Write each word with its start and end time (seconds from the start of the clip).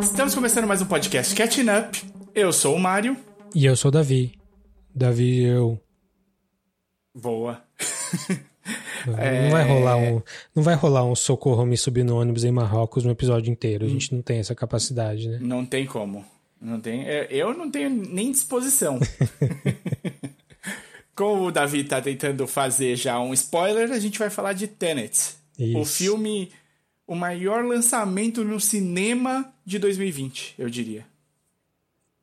Estamos 0.00 0.34
começando 0.34 0.66
mais 0.66 0.80
um 0.80 0.86
podcast 0.86 1.34
Catching 1.34 1.66
Up. 1.68 2.12
Eu 2.34 2.52
sou 2.52 2.74
o 2.74 2.78
Mário. 2.80 3.16
E 3.54 3.66
eu 3.66 3.76
sou 3.76 3.90
o 3.90 3.92
Davi. 3.92 4.38
Davi, 4.94 5.42
eu. 5.42 5.78
Boa. 7.14 7.62
Não 9.06 9.18
é... 9.18 9.50
vai 9.50 9.68
rolar 9.68 9.96
um, 9.96 10.22
não 10.54 10.62
vai 10.62 10.74
rolar 10.74 11.04
um 11.04 11.14
socorro 11.14 11.64
me 11.64 11.76
subir 11.76 12.04
no 12.04 12.18
ônibus 12.18 12.44
em 12.44 12.50
Marrocos 12.50 13.04
no 13.04 13.10
episódio 13.10 13.50
inteiro. 13.50 13.84
A 13.84 13.88
gente 13.88 14.14
não 14.14 14.22
tem 14.22 14.38
essa 14.38 14.54
capacidade, 14.54 15.28
né? 15.28 15.38
Não 15.40 15.64
tem 15.64 15.86
como. 15.86 16.24
Não 16.60 16.80
tem. 16.80 17.06
É, 17.06 17.26
eu 17.30 17.52
não 17.52 17.70
tenho 17.70 17.90
nem 17.90 18.32
disposição. 18.32 18.98
Como 21.14 21.44
o 21.44 21.52
Davi 21.52 21.84
tá 21.84 22.00
tentando 22.00 22.46
fazer 22.46 22.96
já 22.96 23.20
um 23.20 23.32
spoiler, 23.34 23.92
a 23.92 23.98
gente 24.00 24.18
vai 24.18 24.30
falar 24.30 24.52
de 24.52 24.66
Tenet. 24.66 25.36
Isso. 25.58 25.78
O 25.78 25.84
filme, 25.84 26.50
o 27.06 27.14
maior 27.14 27.64
lançamento 27.64 28.42
no 28.42 28.58
cinema 28.58 29.52
de 29.64 29.78
2020, 29.78 30.54
eu 30.58 30.68
diria. 30.68 31.06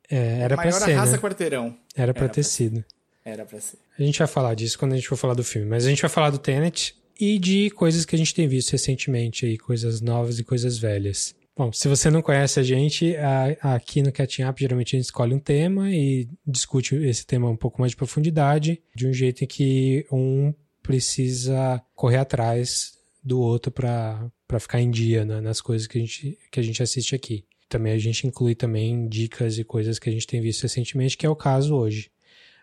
É, 0.09 0.41
era 0.41 0.58
pra 0.58 0.72
ser, 0.72 0.91
arrasa 0.91 1.13
né? 1.13 1.17
quarteirão. 1.20 1.77
Era 1.95 2.13
pra 2.13 2.25
era 2.25 2.34
ter 2.34 2.41
pra 2.41 2.50
sido. 2.50 2.84
Era 3.23 3.45
pra 3.45 3.59
ser. 3.59 3.77
A 3.98 4.03
gente 4.03 4.20
vai 4.20 4.27
falar 4.27 4.55
disso 4.55 4.77
quando 4.77 4.93
a 4.93 4.95
gente 4.95 5.07
for 5.07 5.17
falar 5.17 5.34
do 5.34 5.43
filme. 5.43 5.67
Mas 5.67 5.85
a 5.85 5.89
gente 5.89 6.02
vai 6.02 6.09
falar 6.09 6.30
do 6.30 6.38
Tenet 6.39 6.95
e 7.20 7.38
de 7.38 7.70
coisas 7.71 8.05
que 8.05 8.16
a 8.16 8.17
gente 8.17 8.34
tem 8.34 8.47
visto 8.47 8.71
recentemente 8.71 9.45
aí, 9.45 9.57
coisas 9.57 10.02
novas 10.02 10.39
e 10.39 10.44
coisas 10.44 10.77
velhas. 10.77 11.35
Bom, 11.55 11.72
se 11.72 11.88
você 11.88 12.09
não 12.09 12.22
conhece 12.22 12.59
a 12.59 12.63
gente, 12.63 13.13
aqui 13.61 14.02
no 14.02 14.11
Catching 14.11 14.45
Up 14.45 14.59
geralmente 14.59 14.95
a 14.95 14.97
gente 14.97 15.05
escolhe 15.05 15.33
um 15.33 15.39
tema 15.39 15.91
e 15.91 16.28
discute 16.47 16.95
esse 16.95 17.25
tema 17.25 17.50
um 17.50 17.58
pouco 17.58 17.80
mais 17.80 17.91
de 17.91 17.97
profundidade, 17.97 18.81
de 18.95 19.05
um 19.05 19.13
jeito 19.13 19.44
em 19.44 19.47
que 19.47 20.06
um 20.11 20.53
precisa 20.81 21.81
correr 21.94 22.17
atrás 22.17 22.94
do 23.23 23.39
outro 23.39 23.72
para 23.72 24.31
ficar 24.59 24.81
em 24.81 24.89
dia 24.89 25.23
né, 25.23 25.41
nas 25.41 25.61
coisas 25.61 25.85
que 25.85 25.97
a, 25.97 26.02
gente, 26.02 26.39
que 26.52 26.59
a 26.59 26.63
gente 26.63 26.81
assiste 26.81 27.13
aqui. 27.13 27.45
Também 27.69 27.94
a 27.94 28.00
gente 28.00 28.25
inclui 28.25 28.56
também 28.56 29.08
dicas 29.08 29.58
e 29.58 29.63
coisas 29.63 30.00
que 30.00 30.09
a 30.09 30.11
gente 30.11 30.28
tem 30.28 30.41
visto 30.41 30.63
recentemente, 30.63 31.16
que 31.16 31.25
é 31.25 31.30
o 31.30 31.35
caso 31.35 31.75
hoje. 31.75 32.09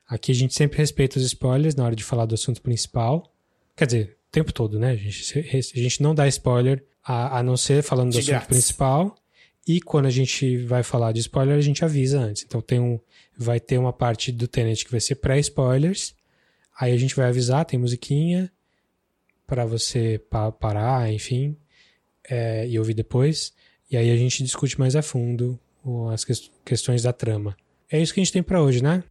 Aqui 0.08 0.32
a 0.32 0.34
gente 0.34 0.54
sempre 0.54 0.78
respeita 0.78 1.18
os 1.18 1.24
spoilers 1.24 1.74
na 1.74 1.84
hora 1.84 1.94
de 1.94 2.02
falar 2.02 2.24
do 2.24 2.34
assunto 2.34 2.62
principal. 2.62 3.30
Quer 3.76 3.86
dizer, 3.86 4.16
o 4.28 4.32
tempo 4.32 4.52
todo, 4.52 4.78
né? 4.78 4.92
A 4.92 4.96
gente, 4.96 5.38
a 5.38 5.78
gente 5.78 6.02
não 6.02 6.14
dá 6.14 6.26
spoiler 6.26 6.82
a, 7.04 7.38
a 7.38 7.42
não 7.42 7.56
ser 7.56 7.82
falando 7.82 8.12
do 8.12 8.18
assunto 8.18 8.46
principal. 8.46 9.14
E 9.66 9.82
quando 9.82 10.06
a 10.06 10.10
gente 10.10 10.56
vai 10.64 10.82
falar 10.82 11.12
de 11.12 11.20
spoiler, 11.20 11.56
a 11.56 11.60
gente 11.60 11.84
avisa 11.84 12.18
antes. 12.18 12.42
Então 12.42 12.62
tem 12.62 12.80
um, 12.80 12.98
vai 13.36 13.60
ter 13.60 13.76
uma 13.76 13.92
parte 13.92 14.32
do 14.32 14.48
Tenet 14.48 14.82
que 14.82 14.90
vai 14.90 15.00
ser 15.00 15.16
pré-spoilers. 15.16 16.14
Aí 16.80 16.92
a 16.92 16.96
gente 16.96 17.14
vai 17.14 17.26
avisar, 17.28 17.66
tem 17.66 17.78
musiquinha 17.78 18.50
para 19.46 19.66
você 19.66 20.18
pa 20.30 20.50
parar, 20.50 21.12
enfim, 21.12 21.56
é, 22.28 22.66
e 22.66 22.78
ouvir 22.78 22.94
depois. 22.94 23.52
E 23.90 23.96
aí 23.96 24.10
a 24.10 24.16
gente 24.16 24.42
discute 24.42 24.78
mais 24.78 24.96
a 24.96 25.02
fundo 25.02 25.60
as 26.12 26.24
que 26.24 26.32
questões 26.64 27.02
da 27.02 27.12
trama. 27.12 27.56
É 27.90 28.00
isso 28.00 28.12
que 28.14 28.20
a 28.20 28.24
gente 28.24 28.32
tem 28.32 28.42
para 28.42 28.62
hoje, 28.62 28.82
né? 28.82 29.02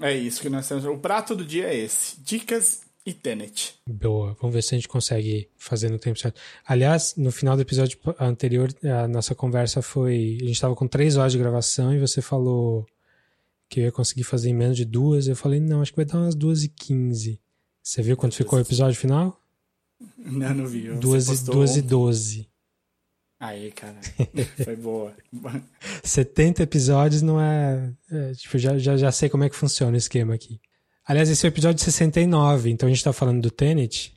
É 0.00 0.14
isso 0.14 0.40
que 0.40 0.48
nós 0.48 0.68
temos. 0.68 0.84
O 0.84 0.98
prato 0.98 1.34
do 1.34 1.44
dia 1.44 1.66
é 1.68 1.76
esse: 1.76 2.20
dicas 2.20 2.82
e 3.06 3.12
Tenet. 3.12 3.74
Boa, 3.86 4.36
vamos 4.40 4.54
ver 4.54 4.62
se 4.62 4.74
a 4.74 4.78
gente 4.78 4.88
consegue 4.88 5.48
fazer 5.56 5.90
no 5.90 5.98
tempo 5.98 6.18
certo. 6.18 6.40
Aliás, 6.66 7.14
no 7.16 7.30
final 7.30 7.54
do 7.54 7.62
episódio 7.62 7.98
anterior, 8.18 8.72
a 8.82 9.06
nossa 9.06 9.34
conversa 9.34 9.82
foi. 9.82 10.38
A 10.40 10.44
gente 10.46 10.52
estava 10.52 10.74
com 10.74 10.88
três 10.88 11.16
horas 11.16 11.32
de 11.32 11.38
gravação 11.38 11.94
e 11.94 11.98
você 11.98 12.22
falou 12.22 12.86
que 13.68 13.80
eu 13.80 13.84
ia 13.84 13.92
conseguir 13.92 14.24
fazer 14.24 14.50
em 14.50 14.54
menos 14.54 14.76
de 14.76 14.84
duas. 14.84 15.28
Eu 15.28 15.36
falei, 15.36 15.60
não, 15.60 15.82
acho 15.82 15.92
que 15.92 15.96
vai 15.96 16.04
dar 16.04 16.18
umas 16.18 16.34
duas 16.34 16.64
e 16.64 16.68
quinze. 16.68 17.40
Você 17.82 18.02
viu 18.02 18.16
quanto 18.16 18.34
ficou 18.34 18.58
o 18.58 18.62
episódio 18.62 18.98
final? 18.98 19.38
Não, 20.16 20.54
não 20.54 20.66
vi. 20.66 20.90
Duas 20.94 21.28
e, 21.28 21.44
duas 21.44 21.76
e 21.76 21.82
doze. 21.82 22.48
Aí, 23.44 23.70
cara. 23.72 23.96
Foi 24.64 24.74
boa. 24.74 25.14
70 26.02 26.62
episódios 26.62 27.20
não 27.20 27.38
é. 27.38 27.92
é 28.10 28.32
tipo, 28.32 28.56
já, 28.56 28.78
já, 28.78 28.96
já 28.96 29.12
sei 29.12 29.28
como 29.28 29.44
é 29.44 29.50
que 29.50 29.54
funciona 29.54 29.92
o 29.92 29.98
esquema 29.98 30.32
aqui. 30.34 30.58
Aliás, 31.04 31.28
esse 31.28 31.44
é 31.44 31.50
o 31.50 31.52
episódio 31.52 31.84
69, 31.84 32.70
então 32.70 32.88
a 32.88 32.90
gente 32.90 33.04
tá 33.04 33.12
falando 33.12 33.42
do 33.42 33.50
Tenet. 33.50 34.14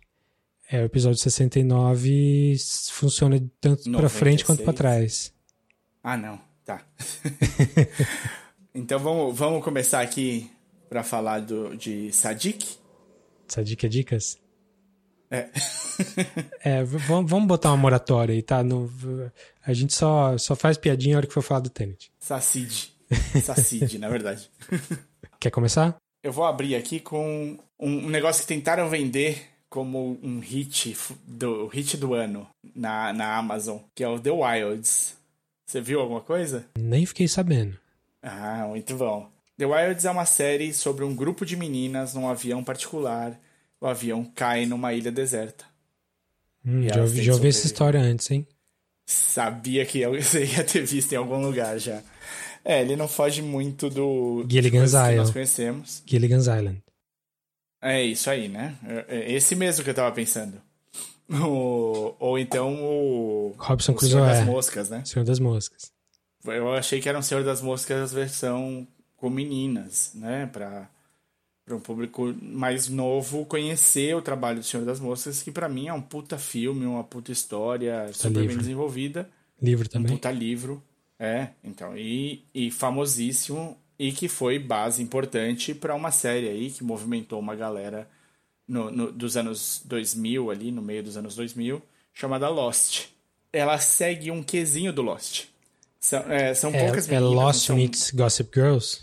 É, 0.71 0.81
o 0.81 0.85
episódio 0.85 1.17
69 1.17 2.55
funciona 2.89 3.37
tanto 3.59 3.91
para 3.91 4.07
frente 4.07 4.45
quanto 4.45 4.63
para 4.63 4.71
trás. 4.71 5.33
Ah, 6.01 6.15
não. 6.15 6.39
Tá. 6.63 6.87
então 8.73 8.97
vamos, 8.97 9.37
vamos 9.37 9.61
começar 9.61 9.99
aqui 9.99 10.49
para 10.87 11.03
falar 11.03 11.41
do, 11.41 11.75
de 11.75 12.13
Sadik. 12.13 12.77
Sadik 13.45 13.85
é 13.85 13.89
dicas? 13.89 14.37
É. 15.29 15.49
é, 16.63 16.83
vamos, 16.83 17.45
botar 17.45 17.69
uma 17.69 17.77
moratória 17.77 18.33
aí, 18.33 18.41
tá? 18.41 18.63
No, 18.63 18.89
a 19.65 19.73
gente 19.73 19.93
só, 19.93 20.37
só 20.37 20.55
faz 20.55 20.77
piadinha 20.77 21.13
na 21.13 21.19
hora 21.19 21.27
que 21.27 21.33
for 21.33 21.41
falar 21.41 21.59
do 21.59 21.69
Tenet. 21.69 22.11
Sacid. 22.19 22.93
Sacid, 23.43 23.97
na 23.99 24.09
verdade. 24.09 24.49
Quer 25.39 25.51
começar? 25.51 25.95
Eu 26.23 26.31
vou 26.31 26.45
abrir 26.45 26.75
aqui 26.75 26.99
com 26.99 27.57
um 27.79 28.09
negócio 28.09 28.41
que 28.41 28.47
tentaram 28.47 28.89
vender 28.89 29.47
como 29.69 30.17
um 30.23 30.39
hit 30.39 30.97
do 31.25 31.67
hit 31.67 31.97
do 31.97 32.13
ano 32.13 32.47
na, 32.75 33.13
na 33.13 33.37
Amazon, 33.37 33.79
que 33.93 34.03
é 34.03 34.07
o 34.07 34.19
The 34.19 34.31
Wilds. 34.31 35.17
Você 35.65 35.81
viu 35.81 35.99
alguma 35.99 36.21
coisa? 36.21 36.65
Nem 36.77 37.05
fiquei 37.05 37.27
sabendo. 37.27 37.77
Ah, 38.21 38.65
muito 38.67 38.95
bom. 38.95 39.29
The 39.57 39.65
Wilds 39.65 40.05
é 40.05 40.11
uma 40.11 40.25
série 40.25 40.73
sobre 40.73 41.03
um 41.03 41.15
grupo 41.15 41.45
de 41.45 41.55
meninas 41.55 42.13
num 42.13 42.29
avião 42.29 42.63
particular 42.63 43.37
o 43.79 43.87
avião 43.87 44.25
cai 44.25 44.65
numa 44.65 44.93
ilha 44.93 45.11
deserta. 45.11 45.65
Hum, 46.65 46.83
já 46.83 47.01
ouvi, 47.01 47.23
já 47.23 47.33
ouvi 47.33 47.47
essa 47.47 47.65
história 47.65 47.99
antes, 47.99 48.29
hein? 48.31 48.45
Sabia 49.05 49.85
que 49.85 50.05
você 50.07 50.45
ia 50.45 50.63
ter 50.63 50.85
visto 50.85 51.13
em 51.13 51.15
algum 51.15 51.41
lugar 51.41 51.79
já. 51.79 52.01
É, 52.65 52.81
ele 52.81 52.97
não 52.97 53.07
foge 53.07 53.41
muito 53.41 53.89
do 53.89 54.45
Gilligan's 54.49 54.89
Island. 54.91 55.11
que 55.11 55.17
nós 55.17 55.31
conhecemos. 55.31 56.03
Gilligan's 56.05 56.47
Island. 56.47 56.83
É 57.81 58.03
isso 58.03 58.29
aí, 58.29 58.49
né? 58.49 58.75
É, 58.85 59.17
é 59.17 59.31
esse 59.31 59.55
mesmo 59.55 59.83
que 59.83 59.89
eu 59.89 59.93
tava 59.93 60.13
pensando. 60.13 60.61
O, 61.29 62.15
ou 62.19 62.39
então 62.39 62.75
o. 62.83 63.55
Robson 63.57 63.91
o 63.91 63.95
Crusoe. 63.95 64.19
Senhor 64.19 64.27
das 64.27 64.45
Moscas, 64.45 64.89
né? 64.89 65.03
Senhor 65.05 65.25
das 65.25 65.39
Moscas. 65.39 65.91
Eu 66.45 66.73
achei 66.73 67.01
que 67.01 67.07
era 67.07 67.19
um 67.19 67.21
Senhor 67.21 67.43
das 67.43 67.61
Moscas 67.61 68.13
versão 68.13 68.87
com 69.15 69.29
meninas, 69.29 70.11
né? 70.15 70.49
Pra 70.51 70.89
para 71.67 71.75
um 71.75 71.81
público 71.81 72.33
mais 72.41 72.87
novo 72.87 73.45
conhecer 73.45 74.15
o 74.15 74.21
trabalho 74.21 74.59
do 74.59 74.65
Senhor 74.65 74.85
das 74.85 75.01
Moscas, 75.01 75.43
que 75.43 75.51
para 75.51 75.67
mim 75.67 75.89
é 75.89 75.93
um 75.93 76.01
puta 76.01 76.37
filme, 76.37 76.85
uma 76.85 77.03
puta 77.03 77.29
história 77.29 78.03
puta 78.05 78.13
super 78.13 78.39
livro. 78.39 78.47
bem 78.47 78.57
desenvolvida. 78.59 79.29
Livro 79.61 79.89
também. 79.89 80.13
Um 80.13 80.15
puta 80.15 80.31
livro. 80.31 80.81
É, 81.19 81.49
então, 81.61 81.97
e, 81.97 82.45
e 82.55 82.71
famosíssimo 82.71 83.77
e 83.99 84.13
que 84.13 84.29
foi 84.29 84.57
base 84.57 85.03
importante 85.03 85.73
para 85.73 85.93
uma 85.93 86.09
série 86.09 86.47
aí 86.47 86.71
que 86.71 86.85
movimentou 86.85 87.37
uma 87.37 87.53
galera 87.53 88.07
no, 88.65 88.89
no, 88.89 89.11
dos 89.11 89.35
anos 89.35 89.81
2000 89.83 90.49
ali, 90.49 90.71
no 90.71 90.81
meio 90.81 91.03
dos 91.03 91.17
anos 91.17 91.35
2000, 91.35 91.81
chamada 92.13 92.47
Lost. 92.47 93.07
Ela 93.51 93.77
segue 93.77 94.31
um 94.31 94.41
quesinho 94.41 94.93
do 94.93 95.01
Lost. 95.01 95.47
São, 95.99 96.19
é, 96.31 96.53
são 96.53 96.69
é, 96.73 96.85
poucas 96.85 97.09
é 97.09 97.11
meninas. 97.11 97.33
É 97.33 97.35
Lost 97.35 97.65
são... 97.65 97.75
meets 97.75 98.11
Gossip 98.11 98.51
Girls? 98.53 99.01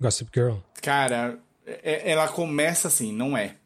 Gossip 0.00 0.30
Girl? 0.34 0.54
Cara, 0.80 1.38
ela 1.82 2.28
começa 2.28 2.88
assim, 2.88 3.12
não 3.12 3.36
é. 3.36 3.56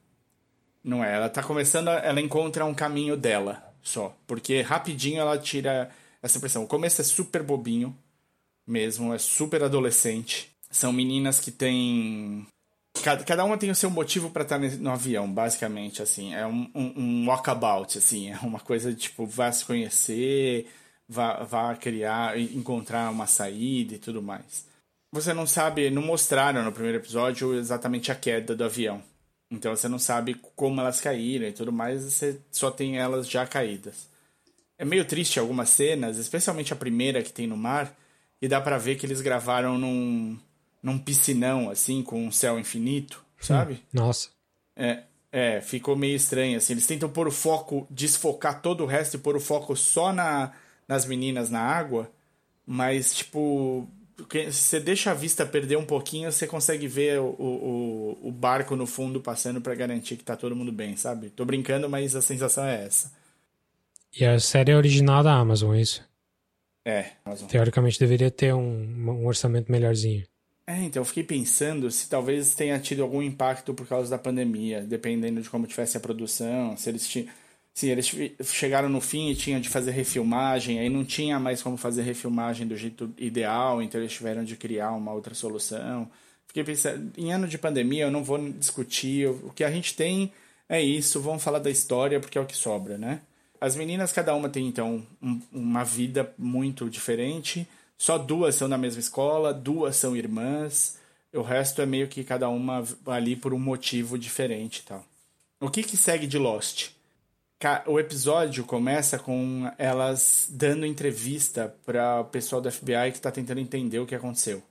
Não 0.83 1.03
é. 1.03 1.15
Ela 1.15 1.29
tá 1.29 1.43
começando, 1.43 1.89
ela 1.89 2.21
encontra 2.21 2.65
um 2.65 2.75
caminho 2.75 3.17
dela 3.17 3.75
só. 3.83 4.17
Porque 4.27 4.61
rapidinho 4.61 5.21
ela 5.21 5.39
tira 5.39 5.91
essa 6.23 6.39
impressão. 6.39 6.65
O 6.65 6.69
começo 6.69 7.01
é 7.01 7.05
super 7.05 7.43
bobinho 7.43 7.97
mesmo, 8.67 9.13
é 9.15 9.19
super 9.19 9.63
adolescente. 9.63 10.51
São 10.71 10.93
meninas 10.93 11.39
que 11.41 11.51
têm. 11.51 12.47
Cada, 13.03 13.25
cada 13.25 13.45
uma 13.45 13.59
tem 13.59 13.71
o 13.71 13.75
seu 13.75 13.91
motivo 13.91 14.31
para 14.31 14.43
estar 14.43 14.59
no 14.59 14.91
avião, 14.91 15.31
basicamente, 15.31 16.03
assim. 16.03 16.35
É 16.35 16.47
um, 16.47 16.71
um, 16.75 16.93
um, 16.97 17.29
walkabout, 17.29 17.99
assim. 17.99 18.31
É 18.31 18.39
uma 18.39 18.61
coisa 18.61 18.93
de, 18.93 19.01
tipo, 19.01 19.27
vá 19.27 19.51
se 19.53 19.65
conhecer, 19.65 20.69
vá, 21.09 21.43
vá 21.45 21.75
criar, 21.77 22.39
encontrar 22.39 23.11
uma 23.11 23.27
saída 23.27 23.95
e 23.95 23.99
tudo 23.99 24.23
mais. 24.23 24.67
Você 25.15 25.33
não 25.33 25.47
sabe, 25.47 25.91
não 25.91 26.03
mostraram 26.03 26.65
no 26.65 26.73
primeiro 26.73 26.99
episódio 26.99 27.55
exatamente 27.55 28.11
a 28.11 28.17
queda 28.17 28.57
do 28.57 28.65
avião. 28.65 29.01
Então 29.49 29.71
você 29.75 29.89
não 29.89 29.99
sabe 30.01 30.35
como 30.57 30.81
elas 30.81 31.01
caíram 31.01 31.47
e 31.47 31.53
tudo 31.53 31.71
mais, 31.71 32.03
você 32.03 32.41
só 32.51 32.69
tem 32.69 32.99
elas 32.99 33.31
já 33.31 33.47
caídas. 33.47 34.09
É 34.77 34.85
meio 34.85 35.05
triste 35.05 35.39
algumas 35.39 35.69
cenas, 35.69 36.19
especialmente 36.19 36.73
a 36.73 36.77
primeira 36.77 37.23
que 37.23 37.33
tem 37.33 37.47
no 37.47 37.57
mar, 37.57 37.97
e 38.43 38.49
dá 38.49 38.61
para 38.61 38.77
ver 38.77 38.97
que 38.97 39.07
eles 39.07 39.21
gravaram 39.21 39.79
num, 39.79 40.37
num 40.83 40.99
piscinão, 40.99 41.71
assim, 41.71 42.03
com 42.03 42.27
um 42.27 42.33
céu 42.33 42.59
infinito, 42.59 43.25
sabe? 43.39 43.85
Nossa. 43.93 44.31
É, 44.75 45.05
É, 45.31 45.61
ficou 45.61 45.95
meio 45.95 46.17
estranho, 46.17 46.57
assim. 46.57 46.73
Eles 46.73 46.89
tentam 46.89 47.09
pôr 47.09 47.29
o 47.29 47.31
foco, 47.31 47.87
desfocar 47.89 48.61
todo 48.61 48.83
o 48.83 48.87
resto 48.87 49.15
e 49.15 49.21
pôr 49.21 49.37
o 49.37 49.41
foco 49.41 49.77
só 49.77 50.13
na, 50.13 50.53
nas 50.89 51.07
meninas 51.07 51.51
na 51.51 51.61
água, 51.61 52.11
mas, 52.67 53.15
tipo, 53.15 53.89
se 54.51 54.53
você 54.53 54.81
deixa 54.81 55.11
a 55.11 55.15
vista 55.15 55.45
perder 55.45 55.77
um 55.77 55.85
pouquinho, 55.85 56.31
você 56.31 56.47
consegue 56.47 56.87
ver 56.87 57.19
o, 57.21 57.35
o, 57.39 58.29
o 58.29 58.33
barco 58.33 58.77
no 58.77 58.87
fundo 58.87 59.21
passando 59.21 59.61
para 59.61 59.75
garantir 59.75 60.17
que 60.17 60.25
tá 60.25 60.37
todo 60.37 60.55
mundo 60.55 60.73
bem, 60.73 60.97
sabe? 60.97 61.31
Tô 61.31 61.45
brincando, 61.45 61.89
mas 61.89 62.15
a 62.15 62.23
sensação 62.23 62.65
é 62.65 62.85
essa. 62.85 63.13
E 64.19 64.25
a 64.25 64.39
série 64.39 64.71
é 64.71 64.77
original 64.77 65.23
da 65.23 65.35
Amazon, 65.35 65.75
é 65.75 65.81
isso? 65.81 66.09
É, 66.85 67.13
Amazon. 67.25 67.49
Teoricamente 67.49 67.99
deveria 67.99 68.31
ter 68.31 68.55
um, 68.55 69.11
um 69.11 69.27
orçamento 69.27 69.73
melhorzinho. 69.73 70.25
É, 70.67 70.83
então 70.83 71.01
eu 71.01 71.05
fiquei 71.05 71.25
pensando 71.25 71.91
se 71.91 72.09
talvez 72.09 72.55
tenha 72.55 72.79
tido 72.79 73.03
algum 73.03 73.23
impacto 73.23 73.75
por 73.75 73.87
causa 73.87 74.11
da 74.11 74.19
pandemia, 74.19 74.83
dependendo 74.83 75.43
de 75.43 75.51
como 75.51 75.67
tivesse 75.67 75.97
a 75.97 76.01
produção, 76.01 76.77
se 76.77 76.89
eles 76.89 77.07
tinham. 77.07 77.29
Sim, 77.75 77.89
eles 77.89 78.09
chegaram 78.45 78.89
no 78.89 79.01
fim 79.01 79.31
e 79.31 79.35
tinham 79.35 79.61
de 79.61 79.69
fazer 79.69 79.91
refilmagem, 79.91 80.79
aí 80.79 80.89
não 80.89 81.05
tinha 81.05 81.41
mais 81.41 81.61
como 81.61 81.77
fazer 81.77 82.03
refilmagem 82.03 82.69
do 82.69 82.77
jeito 82.77 83.13
ideal, 83.19 83.83
então 83.83 84.01
eles 84.01 84.13
tiveram 84.13 84.45
de 84.45 84.57
criar 84.57 84.93
uma 84.93 85.13
outra 85.13 85.35
solução. 85.35 86.09
Fiquei 86.47 86.63
pensando, 86.63 87.13
em 87.19 87.33
ano 87.33 87.49
de 87.49 87.59
pandemia 87.59 88.05
eu 88.05 88.13
não 88.13 88.23
vou 88.23 88.39
discutir, 88.53 89.27
o 89.29 89.51
que 89.53 89.65
a 89.65 89.71
gente 89.73 89.97
tem 89.97 90.33
é 90.69 90.81
isso, 90.81 91.21
vamos 91.21 91.43
falar 91.43 91.59
da 91.59 91.71
história 91.71 92.21
porque 92.21 92.39
é 92.39 92.41
o 92.41 92.47
que 92.47 92.57
sobra, 92.57 92.97
né? 92.97 93.21
As 93.61 93.75
meninas, 93.75 94.13
cada 94.13 94.35
uma 94.37 94.49
tem 94.49 94.69
então 94.69 95.05
um, 95.21 95.41
uma 95.53 95.85
vida 95.85 96.33
muito 96.39 96.89
diferente, 96.89 97.67
só 97.99 98.17
duas 98.19 98.55
são 98.55 98.69
da 98.69 98.79
mesma 98.79 99.01
escola, 99.01 99.53
duas 99.53 99.97
são 99.97 100.17
irmãs, 100.17 100.97
o 101.33 101.43
resto 101.43 101.83
é 101.83 101.87
meio 101.87 102.07
que 102.07 102.23
cada 102.23 102.49
uma 102.49 102.85
ali 103.07 103.35
por 103.35 103.53
um 103.53 103.59
motivo 103.59 104.17
diferente 104.17 104.79
e 104.79 104.83
tal. 104.85 105.05
O 105.61 105.69
que, 105.69 105.83
que 105.83 105.97
segue 105.97 106.29
de 106.29 106.39
Lost? 106.39 106.94
O 107.87 107.99
episódio 107.99 108.65
começa 108.65 109.19
com 109.19 109.71
elas 109.79 110.49
dando 110.51 110.85
entrevista 110.85 111.75
para 111.85 112.21
o 112.21 112.25
pessoal 112.25 112.61
do 112.61 112.71
FBI 112.71 113.11
que 113.11 113.17
está 113.17 113.31
tentando 113.31 113.61
entender 113.61 113.99
o 113.99 114.07
que 114.07 114.15
aconteceu. 114.15 114.63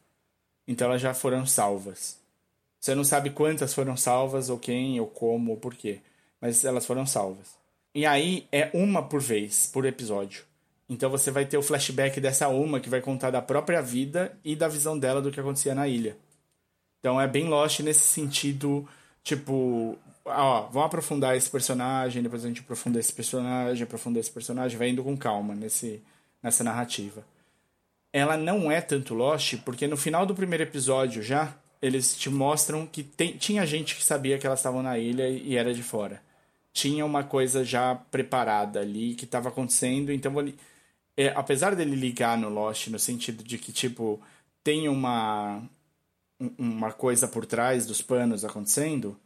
Então 0.67 0.87
elas 0.87 1.01
já 1.01 1.13
foram 1.13 1.45
salvas. 1.45 2.19
Você 2.79 2.93
não 2.93 3.03
sabe 3.03 3.29
quantas 3.29 3.73
foram 3.73 3.95
salvas, 3.95 4.49
ou 4.49 4.59
quem, 4.59 4.99
ou 4.99 5.07
como, 5.07 5.51
ou 5.51 5.57
por 5.57 5.73
quê. 5.73 6.01
Mas 6.41 6.65
elas 6.65 6.85
foram 6.85 7.05
salvas. 7.05 7.55
E 7.95 8.05
aí 8.05 8.47
é 8.51 8.69
uma 8.73 9.01
por 9.01 9.21
vez, 9.21 9.67
por 9.67 9.85
episódio. 9.85 10.43
Então 10.89 11.09
você 11.09 11.31
vai 11.31 11.45
ter 11.45 11.57
o 11.57 11.61
flashback 11.63 12.19
dessa 12.19 12.47
uma 12.49 12.79
que 12.79 12.89
vai 12.89 13.01
contar 13.01 13.31
da 13.31 13.41
própria 13.41 13.81
vida 13.81 14.37
e 14.43 14.55
da 14.55 14.67
visão 14.67 14.99
dela 14.99 15.21
do 15.21 15.31
que 15.31 15.39
acontecia 15.39 15.73
na 15.73 15.87
ilha. 15.87 16.17
Então 16.99 17.19
é 17.19 17.27
bem 17.27 17.47
Lost 17.47 17.79
nesse 17.79 18.07
sentido, 18.07 18.87
tipo, 19.23 19.97
ó, 20.25 20.67
vamos 20.67 20.87
aprofundar 20.87 21.35
esse 21.35 21.49
personagem, 21.49 22.23
depois 22.23 22.43
a 22.43 22.47
gente 22.47 22.61
aprofunda 22.61 22.99
esse 22.99 23.11
personagem, 23.13 23.83
aprofunda 23.83 24.19
esse 24.19 24.31
personagem, 24.31 24.77
vai 24.77 24.89
indo 24.89 25.03
com 25.03 25.17
calma 25.17 25.55
nesse, 25.55 26.01
nessa 26.41 26.63
narrativa. 26.63 27.23
Ela 28.11 28.37
não 28.37 28.71
é 28.71 28.79
tanto 28.79 29.13
Lost, 29.13 29.57
porque 29.65 29.87
no 29.87 29.97
final 29.97 30.25
do 30.25 30.35
primeiro 30.35 30.63
episódio 30.63 31.23
já, 31.23 31.55
eles 31.81 32.15
te 32.15 32.29
mostram 32.29 32.85
que 32.85 33.03
tem, 33.03 33.37
tinha 33.37 33.65
gente 33.65 33.95
que 33.95 34.03
sabia 34.03 34.37
que 34.37 34.45
elas 34.45 34.59
estavam 34.59 34.83
na 34.83 34.97
ilha 34.97 35.27
e 35.27 35.57
era 35.57 35.73
de 35.73 35.83
fora. 35.83 36.21
Tinha 36.71 37.05
uma 37.05 37.23
coisa 37.23 37.63
já 37.63 37.95
preparada 37.95 38.79
ali 38.79 39.15
que 39.15 39.25
estava 39.25 39.49
acontecendo, 39.49 40.11
então 40.11 40.39
ele, 40.39 40.57
é, 41.17 41.29
apesar 41.29 41.75
dele 41.75 41.95
ligar 41.95 42.37
no 42.37 42.49
Lost 42.49 42.87
no 42.87 42.99
sentido 42.99 43.43
de 43.43 43.57
que 43.57 43.71
tipo 43.71 44.21
tem 44.63 44.87
uma 44.87 45.61
uma 46.57 46.91
coisa 46.91 47.27
por 47.27 47.45
trás 47.45 47.85
dos 47.85 48.01
panos 48.01 48.43
acontecendo, 48.43 49.17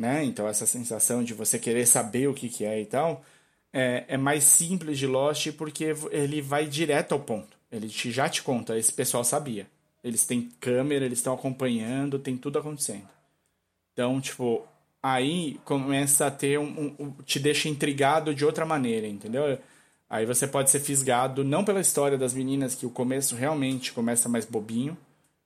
né? 0.00 0.24
Então 0.24 0.48
essa 0.48 0.64
sensação 0.64 1.22
de 1.22 1.34
você 1.34 1.58
querer 1.58 1.84
saber 1.86 2.26
o 2.26 2.32
que, 2.32 2.48
que 2.48 2.64
é 2.64 2.80
e 2.80 2.86
tal, 2.86 3.22
é, 3.70 4.06
é 4.08 4.16
mais 4.16 4.44
simples 4.44 4.98
de 4.98 5.06
Lost 5.06 5.52
porque 5.52 5.94
ele 6.10 6.40
vai 6.40 6.66
direto 6.66 7.12
ao 7.12 7.20
ponto. 7.20 7.58
Ele 7.70 7.86
te, 7.86 8.10
já 8.10 8.26
te 8.26 8.42
conta, 8.42 8.78
esse 8.78 8.90
pessoal 8.90 9.22
sabia. 9.22 9.66
Eles 10.02 10.24
têm 10.24 10.48
câmera, 10.58 11.04
eles 11.04 11.18
estão 11.18 11.34
acompanhando, 11.34 12.18
tem 12.18 12.34
tudo 12.34 12.58
acontecendo. 12.58 13.06
Então, 13.92 14.18
tipo, 14.22 14.66
aí 15.02 15.60
começa 15.66 16.26
a 16.26 16.30
ter 16.30 16.58
um, 16.58 16.96
um, 16.98 17.10
te 17.26 17.38
deixa 17.38 17.68
intrigado 17.68 18.34
de 18.34 18.42
outra 18.42 18.64
maneira, 18.64 19.06
entendeu? 19.06 19.58
Aí 20.08 20.24
você 20.24 20.46
pode 20.46 20.70
ser 20.70 20.80
fisgado 20.80 21.44
não 21.44 21.62
pela 21.62 21.80
história 21.80 22.16
das 22.16 22.32
meninas, 22.32 22.74
que 22.74 22.86
o 22.86 22.90
começo 22.90 23.36
realmente 23.36 23.92
começa 23.92 24.30
mais 24.30 24.46
bobinho, 24.46 24.96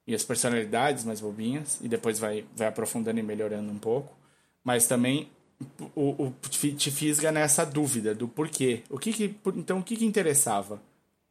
e 0.06 0.14
as 0.14 0.22
personalidades 0.22 1.04
mais 1.04 1.20
bobinhas, 1.20 1.80
e 1.82 1.88
depois 1.88 2.20
vai, 2.20 2.44
vai 2.54 2.68
aprofundando 2.68 3.18
e 3.18 3.22
melhorando 3.22 3.72
um 3.72 3.78
pouco 3.78 4.23
mas 4.64 4.86
também 4.86 5.28
o, 5.94 6.26
o, 6.26 6.34
te 6.48 6.90
fisga 6.90 7.30
nessa 7.30 7.64
dúvida 7.64 8.14
do 8.14 8.26
porquê. 8.26 8.82
O 8.88 8.98
que, 8.98 9.12
que 9.12 9.36
então 9.54 9.78
o 9.78 9.82
que, 9.82 9.96
que 9.96 10.04
interessava 10.04 10.80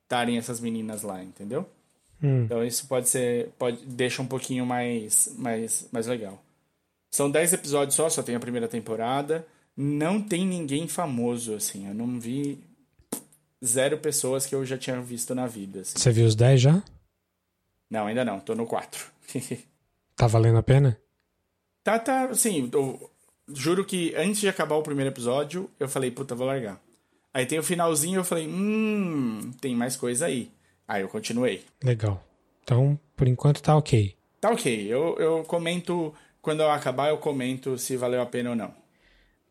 estarem 0.04 0.38
essas 0.38 0.60
meninas 0.60 1.02
lá, 1.02 1.22
entendeu? 1.24 1.68
Hum. 2.22 2.44
Então 2.44 2.64
isso 2.64 2.88
pode 2.88 3.10
ser 3.10 3.50
pode 3.58 3.84
deixa 3.86 4.22
um 4.22 4.28
pouquinho 4.28 4.66
mais 4.66 5.34
mais 5.38 5.90
mais 5.92 6.08
legal. 6.08 6.42
São 7.12 7.30
10 7.30 7.54
episódios 7.54 7.96
só, 7.96 8.10
só 8.10 8.24
tem 8.24 8.36
a 8.36 8.40
primeira 8.40 8.68
temporada. 8.68 9.46
Não 9.76 10.22
tem 10.22 10.48
ninguém 10.48 10.88
famoso 10.88 11.54
assim. 11.56 11.88
Eu 11.88 11.94
não 11.94 12.20
vi 12.20 12.60
zero 13.64 13.98
pessoas 13.98 14.46
que 14.46 14.56
eu 14.56 14.66
já 14.66 14.78
tinha 14.78 15.00
visto 15.02 15.36
na 15.36 15.48
vida. 15.48 15.82
Assim. 15.82 15.98
Você 15.98 16.12
viu 16.12 16.26
os 16.26 16.36
10 16.36 16.62
já? 16.62 16.84
Não, 17.90 18.08
ainda 18.08 18.26
não. 18.26 18.40
Tô 18.40 18.56
no 18.56 18.66
4. 18.66 19.06
tá 20.16 20.26
valendo 20.26 20.58
a 20.58 20.64
pena? 20.64 21.00
Tá, 21.84 22.00
tá, 22.00 22.26
assim, 22.26 22.70
juro 23.48 23.86
que 23.86 24.14
antes 24.16 24.40
de 24.40 24.48
acabar 24.48 24.76
o 24.76 24.84
primeiro 24.84 25.10
episódio, 25.10 25.70
eu 25.80 25.88
falei, 25.88 26.12
puta, 26.12 26.36
vou 26.36 26.48
largar. 26.48 26.80
Aí 27.34 27.46
tem 27.46 27.58
o 27.58 27.64
finalzinho, 27.64 28.20
eu 28.20 28.24
falei, 28.24 28.48
hum, 28.48 29.52
tem 29.60 29.76
mais 29.76 29.96
coisa 29.96 30.28
aí. 30.28 30.52
Aí 30.88 31.02
eu 31.02 31.10
continuei. 31.10 31.64
Legal. 31.84 32.24
Então, 32.64 33.00
por 33.16 33.28
enquanto 33.28 33.62
tá 33.62 33.76
ok. 33.76 34.16
Tá 34.40 34.52
ok. 34.52 34.86
Eu, 34.88 35.16
eu 35.18 35.44
comento, 35.44 36.14
quando 36.42 36.62
eu 36.62 36.70
acabar, 36.70 37.10
eu 37.10 37.18
comento 37.18 37.78
se 37.78 37.98
valeu 37.98 38.22
a 38.22 38.26
pena 38.26 38.52
ou 38.52 38.56
não. 38.56 38.74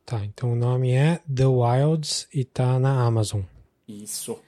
Tá, 0.04 0.24
então 0.24 0.52
o 0.52 0.56
nome 0.56 0.92
é 0.92 1.20
The 1.32 1.46
Wilds 1.46 2.28
e 2.32 2.44
tá 2.44 2.78
na 2.78 3.04
Amazon. 3.04 3.42
Isso. 3.86 4.38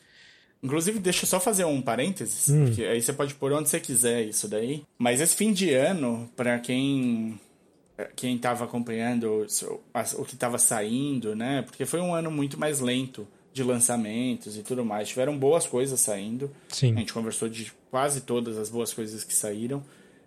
Inclusive, 0.63 0.99
deixa 0.99 1.25
eu 1.25 1.29
só 1.29 1.39
fazer 1.39 1.65
um 1.65 1.83
parênteses, 1.83 2.49
hum. 2.49 2.73
que 2.73 2.85
aí 2.85 3.01
você 3.01 3.13
pode 3.13 3.35
pôr 3.35 3.53
onde 3.53 3.69
você 3.69 3.79
quiser 3.79 4.23
isso 4.23 4.49
daí. 4.49 4.83
Mas 4.99 5.21
esse 5.21 5.35
fim 5.35 5.53
de 5.53 5.75
ano, 5.75 6.31
para 6.35 6.59
quem 6.59 7.39
quem 8.17 8.37
estava 8.37 8.65
acompanhando 8.65 9.47
o 10.19 10.25
que 10.25 10.35
estava 10.35 10.59
saindo, 10.59 11.37
né? 11.37 11.63
Porque 11.63 11.87
foi 11.87 12.01
um 12.01 12.13
ano 12.13 12.31
muito 12.31 12.59
mais 12.59 12.81
lento 12.81 13.27
de 13.53 13.63
lançamentos 13.63 14.57
e 14.57 14.63
tudo 14.63 14.85
mais. 14.85 15.09
Tiveram 15.09 15.39
boas 15.39 15.67
coisas 15.67 16.01
saindo. 16.01 16.51
Sim. 16.69 16.93
A 16.95 16.99
gente 16.99 17.13
conversou 17.13 17.49
de 17.49 17.73
quase 17.91 18.23
todas 18.23 18.59
as 18.59 18.69
boas 18.69 18.93
coisas 18.93 19.23
que 19.23 19.33
saíram. 19.33 19.83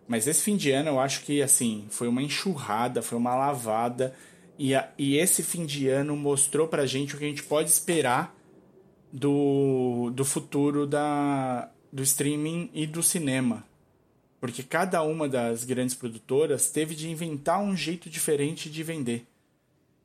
Mas 0.08 0.28
esse 0.28 0.42
fim 0.42 0.56
de 0.56 0.72
ano 0.72 0.92
eu 0.92 1.00
acho 1.00 1.24
que, 1.24 1.42
assim, 1.42 1.86
foi 1.90 2.08
uma 2.08 2.22
enxurrada, 2.22 3.02
foi 3.02 3.18
uma 3.18 3.36
lavada. 3.36 4.16
E, 4.58 4.74
a, 4.74 4.90
e 4.98 5.18
esse 5.18 5.44
fim 5.44 5.66
de 5.66 5.90
ano 5.90 6.16
mostrou 6.16 6.70
pra 6.70 6.86
gente 6.86 7.16
o 7.16 7.18
que 7.18 7.26
a 7.26 7.28
gente 7.28 7.44
pode 7.44 7.70
esperar 7.70 8.34
do, 9.12 10.10
do 10.16 10.24
futuro 10.24 10.88
da, 10.88 11.70
do 11.92 12.02
streaming 12.02 12.70
e 12.74 12.88
do 12.88 13.04
cinema 13.04 13.67
porque 14.40 14.64
cada 14.64 15.02
uma 15.02 15.28
das 15.28 15.64
grandes 15.64 15.96
produtoras 15.96 16.70
teve 16.70 16.96
de 16.96 17.10
inventar 17.10 17.60
um 17.60 17.76
jeito 17.76 18.10
diferente 18.10 18.70
de 18.70 18.84
vender. 18.84 19.26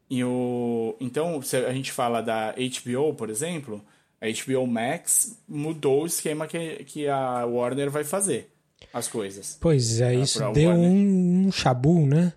E 0.09 0.23
o, 0.25 0.95
então, 1.01 1.41
se 1.41 1.57
a 1.57 1.73
gente 1.73 1.91
fala 1.91 2.21
da 2.21 2.53
HBO, 2.53 3.15
por 3.15 3.31
exemplo, 3.31 3.83
a 4.21 4.27
HBO 4.27 4.67
Max 4.67 5.39
mudou 5.49 6.03
o 6.03 6.07
esquema 6.07 6.47
que, 6.47 6.85
que 6.85 7.09
a 7.09 7.45
Warner 7.45 7.91
vai 7.91 8.05
fazer 8.05 8.51
as 8.93 9.09
coisas. 9.09 9.59
Pois 9.61 10.01
é, 10.01 10.15
isso 10.15 10.39
deu 10.53 10.71
um, 10.71 11.47
um 11.47 11.53
chabu, 11.53 12.07
né? 12.07 12.33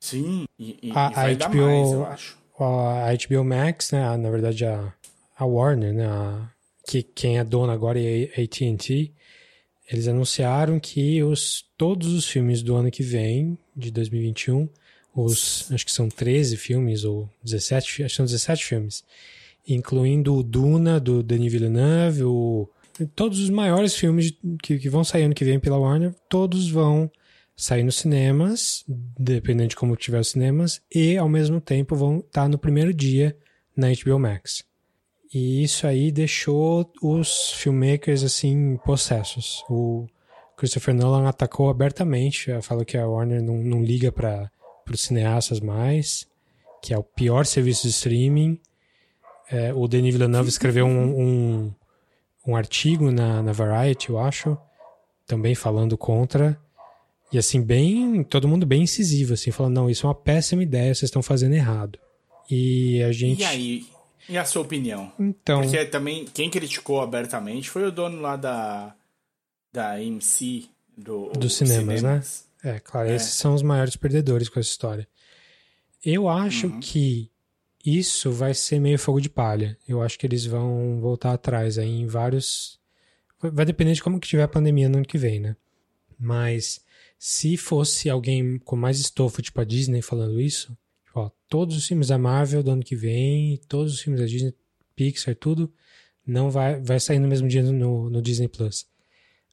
Sim, 0.00 0.46
e, 0.58 0.78
e, 0.82 0.92
a, 0.94 1.10
e 1.10 1.34
a 1.34 1.48
HBO, 1.48 1.56
mais, 1.56 1.92
eu 1.92 2.06
acho. 2.06 2.38
A 2.58 3.10
HBO 3.14 3.44
Max, 3.44 3.92
né, 3.92 4.16
na 4.16 4.30
verdade 4.30 4.64
a, 4.64 4.92
a 5.36 5.44
Warner, 5.44 5.92
né, 5.92 6.06
a, 6.06 6.48
que 6.86 7.02
quem 7.02 7.38
é 7.38 7.44
dona 7.44 7.72
agora 7.72 8.00
é 8.00 8.30
a 8.36 8.42
AT&T, 8.42 9.12
eles 9.90 10.06
anunciaram 10.06 10.78
que 10.78 11.22
os, 11.22 11.64
todos 11.76 12.12
os 12.12 12.28
filmes 12.28 12.62
do 12.62 12.76
ano 12.76 12.90
que 12.90 13.02
vem, 13.02 13.56
de 13.74 13.90
2021, 13.90 14.68
os, 15.14 15.70
acho 15.72 15.84
que 15.84 15.92
são 15.92 16.08
13 16.08 16.56
filmes 16.56 17.04
ou 17.04 17.28
17, 17.42 18.04
acho 18.04 18.12
que 18.12 18.16
são 18.16 18.26
17 18.26 18.64
filmes, 18.64 19.04
incluindo 19.66 20.34
o 20.34 20.42
Duna, 20.42 21.00
do 21.00 21.22
Denis 21.22 21.52
Villeneuve, 21.52 22.24
o, 22.24 22.68
todos 23.14 23.40
os 23.40 23.48
maiores 23.48 23.94
filmes 23.94 24.32
que, 24.62 24.78
que 24.78 24.90
vão 24.90 25.02
sair 25.02 25.24
ano 25.24 25.34
que 25.34 25.44
vem 25.44 25.58
pela 25.58 25.78
Warner, 25.78 26.14
todos 26.28 26.70
vão 26.70 27.10
sair 27.56 27.82
nos 27.82 27.96
cinemas, 27.96 28.84
dependendo 29.18 29.70
de 29.70 29.76
como 29.76 29.96
tiver 29.96 30.20
os 30.20 30.28
cinemas, 30.28 30.80
e 30.94 31.16
ao 31.16 31.28
mesmo 31.28 31.60
tempo 31.60 31.96
vão 31.96 32.18
estar 32.18 32.48
no 32.48 32.58
primeiro 32.58 32.92
dia 32.92 33.36
na 33.74 33.88
HBO 33.88 34.18
Max. 34.18 34.67
E 35.32 35.62
isso 35.62 35.86
aí 35.86 36.10
deixou 36.10 36.90
os 37.02 37.52
filmmakers 37.52 38.22
assim 38.22 38.78
possessos. 38.84 39.62
O 39.68 40.06
Christopher 40.56 40.94
Nolan 40.94 41.28
atacou 41.28 41.68
abertamente, 41.68 42.50
falou 42.62 42.84
que 42.84 42.96
a 42.96 43.06
Warner 43.06 43.42
não, 43.42 43.58
não 43.58 43.82
liga 43.82 44.10
para 44.10 44.50
os 44.90 45.02
cineastas 45.02 45.60
mais. 45.60 46.26
que 46.82 46.94
é 46.94 46.98
o 46.98 47.02
pior 47.02 47.44
serviço 47.44 47.82
de 47.82 47.88
streaming. 47.90 48.58
É, 49.50 49.72
o 49.72 49.86
Denis 49.86 50.14
Villeneuve 50.14 50.48
escreveu 50.48 50.86
um, 50.86 51.20
um, 51.20 51.74
um 52.46 52.56
artigo 52.56 53.10
na, 53.10 53.42
na 53.42 53.52
Variety, 53.52 54.10
eu 54.10 54.18
acho, 54.18 54.56
também 55.26 55.54
falando 55.54 55.96
contra. 55.96 56.58
E 57.32 57.38
assim, 57.38 57.60
bem. 57.60 58.22
Todo 58.24 58.48
mundo 58.48 58.64
bem 58.64 58.82
incisivo, 58.82 59.34
assim, 59.34 59.50
falando, 59.50 59.74
não, 59.74 59.90
isso 59.90 60.06
é 60.06 60.08
uma 60.08 60.14
péssima 60.14 60.62
ideia, 60.62 60.94
vocês 60.94 61.08
estão 61.08 61.22
fazendo 61.22 61.54
errado. 61.54 61.98
E 62.50 63.02
a 63.02 63.12
gente. 63.12 63.42
E 63.42 63.44
aí? 63.44 63.86
E 64.28 64.36
a 64.36 64.44
sua 64.44 64.62
opinião? 64.62 65.12
Então. 65.18 65.62
Porque 65.62 65.84
também, 65.86 66.24
quem 66.26 66.50
criticou 66.50 67.00
abertamente 67.00 67.70
foi 67.70 67.84
o 67.84 67.92
dono 67.92 68.20
lá 68.20 68.36
da. 68.36 68.94
Da 69.72 69.92
AMC, 69.92 70.68
do. 70.96 71.30
Dos 71.30 71.56
cinemas, 71.56 72.02
né? 72.02 72.22
É, 72.62 72.80
claro, 72.80 73.08
é. 73.08 73.14
esses 73.14 73.34
são 73.34 73.54
os 73.54 73.62
maiores 73.62 73.96
perdedores 73.96 74.48
com 74.48 74.58
essa 74.58 74.68
história. 74.68 75.08
Eu 76.04 76.28
acho 76.28 76.66
uhum. 76.66 76.80
que 76.80 77.30
isso 77.84 78.30
vai 78.30 78.54
ser 78.54 78.80
meio 78.80 78.98
fogo 78.98 79.20
de 79.20 79.30
palha. 79.30 79.78
Eu 79.86 80.02
acho 80.02 80.18
que 80.18 80.26
eles 80.26 80.44
vão 80.44 81.00
voltar 81.00 81.32
atrás 81.32 81.78
aí 81.78 81.88
em 81.88 82.06
vários. 82.06 82.78
Vai 83.40 83.64
depender 83.64 83.92
de 83.92 84.02
como 84.02 84.18
que 84.18 84.28
tiver 84.28 84.42
a 84.42 84.48
pandemia 84.48 84.88
no 84.88 84.98
ano 84.98 85.06
que 85.06 85.18
vem, 85.18 85.38
né? 85.38 85.56
Mas 86.18 86.80
se 87.18 87.56
fosse 87.56 88.10
alguém 88.10 88.58
com 88.58 88.76
mais 88.76 88.98
estofo, 88.98 89.40
tipo 89.40 89.60
a 89.60 89.64
Disney 89.64 90.02
falando 90.02 90.40
isso, 90.40 90.76
ó, 91.18 91.30
todos 91.48 91.76
os 91.76 91.86
filmes 91.86 92.08
da 92.08 92.18
Marvel 92.18 92.62
do 92.62 92.70
ano 92.70 92.82
que 92.82 92.96
vem, 92.96 93.60
todos 93.68 93.94
os 93.94 94.00
filmes 94.00 94.20
da 94.20 94.26
Disney, 94.26 94.54
Pixar, 94.94 95.34
tudo, 95.36 95.72
não 96.26 96.50
vai, 96.50 96.80
vai 96.80 97.00
sair 97.00 97.18
no 97.18 97.28
mesmo 97.28 97.48
dia 97.48 97.62
no, 97.62 98.10
no 98.10 98.20
Disney 98.20 98.48
Plus. 98.48 98.86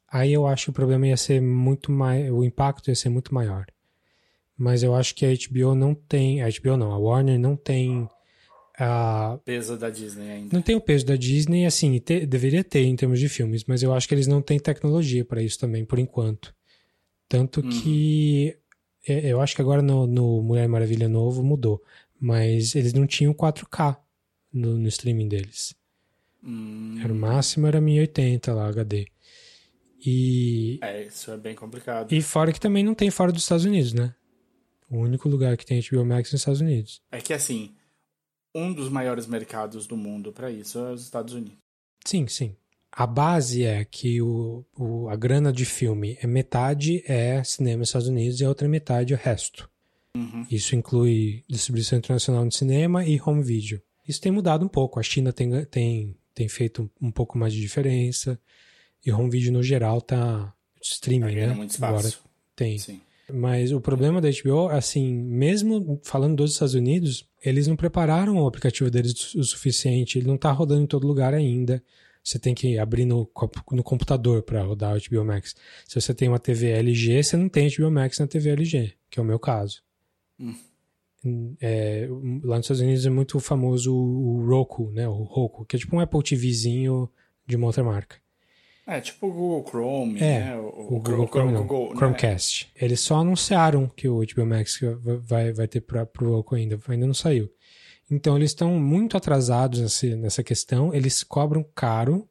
Aí 0.07 0.31
eu 0.31 0.47
acho 0.47 0.65
que 0.65 0.69
o 0.69 0.73
problema 0.73 1.07
ia 1.07 1.17
ser 1.17 1.41
muito 1.41 1.91
mais. 1.91 2.31
O 2.31 2.43
impacto 2.43 2.89
ia 2.89 2.95
ser 2.95 3.09
muito 3.09 3.33
maior. 3.33 3.65
Mas 4.57 4.83
eu 4.83 4.95
acho 4.95 5.13
que 5.13 5.25
a 5.25 5.29
HBO 5.29 5.75
não 5.75 5.93
tem. 5.93 6.41
A 6.41 6.47
HBO 6.47 6.77
não, 6.77 6.91
a 6.91 6.97
Warner 6.97 7.39
não 7.39 7.55
tem. 7.55 8.07
A... 8.77 9.37
Peso 9.43 9.77
da 9.77 9.89
Disney 9.89 10.31
ainda. 10.31 10.49
Não 10.53 10.61
tem 10.61 10.75
o 10.75 10.81
peso 10.81 11.05
da 11.05 11.15
Disney, 11.15 11.65
assim, 11.65 11.97
te, 11.99 12.25
deveria 12.25 12.63
ter 12.63 12.83
em 12.83 12.95
termos 12.95 13.19
de 13.19 13.29
filmes, 13.29 13.63
mas 13.65 13.83
eu 13.83 13.93
acho 13.93 14.07
que 14.07 14.13
eles 14.13 14.27
não 14.27 14.41
têm 14.41 14.59
tecnologia 14.59 15.23
para 15.23 15.41
isso 15.41 15.59
também, 15.59 15.85
por 15.85 15.99
enquanto. 15.99 16.53
Tanto 17.27 17.61
uhum. 17.61 17.69
que 17.69 18.57
eu 19.07 19.41
acho 19.41 19.55
que 19.55 19.61
agora 19.61 19.81
no, 19.81 20.07
no, 20.07 20.41
Mulher 20.41 20.67
Maravilha 20.67 21.07
novo 21.07 21.43
mudou, 21.43 21.83
mas 22.19 22.75
eles 22.75 22.93
não 22.93 23.05
tinham 23.05 23.33
4K 23.33 23.97
no, 24.51 24.77
no 24.77 24.87
streaming 24.87 25.27
deles. 25.27 25.75
Uhum. 26.43 26.99
Era 27.03 27.11
o 27.11 27.15
máximo 27.15 27.67
era 27.67 27.81
1080 27.81 28.53
lá 28.53 28.67
HD. 28.67 29.07
E 30.05 30.79
É, 30.81 31.03
isso 31.03 31.31
é 31.31 31.37
bem 31.37 31.55
complicado. 31.55 32.11
E 32.11 32.21
fora 32.21 32.53
que 32.53 32.59
também 32.59 32.83
não 32.83 32.93
tem 32.93 33.09
fora 33.09 33.31
dos 33.31 33.41
Estados 33.43 33.65
Unidos, 33.65 33.93
né? 33.93 34.13
O 34.89 34.97
único 34.99 35.27
lugar 35.27 35.57
que 35.57 35.65
tem 35.65 35.81
HBO 35.81 36.05
Max 36.05 36.29
é 36.29 36.33
nos 36.33 36.41
Estados 36.41 36.61
Unidos. 36.61 37.01
É 37.11 37.19
que 37.19 37.33
assim, 37.33 37.73
um 38.53 38.71
dos 38.71 38.87
maiores 38.87 39.25
mercados 39.25 39.87
do 39.87 39.97
mundo 39.97 40.31
para 40.31 40.51
isso 40.51 40.77
é 40.77 40.91
os 40.93 41.01
Estados 41.01 41.33
Unidos. 41.33 41.57
Sim, 42.05 42.27
sim. 42.27 42.55
A 42.95 43.05
base 43.05 43.63
é 43.63 43.83
que 43.83 44.21
o, 44.21 44.63
o, 44.77 45.09
a 45.09 45.17
grana 45.17 45.51
de 45.51 45.65
filme 45.65 46.17
é 46.21 46.25
metade 46.25 47.03
é 47.05 47.43
cinema 47.43 47.79
nos 47.79 47.89
Estados 47.89 48.07
Unidos 48.07 48.39
e 48.39 48.45
a 48.45 48.47
outra 48.47 48.69
metade 48.69 49.11
é 49.11 49.17
o 49.17 49.19
resto. 49.19 49.69
Uhum. 50.15 50.47
Isso 50.49 50.77
inclui 50.77 51.43
distribuição 51.45 51.99
internacional 51.99 52.47
de 52.47 52.55
cinema 52.55 53.05
e 53.05 53.19
home 53.19 53.43
video. 53.43 53.81
Isso 54.07 54.21
tem 54.21 54.31
mudado 54.31 54.63
um 54.63 54.69
pouco. 54.69 54.97
A 54.97 55.03
China 55.03 55.33
tem, 55.33 55.65
tem, 55.65 56.15
tem 56.33 56.47
feito 56.47 56.89
um 57.01 57.11
pouco 57.11 57.37
mais 57.37 57.53
de 57.53 57.59
diferença. 57.59 58.39
E 59.05 59.11
home 59.11 59.29
video 59.29 59.51
no 59.51 59.61
geral 59.61 59.99
tá 59.99 60.53
streaming, 60.81 61.35
tá 61.35 61.47
né? 61.47 61.53
Muito 61.53 61.71
espaço. 61.71 61.93
Agora 61.93 62.13
tem. 62.55 62.77
Sim. 62.77 63.01
Mas 63.29 63.73
o 63.73 63.81
problema 63.81 64.21
da 64.21 64.29
HBO, 64.29 64.69
assim, 64.69 65.13
mesmo 65.13 65.99
falando 66.03 66.37
dos 66.37 66.53
Estados 66.53 66.75
Unidos, 66.75 67.27
eles 67.43 67.67
não 67.67 67.75
prepararam 67.75 68.37
o 68.37 68.47
aplicativo 68.47 68.89
deles 68.89 69.35
o 69.35 69.43
suficiente, 69.43 70.17
ele 70.17 70.27
não 70.27 70.37
tá 70.37 70.51
rodando 70.51 70.83
em 70.83 70.87
todo 70.87 71.07
lugar 71.07 71.33
ainda. 71.33 71.83
Você 72.25 72.39
tem 72.39 72.55
que 72.55 72.79
abrir 72.79 73.05
no, 73.05 73.29
no 73.71 73.83
computador 73.83 74.41
para 74.41 74.63
rodar 74.63 74.97
o 74.97 74.99
HBO 74.99 75.23
Max. 75.23 75.55
Se 75.87 76.01
você 76.01 76.11
tem 76.11 76.27
uma 76.27 76.39
TV 76.39 76.71
LG, 76.71 77.21
você 77.21 77.37
não 77.37 77.47
tem 77.47 77.69
HBO 77.69 77.91
Max 77.91 78.17
na 78.17 78.25
TV 78.25 78.49
LG, 78.49 78.93
que 79.11 79.19
é 79.19 79.21
o 79.21 79.25
meu 79.25 79.37
caso. 79.37 79.83
Hum. 80.39 80.55
É, 81.61 82.07
lá 82.43 82.57
nos 82.57 82.65
Estados 82.65 82.81
Unidos 82.81 83.05
é 83.05 83.11
muito 83.11 83.39
famoso 83.39 83.95
o, 83.95 84.43
Roku, 84.47 84.89
né? 84.89 85.07
O 85.07 85.21
Roku, 85.21 85.65
que 85.65 85.75
é 85.75 85.79
tipo 85.79 85.95
um 85.95 85.99
Apple 85.99 86.23
TVzinho 86.23 87.07
de 87.45 87.55
uma 87.55 87.67
outra 87.67 87.83
marca. 87.83 88.15
É, 88.87 88.99
tipo 88.99 89.27
o 89.27 89.31
Google 89.31 89.65
Chrome, 89.67 90.19
é, 90.19 90.39
né? 90.39 90.57
O, 90.57 90.95
o 90.95 90.99
Google, 90.99 91.27
Chrome, 91.27 91.51
não, 91.51 91.61
Google, 91.61 91.89
né? 91.91 91.95
Chromecast. 91.95 92.65
Né? 92.65 92.85
Eles 92.85 93.01
só 93.01 93.17
anunciaram 93.17 93.87
que 93.87 94.07
o 94.07 94.21
HBO 94.25 94.45
Max 94.47 94.79
vai, 95.23 95.53
vai 95.53 95.67
ter 95.67 95.81
para 95.81 96.07
o 96.21 96.35
Roku 96.37 96.55
ainda, 96.55 96.79
ainda 96.87 97.05
não 97.05 97.13
saiu. 97.13 97.51
Então 98.09 98.35
eles 98.35 98.51
estão 98.51 98.79
muito 98.79 99.17
atrasados 99.17 99.79
nessa, 99.79 100.15
nessa 100.15 100.43
questão, 100.43 100.93
eles 100.93 101.23
cobram 101.23 101.63
caro. 101.75 102.27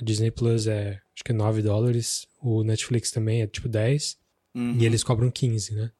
O 0.00 0.04
Disney 0.04 0.30
Plus 0.30 0.66
é, 0.66 1.00
acho 1.14 1.24
que 1.24 1.32
é 1.32 1.34
9 1.34 1.62
dólares, 1.62 2.26
o 2.40 2.62
Netflix 2.62 3.10
também 3.10 3.42
é 3.42 3.46
tipo 3.46 3.68
10, 3.68 4.16
uhum. 4.54 4.76
e 4.78 4.84
eles 4.84 5.02
cobram 5.02 5.30
15, 5.30 5.74
né? 5.74 5.90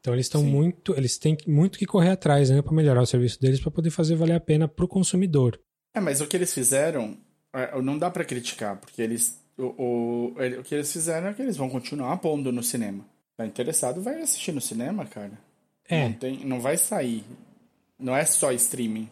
Então 0.00 0.12
eles 0.12 0.26
estão 0.26 0.42
muito, 0.42 0.94
eles 0.96 1.16
têm 1.16 1.36
muito 1.46 1.78
que 1.78 1.86
correr 1.86 2.10
atrás, 2.10 2.50
né, 2.50 2.60
para 2.60 2.74
melhorar 2.74 3.02
o 3.02 3.06
serviço 3.06 3.40
deles 3.40 3.58
para 3.58 3.70
poder 3.70 3.90
fazer 3.90 4.16
valer 4.16 4.34
a 4.34 4.40
pena 4.40 4.68
para 4.68 4.84
o 4.84 4.88
consumidor. 4.88 5.58
É, 5.94 6.00
mas 6.00 6.20
o 6.20 6.26
que 6.26 6.36
eles 6.36 6.52
fizeram 6.52 7.16
é, 7.52 7.80
não 7.80 7.96
dá 7.96 8.10
para 8.10 8.24
criticar, 8.24 8.76
porque 8.76 9.00
eles 9.00 9.40
o, 9.56 9.62
o, 9.62 10.34
o 10.60 10.62
que 10.64 10.74
eles 10.74 10.92
fizeram 10.92 11.28
é 11.28 11.34
que 11.34 11.40
eles 11.40 11.56
vão 11.56 11.70
continuar 11.70 12.16
pondo 12.18 12.52
no 12.52 12.62
cinema. 12.62 13.04
Tá 13.36 13.46
interessado, 13.46 14.02
vai 14.02 14.20
assistir 14.20 14.52
no 14.52 14.60
cinema, 14.60 15.06
cara. 15.06 15.32
É. 15.88 16.08
Não, 16.08 16.12
tem, 16.12 16.44
não 16.44 16.60
vai 16.60 16.76
sair. 16.76 17.24
Não 17.98 18.16
é 18.16 18.24
só 18.24 18.52
streaming. 18.52 19.08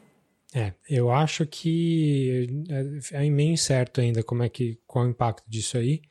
É, 0.55 0.75
eu 0.89 1.11
acho 1.11 1.47
que 1.47 2.65
é, 3.11 3.25
é 3.25 3.31
meio 3.31 3.53
incerto 3.53 4.01
ainda 4.01 4.23
como 4.23 4.43
é 4.43 4.49
que 4.49 4.79
qual 4.87 5.05
é 5.05 5.09
o 5.09 5.11
impacto 5.11 5.45
disso 5.49 5.79
aí, 5.79 6.03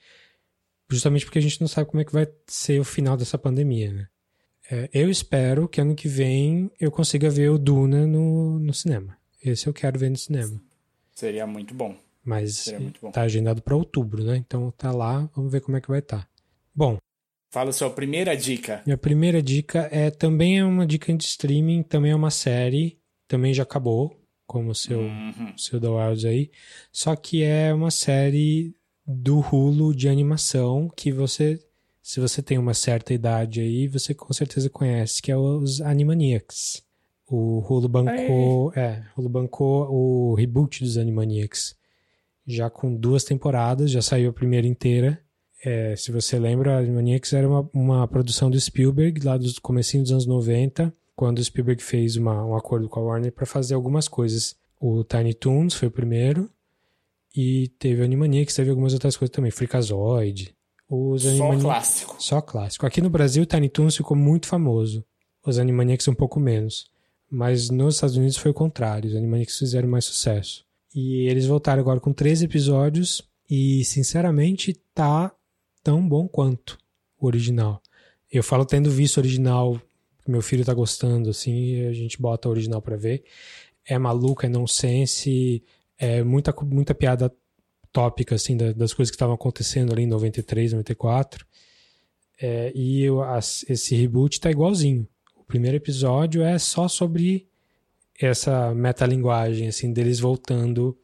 justamente 0.89 1.25
porque 1.25 1.37
a 1.37 1.41
gente 1.41 1.61
não 1.61 1.67
sabe 1.67 1.89
como 1.89 2.01
é 2.01 2.05
que 2.05 2.13
vai 2.13 2.27
ser 2.47 2.79
o 2.79 2.83
final 2.83 3.15
dessa 3.15 3.37
pandemia, 3.37 3.91
né? 3.91 4.07
É, 4.69 4.89
eu 4.93 5.09
espero 5.09 5.67
que 5.67 5.81
ano 5.81 5.93
que 5.93 6.07
vem 6.07 6.71
eu 6.79 6.89
consiga 6.89 7.29
ver 7.29 7.49
o 7.49 7.57
Duna 7.57 8.07
no, 8.07 8.57
no 8.57 8.73
cinema. 8.73 9.17
Esse 9.43 9.67
eu 9.67 9.73
quero 9.73 9.99
ver 9.99 10.09
no 10.09 10.17
cinema. 10.17 10.61
Seria 11.13 11.45
muito 11.45 11.73
bom. 11.73 11.95
Mas 12.23 12.65
tá 13.11 13.21
agendado 13.21 13.61
para 13.61 13.75
outubro, 13.75 14.23
né? 14.23 14.37
Então 14.37 14.71
tá 14.71 14.91
lá, 14.91 15.29
vamos 15.35 15.51
ver 15.51 15.61
como 15.61 15.77
é 15.77 15.81
que 15.81 15.89
vai 15.89 15.99
estar. 15.99 16.21
Tá. 16.21 16.27
Bom. 16.73 16.97
Fala 17.51 17.73
sua 17.73 17.89
primeira 17.89 18.35
dica. 18.35 18.81
Minha 18.85 18.97
primeira 18.97 19.41
dica 19.41 19.89
é 19.91 20.09
também 20.09 20.59
é 20.59 20.63
uma 20.63 20.87
dica 20.87 21.13
de 21.13 21.25
streaming, 21.25 21.83
também 21.83 22.11
é 22.11 22.15
uma 22.15 22.31
série, 22.31 22.97
também 23.27 23.53
já 23.53 23.63
acabou, 23.63 24.17
como 24.47 24.71
o 24.71 24.75
seu, 24.75 25.01
uhum. 25.01 25.53
seu 25.57 25.79
The 25.79 25.89
Wilds 25.89 26.23
aí. 26.23 26.49
Só 26.93 27.13
que 27.13 27.43
é 27.43 27.73
uma 27.73 27.91
série 27.91 28.73
do 29.05 29.39
Hulu 29.39 29.93
de 29.93 30.07
animação 30.07 30.89
que 30.95 31.11
você, 31.11 31.59
se 32.01 32.21
você 32.21 32.41
tem 32.41 32.57
uma 32.57 32.73
certa 32.73 33.13
idade 33.13 33.59
aí, 33.59 33.85
você 33.85 34.13
com 34.13 34.31
certeza 34.31 34.69
conhece, 34.69 35.21
que 35.21 35.29
é 35.29 35.35
os 35.35 35.81
Animaniacs. 35.81 36.81
O 37.27 37.59
Hulu 37.59 37.89
bancou, 37.89 38.71
é, 38.77 39.03
Hulu 39.17 39.27
bancou 39.27 39.91
o 39.91 40.35
reboot 40.35 40.85
dos 40.85 40.97
Animaniacs 40.97 41.75
já 42.47 42.69
com 42.69 42.95
duas 42.95 43.25
temporadas, 43.25 43.91
já 43.91 44.01
saiu 44.01 44.29
a 44.29 44.33
primeira 44.33 44.67
inteira. 44.67 45.20
É, 45.63 45.95
se 45.95 46.11
você 46.11 46.39
lembra, 46.39 46.77
Animaniacs 46.77 47.33
era 47.33 47.47
uma, 47.47 47.69
uma 47.73 48.07
produção 48.07 48.49
do 48.49 48.59
Spielberg, 48.59 49.23
lá 49.23 49.37
dos 49.37 49.59
comecinho 49.59 50.03
dos 50.03 50.11
anos 50.11 50.25
90, 50.25 50.93
quando 51.15 51.37
o 51.39 51.43
Spielberg 51.43 51.83
fez 51.83 52.15
uma, 52.15 52.43
um 52.43 52.55
acordo 52.55 52.89
com 52.89 52.99
a 52.99 53.03
Warner 53.03 53.31
para 53.31 53.45
fazer 53.45 53.75
algumas 53.75 54.07
coisas. 54.07 54.55
O 54.79 55.03
Tiny 55.03 55.35
Toons 55.35 55.75
foi 55.75 55.87
o 55.87 55.91
primeiro, 55.91 56.49
e 57.35 57.69
teve 57.79 58.01
o 58.01 58.05
Animaniacs, 58.05 58.55
teve 58.55 58.69
algumas 58.69 58.93
outras 58.93 59.15
coisas 59.15 59.33
também, 59.33 59.51
Freakazoid. 59.51 60.53
Os 60.89 61.23
Só 61.23 61.29
Animaniacs, 61.29 61.63
clássico. 61.63 62.15
Só 62.19 62.41
clássico. 62.41 62.85
Aqui 62.85 63.01
no 63.01 63.09
Brasil, 63.09 63.43
o 63.43 63.45
Tiny 63.45 63.69
Toons 63.69 63.95
ficou 63.95 64.17
muito 64.17 64.47
famoso. 64.47 65.05
Os 65.45 65.57
Animaniacs 65.57 66.07
um 66.07 66.13
pouco 66.13 66.39
menos. 66.39 66.89
Mas 67.29 67.69
nos 67.69 67.95
Estados 67.95 68.17
Unidos 68.17 68.35
foi 68.35 68.51
o 68.51 68.53
contrário. 68.53 69.09
Os 69.09 69.15
Animaniacs 69.15 69.57
fizeram 69.57 69.87
mais 69.87 70.03
sucesso. 70.03 70.65
E 70.93 71.29
eles 71.29 71.45
voltaram 71.45 71.79
agora 71.79 72.01
com 72.01 72.11
três 72.11 72.41
episódios 72.41 73.21
e, 73.49 73.85
sinceramente, 73.85 74.73
tá 74.93 75.33
tão 75.83 76.07
bom 76.07 76.27
quanto 76.27 76.77
o 77.19 77.27
original. 77.27 77.81
Eu 78.31 78.43
falo 78.43 78.65
tendo 78.65 78.89
visto 78.89 79.17
o 79.17 79.19
original, 79.19 79.79
meu 80.27 80.41
filho 80.41 80.65
tá 80.65 80.73
gostando, 80.73 81.29
assim, 81.29 81.85
a 81.85 81.93
gente 81.93 82.21
bota 82.21 82.47
o 82.47 82.51
original 82.51 82.81
para 82.81 82.95
ver. 82.95 83.23
É 83.85 83.97
maluco, 83.97 84.45
é 84.45 84.49
nonsense, 84.49 85.63
é 85.97 86.23
muita, 86.23 86.53
muita 86.63 86.95
piada 86.95 87.33
tópica, 87.91 88.35
assim, 88.35 88.55
das 88.55 88.93
coisas 88.93 89.11
que 89.11 89.15
estavam 89.15 89.35
acontecendo 89.35 89.91
ali 89.91 90.03
em 90.03 90.07
93, 90.07 90.73
94. 90.73 91.45
É, 92.41 92.71
e 92.73 93.03
eu, 93.03 93.21
as, 93.21 93.63
esse 93.69 93.95
reboot 93.95 94.39
tá 94.39 94.49
igualzinho. 94.49 95.07
O 95.35 95.43
primeiro 95.43 95.77
episódio 95.77 96.41
é 96.41 96.57
só 96.57 96.87
sobre 96.87 97.47
essa 98.19 98.73
metalinguagem, 98.73 99.67
assim, 99.67 99.91
deles 99.91 100.19
voltando 100.19 100.97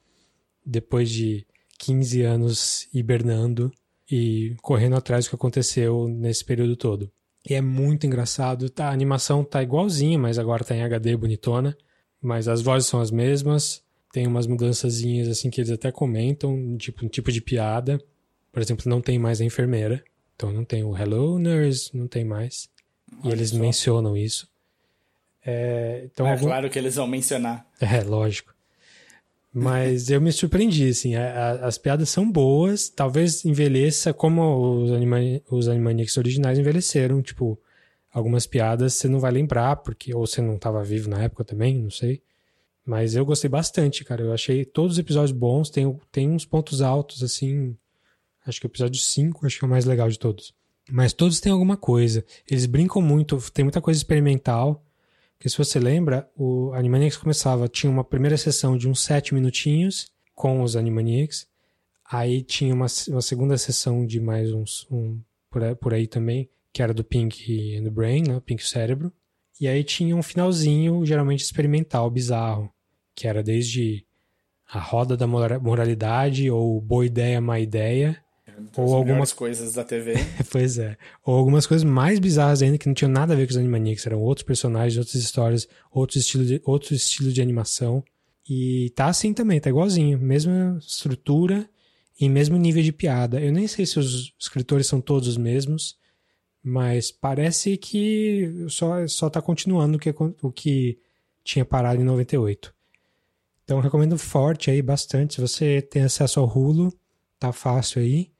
depois 0.65 1.09
de 1.09 1.45
15 1.79 2.21
anos 2.21 2.87
hibernando 2.93 3.71
e 4.09 4.55
correndo 4.61 4.95
atrás 4.95 5.25
do 5.25 5.29
que 5.29 5.35
aconteceu 5.35 6.07
nesse 6.07 6.43
período 6.43 6.75
todo. 6.75 7.11
E 7.49 7.53
é 7.53 7.61
muito 7.61 8.05
engraçado. 8.05 8.69
Tá, 8.69 8.89
a 8.89 8.91
animação 8.91 9.43
tá 9.43 9.63
igualzinha, 9.63 10.17
mas 10.17 10.37
agora 10.37 10.63
tá 10.63 10.75
em 10.75 10.83
HD 10.83 11.15
bonitona. 11.15 11.77
Mas 12.21 12.47
as 12.47 12.61
vozes 12.61 12.89
são 12.89 12.99
as 12.99 13.11
mesmas. 13.11 13.83
Tem 14.11 14.27
umas 14.27 14.47
mudançazinhas 14.47 15.27
assim 15.27 15.49
que 15.49 15.61
eles 15.61 15.71
até 15.71 15.91
comentam, 15.91 16.77
tipo 16.77 17.05
um 17.05 17.09
tipo 17.09 17.31
de 17.31 17.41
piada. 17.41 18.01
Por 18.51 18.61
exemplo, 18.61 18.89
não 18.89 19.01
tem 19.01 19.19
mais 19.19 19.39
a 19.39 19.45
enfermeira. 19.45 20.03
Então 20.35 20.51
não 20.51 20.65
tem 20.65 20.83
o 20.83 20.95
Hello 20.97 21.39
Nurse, 21.39 21.95
não 21.95 22.07
tem 22.07 22.25
mais. 22.25 22.69
Olha 23.23 23.29
e 23.29 23.33
eles 23.33 23.49
só. 23.51 23.57
mencionam 23.57 24.17
isso. 24.17 24.49
É, 25.45 26.01
então, 26.05 26.27
é 26.27 26.31
algum... 26.31 26.47
claro 26.47 26.69
que 26.69 26.77
eles 26.77 26.95
vão 26.95 27.07
mencionar. 27.07 27.65
É, 27.79 28.01
lógico. 28.03 28.53
Mas 29.59 30.11
eu 30.11 30.21
me 30.21 30.31
surpreendi, 30.31 30.89
assim. 30.89 31.15
A, 31.15 31.31
a, 31.31 31.51
as 31.65 31.79
piadas 31.79 32.09
são 32.09 32.31
boas, 32.31 32.89
talvez 32.89 33.43
envelheça 33.43 34.13
como 34.13 34.83
os, 34.83 34.91
anima, 34.91 35.17
os 35.49 35.67
Animaniacs 35.67 36.15
originais 36.15 36.59
envelheceram. 36.59 37.23
Tipo, 37.23 37.59
algumas 38.13 38.45
piadas 38.45 38.93
você 38.93 39.07
não 39.07 39.19
vai 39.19 39.31
lembrar, 39.31 39.77
porque 39.77 40.13
ou 40.13 40.27
você 40.27 40.43
não 40.43 40.57
estava 40.57 40.83
vivo 40.83 41.09
na 41.09 41.23
época 41.23 41.43
também, 41.43 41.75
não 41.75 41.89
sei. 41.89 42.21
Mas 42.85 43.15
eu 43.15 43.25
gostei 43.25 43.49
bastante, 43.49 44.05
cara. 44.05 44.21
Eu 44.21 44.31
achei 44.31 44.63
todos 44.63 44.93
os 44.93 44.99
episódios 44.99 45.31
bons. 45.31 45.71
Tem, 45.71 45.99
tem 46.11 46.29
uns 46.29 46.45
pontos 46.45 46.79
altos, 46.79 47.23
assim. 47.23 47.75
Acho 48.45 48.59
que 48.59 48.67
o 48.67 48.69
episódio 48.69 49.01
5 49.01 49.43
acho 49.47 49.57
que 49.57 49.65
é 49.65 49.67
o 49.67 49.71
mais 49.71 49.85
legal 49.85 50.07
de 50.07 50.19
todos. 50.19 50.53
Mas 50.87 51.13
todos 51.13 51.39
têm 51.39 51.51
alguma 51.51 51.75
coisa. 51.75 52.23
Eles 52.47 52.67
brincam 52.67 53.01
muito, 53.01 53.37
tem 53.51 53.65
muita 53.65 53.81
coisa 53.81 53.97
experimental. 53.97 54.85
Porque 55.37 55.49
se 55.49 55.57
você 55.57 55.79
lembra, 55.79 56.29
o 56.35 56.71
Animaniacs 56.73 57.17
começava, 57.17 57.67
tinha 57.67 57.91
uma 57.91 58.03
primeira 58.03 58.37
sessão 58.37 58.75
de 58.75 58.89
uns 58.89 59.03
sete 59.03 59.35
minutinhos 59.35 60.11
com 60.33 60.63
os 60.63 60.75
Animaniacs. 60.75 61.47
Aí 62.09 62.41
tinha 62.41 62.73
uma, 62.73 62.87
uma 63.09 63.21
segunda 63.21 63.57
sessão 63.57 64.05
de 64.05 64.19
mais 64.19 64.51
uns 64.51 64.87
um, 64.89 65.19
por, 65.49 65.63
aí, 65.63 65.75
por 65.75 65.93
aí 65.93 66.07
também, 66.07 66.49
que 66.73 66.81
era 66.81 66.93
do 66.93 67.03
Pink 67.03 67.77
and 67.77 67.83
the 67.83 67.89
Brain, 67.89 68.23
né? 68.27 68.41
Pink 68.45 68.65
Cérebro. 68.65 69.13
E 69.59 69.67
aí 69.67 69.83
tinha 69.83 70.15
um 70.15 70.23
finalzinho, 70.23 71.05
geralmente 71.05 71.43
experimental, 71.43 72.09
bizarro, 72.09 72.71
que 73.15 73.27
era 73.27 73.43
desde 73.43 74.05
a 74.71 74.79
roda 74.79 75.15
da 75.15 75.27
moralidade, 75.27 76.49
ou 76.49 76.81
boa 76.81 77.05
ideia, 77.05 77.39
má 77.39 77.59
ideia, 77.59 78.21
ou 78.75 78.95
algumas 78.95 79.31
coisas 79.33 79.73
da 79.73 79.83
TV. 79.83 80.15
pois 80.51 80.77
é. 80.77 80.97
Ou 81.23 81.35
algumas 81.35 81.65
coisas 81.65 81.83
mais 81.83 82.19
bizarras 82.19 82.61
ainda 82.61 82.77
que 82.77 82.87
não 82.87 82.93
tinham 82.93 83.11
nada 83.11 83.33
a 83.33 83.35
ver 83.35 83.45
com 83.45 83.51
os 83.51 83.57
Animaniacs, 83.57 84.05
eram 84.05 84.21
outros 84.21 84.45
personagens, 84.45 84.97
outras 84.97 85.15
histórias, 85.15 85.67
outro 85.91 86.17
estilo 86.17 86.45
de, 86.45 86.61
outro 86.65 86.93
estilo 86.93 87.31
de 87.31 87.41
animação. 87.41 88.03
E 88.49 88.91
tá 88.95 89.07
assim 89.07 89.33
também, 89.33 89.59
tá 89.59 89.69
igualzinho, 89.69 90.17
mesma 90.17 90.77
estrutura 90.79 91.69
e 92.19 92.29
mesmo 92.29 92.57
nível 92.57 92.81
de 92.81 92.91
piada. 92.91 93.39
Eu 93.41 93.51
nem 93.51 93.67
sei 93.67 93.85
se 93.85 93.99
os 93.99 94.33
escritores 94.39 94.87
são 94.87 95.01
todos 95.01 95.27
os 95.27 95.37
mesmos, 95.37 95.97
mas 96.63 97.11
parece 97.11 97.77
que 97.77 98.65
só 98.69 99.05
só 99.07 99.29
tá 99.29 99.41
continuando 99.41 99.97
o 99.97 99.99
que 99.99 100.09
o 100.41 100.51
que 100.51 100.99
tinha 101.43 101.65
parado 101.65 102.01
em 102.01 102.05
98. 102.05 102.73
Então 103.63 103.79
recomendo 103.79 104.17
forte 104.17 104.71
aí 104.71 104.81
bastante, 104.81 105.35
se 105.35 105.41
você 105.41 105.81
tem 105.81 106.03
acesso 106.03 106.39
ao 106.39 106.47
Hulu, 106.47 106.93
tá 107.37 107.51
fácil 107.51 108.01
aí. 108.01 108.31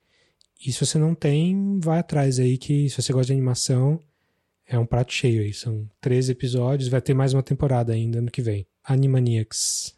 E 0.65 0.71
se 0.71 0.85
você 0.85 0.97
não 0.97 1.13
tem, 1.13 1.79
vai 1.79 1.99
atrás 1.99 2.39
aí, 2.39 2.57
que 2.57 2.89
se 2.89 3.01
você 3.01 3.13
gosta 3.13 3.27
de 3.27 3.33
animação, 3.33 3.99
é 4.65 4.77
um 4.77 4.85
prato 4.85 5.13
cheio 5.13 5.41
aí. 5.41 5.53
São 5.53 5.89
13 6.01 6.31
episódios, 6.31 6.89
vai 6.89 7.01
ter 7.01 7.13
mais 7.13 7.33
uma 7.33 7.43
temporada 7.43 7.93
ainda 7.93 8.21
no 8.21 8.31
que 8.31 8.41
vem. 8.41 8.67
Animaniacs. 8.83 9.95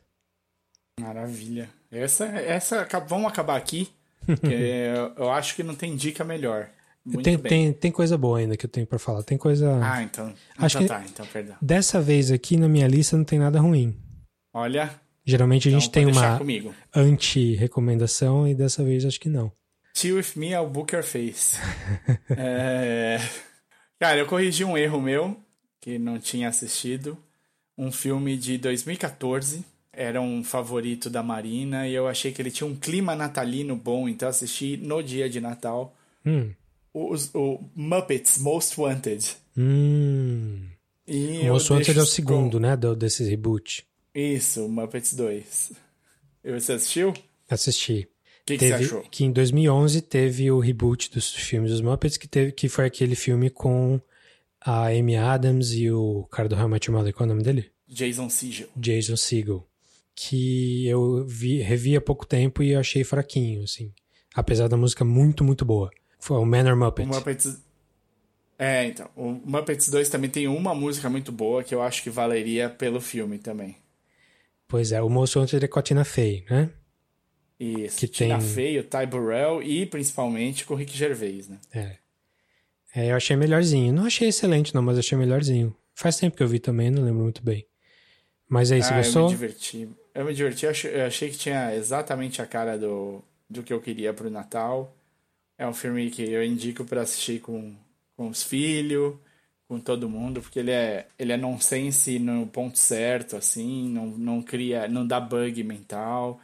Maravilha. 0.99 1.69
Essa, 1.91 2.25
essa 2.25 2.87
vamos 3.07 3.31
acabar 3.31 3.55
aqui, 3.55 3.89
eu 5.17 5.31
acho 5.31 5.55
que 5.55 5.63
não 5.63 5.75
tem 5.75 5.95
dica 5.95 6.23
melhor. 6.23 6.69
Muito 7.03 7.23
tem, 7.23 7.37
bem. 7.37 7.49
tem, 7.49 7.73
tem 7.73 7.91
coisa 7.91 8.17
boa 8.17 8.39
ainda 8.39 8.55
que 8.55 8.65
eu 8.65 8.69
tenho 8.69 8.85
para 8.85 8.99
falar. 8.99 9.23
Tem 9.23 9.37
coisa. 9.37 9.79
Ah, 9.81 10.03
então. 10.03 10.33
Acho 10.57 10.77
então 10.81 10.97
que 10.97 11.03
tá, 11.03 11.09
então 11.09 11.25
perdão. 11.25 11.55
Dessa 11.61 11.99
vez 12.01 12.31
aqui 12.31 12.57
na 12.57 12.67
minha 12.67 12.87
lista 12.87 13.17
não 13.17 13.23
tem 13.23 13.39
nada 13.39 13.59
ruim. 13.59 13.97
Olha. 14.53 14.91
Geralmente 15.25 15.67
a 15.67 15.71
então 15.71 15.79
gente 15.79 15.91
tem 15.91 16.05
uma 16.05 16.39
anti-recomendação 16.93 18.47
e 18.47 18.53
dessa 18.53 18.83
vez 18.83 19.05
acho 19.05 19.19
que 19.19 19.29
não. 19.29 19.51
Chill 19.99 20.15
With 20.15 20.37
Me 20.37 20.53
é 20.53 20.59
o 20.61 20.69
Booker 20.69 21.03
Face. 21.03 21.57
é... 22.31 23.19
Cara, 23.99 24.17
eu 24.17 24.25
corrigi 24.25 24.63
um 24.63 24.77
erro 24.77 25.01
meu, 25.01 25.35
que 25.81 25.99
não 25.99 26.17
tinha 26.17 26.47
assistido. 26.47 27.17
Um 27.77 27.91
filme 27.91 28.37
de 28.37 28.57
2014. 28.57 29.65
Era 29.91 30.21
um 30.21 30.41
favorito 30.41 31.09
da 31.09 31.21
Marina 31.21 31.85
e 31.85 31.93
eu 31.93 32.07
achei 32.07 32.31
que 32.31 32.41
ele 32.41 32.49
tinha 32.49 32.65
um 32.65 32.77
clima 32.77 33.13
natalino 33.13 33.75
bom, 33.75 34.07
então 34.07 34.29
assisti 34.29 34.77
no 34.77 35.03
dia 35.03 35.29
de 35.29 35.41
Natal. 35.41 35.93
Hum. 36.25 36.53
Os, 36.93 37.29
o 37.35 37.59
Muppets 37.75 38.37
Most 38.37 38.79
Wanted. 38.79 39.35
Hum. 39.57 40.65
E 41.05 41.41
o 41.41 41.53
Most 41.53 41.73
Wanted 41.73 41.99
é 41.99 42.01
o 42.01 42.05
segundo, 42.05 42.53
com... 42.53 42.59
né? 42.59 42.77
Do, 42.77 42.95
desse 42.95 43.29
reboot. 43.29 43.85
Isso, 44.15 44.69
Muppets 44.69 45.13
2. 45.13 45.73
Você 46.45 46.71
assistiu? 46.71 47.13
Assisti 47.49 48.07
que, 48.57 48.57
que 48.57 48.67
você 48.67 48.73
achou? 48.73 49.01
Que 49.09 49.25
em 49.25 49.31
2011 49.31 50.01
teve 50.01 50.51
o 50.51 50.59
reboot 50.59 51.11
dos 51.11 51.33
filmes 51.33 51.71
dos 51.71 51.81
Muppets, 51.81 52.17
que, 52.17 52.27
teve, 52.27 52.51
que 52.51 52.69
foi 52.69 52.85
aquele 52.85 53.15
filme 53.15 53.49
com 53.49 53.99
a 54.61 54.87
Amy 54.87 55.15
Adams 55.15 55.73
e 55.73 55.89
o 55.89 56.27
cara 56.31 56.49
do 56.49 56.55
Your 56.55 56.91
Mother, 56.91 57.13
qual 57.13 57.27
é 57.27 57.31
o 57.31 57.33
nome 57.33 57.43
dele? 57.43 57.71
Jason 57.87 58.29
Segel. 58.29 58.67
Jason 58.75 59.15
Segel. 59.15 59.65
Que 60.15 60.85
eu 60.87 61.25
vi, 61.25 61.61
revi 61.61 61.95
há 61.95 62.01
pouco 62.01 62.25
tempo 62.25 62.61
e 62.61 62.75
achei 62.75 63.03
fraquinho, 63.03 63.63
assim. 63.63 63.93
Apesar 64.35 64.67
da 64.67 64.75
música 64.75 65.05
muito, 65.05 65.43
muito 65.43 65.63
boa. 65.63 65.89
Foi 66.19 66.37
o 66.37 66.45
Manor 66.45 66.75
Muppet. 66.75 67.09
O 67.09 67.13
Muppets... 67.13 67.61
É, 68.57 68.85
então. 68.85 69.09
O 69.15 69.31
Muppets 69.31 69.89
2 69.89 70.09
também 70.09 70.29
tem 70.29 70.47
uma 70.47 70.75
música 70.75 71.09
muito 71.09 71.31
boa 71.31 71.63
que 71.63 71.73
eu 71.73 71.81
acho 71.81 72.03
que 72.03 72.09
valeria 72.09 72.69
pelo 72.69 72.99
filme 72.99 73.37
também. 73.37 73.77
Pois 74.67 74.91
é, 74.91 75.01
o 75.01 75.09
Moço 75.09 75.39
Antes 75.39 75.59
de 75.59 75.67
Cotina 75.67 76.03
Fey, 76.03 76.45
né? 76.49 76.69
Isso, 77.59 77.99
que 77.99 78.07
Tina 78.07 78.37
tem... 78.37 78.47
Fey, 78.47 78.79
o 78.79 78.83
Ty 78.83 79.05
Burrell 79.05 79.61
e 79.61 79.85
principalmente 79.85 80.63
com 80.63 80.73
o 80.73 80.77
Rick 80.77 80.95
Gervais, 80.95 81.49
né? 81.49 81.57
É. 81.73 81.97
é. 82.95 83.11
Eu 83.11 83.17
achei 83.17 83.35
melhorzinho. 83.35 83.91
Não 83.91 84.05
achei 84.05 84.29
excelente, 84.29 84.73
não, 84.73 84.81
mas 84.81 84.97
achei 84.97 85.17
melhorzinho. 85.17 85.75
Faz 85.93 86.15
tempo 86.15 86.37
que 86.37 86.43
eu 86.43 86.47
vi 86.47 86.59
também, 86.59 86.89
não 86.89 87.03
lembro 87.03 87.21
muito 87.21 87.43
bem. 87.43 87.67
Mas 88.47 88.71
aí, 88.71 88.81
você 88.81 88.93
ah, 88.93 88.97
gostou? 88.97 89.23
Eu 89.23 89.29
me 89.29 89.35
diverti. 89.35 89.89
Eu 90.15 90.25
me 90.25 90.33
diverti, 90.33 90.65
eu 90.65 90.71
achei, 90.71 90.95
eu 90.95 91.05
achei 91.05 91.29
que 91.29 91.37
tinha 91.37 91.75
exatamente 91.75 92.41
a 92.41 92.45
cara 92.45 92.77
do, 92.77 93.21
do 93.49 93.61
que 93.61 93.73
eu 93.73 93.81
queria 93.81 94.13
pro 94.13 94.29
Natal. 94.29 94.95
É 95.57 95.67
um 95.67 95.73
filme 95.73 96.09
que 96.09 96.23
eu 96.23 96.43
indico 96.43 96.85
para 96.85 97.01
assistir 97.01 97.41
com, 97.41 97.75
com 98.15 98.29
os 98.29 98.41
filhos, 98.41 99.15
com 99.67 99.79
todo 99.79 100.09
mundo, 100.09 100.41
porque 100.41 100.59
ele 100.59 100.71
é, 100.71 101.07
ele 101.19 101.33
é 101.33 101.37
nonsense 101.37 102.17
no 102.17 102.47
ponto 102.47 102.79
certo, 102.79 103.35
assim, 103.35 103.89
não, 103.89 104.07
não 104.07 104.41
cria, 104.41 104.87
não 104.87 105.05
dá 105.05 105.19
bug 105.19 105.61
mental 105.63 106.39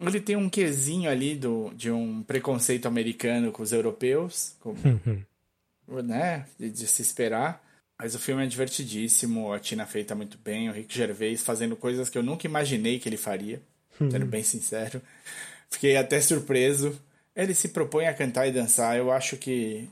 ele 0.00 0.20
tem 0.20 0.36
um 0.36 0.48
quesinho 0.48 1.08
ali 1.08 1.36
do, 1.36 1.72
de 1.74 1.90
um 1.90 2.22
preconceito 2.22 2.86
americano 2.86 3.52
com 3.52 3.62
os 3.62 3.72
europeus, 3.72 4.54
como, 4.60 4.76
uhum. 4.84 6.02
né, 6.02 6.46
de, 6.58 6.70
de, 6.70 6.86
se 6.86 7.02
esperar. 7.02 7.62
Mas 7.98 8.14
o 8.14 8.18
filme 8.18 8.44
é 8.44 8.46
divertidíssimo, 8.46 9.52
a 9.52 9.60
Tina 9.60 9.86
feita 9.86 10.14
muito 10.14 10.36
bem, 10.36 10.68
o 10.68 10.72
Rick 10.72 10.94
Gervais 10.94 11.42
fazendo 11.42 11.76
coisas 11.76 12.10
que 12.10 12.18
eu 12.18 12.22
nunca 12.22 12.46
imaginei 12.46 12.98
que 12.98 13.08
ele 13.08 13.16
faria, 13.16 13.62
uhum. 14.00 14.10
sendo 14.10 14.26
bem 14.26 14.42
sincero. 14.42 15.00
Fiquei 15.70 15.96
até 15.96 16.20
surpreso. 16.20 17.00
Ele 17.34 17.54
se 17.54 17.68
propõe 17.68 18.06
a 18.06 18.14
cantar 18.14 18.46
e 18.46 18.52
dançar, 18.52 18.96
eu 18.96 19.10
acho 19.10 19.36
que 19.36 19.88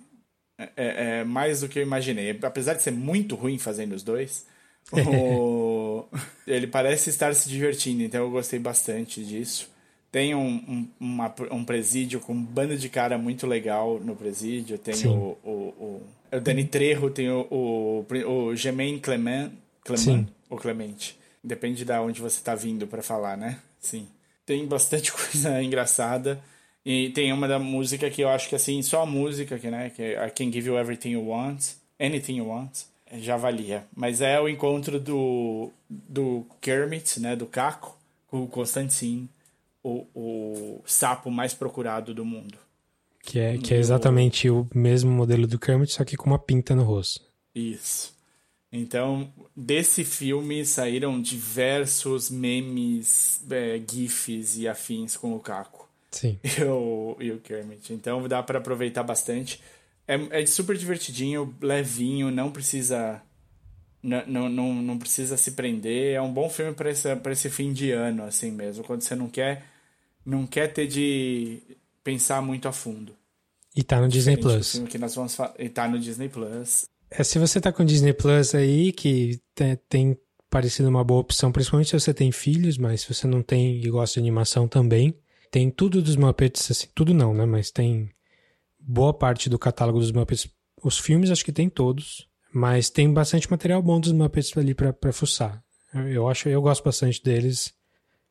é, 0.58 0.70
é, 0.76 1.18
é 1.18 1.24
mais 1.24 1.60
do 1.60 1.68
que 1.68 1.78
eu 1.78 1.82
imaginei. 1.82 2.38
Apesar 2.42 2.74
de 2.74 2.82
ser 2.82 2.92
muito 2.92 3.34
ruim 3.34 3.58
fazendo 3.58 3.94
os 3.94 4.02
dois, 4.02 4.46
o... 4.92 6.04
ele 6.46 6.66
parece 6.66 7.08
estar 7.08 7.34
se 7.34 7.48
divertindo, 7.48 8.02
então 8.02 8.22
eu 8.22 8.30
gostei 8.30 8.58
bastante 8.58 9.24
disso. 9.24 9.71
Tem 10.12 10.34
um, 10.34 10.46
um, 10.68 10.88
uma, 11.00 11.34
um 11.50 11.64
presídio 11.64 12.20
com 12.20 12.34
um 12.34 12.42
bando 12.42 12.76
de 12.76 12.90
cara 12.90 13.16
muito 13.16 13.46
legal 13.46 13.98
no 13.98 14.14
presídio. 14.14 14.76
Tem 14.76 14.94
o, 15.06 15.38
o, 15.42 15.50
o, 15.50 16.02
o 16.30 16.40
Dani 16.40 16.66
Trejo, 16.66 17.08
tem 17.08 17.30
o, 17.30 17.46
o, 17.50 18.06
o 18.28 18.54
Germain 18.54 18.98
Clement, 18.98 19.52
Clement 19.82 20.26
ou 20.50 20.58
Clemente. 20.58 21.18
Depende 21.42 21.86
de 21.86 21.92
onde 21.94 22.20
você 22.20 22.36
está 22.36 22.54
vindo 22.54 22.86
para 22.86 23.02
falar, 23.02 23.38
né? 23.38 23.58
Sim. 23.80 24.06
Tem 24.44 24.66
bastante 24.66 25.10
coisa 25.16 25.62
engraçada. 25.62 26.38
E 26.84 27.08
tem 27.10 27.32
uma 27.32 27.48
da 27.48 27.58
música 27.58 28.10
que 28.10 28.20
eu 28.20 28.28
acho 28.28 28.50
que 28.50 28.54
assim, 28.54 28.82
só 28.82 29.04
a 29.04 29.06
música, 29.06 29.58
que, 29.58 29.70
né? 29.70 29.88
Que 29.88 30.02
é 30.02 30.26
I 30.26 30.30
Can 30.30 30.52
Give 30.52 30.68
You 30.68 30.78
Everything 30.78 31.12
You 31.12 31.26
Want, 31.26 31.68
Anything 31.98 32.36
You 32.36 32.48
Want, 32.48 32.80
já 33.14 33.38
valia. 33.38 33.86
Mas 33.96 34.20
é 34.20 34.38
o 34.38 34.46
encontro 34.46 35.00
do, 35.00 35.70
do 35.88 36.44
Kermit, 36.60 37.18
né? 37.18 37.34
Do 37.34 37.46
Caco, 37.46 37.96
com 38.26 38.42
o 38.42 38.46
Constantine 38.46 39.26
o, 39.82 40.06
o 40.14 40.82
sapo 40.86 41.30
mais 41.30 41.54
procurado 41.54 42.14
do 42.14 42.24
mundo. 42.24 42.58
Que 43.22 43.38
é, 43.38 43.56
que 43.56 43.72
é 43.72 43.78
exatamente 43.78 44.50
o 44.50 44.68
mesmo 44.74 45.10
modelo 45.10 45.46
do 45.46 45.58
Kermit, 45.58 45.92
só 45.92 46.04
que 46.04 46.16
com 46.16 46.26
uma 46.26 46.38
pinta 46.38 46.74
no 46.74 46.82
rosto. 46.82 47.20
Isso. 47.54 48.12
Então, 48.72 49.32
desse 49.54 50.02
filme 50.04 50.64
saíram 50.64 51.20
diversos 51.20 52.30
memes, 52.30 53.44
é, 53.50 53.80
GIFs 53.88 54.56
e 54.56 54.66
afins 54.66 55.16
com 55.16 55.34
o 55.34 55.40
Caco. 55.40 55.88
Sim. 56.10 56.38
E 56.58 56.64
o, 56.64 57.16
e 57.20 57.30
o 57.30 57.38
Kermit. 57.38 57.92
Então 57.92 58.26
dá 58.26 58.42
para 58.42 58.58
aproveitar 58.58 59.02
bastante. 59.02 59.60
É, 60.06 60.42
é 60.42 60.46
super 60.46 60.76
divertidinho, 60.76 61.54
levinho, 61.60 62.30
não 62.30 62.50
precisa. 62.50 63.22
Não, 64.02 64.48
não, 64.48 64.74
não, 64.74 64.98
precisa 64.98 65.36
se 65.36 65.52
prender. 65.52 66.14
É 66.14 66.20
um 66.20 66.32
bom 66.32 66.50
filme 66.50 66.74
para 66.74 66.90
esse, 66.90 67.14
pra 67.16 67.32
esse 67.32 67.48
fim 67.48 67.72
de 67.72 67.92
ano, 67.92 68.24
assim 68.24 68.50
mesmo. 68.50 68.82
Quando 68.82 69.02
você 69.02 69.14
não 69.14 69.28
quer, 69.28 69.64
não 70.24 70.46
quer 70.46 70.72
ter 70.72 70.86
de 70.86 71.60
pensar 72.02 72.40
muito 72.42 72.68
a 72.68 72.72
fundo. 72.72 73.14
E 73.74 73.82
tá 73.82 74.00
no 74.00 74.08
Disney 74.08 74.36
Plus. 74.36 74.82
Que 74.88 74.98
nós 74.98 75.14
vamos 75.14 75.36
e 75.58 75.68
tá 75.68 75.88
no 75.88 75.98
Disney 75.98 76.28
Plus. 76.28 76.86
É, 77.10 77.22
se 77.24 77.38
você 77.38 77.60
tá 77.60 77.72
com 77.72 77.84
Disney 77.84 78.12
Plus 78.12 78.54
aí, 78.54 78.92
que 78.92 79.40
tem, 79.54 79.76
tem 79.88 80.18
parecido 80.50 80.88
uma 80.88 81.04
boa 81.04 81.20
opção, 81.20 81.50
principalmente 81.50 81.90
se 81.90 81.98
você 81.98 82.12
tem 82.12 82.30
filhos, 82.30 82.76
mas 82.76 83.02
se 83.02 83.14
você 83.14 83.26
não 83.26 83.42
tem 83.42 83.82
e 83.82 83.90
gosta 83.90 84.14
de 84.14 84.20
animação 84.20 84.68
também, 84.68 85.14
tem 85.50 85.70
tudo 85.70 86.02
dos 86.02 86.16
Muppets, 86.16 86.70
assim, 86.70 86.88
tudo 86.94 87.12
não, 87.12 87.34
né? 87.34 87.46
Mas 87.46 87.70
tem 87.70 88.10
boa 88.78 89.12
parte 89.14 89.48
do 89.48 89.58
catálogo 89.58 89.98
dos 89.98 90.12
Muppets. 90.12 90.48
Os 90.82 90.98
filmes 90.98 91.30
acho 91.30 91.44
que 91.44 91.52
tem 91.52 91.68
todos, 91.68 92.28
mas 92.52 92.90
tem 92.90 93.12
bastante 93.12 93.50
material 93.50 93.82
bom 93.82 94.00
dos 94.00 94.12
Muppets 94.12 94.56
ali 94.56 94.74
pra, 94.74 94.92
pra 94.92 95.12
fuçar. 95.12 95.62
Eu 95.94 96.28
acho, 96.28 96.48
eu 96.48 96.60
gosto 96.62 96.84
bastante 96.84 97.22
deles. 97.22 97.74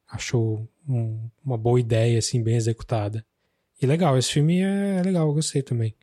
Acho 0.09 0.67
um, 0.87 1.29
uma 1.43 1.57
boa 1.57 1.79
ideia, 1.79 2.19
assim, 2.19 2.41
bem 2.41 2.55
executada. 2.55 3.25
E 3.81 3.85
legal, 3.85 4.17
esse 4.17 4.31
filme 4.31 4.61
é, 4.61 4.97
é 4.97 5.01
legal, 5.01 5.27
eu 5.27 5.33
gostei 5.33 5.61
também. 5.61 5.95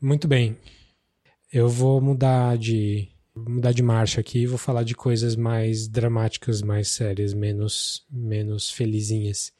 Muito 0.00 0.26
bem. 0.26 0.56
Eu 1.52 1.68
vou 1.68 2.00
mudar 2.00 2.58
de 2.58 3.08
mudar 3.34 3.72
de 3.72 3.82
marcha 3.82 4.20
aqui 4.20 4.40
e 4.40 4.46
vou 4.46 4.58
falar 4.58 4.82
de 4.82 4.94
coisas 4.94 5.36
mais 5.36 5.88
dramáticas, 5.88 6.60
mais 6.60 6.88
sérias, 6.88 7.32
menos 7.32 8.04
menos 8.10 8.70
felizinhas. 8.70 9.52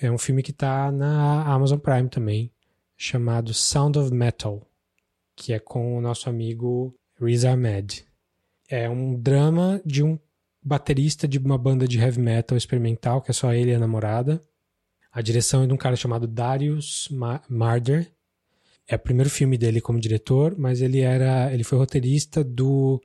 É 0.00 0.10
um 0.10 0.18
filme 0.18 0.42
que 0.42 0.52
tá 0.52 0.90
na 0.90 1.44
Amazon 1.44 1.78
Prime 1.78 2.08
também 2.08 2.50
chamado 2.96 3.52
Sound 3.52 3.98
of 3.98 4.12
Metal, 4.12 4.66
que 5.36 5.52
é 5.52 5.58
com 5.58 5.98
o 5.98 6.00
nosso 6.00 6.28
amigo 6.30 6.94
Riz 7.20 7.44
Ahmed. 7.44 8.04
É 8.68 8.88
um 8.88 9.20
drama 9.20 9.82
de 9.84 10.02
um 10.02 10.18
baterista 10.62 11.26
de 11.26 11.38
uma 11.38 11.58
banda 11.58 11.88
de 11.88 11.98
heavy 11.98 12.20
metal 12.20 12.56
experimental, 12.56 13.20
que 13.20 13.30
é 13.30 13.34
só 13.34 13.52
ele 13.52 13.70
e 13.70 13.74
a 13.74 13.78
namorada. 13.78 14.42
A 15.10 15.20
direção 15.20 15.64
é 15.64 15.66
de 15.66 15.72
um 15.72 15.76
cara 15.76 15.96
chamado 15.96 16.26
Darius 16.26 17.08
Marder. 17.48 18.10
É 18.86 18.96
o 18.96 18.98
primeiro 18.98 19.28
filme 19.28 19.58
dele 19.58 19.80
como 19.80 20.00
diretor, 20.00 20.56
mas 20.56 20.80
ele 20.80 21.00
era, 21.00 21.52
ele 21.52 21.64
foi 21.64 21.78
roteirista 21.78 22.42
do 22.42 23.00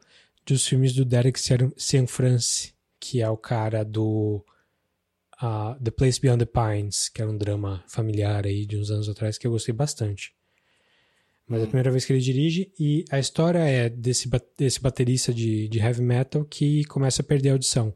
dos 0.46 0.66
filmes 0.66 0.94
do 0.94 1.04
Derek 1.04 1.38
Cianfrance, 1.76 2.74
que 3.02 3.22
é 3.22 3.30
o 3.30 3.36
cara 3.36 3.84
do 3.84 4.46
uh, 5.44 5.76
The 5.84 5.92
Place 5.92 6.22
Beyond 6.22 6.46
the 6.46 6.52
Pines, 6.52 7.10
que 7.10 7.22
era 7.22 7.30
um 7.30 7.38
drama 7.38 7.84
familiar 7.86 8.46
aí 8.46 8.66
de 8.66 8.78
uns 8.78 8.90
anos 8.90 9.10
atrás 9.10 9.38
que 9.38 9.46
eu 9.46 9.52
gostei 9.52 9.74
bastante. 9.74 10.37
Mas 11.48 11.60
é 11.60 11.64
a 11.64 11.66
hum. 11.66 11.70
primeira 11.70 11.92
vez 11.92 12.04
que 12.04 12.12
ele 12.12 12.20
dirige 12.20 12.72
e 12.78 13.06
a 13.10 13.18
história 13.18 13.60
é 13.60 13.90
desse, 13.90 14.30
desse 14.58 14.82
baterista 14.82 15.34
de, 15.34 15.68
de 15.70 15.80
heavy 15.80 16.02
metal 16.02 16.44
que 16.44 16.84
começa 16.86 17.22
a 17.22 17.26
perder 17.26 17.50
a 17.50 17.54
audição. 17.54 17.94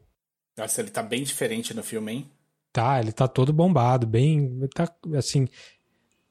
Nossa, 0.56 0.80
ele 0.80 0.90
tá 0.90 1.02
bem 1.02 1.22
diferente 1.22 1.74
no 1.74 1.82
filme, 1.82 2.12
hein? 2.12 2.30
Tá, 2.72 2.98
ele 2.98 3.12
tá 3.12 3.28
todo 3.28 3.52
bombado, 3.52 4.06
bem. 4.06 4.66
Tá 4.74 4.90
assim. 5.16 5.46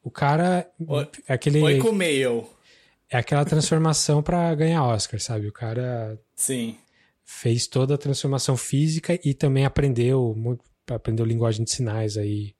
O 0.02 0.10
cara. 0.10 0.68
Oi, 0.86 1.08
é 1.28 1.34
aquele. 1.34 1.60
Oi 1.60 1.78
com 1.78 1.92
mail. 1.92 2.48
É 3.08 3.18
aquela 3.18 3.44
transformação 3.44 4.22
para 4.22 4.52
ganhar 4.54 4.84
Oscar, 4.84 5.20
sabe? 5.20 5.46
O 5.46 5.52
cara. 5.52 6.18
Sim. 6.34 6.76
Fez 7.24 7.66
toda 7.66 7.94
a 7.94 7.98
transformação 7.98 8.56
física 8.56 9.18
e 9.24 9.32
também 9.32 9.64
aprendeu 9.64 10.34
muito, 10.36 10.64
aprendeu 10.88 11.24
linguagem 11.24 11.64
de 11.64 11.70
sinais 11.70 12.16
aí. 12.16 12.54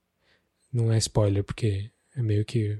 Não 0.72 0.92
é 0.92 0.98
spoiler, 0.98 1.42
porque 1.42 1.90
é 2.16 2.22
meio 2.22 2.44
que 2.44 2.78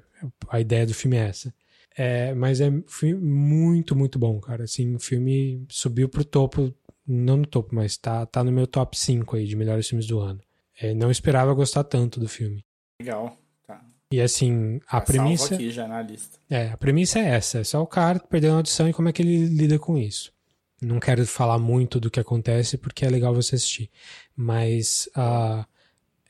a 0.49 0.61
ideia 0.61 0.87
do 0.87 0.95
filme 0.95 1.17
é 1.17 1.29
essa. 1.29 1.53
É, 1.97 2.35
mas 2.35 2.61
é 2.61 2.69
um 2.69 2.83
filme 2.87 3.23
muito, 3.23 3.95
muito 3.95 4.19
bom, 4.19 4.41
cara. 4.41 4.65
Assim, 4.65 4.95
o 4.95 4.99
filme 4.99 5.65
subiu 5.69 6.09
pro 6.09 6.25
topo, 6.25 6.75
não 7.07 7.39
no 7.39 7.47
topo, 7.47 7.75
mas 7.75 7.97
tá, 7.97 8.25
tá 8.27 8.43
no 8.43 8.53
meu 8.53 8.67
top 8.67 8.99
5 8.99 9.37
aí 9.37 9.47
de 9.47 9.57
melhores 9.57 9.89
filmes 9.89 10.07
do 10.07 10.19
ano. 10.19 10.41
É, 10.81 10.95
não 10.95 11.11
esperava 11.11 11.53
gostar 11.55 11.85
tanto 11.85 12.19
do 12.19 12.29
filme. 12.29 12.65
Legal, 13.01 13.37
tá. 13.67 13.85
E 14.11 14.21
assim, 14.21 14.81
a 14.87 15.01
tá 15.01 15.07
premissa. 15.07 15.55
aqui 15.55 15.71
já 15.71 15.87
na 15.87 16.03
lista. 16.03 16.39
É, 16.49 16.71
a 16.71 16.77
premissa 16.77 17.19
é 17.19 17.29
essa: 17.29 17.59
é 17.59 17.65
só 17.65 17.83
o 17.83 17.87
cara 17.87 18.19
perdendo 18.21 18.55
a 18.55 18.57
audição 18.57 18.89
e 18.89 18.93
como 18.93 19.09
é 19.09 19.13
que 19.13 19.23
ele 19.23 19.47
lida 19.47 19.79
com 19.79 19.99
isso. 19.99 20.33
Não 20.81 20.99
quero 20.99 21.25
falar 21.27 21.59
muito 21.59 22.01
do 22.01 22.11
que 22.11 22.19
acontece 22.19 22.77
porque 22.77 23.05
é 23.05 23.09
legal 23.09 23.33
você 23.33 23.55
assistir. 23.55 23.89
Mas 24.35 25.09
uh, 25.17 25.65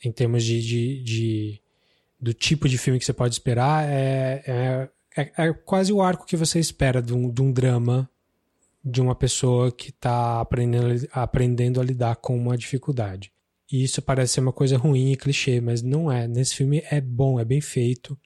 em 0.04 0.12
termos 0.12 0.44
de, 0.44 0.60
de, 0.60 1.02
de, 1.02 1.62
do 2.20 2.34
tipo 2.34 2.68
de 2.68 2.76
filme 2.76 2.98
que 2.98 3.04
você 3.04 3.14
pode 3.14 3.34
esperar, 3.34 3.88
é, 3.88 4.42
é, 4.46 4.88
é, 5.16 5.32
é 5.36 5.52
quase 5.52 5.92
o 5.92 6.02
arco 6.02 6.26
que 6.26 6.36
você 6.36 6.58
espera 6.58 7.02
de 7.02 7.12
um, 7.12 7.30
de 7.30 7.42
um 7.42 7.52
drama 7.52 8.08
de 8.84 9.00
uma 9.00 9.14
pessoa 9.14 9.70
que 9.70 9.90
está 9.90 10.40
aprendendo, 10.40 11.08
aprendendo 11.12 11.80
a 11.80 11.84
lidar 11.84 12.16
com 12.16 12.36
uma 12.36 12.56
dificuldade. 12.56 13.32
E 13.70 13.84
isso 13.84 14.02
parece 14.02 14.34
ser 14.34 14.40
uma 14.40 14.52
coisa 14.52 14.76
ruim 14.76 15.12
e 15.12 15.16
clichê, 15.16 15.60
mas 15.60 15.82
não 15.82 16.10
é. 16.10 16.26
Nesse 16.26 16.56
filme 16.56 16.82
é 16.90 17.00
bom, 17.00 17.38
é 17.38 17.44
bem 17.44 17.60
feito. 17.60 18.18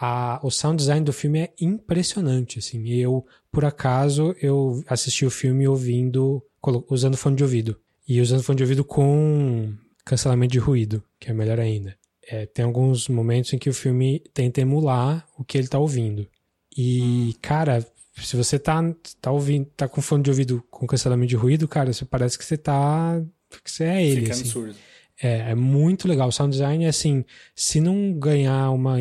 A, 0.00 0.40
o 0.42 0.50
sound 0.50 0.76
design 0.76 1.04
do 1.04 1.12
filme 1.12 1.40
é 1.40 1.52
impressionante, 1.60 2.58
assim. 2.58 2.88
Eu, 2.88 3.26
por 3.52 3.64
acaso, 3.64 4.34
eu 4.40 4.82
assisti 4.86 5.26
o 5.26 5.30
filme 5.30 5.68
ouvindo, 5.68 6.42
usando 6.88 7.16
fone 7.16 7.36
de 7.36 7.42
ouvido. 7.42 7.78
E 8.08 8.20
usando 8.20 8.42
fone 8.42 8.56
de 8.56 8.62
ouvido 8.62 8.84
com 8.84 9.74
cancelamento 10.04 10.52
de 10.52 10.58
ruído, 10.58 11.02
que 11.18 11.30
é 11.30 11.34
melhor 11.34 11.58
ainda. 11.58 11.96
É, 12.30 12.46
tem 12.46 12.64
alguns 12.64 13.08
momentos 13.08 13.52
em 13.52 13.58
que 13.58 13.68
o 13.68 13.74
filme 13.74 14.22
tenta 14.32 14.60
emular 14.60 15.26
o 15.36 15.42
que 15.42 15.58
ele 15.58 15.66
tá 15.66 15.80
ouvindo. 15.80 16.28
E, 16.76 17.34
cara, 17.42 17.84
se 18.16 18.36
você 18.36 18.56
tá, 18.56 18.80
tá 19.20 19.32
ouvindo, 19.32 19.66
tá 19.76 19.88
com 19.88 20.00
fone 20.00 20.22
de 20.22 20.30
ouvido 20.30 20.64
com 20.70 20.86
cancelamento 20.86 21.30
de 21.30 21.36
ruído, 21.36 21.66
cara, 21.66 21.92
você 21.92 22.04
parece 22.04 22.38
que 22.38 22.44
você 22.44 22.56
tá. 22.56 23.20
que 23.64 23.70
você 23.70 23.84
é 23.84 24.06
ele. 24.06 24.20
Ficando 24.20 24.32
assim. 24.32 24.44
surdo. 24.44 24.74
É, 25.20 25.50
é 25.50 25.54
muito 25.56 26.06
legal. 26.06 26.28
O 26.28 26.32
sound 26.32 26.52
design 26.52 26.84
é 26.84 26.88
assim, 26.88 27.24
se 27.54 27.80
não 27.80 28.12
ganhar 28.12 28.70
uma, 28.70 28.96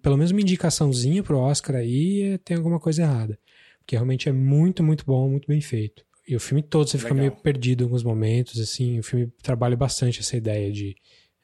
pelo 0.00 0.16
menos 0.16 0.30
uma 0.30 0.40
indicaçãozinha 0.40 1.22
pro 1.24 1.38
Oscar 1.38 1.76
aí, 1.76 2.34
é, 2.34 2.38
tem 2.38 2.56
alguma 2.56 2.78
coisa 2.78 3.02
errada. 3.02 3.38
Porque 3.80 3.96
realmente 3.96 4.28
é 4.28 4.32
muito, 4.32 4.82
muito 4.82 5.04
bom, 5.04 5.28
muito 5.28 5.48
bem 5.48 5.60
feito. 5.60 6.04
E 6.26 6.34
o 6.34 6.40
filme 6.40 6.62
todo 6.62 6.88
você 6.88 6.96
legal. 6.96 7.08
fica 7.08 7.20
meio 7.20 7.32
perdido 7.32 7.82
em 7.82 7.84
alguns 7.84 8.02
momentos, 8.02 8.58
assim, 8.58 8.98
o 8.98 9.02
filme 9.02 9.30
trabalha 9.42 9.76
bastante 9.76 10.20
essa 10.20 10.36
ideia 10.36 10.72
de, 10.72 10.96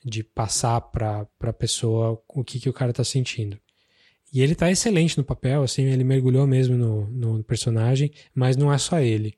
de 0.04 0.22
passar 0.22 0.80
pra, 0.80 1.26
pra 1.38 1.52
pessoa 1.52 2.22
o 2.28 2.42
que, 2.44 2.58
que 2.58 2.68
o 2.68 2.72
cara 2.72 2.92
tá 2.92 3.04
sentindo. 3.04 3.58
E 4.32 4.40
ele 4.42 4.54
tá 4.54 4.70
excelente 4.70 5.18
no 5.18 5.24
papel, 5.24 5.62
assim, 5.62 5.84
ele 5.84 6.04
mergulhou 6.04 6.46
mesmo 6.46 6.76
no, 6.76 7.06
no 7.08 7.44
personagem, 7.44 8.12
mas 8.34 8.56
não 8.56 8.72
é 8.72 8.78
só 8.78 9.00
ele. 9.00 9.34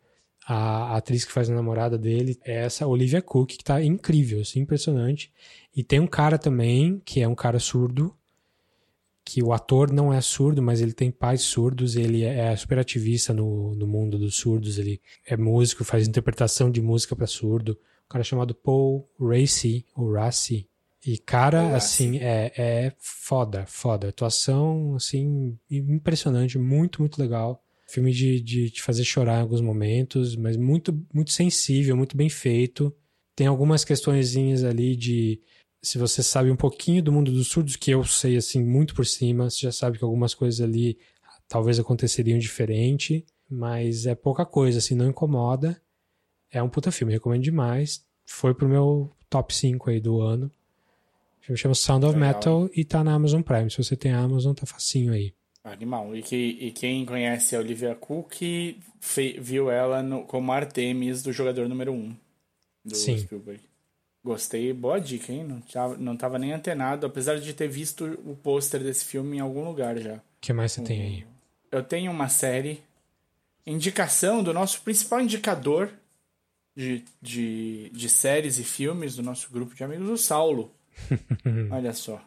A, 0.47 0.97
atriz 0.97 1.25
que 1.25 1.33
faz 1.33 1.49
a 1.49 1.55
namorada 1.55 1.97
dele 1.97 2.39
é 2.45 2.65
essa 2.65 2.87
Olivia 2.87 3.23
Cook, 3.23 3.51
que 3.51 3.65
tá 3.65 3.83
incrível, 3.83 4.41
assim, 4.41 4.61
impressionante. 4.61 5.33
E 5.75 5.83
tem 5.83 5.99
um 5.99 6.07
cara 6.07 6.39
também, 6.39 7.01
que 7.05 7.21
é 7.21 7.29
um 7.29 7.35
cara 7.35 7.59
surdo, 7.59 8.15
que 9.25 9.43
o 9.43 9.53
ator 9.53 9.91
não 9.91 10.13
é 10.13 10.21
surdo, 10.21 10.61
mas 10.61 10.83
ele 10.83 10.93
tem 10.93 11.11
pais 11.11 11.43
surdos, 11.43 11.97
ele 11.97 12.25
é, 12.25 12.53
é 12.53 12.57
super 12.57 12.79
ativista 12.79 13.33
no, 13.33 13.75
no 13.75 13.87
mundo 13.87 14.19
dos 14.19 14.35
surdos, 14.35 14.79
ele 14.79 15.01
é 15.25 15.37
músico, 15.37 15.85
faz 15.85 16.07
interpretação 16.07 16.71
de 16.71 16.83
música 16.83 17.17
para 17.17 17.27
surdo. 17.27 17.79
Um 18.13 18.21
cara 18.21 18.25
chamado 18.25 18.55
Paul 18.55 19.09
Racy, 19.19 19.87
ou 19.97 20.13
Racy. 20.13 20.69
E 21.05 21.17
cara, 21.17 21.75
assim, 21.75 22.19
é, 22.19 22.53
é 22.55 22.93
foda, 22.99 23.65
foda. 23.67 24.09
Atuação, 24.09 24.95
assim, 24.95 25.59
impressionante, 25.71 26.59
muito, 26.59 27.01
muito 27.01 27.19
legal. 27.19 27.65
Filme 27.89 28.13
de, 28.13 28.39
de 28.41 28.71
te 28.71 28.83
fazer 28.83 29.03
chorar 29.03 29.39
em 29.39 29.43
alguns 29.43 29.63
momentos, 29.63 30.37
mas 30.37 30.57
muito, 30.57 30.93
muito 31.13 31.33
sensível, 31.33 31.97
muito 31.97 32.17
bem 32.17 32.29
feito. 32.29 32.95
Tem 33.35 33.47
algumas 33.47 33.83
questõezinhas 33.85 34.63
ali 34.63 34.95
de 34.95 35.41
se 35.83 35.97
você 35.97 36.23
sabe 36.23 36.51
um 36.51 36.57
pouquinho 36.57 37.03
do 37.03 37.11
mundo 37.11 37.33
dos 37.33 37.49
surdos, 37.49 37.77
que 37.77 37.91
eu 37.91 38.05
sei 38.05 38.37
assim 38.37 38.63
muito 38.63 38.95
por 38.95 39.07
cima, 39.07 39.51
você 39.51 39.63
já 39.63 39.73
sabe 39.73 39.99
que 39.99 40.05
algumas 40.05 40.35
coisas 40.35 40.61
ali 40.61 40.99
talvez 41.49 41.79
aconteceriam 41.81 42.39
diferente, 42.39 43.27
mas 43.51 44.07
é 44.07 44.15
pouca 44.15 44.47
coisa, 44.47 44.79
assim, 44.79 44.95
não 44.95 45.09
incomoda. 45.09 45.82
É 46.53 46.63
um 46.63 46.69
puta 46.69 46.93
filme, 46.93 47.13
recomendo 47.13 47.43
demais. 47.43 48.05
Foi 48.27 48.55
pro 48.55 48.69
meu 48.69 49.11
top 49.31 49.55
5 49.55 49.91
aí 49.91 49.99
do 49.99 50.21
ano. 50.21 50.51
O 51.41 51.45
filme 51.47 51.59
chama 51.59 51.75
Sound 51.75 52.05
of 52.05 52.15
Legal. 52.15 52.35
Metal 52.35 52.71
e 52.77 52.85
tá 52.85 53.03
na 53.03 53.15
Amazon 53.15 53.41
Prime. 53.41 53.71
Se 53.71 53.79
você 53.79 53.97
tem 53.97 54.13
a 54.13 54.19
Amazon, 54.19 54.53
tá 54.53 54.67
facinho 54.67 55.13
aí. 55.13 55.35
Animal. 55.65 56.15
E, 56.15 56.23
que, 56.23 56.37
e 56.37 56.71
quem 56.71 57.07
conhece 57.07 57.57
a 57.57 57.59
Olivia 57.59 57.95
Cook 57.95 58.43
viu 59.41 59.71
ela 59.71 60.03
no, 60.03 60.25
como 60.25 60.53
Artemis 60.53 61.23
do 61.23 61.33
jogador 61.33 61.69
número 61.69 61.93
1 61.93 61.97
um 61.97 62.17
do 62.85 62.95
Sim. 62.95 63.19
Spielberg. 63.19 63.61
Gostei, 64.25 64.73
boa 64.73 65.01
dica, 65.01 65.33
hein? 65.33 65.43
Não 65.43 65.61
tava, 65.61 65.97
não 65.97 66.17
tava 66.17 66.39
nem 66.39 66.53
antenado, 66.53 67.07
apesar 67.07 67.41
de 67.41 67.53
ter 67.55 67.67
visto 67.67 68.05
o 68.25 68.37
pôster 68.37 68.81
desse 68.81 69.05
filme 69.05 69.39
em 69.39 69.41
algum 69.41 69.65
lugar 69.65 69.99
já. 69.99 70.15
O 70.15 70.21
que 70.41 70.53
mais 70.53 70.73
você 70.73 70.81
um, 70.81 70.85
tem 70.85 71.03
aí? 71.03 71.27
Eu 71.71 71.83
tenho 71.83 72.11
uma 72.11 72.29
série. 72.29 72.83
Indicação 73.67 74.43
do 74.43 74.53
nosso 74.53 74.81
principal 74.83 75.21
indicador 75.21 75.93
de, 76.77 77.05
de, 77.21 77.91
de 77.91 78.09
séries 78.09 78.59
e 78.59 78.65
filmes 78.65 79.17
do 79.17 79.23
nosso 79.23 79.51
grupo 79.51 79.75
de 79.75 79.85
amigos, 79.85 80.09
o 80.09 80.17
Saulo. 80.17 80.71
Olha 81.71 81.93
só. 81.93 82.23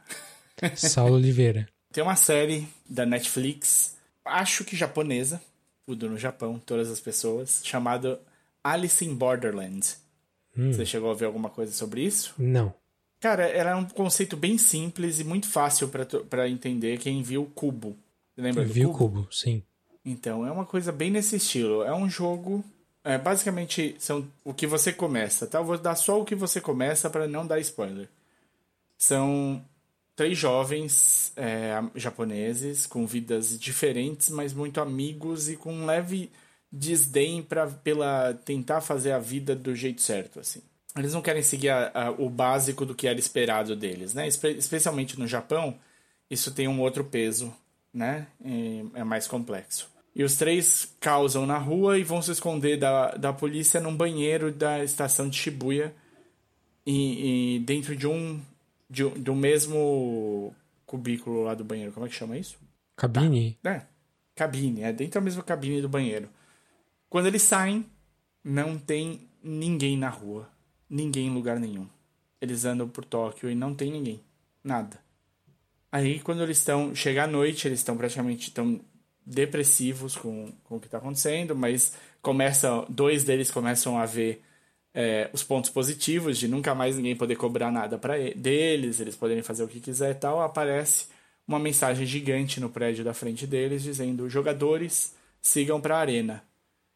Saulo 0.76 1.16
Oliveira. 1.16 1.68
tem 1.92 2.04
uma 2.04 2.16
série 2.16 2.68
da 2.90 3.06
Netflix, 3.06 3.98
acho 4.24 4.64
que 4.64 4.76
japonesa, 4.76 5.42
tudo 5.86 6.10
no 6.10 6.18
Japão, 6.18 6.60
todas 6.66 6.90
as 6.90 7.00
pessoas, 7.00 7.62
chamada 7.64 8.20
Alice 8.64 9.04
in 9.04 9.14
Borderland. 9.14 9.86
Hum. 10.58 10.72
Você 10.72 10.86
chegou 10.86 11.12
a 11.12 11.16
ver 11.16 11.26
alguma 11.26 11.50
coisa 11.50 11.72
sobre 11.74 12.04
isso? 12.04 12.34
Não. 12.38 12.74
Cara, 13.20 13.44
era 13.48 13.76
um 13.76 13.86
conceito 13.86 14.38
bem 14.38 14.58
simples 14.58 15.20
e 15.20 15.24
muito 15.24 15.48
fácil 15.48 15.90
para 16.30 16.48
entender 16.50 16.98
quem 17.00 17.22
viu 17.24 17.44
o 17.44 17.50
Cubo. 17.50 17.96
Você 18.36 18.42
lembra 18.42 18.64
Eu 18.64 18.68
do 18.68 18.74
vi 18.74 18.82
Cubo? 18.84 18.94
o 18.94 18.98
Cubo, 18.98 19.28
sim. 19.32 19.64
Então, 20.04 20.46
é 20.46 20.52
uma 20.52 20.66
coisa 20.66 20.92
bem 20.92 21.10
nesse 21.10 21.36
estilo. 21.38 21.82
É 21.84 21.94
um 21.94 22.08
jogo. 22.10 22.64
É, 23.06 23.20
basicamente, 23.20 23.96
são 24.00 24.28
o 24.44 24.52
que 24.52 24.66
você 24.66 24.92
começa, 24.92 25.46
tá? 25.46 25.60
Eu 25.60 25.64
vou 25.64 25.78
dar 25.78 25.96
só 25.96 26.20
o 26.20 26.26
que 26.26 26.34
você 26.34 26.60
começa 26.60 27.08
para 27.08 27.28
não 27.28 27.46
dar 27.46 27.60
spoiler. 27.60 28.10
São 28.98 29.64
três 30.16 30.36
jovens 30.36 31.32
é, 31.36 31.76
japoneses 31.94 32.88
com 32.88 33.06
vidas 33.06 33.60
diferentes, 33.60 34.32
mas 34.32 34.54
muito 34.54 34.82
amigos 34.82 35.50
e 35.50 35.56
com 35.56 35.72
um 35.72 35.86
leve 35.86 36.32
desdém 36.72 37.44
para 37.44 37.68
pela 37.68 38.34
tentar 38.34 38.82
fazer 38.82 39.12
a 39.12 39.20
vida 39.20 39.56
do 39.56 39.76
jeito 39.76 40.02
certo, 40.02 40.40
assim. 40.40 40.64
Eles 40.98 41.14
não 41.14 41.22
querem 41.22 41.44
seguir 41.44 41.70
a, 41.70 41.92
a, 41.94 42.12
o 42.12 42.28
básico 42.28 42.88
do 42.88 42.96
que 42.96 43.08
era 43.08 43.20
esperado 43.20 43.76
deles, 43.76 44.16
né? 44.16 44.28
Espe 44.28 44.48
especialmente 44.58 45.20
no 45.20 45.28
Japão, 45.28 45.78
isso 46.28 46.52
tem 46.52 46.68
um 46.68 46.82
outro 46.82 47.04
peso, 47.04 47.54
né? 47.94 48.26
E 48.44 48.84
é 48.96 49.04
mais 49.04 49.28
complexo. 49.28 49.95
E 50.16 50.24
os 50.24 50.38
três 50.38 50.96
causam 51.00 51.46
na 51.46 51.58
rua 51.58 52.00
e 52.00 52.04
vão 52.04 52.22
se 52.22 52.32
esconder 52.32 52.78
da, 52.78 53.12
da 53.16 53.34
polícia 53.34 53.82
num 53.82 53.96
banheiro 53.96 54.52
da 54.52 54.82
estação 54.82 55.28
de 55.28 55.38
Shibuya 55.38 55.94
e, 56.86 57.56
e 57.56 57.60
dentro 57.60 57.96
de 57.96 58.08
um 58.08 58.42
de, 58.90 59.04
do 59.10 59.36
mesmo 59.36 60.56
cubículo 60.86 61.44
lá 61.44 61.54
do 61.54 61.66
banheiro. 61.66 61.92
Como 61.92 62.06
é 62.06 62.10
que 62.10 62.16
chama 62.16 62.38
isso? 62.38 62.58
Cabine? 62.96 63.58
Tá. 63.62 63.72
É, 63.72 63.86
cabine. 64.34 64.84
É 64.84 64.94
dentro 64.94 65.16
da 65.20 65.26
mesma 65.26 65.44
cabine 65.44 65.82
do 65.82 65.90
banheiro. 65.90 66.30
Quando 67.10 67.26
eles 67.26 67.42
saem, 67.42 67.86
não 68.42 68.78
tem 68.78 69.28
ninguém 69.44 69.98
na 69.98 70.10
rua. 70.10 70.50
Ninguém 70.90 71.28
em 71.28 71.34
lugar 71.34 71.60
nenhum. 71.60 71.88
Eles 72.40 72.64
andam 72.64 72.88
por 72.88 73.04
Tóquio 73.04 73.50
e 73.50 73.56
não 73.56 73.74
tem 73.74 73.92
ninguém. 73.92 74.22
Nada. 74.64 74.98
Aí, 75.92 76.20
quando 76.20 76.44
eles 76.44 76.58
estão... 76.58 76.94
Chega 76.96 77.24
à 77.24 77.28
noite, 77.28 77.68
eles 77.68 77.80
estão 77.80 77.98
praticamente... 77.98 78.50
Estão 78.50 78.80
depressivos 79.26 80.16
com, 80.16 80.52
com 80.64 80.76
o 80.78 80.80
que 80.80 80.88
está 80.88 81.00
acontecendo, 81.00 81.56
mas 81.56 81.94
começa, 82.22 82.86
dois 82.88 83.24
deles 83.24 83.50
começam 83.50 83.98
a 83.98 84.06
ver 84.06 84.44
é, 84.94 85.30
os 85.34 85.44
pontos 85.44 85.70
positivos 85.70 86.38
de 86.38 86.48
nunca 86.48 86.74
mais 86.74 86.96
ninguém 86.96 87.16
poder 87.16 87.36
cobrar 87.36 87.72
nada 87.72 87.98
para 87.98 88.16
deles, 88.36 89.00
eles 89.00 89.16
poderem 89.16 89.44
fazer 89.44 89.64
o 89.64 89.68
que 89.68 89.80
quiser 89.80 90.12
e 90.12 90.16
tal. 90.16 90.42
Aparece 90.42 91.08
uma 91.48 91.60
mensagem 91.60 92.06
gigante 92.06 92.60
no 92.60 92.70
prédio 92.70 93.04
da 93.04 93.14
frente 93.14 93.46
deles 93.46 93.84
dizendo: 93.84 94.30
jogadores 94.30 95.14
sigam 95.42 95.82
para 95.82 95.98
a 95.98 96.00
arena. 96.00 96.44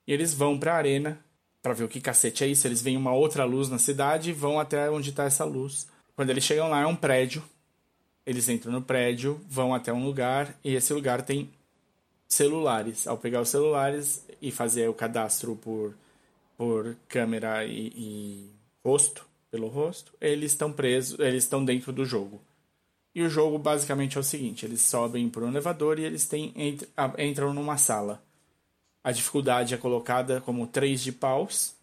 E 0.08 0.14
eles 0.14 0.34
vão 0.34 0.58
para 0.58 0.74
a 0.74 0.78
arena 0.78 1.20
para 1.62 1.74
ver 1.74 1.84
o 1.84 1.90
que 1.90 2.00
cacete 2.00 2.44
é 2.44 2.48
isso. 2.48 2.66
Eles 2.66 2.82
veem 2.82 2.98
uma 2.98 3.14
outra 3.14 3.44
luz 3.44 3.70
na 3.70 3.78
cidade 3.78 4.30
e 4.30 4.34
vão 4.34 4.60
até 4.60 4.90
onde 4.90 5.10
está 5.10 5.26
essa 5.26 5.44
luz. 5.44 5.88
Quando 6.16 6.30
eles 6.30 6.44
chegam 6.44 6.70
lá, 6.70 6.82
é 6.82 6.86
um 6.86 6.96
prédio. 6.96 7.44
Eles 8.26 8.48
entram 8.48 8.72
no 8.72 8.82
prédio, 8.82 9.42
vão 9.48 9.74
até 9.74 9.92
um 9.92 10.06
lugar 10.06 10.56
e 10.64 10.76
esse 10.76 10.94
lugar 10.94 11.22
tem 11.22 11.50
celulares. 12.30 13.08
Ao 13.08 13.18
pegar 13.18 13.42
os 13.42 13.50
celulares 13.50 14.26
e 14.42 14.52
fazer 14.52 14.88
o 14.88 14.94
cadastro 14.94 15.56
por, 15.56 15.96
por 16.56 16.96
câmera 17.08 17.66
e, 17.66 17.88
e 17.96 18.50
rosto, 18.86 19.28
pelo 19.52 19.68
rosto, 19.68 20.14
eles 20.22 20.52
estão 20.52 20.72
presos, 20.72 21.20
eles 21.20 21.44
estão 21.44 21.66
dentro 21.66 21.92
do 21.92 22.06
jogo. 22.06 22.40
E 23.14 23.24
o 23.24 23.30
jogo 23.30 23.58
basicamente 23.58 24.18
é 24.18 24.20
o 24.20 24.24
seguinte: 24.24 24.66
eles 24.66 24.82
sobem 24.82 25.28
por 25.30 25.44
um 25.44 25.50
elevador 25.50 26.00
e 26.00 26.06
eles 26.06 26.28
têm, 26.28 26.54
entram 27.18 27.54
numa 27.54 27.78
sala. 27.78 28.24
A 29.04 29.12
dificuldade 29.12 29.74
é 29.74 29.78
colocada 29.78 30.42
como 30.42 30.68
3 30.68 31.02
de 31.02 31.12
paus. 31.12 31.74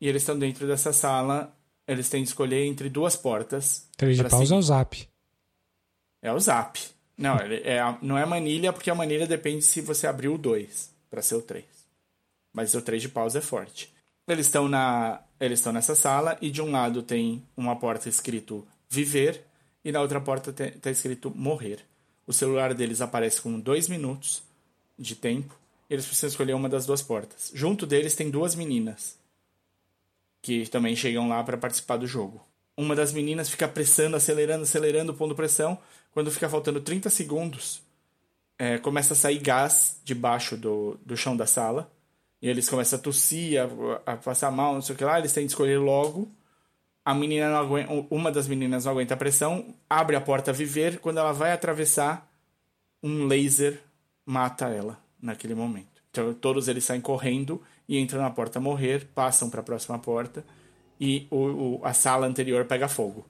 E 0.00 0.06
eles 0.06 0.22
estão 0.22 0.38
dentro 0.38 0.66
dessa 0.66 0.92
sala. 0.92 1.52
Eles 1.88 2.08
têm 2.08 2.22
de 2.22 2.28
escolher 2.28 2.64
entre 2.66 2.88
duas 2.88 3.16
portas. 3.16 3.88
3 3.96 4.16
de 4.16 4.22
paus 4.24 4.48
seguir. 4.48 4.54
é 4.54 4.56
o 4.56 4.62
zap. 4.62 5.08
É 6.22 6.32
o 6.32 6.38
zap. 6.38 6.78
Não, 7.16 7.36
é, 7.36 7.98
não 8.02 8.18
é 8.18 8.26
manilha, 8.26 8.72
porque 8.72 8.90
a 8.90 8.94
manilha 8.94 9.26
depende 9.26 9.62
se 9.62 9.80
você 9.80 10.06
abriu 10.06 10.34
o 10.34 10.38
2 10.38 10.90
para 11.10 11.22
ser 11.22 11.36
o 11.36 11.42
3. 11.42 11.64
Mas 12.52 12.74
o 12.74 12.82
3 12.82 13.02
de 13.02 13.08
paus 13.08 13.34
é 13.34 13.40
forte. 13.40 13.94
Eles 14.28 14.46
estão 14.46 14.68
na 14.68 15.20
eles 15.38 15.58
estão 15.58 15.72
nessa 15.72 15.94
sala 15.94 16.38
e 16.40 16.50
de 16.50 16.62
um 16.62 16.70
lado 16.70 17.02
tem 17.02 17.42
uma 17.56 17.76
porta 17.76 18.08
escrito 18.08 18.66
viver 18.88 19.44
e 19.84 19.92
na 19.92 20.00
outra 20.00 20.20
porta 20.20 20.50
está 20.64 20.90
escrito 20.90 21.30
morrer. 21.30 21.80
O 22.26 22.32
celular 22.32 22.74
deles 22.74 23.00
aparece 23.00 23.40
com 23.40 23.60
dois 23.60 23.88
minutos 23.88 24.42
de 24.98 25.14
tempo 25.14 25.54
eles 25.88 26.04
precisam 26.04 26.28
escolher 26.28 26.54
uma 26.54 26.68
das 26.68 26.84
duas 26.84 27.00
portas. 27.00 27.50
Junto 27.54 27.86
deles 27.86 28.14
tem 28.14 28.30
duas 28.30 28.54
meninas 28.54 29.16
que 30.42 30.66
também 30.68 30.94
chegam 30.94 31.28
lá 31.28 31.42
para 31.42 31.56
participar 31.56 31.96
do 31.96 32.06
jogo. 32.06 32.44
Uma 32.76 32.94
das 32.94 33.12
meninas 33.12 33.48
fica 33.48 33.66
pressando, 33.66 34.16
acelerando, 34.16 34.64
acelerando, 34.64 35.14
pondo 35.14 35.34
pressão 35.34 35.78
quando 36.16 36.30
fica 36.30 36.48
faltando 36.48 36.80
30 36.80 37.10
segundos, 37.10 37.82
é, 38.58 38.78
começa 38.78 39.12
a 39.12 39.16
sair 39.16 39.38
gás 39.38 40.00
debaixo 40.02 40.56
do, 40.56 40.98
do 41.04 41.14
chão 41.14 41.36
da 41.36 41.46
sala. 41.46 41.92
E 42.40 42.48
eles 42.48 42.70
começam 42.70 42.98
a 42.98 43.02
tossir, 43.02 43.60
a, 43.60 44.12
a 44.14 44.16
passar 44.16 44.50
mal, 44.50 44.72
não 44.72 44.80
sei 44.80 44.94
o 44.94 44.98
que 44.98 45.04
lá. 45.04 45.18
Eles 45.18 45.34
têm 45.34 45.44
que 45.44 45.50
escolher 45.50 45.76
logo. 45.76 46.26
A 47.04 47.12
menina 47.12 47.58
aguenta, 47.58 47.92
uma 48.10 48.32
das 48.32 48.48
meninas 48.48 48.86
não 48.86 48.92
aguenta 48.92 49.12
a 49.12 49.16
pressão, 49.18 49.74
abre 49.90 50.16
a 50.16 50.20
porta 50.22 50.52
a 50.52 50.54
viver. 50.54 51.00
Quando 51.00 51.18
ela 51.18 51.32
vai 51.32 51.52
atravessar, 51.52 52.26
um 53.02 53.26
laser 53.26 53.82
mata 54.24 54.70
ela 54.70 54.98
naquele 55.20 55.54
momento. 55.54 56.00
Então 56.10 56.32
todos 56.32 56.66
eles 56.66 56.82
saem 56.82 57.02
correndo 57.02 57.62
e 57.86 57.98
entram 57.98 58.22
na 58.22 58.30
porta 58.30 58.58
a 58.58 58.62
morrer, 58.62 59.06
passam 59.14 59.50
para 59.50 59.60
a 59.60 59.64
próxima 59.64 59.98
porta 59.98 60.42
e 60.98 61.26
o, 61.30 61.36
o, 61.36 61.80
a 61.84 61.92
sala 61.92 62.26
anterior 62.26 62.64
pega 62.64 62.88
fogo 62.88 63.26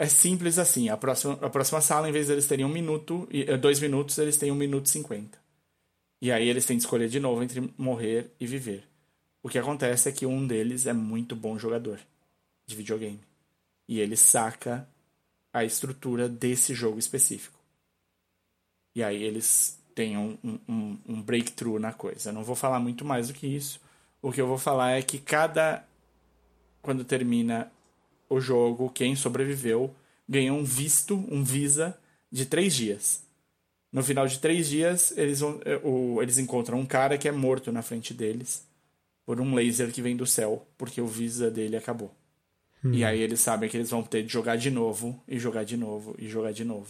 é 0.00 0.06
simples 0.06 0.58
assim. 0.58 0.88
A 0.88 0.96
próxima, 0.96 1.34
a 1.42 1.50
próxima 1.50 1.78
sala, 1.82 2.08
em 2.08 2.12
vez 2.12 2.26
de 2.26 2.32
eles 2.32 2.46
terem 2.46 2.64
um 2.64 2.70
minuto, 2.70 3.28
eh, 3.30 3.54
dois 3.58 3.78
minutos, 3.80 4.16
eles 4.16 4.38
têm 4.38 4.50
um 4.50 4.54
minuto 4.54 4.86
e 4.86 4.88
cinquenta. 4.88 5.38
E 6.22 6.32
aí 6.32 6.48
eles 6.48 6.64
têm 6.64 6.78
de 6.78 6.84
escolher 6.84 7.10
de 7.10 7.20
novo 7.20 7.42
entre 7.42 7.70
morrer 7.76 8.30
e 8.40 8.46
viver. 8.46 8.82
O 9.42 9.48
que 9.50 9.58
acontece 9.58 10.08
é 10.08 10.12
que 10.12 10.24
um 10.24 10.46
deles 10.46 10.86
é 10.86 10.94
muito 10.94 11.36
bom 11.36 11.58
jogador 11.58 12.00
de 12.66 12.74
videogame. 12.74 13.20
E 13.86 14.00
ele 14.00 14.16
saca 14.16 14.88
a 15.52 15.64
estrutura 15.64 16.30
desse 16.30 16.72
jogo 16.72 16.98
específico. 16.98 17.58
E 18.94 19.02
aí 19.02 19.22
eles 19.22 19.78
têm 19.94 20.16
um, 20.16 20.38
um, 20.66 20.98
um 21.06 21.22
breakthrough 21.22 21.78
na 21.78 21.92
coisa. 21.92 22.32
Não 22.32 22.42
vou 22.42 22.56
falar 22.56 22.80
muito 22.80 23.04
mais 23.04 23.28
do 23.28 23.34
que 23.34 23.46
isso. 23.46 23.78
O 24.22 24.32
que 24.32 24.40
eu 24.40 24.46
vou 24.46 24.58
falar 24.58 24.92
é 24.92 25.02
que 25.02 25.18
cada. 25.18 25.84
Quando 26.80 27.04
termina 27.04 27.70
o 28.30 28.40
jogo, 28.40 28.88
quem 28.88 29.16
sobreviveu, 29.16 29.92
ganhou 30.28 30.56
um 30.56 30.64
visto, 30.64 31.16
um 31.28 31.42
visa 31.42 31.98
de 32.30 32.46
três 32.46 32.74
dias. 32.74 33.24
No 33.92 34.04
final 34.04 34.26
de 34.26 34.38
três 34.38 34.68
dias, 34.68 35.12
eles, 35.18 35.42
eh, 35.42 35.80
eles 36.22 36.38
encontram 36.38 36.78
um 36.78 36.86
cara 36.86 37.18
que 37.18 37.28
é 37.28 37.32
morto 37.32 37.72
na 37.72 37.82
frente 37.82 38.14
deles 38.14 38.64
por 39.26 39.40
um 39.40 39.54
laser 39.54 39.92
que 39.92 40.00
vem 40.00 40.16
do 40.16 40.26
céu, 40.26 40.66
porque 40.78 41.00
o 41.00 41.06
visa 41.06 41.50
dele 41.50 41.76
acabou. 41.76 42.14
Hum. 42.84 42.92
E 42.92 43.04
aí 43.04 43.20
eles 43.20 43.40
sabem 43.40 43.68
que 43.68 43.76
eles 43.76 43.90
vão 43.90 44.02
ter 44.02 44.22
de 44.22 44.32
jogar 44.32 44.56
de 44.56 44.70
novo, 44.70 45.20
e 45.26 45.38
jogar 45.38 45.64
de 45.64 45.76
novo, 45.76 46.14
e 46.18 46.28
jogar 46.28 46.52
de 46.52 46.64
novo. 46.64 46.88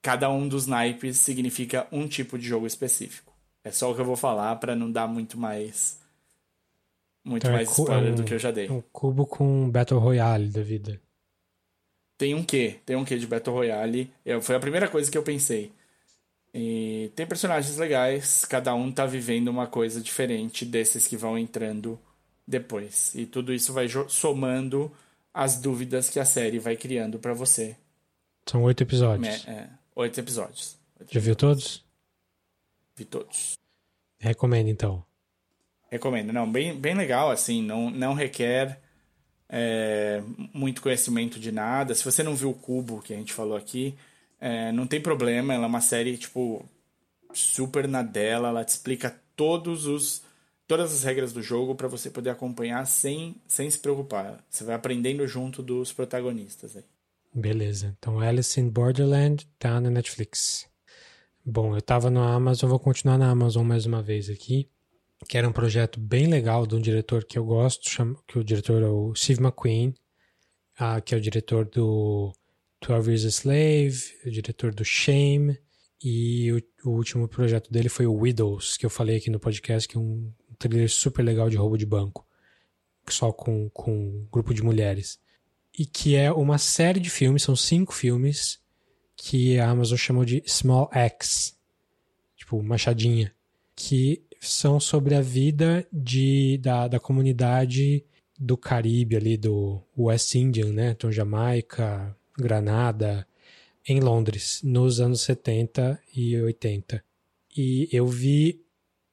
Cada 0.00 0.30
um 0.30 0.46
dos 0.48 0.66
naipes 0.66 1.16
significa 1.16 1.86
um 1.90 2.06
tipo 2.06 2.38
de 2.38 2.46
jogo 2.46 2.66
específico. 2.66 3.32
É 3.64 3.72
só 3.72 3.90
o 3.90 3.94
que 3.94 4.00
eu 4.00 4.04
vou 4.04 4.16
falar 4.16 4.54
para 4.56 4.76
não 4.76 4.90
dar 4.90 5.08
muito 5.08 5.36
mais 5.36 5.98
muito 7.26 7.42
então 7.42 7.50
é 7.50 7.56
mais 7.56 7.68
é 7.68 7.72
spoiler 7.72 8.08
é 8.08 8.12
um, 8.12 8.14
do 8.14 8.24
que 8.24 8.34
eu 8.34 8.38
já 8.38 8.52
dei. 8.52 8.70
Um 8.70 8.80
cubo 8.92 9.26
com 9.26 9.68
Battle 9.68 9.98
Royale 9.98 10.48
da 10.48 10.62
vida. 10.62 11.00
Tem 12.16 12.34
um 12.34 12.44
quê? 12.44 12.78
Tem 12.86 12.94
um 12.94 13.04
quê 13.04 13.18
de 13.18 13.26
Battle 13.26 13.54
Royale. 13.54 14.10
Eu, 14.24 14.40
foi 14.40 14.54
a 14.54 14.60
primeira 14.60 14.88
coisa 14.88 15.10
que 15.10 15.18
eu 15.18 15.24
pensei. 15.24 15.72
E 16.54 17.10
tem 17.16 17.26
personagens 17.26 17.76
legais, 17.76 18.44
cada 18.44 18.74
um 18.74 18.90
tá 18.90 19.04
vivendo 19.04 19.48
uma 19.48 19.66
coisa 19.66 20.00
diferente 20.00 20.64
desses 20.64 21.06
que 21.06 21.16
vão 21.16 21.36
entrando 21.36 21.98
depois. 22.46 23.12
E 23.14 23.26
tudo 23.26 23.52
isso 23.52 23.72
vai 23.72 23.88
somando 24.08 24.90
as 25.34 25.60
dúvidas 25.60 26.08
que 26.08 26.20
a 26.20 26.24
série 26.24 26.60
vai 26.60 26.76
criando 26.76 27.18
para 27.18 27.34
você. 27.34 27.76
São 28.48 28.62
oito 28.62 28.82
episódios. 28.82 29.46
É, 29.46 29.50
é, 29.50 29.68
oito 29.96 30.18
episódios. 30.20 30.78
Oito 31.00 31.12
Já 31.12 31.18
episódios. 31.18 31.24
viu 31.24 31.36
todos? 31.36 31.84
Vi 32.94 33.04
todos. 33.04 33.58
Recomendo 34.18 34.68
então. 34.68 35.04
Recomendo. 35.90 36.32
Não, 36.32 36.50
bem, 36.50 36.74
bem 36.78 36.94
legal, 36.94 37.30
assim, 37.30 37.62
não, 37.62 37.90
não 37.90 38.14
requer 38.14 38.80
é, 39.48 40.22
muito 40.52 40.82
conhecimento 40.82 41.38
de 41.38 41.52
nada. 41.52 41.94
Se 41.94 42.04
você 42.04 42.22
não 42.22 42.34
viu 42.34 42.50
o 42.50 42.54
Cubo, 42.54 43.00
que 43.00 43.14
a 43.14 43.16
gente 43.16 43.32
falou 43.32 43.56
aqui, 43.56 43.94
é, 44.40 44.72
não 44.72 44.86
tem 44.86 45.00
problema, 45.00 45.54
ela 45.54 45.64
é 45.64 45.68
uma 45.68 45.80
série, 45.80 46.16
tipo, 46.16 46.64
super 47.32 47.86
na 47.86 48.02
dela, 48.02 48.48
ela 48.48 48.64
te 48.64 48.70
explica 48.70 49.14
todos 49.34 49.86
os 49.86 50.24
todas 50.66 50.92
as 50.92 51.04
regras 51.04 51.32
do 51.32 51.42
jogo 51.42 51.74
para 51.74 51.88
você 51.88 52.10
poder 52.10 52.30
acompanhar 52.30 52.84
sem, 52.86 53.36
sem 53.46 53.70
se 53.70 53.78
preocupar. 53.78 54.44
Você 54.50 54.64
vai 54.64 54.74
aprendendo 54.74 55.26
junto 55.26 55.62
dos 55.62 55.92
protagonistas 55.92 56.76
aí. 56.76 56.82
Beleza. 57.32 57.94
Então 57.98 58.18
Alice 58.18 58.58
in 58.58 58.68
Borderland 58.68 59.46
tá 59.58 59.80
na 59.80 59.90
Netflix. 59.90 60.66
Bom, 61.44 61.76
eu 61.76 61.82
tava 61.82 62.10
na 62.10 62.34
Amazon, 62.34 62.68
vou 62.68 62.80
continuar 62.80 63.16
na 63.16 63.30
Amazon 63.30 63.64
mais 63.64 63.86
uma 63.86 64.02
vez 64.02 64.28
aqui, 64.28 64.68
que 65.28 65.38
era 65.38 65.48
um 65.48 65.52
projeto 65.52 65.98
bem 65.98 66.26
legal 66.26 66.66
de 66.66 66.74
um 66.74 66.80
diretor 66.80 67.24
que 67.24 67.38
eu 67.38 67.44
gosto, 67.44 67.90
que 68.26 68.38
o 68.38 68.44
diretor 68.44 68.82
é 68.82 68.88
o 68.88 69.14
Steve 69.14 69.40
McQueen, 69.40 69.94
uh, 70.80 71.00
que 71.02 71.14
é 71.14 71.18
o 71.18 71.20
diretor 71.20 71.64
do 71.64 72.32
12 72.86 73.10
Years 73.10 73.24
a 73.24 73.28
Slave, 73.28 74.14
o 74.24 74.30
diretor 74.30 74.74
do 74.74 74.84
Shame, 74.84 75.58
e 76.02 76.52
o, 76.52 76.88
o, 76.88 76.90
último 76.90 77.26
projeto 77.26 77.72
dele 77.72 77.88
foi 77.88 78.06
o 78.06 78.14
Widows, 78.14 78.76
que 78.76 78.84
eu 78.84 78.90
falei 78.90 79.16
aqui 79.16 79.30
no 79.30 79.40
podcast, 79.40 79.88
que 79.88 79.96
é 79.96 80.00
um 80.00 80.30
thriller 80.58 80.90
super 80.90 81.22
legal 81.22 81.48
de 81.48 81.56
roubo 81.56 81.78
de 81.78 81.86
banco, 81.86 82.26
só 83.08 83.32
com, 83.32 83.70
com 83.70 83.92
um 83.92 84.28
grupo 84.30 84.52
de 84.52 84.62
mulheres. 84.62 85.18
E 85.78 85.86
que 85.86 86.14
é 86.14 86.30
uma 86.30 86.58
série 86.58 87.00
de 87.00 87.10
filmes, 87.10 87.42
são 87.42 87.56
cinco 87.56 87.92
filmes, 87.92 88.60
que 89.16 89.58
a 89.58 89.70
Amazon 89.70 89.96
chamou 89.96 90.24
de 90.24 90.42
Small 90.46 90.90
X, 90.92 91.58
tipo 92.36 92.62
machadinha, 92.62 93.34
que 93.74 94.25
são 94.48 94.80
sobre 94.80 95.14
a 95.14 95.20
vida 95.20 95.86
de, 95.92 96.58
da, 96.58 96.88
da 96.88 97.00
comunidade 97.00 98.04
do 98.38 98.56
Caribe 98.56 99.16
ali, 99.16 99.36
do 99.36 99.82
West 99.96 100.34
Indian, 100.34 100.72
né? 100.72 100.90
Então, 100.90 101.10
Jamaica, 101.10 102.14
Granada, 102.38 103.26
em 103.88 104.00
Londres, 104.00 104.60
nos 104.62 105.00
anos 105.00 105.20
70 105.22 105.98
e 106.14 106.36
80. 106.40 107.02
E 107.56 107.88
eu 107.90 108.06
vi 108.06 108.60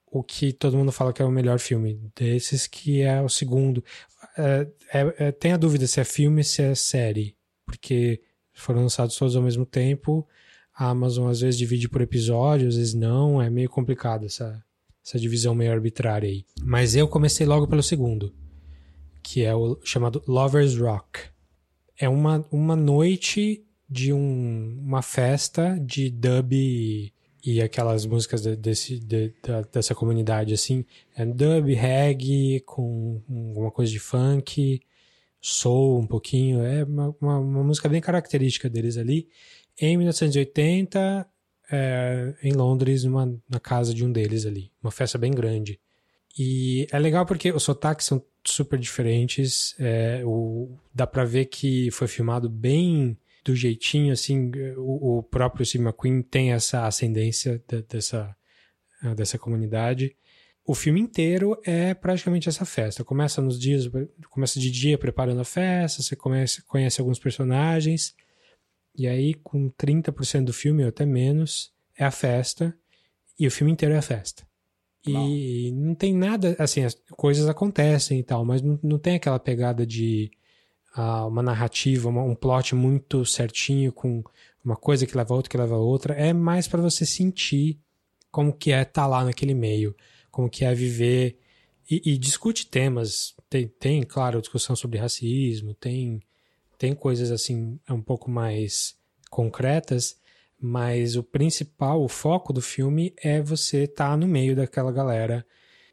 o 0.08 0.24
que 0.24 0.52
todo 0.52 0.78
mundo 0.78 0.92
fala 0.92 1.14
que 1.14 1.22
é 1.22 1.26
o 1.26 1.32
melhor 1.32 1.60
filme 1.60 2.00
desses, 2.16 2.68
que 2.68 3.02
é 3.02 3.22
o 3.22 3.30
segundo. 3.30 3.84
É, 4.38 4.68
é, 4.94 5.16
é, 5.28 5.32
tem 5.32 5.54
a 5.54 5.58
dúvida 5.58 5.88
se 5.88 6.00
é 6.00 6.04
filme 6.04 6.44
se 6.44 6.62
é 6.62 6.76
série, 6.76 7.36
porque 7.66 8.22
foram 8.54 8.82
lançados 8.82 9.16
todos 9.16 9.36
ao 9.36 9.42
mesmo 9.42 9.66
tempo. 9.66 10.28
A 10.76 10.90
Amazon 10.90 11.30
às 11.30 11.42
vezes 11.42 11.58
divide 11.58 11.88
por 11.88 12.02
episódio, 12.02 12.68
às 12.68 12.76
vezes 12.76 12.94
não. 12.94 13.42
É 13.42 13.50
meio 13.50 13.70
complicado 13.70 14.26
essa, 14.26 14.64
essa 15.06 15.20
divisão 15.20 15.54
meio 15.54 15.72
arbitrária 15.72 16.30
aí. 16.30 16.46
Mas 16.62 16.96
eu 16.96 17.08
comecei 17.08 17.46
logo 17.46 17.68
pelo 17.68 17.84
segundo, 17.84 18.34
que 19.22 19.44
é 19.44 19.54
o 19.54 19.80
chamado 19.84 20.24
Lovers 20.28 20.78
Rock. 20.78 21.22
É 21.98 22.08
uma, 22.08 22.46
uma 22.52 22.76
noite 22.76 23.66
de 23.90 24.14
um, 24.14 24.80
uma 24.82 25.02
festa 25.02 25.78
de 25.80 26.10
dub 26.10 26.54
e, 27.46 27.62
aquelas 27.62 28.06
músicas 28.06 28.42
de, 28.42 28.56
desse, 28.56 29.00
de, 29.00 29.34
dessa 29.72 29.94
comunidade, 29.94 30.54
assim. 30.54 30.86
É 31.16 31.26
dub, 31.26 31.74
reggae, 31.74 32.62
com 32.66 33.22
alguma 33.30 33.72
coisa 33.72 33.92
de 33.92 34.00
funk 34.00 34.82
soul 35.44 36.00
um 36.00 36.08
pouquinho, 36.08 36.64
é 36.64 36.86
uma, 36.86 37.14
uma, 37.20 37.38
uma 37.38 37.64
música 37.64 37.90
bem 37.90 38.00
característica 38.00 38.70
deles 38.70 38.98
ali. 38.98 39.28
Em 39.78 39.98
1980, 39.98 41.28
é, 41.72 42.36
em 42.44 42.54
Londres, 42.54 43.04
numa, 43.04 43.26
na 43.50 43.60
casa 43.60 43.94
de 43.94 44.06
um 44.06 44.12
deles 44.12 44.46
ali, 44.46 44.72
uma 44.82 44.92
festa 44.92 45.18
bem 45.18 45.32
grande. 45.32 45.80
E 46.38 46.88
é 46.92 46.98
legal 46.98 47.26
porque 47.26 47.52
os 47.52 47.64
sotaques 47.64 48.06
são 48.06 48.24
super 48.44 48.78
diferentes, 48.80 49.76
é, 49.80 50.22
o, 50.26 50.76
dá 50.94 51.06
pra 51.06 51.24
ver 51.24 51.46
que 51.46 51.92
foi 51.92 52.08
filmado 52.08 52.50
bem 52.50 53.18
do 53.44 53.56
jeitinho, 53.56 54.14
assim, 54.14 54.52
o, 54.78 55.20
o 55.20 55.24
próprio 55.24 55.66
Steve 55.66 55.84
McQueen 55.84 56.22
tem 56.22 56.54
essa 56.54 56.88
ascendência 56.88 57.62
de, 57.68 57.82
dessa, 57.84 58.36
dessa 59.16 59.38
comunidade. 59.38 60.16
O 60.66 60.74
filme 60.74 61.02
inteiro 61.02 61.60
é 61.66 61.94
praticamente 61.94 62.48
essa 62.48 62.64
festa. 62.64 63.04
Começa 63.04 63.42
nos 63.42 63.60
dias, 63.60 63.90
começa 64.30 64.60
de 64.60 64.72
dia 64.72 64.98
preparando 64.98 65.42
a 65.42 65.46
festa, 65.46 66.02
você 66.02 66.16
conhece, 66.16 66.62
conhece 66.64 67.02
alguns 67.02 67.20
personagens, 67.20 68.16
e 68.96 69.08
aí 69.08 69.34
com 69.34 69.70
30% 69.72 70.46
do 70.46 70.54
filme, 70.54 70.84
ou 70.84 70.90
até 70.90 71.06
menos, 71.06 71.72
é 71.98 72.04
a 72.04 72.12
festa, 72.12 72.76
e 73.40 73.48
o 73.48 73.52
filme 73.52 73.72
inteiro 73.72 73.96
é 73.96 73.98
a 73.98 74.02
festa. 74.02 74.48
E 75.06 75.72
não, 75.74 75.88
não 75.88 75.96
tem 75.96 76.16
nada, 76.16 76.56
assim, 76.60 76.84
as 76.84 76.96
coisas 77.12 77.48
acontecem 77.48 78.20
e 78.20 78.24
tal, 78.24 78.46
mas 78.46 78.62
não, 78.62 78.80
não 78.82 78.98
tem 78.98 79.16
aquela 79.16 79.40
pegada 79.40 79.86
de 79.86 80.32
uh, 80.98 81.28
uma 81.28 81.44
narrativa, 81.44 82.08
uma, 82.08 82.24
um 82.24 82.36
plot 82.36 82.74
muito 82.74 83.26
certinho, 83.26 83.92
com 83.92 84.24
uma 84.64 84.78
coisa 84.78 85.06
que 85.06 85.18
leva 85.18 85.34
a 85.34 85.38
outra, 85.38 85.50
que 85.50 85.58
leva 85.58 85.76
a 85.76 85.80
outra. 85.80 86.14
É 86.14 86.32
mais 86.32 86.68
para 86.68 86.82
você 86.82 87.06
sentir 87.06 87.80
como 88.32 88.54
que 88.54 88.72
é 88.72 88.82
estar 88.82 89.02
tá 89.02 89.08
lá 89.08 89.26
naquele 89.26 89.54
meio 89.54 89.96
como 90.34 90.50
que 90.50 90.66
é 90.66 90.74
viver 90.74 91.38
e, 91.88 92.02
e, 92.04 92.18
discute 92.18 92.66
temas. 92.66 93.36
Tem, 93.48 93.68
tem, 93.68 94.02
claro, 94.02 94.42
discussão 94.42 94.76
sobre 94.76 94.98
racismo, 94.98 95.76
tem, 95.76 96.24
tem 96.84 96.94
coisas 96.94 97.32
assim 97.32 97.80
um 97.90 98.02
pouco 98.02 98.30
mais 98.30 98.98
concretas, 99.30 100.18
mas 100.60 101.16
o 101.16 101.24
principal, 101.24 102.04
o 102.04 102.10
foco 102.10 102.52
do 102.52 102.62
filme 102.62 103.14
é 103.24 103.42
você 103.42 103.84
estar 103.84 104.10
tá 104.10 104.18
no 104.18 104.28
meio 104.28 104.54
daquela 104.54 104.92
galera. 104.92 105.46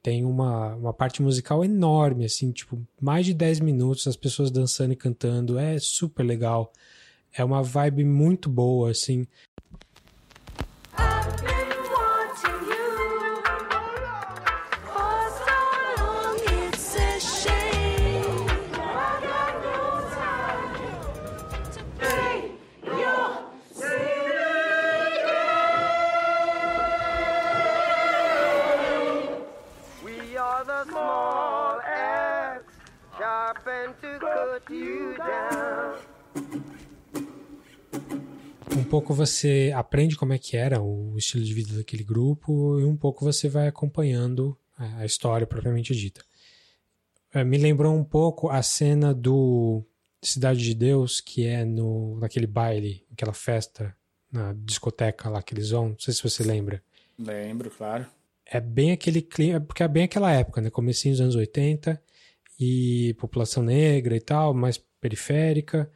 Tem 0.02 0.24
uma, 0.24 0.74
uma 0.74 0.92
parte 0.92 1.22
musical 1.22 1.64
enorme, 1.64 2.24
assim, 2.24 2.50
tipo, 2.50 2.84
mais 3.00 3.24
de 3.24 3.32
10 3.32 3.60
minutos, 3.60 4.08
as 4.08 4.16
pessoas 4.16 4.50
dançando 4.50 4.92
e 4.92 4.96
cantando, 4.96 5.60
é 5.60 5.78
super 5.78 6.24
legal. 6.24 6.72
É 7.32 7.44
uma 7.44 7.62
vibe 7.62 8.02
muito 8.02 8.50
boa, 8.50 8.90
assim. 8.90 9.28
Pouco 38.90 39.14
você 39.14 39.72
aprende 39.74 40.16
como 40.16 40.32
é 40.32 40.38
que 40.38 40.56
era 40.56 40.82
o 40.82 41.16
estilo 41.16 41.44
de 41.44 41.54
vida 41.54 41.76
daquele 41.76 42.02
grupo 42.02 42.80
e 42.80 42.84
um 42.84 42.96
pouco 42.96 43.24
você 43.24 43.48
vai 43.48 43.68
acompanhando 43.68 44.58
a 44.76 45.04
história 45.04 45.46
propriamente 45.46 45.94
dita. 45.94 46.24
É, 47.32 47.44
me 47.44 47.56
lembrou 47.56 47.94
um 47.94 48.02
pouco 48.02 48.50
a 48.50 48.60
cena 48.62 49.14
do 49.14 49.84
Cidade 50.20 50.60
de 50.60 50.74
Deus, 50.74 51.20
que 51.20 51.46
é 51.46 51.64
no, 51.64 52.18
naquele 52.18 52.48
baile, 52.48 53.06
aquela 53.12 53.32
festa, 53.32 53.96
na 54.30 54.52
discoteca 54.54 55.28
lá 55.30 55.40
que 55.40 55.54
eles 55.54 55.70
vão. 55.70 55.90
Não 55.90 55.98
sei 55.98 56.12
se 56.12 56.22
você 56.22 56.42
lembra. 56.42 56.82
Lembro, 57.16 57.70
claro. 57.70 58.06
É 58.44 58.58
bem 58.58 58.90
aquele 58.90 59.22
clima, 59.22 59.60
porque 59.60 59.84
é 59.84 59.88
bem 59.88 60.04
aquela 60.04 60.32
época, 60.32 60.60
né? 60.60 60.68
Comecinho 60.68 61.14
dos 61.14 61.20
anos 61.20 61.36
80 61.36 62.02
e 62.58 63.14
população 63.20 63.62
negra 63.62 64.16
e 64.16 64.20
tal, 64.20 64.52
mais 64.52 64.76
periférica, 65.00 65.88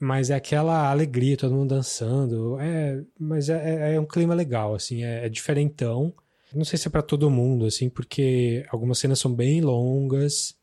mas 0.00 0.30
é 0.30 0.34
aquela 0.34 0.90
alegria, 0.90 1.36
todo 1.36 1.54
mundo 1.54 1.74
dançando, 1.74 2.58
é, 2.58 3.04
mas 3.18 3.50
é, 3.50 3.90
é, 3.90 3.94
é 3.94 4.00
um 4.00 4.06
clima 4.06 4.34
legal, 4.34 4.74
assim, 4.74 5.04
é, 5.04 5.26
é 5.26 5.28
diferentão. 5.28 6.12
Não 6.54 6.64
sei 6.64 6.78
se 6.78 6.88
é 6.88 6.90
para 6.90 7.02
todo 7.02 7.30
mundo, 7.30 7.66
assim, 7.66 7.88
porque 7.90 8.64
algumas 8.70 8.98
cenas 8.98 9.18
são 9.18 9.32
bem 9.32 9.60
longas, 9.60 10.56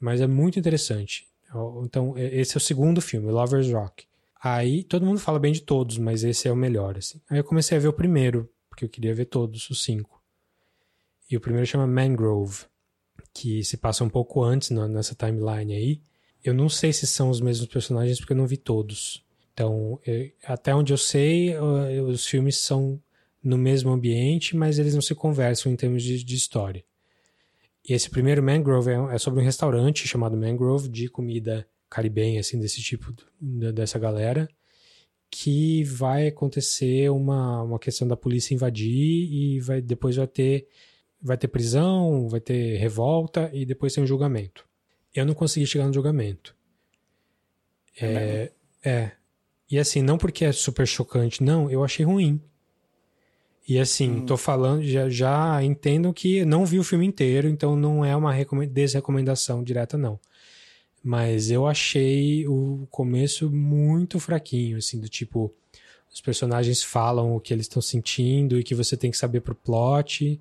mas 0.00 0.20
é 0.20 0.26
muito 0.26 0.58
interessante. 0.58 1.28
Então, 1.84 2.14
esse 2.16 2.56
é 2.56 2.58
o 2.58 2.60
segundo 2.60 3.00
filme, 3.00 3.30
Lovers 3.30 3.70
Rock. 3.70 4.06
Aí, 4.42 4.82
todo 4.82 5.06
mundo 5.06 5.20
fala 5.20 5.38
bem 5.38 5.52
de 5.52 5.62
todos, 5.62 5.98
mas 5.98 6.24
esse 6.24 6.48
é 6.48 6.52
o 6.52 6.56
melhor, 6.56 6.96
assim. 6.98 7.20
Aí 7.30 7.38
eu 7.38 7.44
comecei 7.44 7.76
a 7.76 7.80
ver 7.80 7.88
o 7.88 7.92
primeiro, 7.92 8.50
porque 8.68 8.84
eu 8.84 8.88
queria 8.88 9.14
ver 9.14 9.26
todos, 9.26 9.68
os 9.70 9.82
cinco. 9.82 10.22
E 11.30 11.36
o 11.36 11.40
primeiro 11.40 11.66
chama 11.66 11.86
Mangrove 11.86 12.66
que 13.32 13.62
se 13.62 13.76
passa 13.76 14.02
um 14.02 14.08
pouco 14.08 14.42
antes 14.42 14.70
nessa 14.70 15.14
timeline 15.14 15.72
aí. 15.72 16.02
Eu 16.48 16.54
não 16.54 16.68
sei 16.70 16.94
se 16.94 17.06
são 17.06 17.28
os 17.28 17.42
mesmos 17.42 17.68
personagens 17.68 18.18
porque 18.18 18.32
eu 18.32 18.36
não 18.36 18.46
vi 18.46 18.56
todos. 18.56 19.22
Então, 19.52 20.00
eu, 20.06 20.30
até 20.44 20.74
onde 20.74 20.94
eu 20.94 20.96
sei, 20.96 21.54
os 21.58 22.24
filmes 22.26 22.56
são 22.56 22.98
no 23.44 23.58
mesmo 23.58 23.90
ambiente, 23.90 24.56
mas 24.56 24.78
eles 24.78 24.94
não 24.94 25.02
se 25.02 25.14
conversam 25.14 25.70
em 25.70 25.76
termos 25.76 26.02
de, 26.02 26.24
de 26.24 26.34
história. 26.34 26.82
E 27.86 27.92
esse 27.92 28.08
primeiro 28.08 28.42
Mangrove 28.42 28.90
é, 28.90 29.14
é, 29.14 29.18
sobre 29.18 29.40
um 29.40 29.44
restaurante 29.44 30.08
chamado 30.08 30.38
Mangrove 30.38 30.88
de 30.88 31.08
comida 31.08 31.68
caribenha, 31.90 32.40
assim, 32.40 32.58
desse 32.58 32.80
tipo, 32.80 33.12
dessa 33.40 33.98
galera, 33.98 34.48
que 35.30 35.84
vai 35.84 36.28
acontecer 36.28 37.10
uma, 37.10 37.62
uma 37.62 37.78
questão 37.78 38.08
da 38.08 38.16
polícia 38.16 38.54
invadir 38.54 38.90
e 38.90 39.60
vai, 39.60 39.82
depois 39.82 40.16
vai 40.16 40.26
ter 40.26 40.66
vai 41.20 41.36
ter 41.36 41.48
prisão, 41.48 42.28
vai 42.28 42.40
ter 42.40 42.76
revolta 42.76 43.50
e 43.52 43.66
depois 43.66 43.92
tem 43.92 44.04
um 44.04 44.06
julgamento. 44.06 44.67
Eu 45.20 45.26
não 45.26 45.34
consegui 45.34 45.66
chegar 45.66 45.86
no 45.86 45.94
julgamento. 45.94 46.54
É, 48.00 48.50
é, 48.84 48.90
é. 48.90 49.12
E 49.70 49.78
assim, 49.78 50.02
não 50.02 50.16
porque 50.16 50.44
é 50.44 50.52
super 50.52 50.86
chocante, 50.86 51.42
não, 51.42 51.70
eu 51.70 51.84
achei 51.84 52.04
ruim. 52.04 52.40
E 53.68 53.78
assim, 53.78 54.10
hum. 54.10 54.26
tô 54.26 54.36
falando, 54.36 54.82
já, 54.82 55.10
já 55.10 55.62
entendo 55.62 56.12
que 56.14 56.42
não 56.44 56.64
vi 56.64 56.78
o 56.78 56.84
filme 56.84 57.06
inteiro, 57.06 57.48
então 57.48 57.76
não 57.76 58.02
é 58.02 58.16
uma 58.16 58.32
desrecomendação 58.66 59.62
direta, 59.62 59.98
não. 59.98 60.18
Mas 61.04 61.50
eu 61.50 61.66
achei 61.66 62.46
o 62.46 62.86
começo 62.90 63.50
muito 63.50 64.18
fraquinho, 64.18 64.78
assim, 64.78 64.98
do 64.98 65.08
tipo, 65.08 65.52
os 66.12 66.20
personagens 66.20 66.82
falam 66.82 67.36
o 67.36 67.40
que 67.40 67.52
eles 67.52 67.66
estão 67.66 67.82
sentindo 67.82 68.58
e 68.58 68.64
que 68.64 68.74
você 68.74 68.96
tem 68.96 69.10
que 69.10 69.16
saber 69.16 69.40
pro 69.40 69.54
plot. 69.54 70.40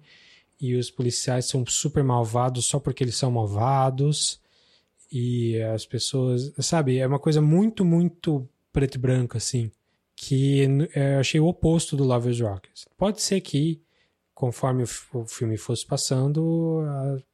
E 0.59 0.75
os 0.75 0.89
policiais 0.89 1.45
são 1.45 1.65
super 1.67 2.03
malvados 2.03 2.65
só 2.65 2.79
porque 2.79 3.03
eles 3.03 3.15
são 3.15 3.29
malvados. 3.29 4.39
E 5.11 5.61
as 5.61 5.85
pessoas, 5.85 6.53
sabe, 6.59 6.97
é 6.97 7.07
uma 7.07 7.19
coisa 7.19 7.41
muito, 7.41 7.85
muito 7.85 8.47
preto 8.71 8.95
e 8.95 8.97
branco, 8.97 9.37
assim. 9.37 9.71
Que 10.15 10.63
é, 10.93 11.15
eu 11.15 11.19
achei 11.19 11.39
o 11.39 11.47
oposto 11.47 11.95
do 11.95 12.03
Lovers 12.03 12.39
Rock. 12.39 12.69
Pode 12.97 13.21
ser 13.21 13.39
que, 13.41 13.81
conforme 14.33 14.83
o 15.13 15.25
filme 15.25 15.57
fosse 15.57 15.85
passando, 15.85 16.81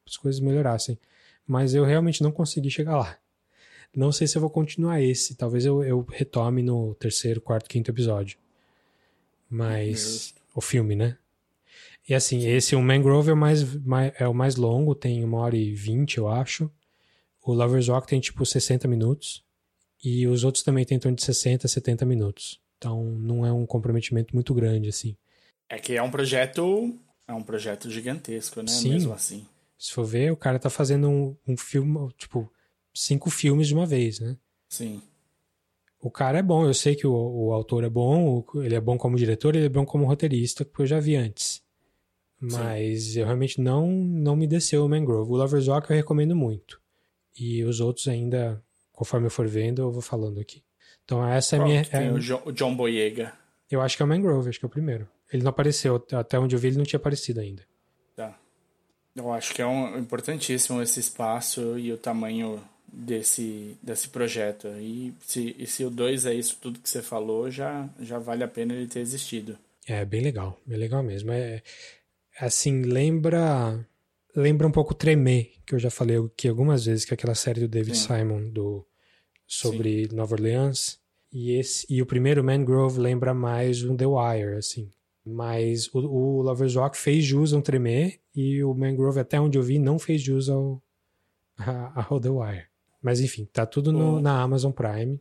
as 0.05 0.17
coisas 0.17 0.39
melhorassem. 0.39 0.99
Mas 1.47 1.74
eu 1.74 1.84
realmente 1.84 2.21
não 2.21 2.32
consegui 2.32 2.69
chegar 2.69 2.97
lá. 2.97 3.17
Não 3.95 4.11
sei 4.11 4.28
se 4.28 4.38
eu 4.38 4.41
vou 4.41 4.49
continuar 4.49 5.01
esse. 5.01 5.36
Talvez 5.36 5.65
eu, 5.65 5.84
eu 5.84 6.05
retome 6.09 6.63
no 6.63 6.95
terceiro, 6.95 7.41
quarto, 7.41 7.69
quinto 7.69 7.91
episódio. 7.91 8.38
Mas. 9.49 10.34
O 10.55 10.61
filme, 10.61 10.95
né? 10.95 11.17
E 12.07 12.13
assim, 12.13 12.45
esse, 12.45 12.76
o 12.76 12.82
Mangrove 12.82 13.30
é 13.30 13.34
o 13.34 13.38
mais, 13.38 13.76
mais, 13.84 14.13
é 14.19 14.28
o 14.28 14.34
mais 14.34 14.55
longo, 14.55 14.93
tem 14.93 15.24
uma 15.24 15.39
hora 15.39 15.55
e 15.55 15.74
vinte, 15.74 16.17
eu 16.17 16.28
acho. 16.28 16.69
O 17.44 17.54
Lover's 17.54 17.88
Rock 17.88 18.08
tem 18.08 18.20
tipo 18.20 18.46
60 18.46 18.88
minutos. 18.88 19.44
E 20.04 20.28
os 20.28 20.44
outros 20.44 20.64
também 20.64 20.84
tem 20.84 20.98
em 20.98 21.00
torno 21.00 21.16
de 21.16 21.24
60, 21.24 21.68
70 21.68 22.06
minutos. 22.06 22.60
Então 22.78 23.04
não 23.04 23.46
é 23.46 23.52
um 23.52 23.66
comprometimento 23.66 24.34
muito 24.34 24.54
grande, 24.54 24.89
assim. 24.89 25.16
É 25.70 25.80
que 25.80 25.96
é 25.96 26.04
um 26.04 26.12
projeto. 26.12 26.94
É 27.28 27.34
um 27.34 27.41
projeto 27.41 27.89
gigantesco, 27.89 28.62
né? 28.62 28.68
Sim. 28.68 28.89
Mesmo 28.89 29.14
assim. 29.14 29.48
Se 29.78 29.94
for 29.94 30.04
ver, 30.06 30.32
o 30.32 30.38
cara 30.38 30.60
tá 30.60 30.70
fazendo 30.70 31.10
um, 31.10 31.36
um 31.48 31.58
filme, 31.58 32.10
tipo, 32.18 32.52
cinco 32.94 33.30
filmes 33.30 33.68
de 33.68 33.74
uma 33.74 33.86
vez, 33.86 34.20
né? 34.20 34.38
Sim. 34.70 35.02
O 36.00 36.12
cara 36.12 36.39
é 36.39 36.44
bom, 36.44 36.66
eu 36.66 36.74
sei 36.74 36.96
que 36.96 37.08
o, 37.08 37.14
o 37.14 37.54
autor 37.54 37.86
é 37.86 37.89
bom, 37.89 38.46
ele 38.56 38.76
é 38.76 38.82
bom 38.82 38.98
como 38.98 39.16
diretor, 39.16 39.56
ele 39.56 39.66
é 39.66 39.70
bom 39.70 39.86
como 39.86 40.06
roteirista, 40.06 40.66
que 40.66 40.82
eu 40.82 40.86
já 40.86 41.00
vi 41.00 41.16
antes. 41.16 41.64
Mas 42.39 43.04
Sim. 43.04 43.20
eu 43.20 43.26
realmente 43.26 43.62
não 43.62 43.89
não 43.89 44.36
me 44.36 44.46
desceu 44.46 44.84
o 44.86 44.89
Mangrove. 44.89 45.32
O 45.32 45.38
Lover's 45.38 45.68
Rock 45.68 45.89
eu 45.89 45.96
recomendo 45.96 46.36
muito. 46.36 46.83
E 47.38 47.64
os 47.64 47.80
outros 47.80 48.08
ainda, 48.08 48.62
conforme 48.92 49.28
eu 49.28 49.32
for 49.32 49.48
vendo, 49.48 49.82
eu 49.82 49.92
vou 49.92 50.02
falando 50.02 50.40
aqui. 50.40 50.64
Então 51.04 51.26
essa 51.28 51.58
Pronto, 51.58 51.70
é 51.70 51.72
a 51.72 51.82
minha... 51.82 51.86
Tem 51.86 52.08
é, 52.08 52.12
o, 52.12 52.20
John, 52.20 52.42
o 52.46 52.52
John 52.52 52.76
Boyega. 52.76 53.34
Eu 53.70 53.82
acho 53.82 53.98
que 53.98 54.04
é 54.04 54.06
o 54.06 54.10
Mangrove, 54.10 54.50
acho 54.50 54.60
que 54.60 54.66
é 54.66 54.68
o 54.68 54.72
primeiro. 54.72 55.08
Ele 55.32 55.44
não 55.44 55.50
apareceu, 55.50 56.04
até 56.12 56.38
onde 56.38 56.56
eu 56.56 56.60
vi 56.60 56.68
ele 56.68 56.78
não 56.78 56.86
tinha 56.86 56.98
aparecido 56.98 57.40
ainda. 57.40 57.64
Tá. 58.16 58.38
Eu 59.16 59.32
acho 59.32 59.54
que 59.54 59.62
é 59.62 59.66
um, 59.66 59.98
importantíssimo 59.98 60.82
esse 60.82 61.00
espaço 61.00 61.78
e 61.78 61.92
o 61.92 61.98
tamanho 61.98 62.62
desse, 62.88 63.76
desse 63.82 64.10
projeto. 64.10 64.68
E 64.80 65.14
se, 65.22 65.56
e 65.58 65.66
se 65.66 65.84
o 65.84 65.90
2 65.90 66.28
é 66.28 66.34
isso 66.34 66.58
tudo 66.62 66.80
que 66.80 66.90
você 66.90 67.02
falou, 67.02 67.50
já, 67.50 67.90
já 68.00 68.20
vale 68.20 68.44
a 68.44 68.48
pena 68.48 68.74
ele 68.74 68.88
ter 68.88 69.00
existido. 69.00 69.58
É, 69.88 70.06
bem 70.06 70.22
legal, 70.22 70.60
bem 70.66 70.78
legal 70.78 71.02
mesmo. 71.02 71.32
É, 71.32 71.62
assim, 72.40 72.84
lembra 72.84 73.84
lembra 74.36 74.68
um 74.68 74.72
pouco 74.72 74.94
Tremer, 74.94 75.52
que 75.66 75.76
eu 75.76 75.80
já 75.80 75.90
falei 75.90 76.18
aqui 76.18 76.48
algumas 76.48 76.86
vezes, 76.86 77.06
que 77.06 77.14
é 77.14 77.16
aquela 77.16 77.36
série 77.36 77.62
do 77.62 77.68
David 77.68 77.98
Sim. 77.98 78.08
Simon 78.08 78.50
do, 78.50 78.86
sobre 79.46 80.08
Sim. 80.08 80.16
Nova 80.16 80.36
Orleans. 80.36 81.00
E, 81.32 81.52
esse, 81.54 81.86
e 81.90 82.02
o 82.02 82.06
primeiro 82.06 82.44
Mangrove 82.44 83.00
lembra 83.00 83.34
mais 83.34 83.84
um 83.84 83.96
The 83.96 84.06
Wire, 84.06 84.58
assim. 84.58 84.92
Mas 85.26 85.88
o, 85.94 86.00
o 86.00 86.42
Lover's 86.42 86.76
Rock 86.76 86.98
fez 86.98 87.24
jus 87.24 87.54
ao 87.54 87.62
Tremer 87.62 88.20
e 88.36 88.64
o 88.64 88.74
Mangrove, 88.74 89.20
até 89.20 89.40
onde 89.40 89.58
eu 89.58 89.64
vi, 89.64 89.80
não 89.80 89.98
fez 89.98 90.22
jus 90.22 90.50
ao, 90.50 90.82
ao 92.10 92.20
The 92.20 92.30
Wire. 92.30 92.66
Mas 93.02 93.20
enfim, 93.20 93.46
tá 93.52 93.66
tudo 93.66 93.92
no, 93.92 94.22
na 94.22 94.42
Amazon 94.42 94.72
Prime. 94.72 95.20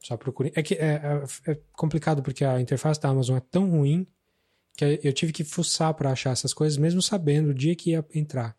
Só 0.00 0.16
procure. 0.16 0.52
É 0.56 0.62
que 0.62 0.74
é, 0.74 1.00
é, 1.46 1.52
é, 1.52 1.58
complicado 1.72 2.22
porque 2.22 2.44
a 2.44 2.60
interface 2.60 3.00
da 3.00 3.08
Amazon 3.08 3.36
é 3.36 3.40
tão 3.40 3.70
ruim 3.70 4.06
que 4.76 5.00
eu 5.02 5.12
tive 5.12 5.32
que 5.32 5.44
fuçar 5.44 5.92
para 5.94 6.10
achar 6.10 6.30
essas 6.30 6.54
coisas, 6.54 6.78
mesmo 6.78 7.02
sabendo 7.02 7.50
o 7.50 7.54
dia 7.54 7.76
que 7.76 7.90
ia 7.90 8.04
entrar. 8.14 8.56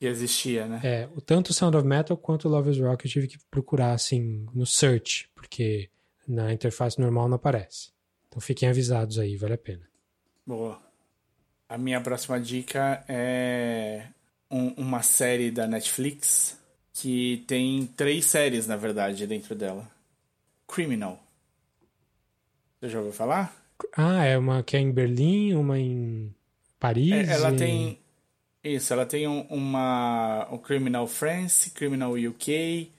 E 0.00 0.06
existia, 0.06 0.66
né? 0.66 0.80
É, 0.82 1.08
tanto 1.26 1.50
o 1.50 1.54
Sound 1.54 1.76
of 1.76 1.86
Metal 1.86 2.16
quanto 2.16 2.48
o 2.48 2.50
Love 2.50 2.70
is 2.70 2.78
Rock 2.78 3.04
eu 3.04 3.10
tive 3.10 3.28
que 3.28 3.38
procurar 3.50 3.92
assim 3.92 4.46
no 4.54 4.64
search, 4.64 5.28
porque 5.34 5.90
na 6.26 6.52
interface 6.52 6.98
normal 6.98 7.28
não 7.28 7.36
aparece. 7.36 7.92
Então 8.26 8.40
fiquem 8.40 8.68
avisados 8.68 9.18
aí, 9.18 9.36
vale 9.36 9.54
a 9.54 9.58
pena. 9.58 9.86
Boa. 10.46 10.80
A 11.68 11.76
minha 11.76 12.00
próxima 12.00 12.40
dica 12.40 13.04
é 13.06 14.06
um, 14.50 14.68
uma 14.74 15.02
série 15.02 15.50
da 15.50 15.66
Netflix 15.66 16.58
que 16.92 17.44
tem 17.46 17.86
três 17.86 18.24
séries, 18.24 18.66
na 18.66 18.76
verdade, 18.76 19.26
dentro 19.26 19.54
dela. 19.54 19.88
Criminal. 20.66 21.22
Você 22.80 22.88
já 22.88 22.98
ouviu 22.98 23.12
falar? 23.12 23.54
Ah, 23.96 24.24
é 24.24 24.36
uma 24.36 24.62
que 24.62 24.76
é 24.76 24.80
em 24.80 24.90
Berlim, 24.90 25.54
uma 25.54 25.78
em 25.78 26.34
Paris. 26.78 27.28
É, 27.28 27.32
ela 27.32 27.52
e... 27.52 27.56
tem. 27.56 27.98
Isso, 28.62 28.92
ela 28.92 29.06
tem 29.06 29.26
um, 29.26 29.42
uma. 29.42 30.46
O 30.50 30.58
Criminal 30.58 31.06
France, 31.06 31.70
Criminal 31.70 32.12
UK, 32.12 32.90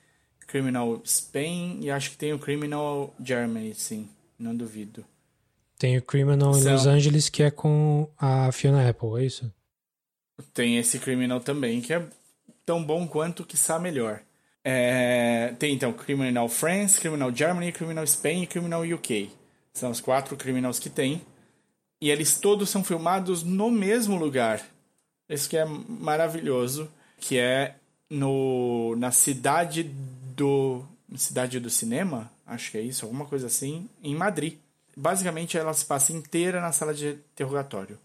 Criminal 0.52 1.02
Spain 1.06 1.80
e 1.82 1.90
acho 1.90 2.12
que 2.12 2.18
tem 2.18 2.34
o 2.34 2.40
Criminal 2.40 3.16
Germany, 3.24 3.74
sim. 3.74 4.10
Não 4.38 4.54
duvido. 4.54 5.06
Tem 5.80 5.98
o 5.98 6.02
Criminal 6.02 6.54
São... 6.54 6.62
em 6.62 6.74
Los 6.74 6.86
Angeles 6.86 7.30
que 7.30 7.42
é 7.42 7.50
com 7.50 8.10
a 8.18 8.52
Fiona 8.52 8.88
Apple, 8.88 9.22
é 9.22 9.26
isso? 9.26 9.54
Tem 10.54 10.78
esse 10.78 11.00
Criminal 11.00 11.40
também, 11.40 11.80
que 11.80 11.94
é 11.94 12.06
tão 12.66 12.84
bom 12.84 13.08
quanto, 13.08 13.46
quiçá 13.46 13.80
melhor. 13.80 14.22
É, 14.64 15.56
tem 15.58 15.74
então 15.74 15.94
Criminal 15.94 16.50
France, 16.50 17.00
Criminal 17.00 17.34
Germany, 17.34 17.72
Criminal 17.72 18.06
Spain 18.06 18.44
e 18.44 18.48
Criminal 18.48 18.82
UK. 18.82 19.32
São 19.74 19.92
os 19.92 20.02
quatro 20.02 20.36
criminals 20.36 20.80
que 20.80 20.90
tem. 20.90 21.22
E 22.00 22.10
eles 22.10 22.40
todos 22.40 22.70
são 22.70 22.84
filmados 22.84 23.44
no 23.44 23.70
mesmo 23.70 24.18
lugar. 24.18 24.66
Isso 25.30 25.50
que 25.50 25.58
é 25.58 25.66
maravilhoso, 25.66 26.92
que 27.20 27.38
é 27.38 27.76
no 28.10 28.96
na 28.98 29.12
cidade 29.12 29.84
do 30.36 30.84
cidade 31.16 31.60
do 31.60 31.70
cinema, 31.70 32.32
acho 32.46 32.72
que 32.72 32.78
é 32.78 32.82
isso, 32.82 33.06
alguma 33.06 33.26
coisa 33.26 33.48
assim, 33.48 33.90
em 34.04 34.16
Madrid. 34.16 34.58
Basicamente 34.96 35.58
ela 35.58 35.74
se 35.74 35.86
passa 35.86 36.12
inteira 36.14 36.60
na 36.62 36.72
sala 36.72 36.94
de 36.94 37.18
interrogatório. 37.34 37.98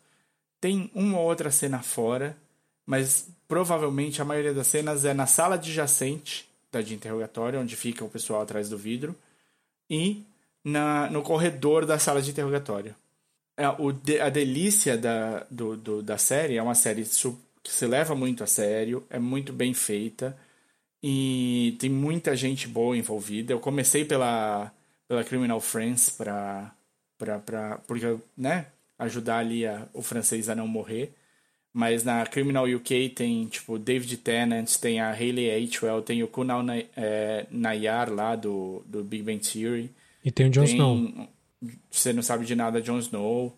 Tem 0.60 0.90
uma 0.94 1.18
ou 1.18 1.26
outra 1.26 1.50
cena 1.50 1.82
fora, 1.82 2.36
mas 2.84 3.28
provavelmente 3.48 4.22
a 4.22 4.24
maioria 4.24 4.54
das 4.54 4.66
cenas 4.68 5.04
é 5.04 5.12
na 5.12 5.26
sala 5.26 5.56
adjacente 5.56 6.48
da 6.70 6.80
de 6.80 6.94
interrogatório, 6.94 7.60
onde 7.60 7.76
fica 7.76 8.04
o 8.04 8.08
pessoal 8.08 8.42
atrás 8.42 8.68
do 8.68 8.78
vidro, 8.78 9.14
e 9.88 10.24
na, 10.66 11.08
no 11.10 11.22
corredor 11.22 11.86
da 11.86 11.96
sala 11.96 12.20
de 12.20 12.32
interrogatório. 12.32 12.92
É, 13.56 13.68
o, 13.68 13.90
a 14.20 14.28
delícia 14.28 14.98
da, 14.98 15.46
do, 15.48 15.76
do, 15.76 16.02
da 16.02 16.18
série 16.18 16.56
é 16.56 16.62
uma 16.62 16.74
série 16.74 17.04
que 17.62 17.72
se 17.72 17.86
leva 17.86 18.16
muito 18.16 18.42
a 18.42 18.48
sério, 18.48 19.06
é 19.08 19.18
muito 19.18 19.52
bem 19.52 19.72
feita 19.72 20.36
e 21.00 21.76
tem 21.78 21.88
muita 21.88 22.34
gente 22.34 22.66
boa 22.66 22.96
envolvida. 22.96 23.52
Eu 23.52 23.60
comecei 23.60 24.04
pela, 24.04 24.72
pela 25.06 25.22
Criminal 25.22 25.60
Friends 25.60 26.10
para 26.10 26.72
pra, 27.16 27.38
pra, 27.38 27.78
porque, 27.86 28.18
né, 28.36 28.66
ajudar 28.98 29.38
ali 29.38 29.66
a, 29.66 29.88
o 29.94 30.02
francês 30.02 30.48
a 30.48 30.54
não 30.54 30.66
morrer. 30.66 31.14
Mas 31.72 32.02
na 32.02 32.26
Criminal 32.26 32.64
UK 32.66 33.10
tem, 33.10 33.46
tipo, 33.46 33.78
David 33.78 34.16
Tennant, 34.18 34.76
tem 34.78 35.00
a 35.00 35.10
Hayley 35.12 35.64
Atwell, 35.64 36.02
tem 36.02 36.22
o 36.22 36.28
Kunal 36.28 36.62
é, 36.96 37.46
Nayar 37.50 38.12
lá 38.12 38.34
do, 38.34 38.82
do 38.86 39.04
Big 39.04 39.22
Bang 39.22 39.38
Theory. 39.38 39.94
E 40.26 40.32
tem 40.32 40.48
o 40.48 40.50
Jon 40.50 40.64
tem, 40.64 40.74
Snow. 40.74 41.28
Você 41.88 42.12
não 42.12 42.20
sabe 42.20 42.44
de 42.44 42.56
nada, 42.56 42.82
Jon 42.82 42.98
Snow. 42.98 43.56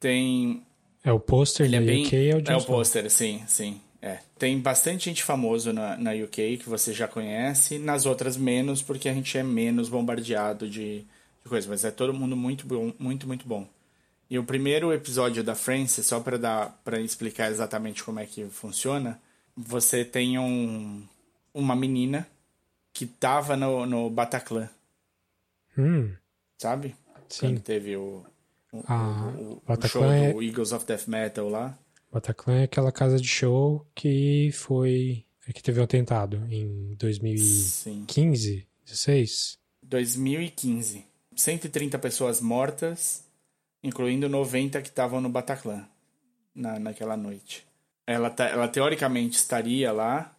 Tem... 0.00 0.62
É 1.04 1.12
o 1.12 1.20
pôster 1.20 1.70
da 1.70 1.76
é 1.76 1.80
bem, 1.80 2.06
UK, 2.06 2.30
é 2.30 2.36
o 2.36 2.40
Jon 2.40 2.52
É 2.52 2.56
o 2.56 2.64
pôster, 2.64 3.10
sim, 3.10 3.42
sim. 3.46 3.78
É. 4.00 4.20
Tem 4.38 4.58
bastante 4.58 5.04
gente 5.04 5.22
famosa 5.22 5.74
na, 5.74 5.94
na 5.98 6.12
UK 6.12 6.56
que 6.56 6.70
você 6.70 6.94
já 6.94 7.06
conhece, 7.06 7.78
nas 7.78 8.06
outras 8.06 8.34
menos, 8.34 8.80
porque 8.80 9.10
a 9.10 9.12
gente 9.12 9.36
é 9.36 9.42
menos 9.42 9.90
bombardeado 9.90 10.66
de, 10.66 11.00
de 11.00 11.48
coisas. 11.50 11.68
Mas 11.68 11.84
é 11.84 11.90
todo 11.90 12.14
mundo 12.14 12.34
muito 12.34 12.66
bom, 12.66 12.94
muito, 12.98 13.26
muito 13.26 13.46
bom. 13.46 13.68
E 14.30 14.38
o 14.38 14.44
primeiro 14.44 14.94
episódio 14.94 15.44
da 15.44 15.54
Frances, 15.54 16.06
só 16.06 16.18
para 16.18 16.38
dar 16.38 16.80
para 16.82 16.98
explicar 16.98 17.50
exatamente 17.50 18.02
como 18.02 18.20
é 18.20 18.24
que 18.24 18.46
funciona, 18.46 19.20
você 19.54 20.02
tem 20.02 20.38
um, 20.38 21.02
uma 21.52 21.76
menina 21.76 22.26
que 22.94 23.04
tava 23.04 23.54
no, 23.54 23.84
no 23.84 24.08
Bataclan. 24.08 24.70
Hum. 25.76 26.12
Sabe? 26.58 26.94
Sim. 27.28 27.48
Quando 27.48 27.60
teve 27.60 27.96
o, 27.96 28.24
o, 28.72 28.82
ah, 28.86 29.32
o, 29.36 29.62
o 29.66 29.88
show 29.88 30.04
é... 30.04 30.32
do 30.32 30.42
Eagles 30.42 30.72
of 30.72 30.84
Death 30.86 31.06
Metal 31.06 31.48
lá. 31.48 31.78
Bataclan 32.12 32.60
é 32.60 32.64
aquela 32.64 32.92
casa 32.92 33.18
de 33.18 33.28
show 33.28 33.86
que 33.94 34.50
foi. 34.52 35.24
que 35.52 35.62
teve 35.62 35.80
um 35.80 35.84
atentado 35.84 36.46
em 36.50 36.94
2015, 36.94 38.54
Sim. 38.54 38.66
16? 38.84 39.58
2015. 39.82 41.04
130 41.34 41.98
pessoas 41.98 42.40
mortas 42.40 43.26
incluindo 43.86 44.28
90 44.28 44.82
que 44.82 44.88
estavam 44.88 45.20
no 45.20 45.28
Bataclan 45.28 45.86
na, 46.54 46.78
naquela 46.78 47.16
noite. 47.16 47.66
Ela, 48.06 48.30
tá, 48.30 48.46
ela 48.46 48.68
teoricamente 48.68 49.36
estaria 49.36 49.92
lá 49.92 50.35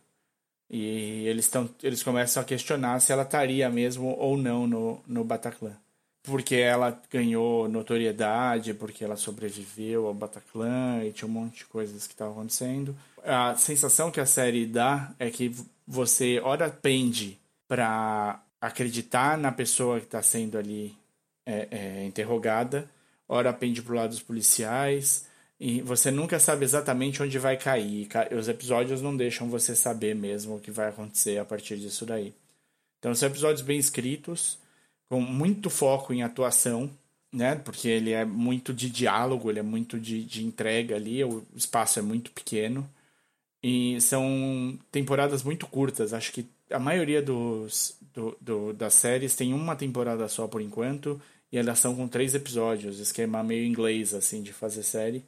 e 0.70 1.26
eles, 1.28 1.48
tão, 1.48 1.70
eles 1.82 2.04
começam 2.04 2.42
a 2.42 2.46
questionar 2.46 3.00
se 3.00 3.12
ela 3.12 3.24
estaria 3.24 3.70
mesmo 3.70 4.16
ou 4.18 4.36
não 4.38 4.68
no, 4.68 5.02
no 5.08 5.24
Bataclan. 5.24 5.78
porque 6.24 6.56
ela 6.56 7.02
ganhou 7.10 7.70
notoriedade, 7.70 8.74
porque 8.74 9.02
ela 9.04 9.16
sobreviveu 9.16 10.08
ao 10.08 10.14
Bataclan 10.14 11.06
e 11.06 11.14
tinha 11.14 11.28
um 11.28 11.32
monte 11.32 11.60
de 11.60 11.66
coisas 11.66 12.06
que 12.06 12.14
estavam 12.14 12.34
acontecendo. 12.34 12.94
A 13.24 13.56
sensação 13.56 14.12
que 14.12 14.20
a 14.20 14.26
série 14.26 14.66
dá 14.66 15.14
é 15.18 15.30
que 15.30 15.56
você 15.88 16.42
ora 16.44 16.70
pende 16.70 17.40
para 17.66 18.44
acreditar 18.60 19.38
na 19.38 19.54
pessoa 19.54 20.00
que 20.00 20.06
está 20.06 20.22
sendo 20.22 20.58
ali 20.58 20.98
é, 21.46 21.68
é, 21.72 22.06
interrogada, 22.06 22.90
ora 23.28 23.54
pende 23.54 23.82
pro 23.82 23.96
lado 23.96 24.10
dos 24.10 24.22
policiais, 24.22 25.26
e 25.60 25.82
você 25.82 26.12
nunca 26.12 26.40
sabe 26.40 26.64
exatamente 26.64 27.22
onde 27.22 27.40
vai 27.40 27.58
cair. 27.58 28.08
Os 28.38 28.48
episódios 28.48 29.02
não 29.02 29.16
deixam 29.18 29.50
você 29.50 29.76
saber 29.76 30.16
mesmo 30.16 30.56
o 30.58 30.60
que 30.60 30.70
vai 30.70 30.90
acontecer 30.90 31.40
a 31.40 31.46
partir 31.46 31.78
disso 31.78 32.06
daí. 32.06 32.34
Então 33.00 33.14
são 33.16 33.28
episódios 33.28 33.62
bem 33.62 33.80
escritos, 33.80 34.60
com 35.10 35.20
muito 35.22 35.70
foco 35.70 36.14
em 36.14 36.22
atuação, 36.24 36.90
né? 37.34 37.56
Porque 37.56 37.88
ele 37.88 38.12
é 38.12 38.24
muito 38.26 38.74
de 38.74 38.90
diálogo, 38.90 39.50
ele 39.50 39.60
é 39.60 39.64
muito 39.64 40.00
de, 40.00 40.24
de 40.24 40.46
entrega 40.46 40.96
ali, 40.96 41.24
o 41.24 41.44
espaço 41.56 42.00
é 42.00 42.02
muito 42.02 42.32
pequeno. 42.32 42.88
E 43.64 44.00
são 44.02 44.78
temporadas 44.92 45.44
muito 45.44 45.68
curtas. 45.68 46.14
Acho 46.14 46.32
que 46.32 46.46
a 46.70 46.80
maioria 46.80 47.22
dos, 47.22 47.98
do, 48.14 48.38
do, 48.40 48.74
das 48.74 48.94
séries 48.94 49.36
tem 49.36 49.54
uma 49.54 49.76
temporada 49.76 50.28
só 50.28 50.48
por 50.48 50.62
enquanto. 50.62 51.20
E 51.52 51.58
elas 51.58 51.80
são 51.80 51.96
com 51.96 52.08
três 52.08 52.36
episódios, 52.36 53.00
esquema 53.00 53.44
meio 53.44 53.66
inglês, 53.66 54.14
assim, 54.14 54.44
de 54.44 54.54
fazer 54.54 54.84
série. 54.84 55.24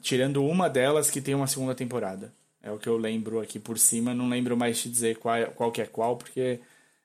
Tirando 0.00 0.44
uma 0.44 0.68
delas 0.68 1.10
que 1.10 1.20
tem 1.20 1.34
uma 1.34 1.46
segunda 1.46 1.74
temporada. 1.74 2.32
É 2.62 2.70
o 2.70 2.78
que 2.78 2.88
eu 2.88 2.96
lembro 2.96 3.40
aqui 3.40 3.58
por 3.58 3.78
cima. 3.78 4.14
Não 4.14 4.28
lembro 4.28 4.56
mais 4.56 4.80
te 4.80 4.88
dizer 4.88 5.18
qual, 5.18 5.46
qual 5.52 5.72
que 5.72 5.82
é 5.82 5.86
qual, 5.86 6.16
porque 6.16 6.60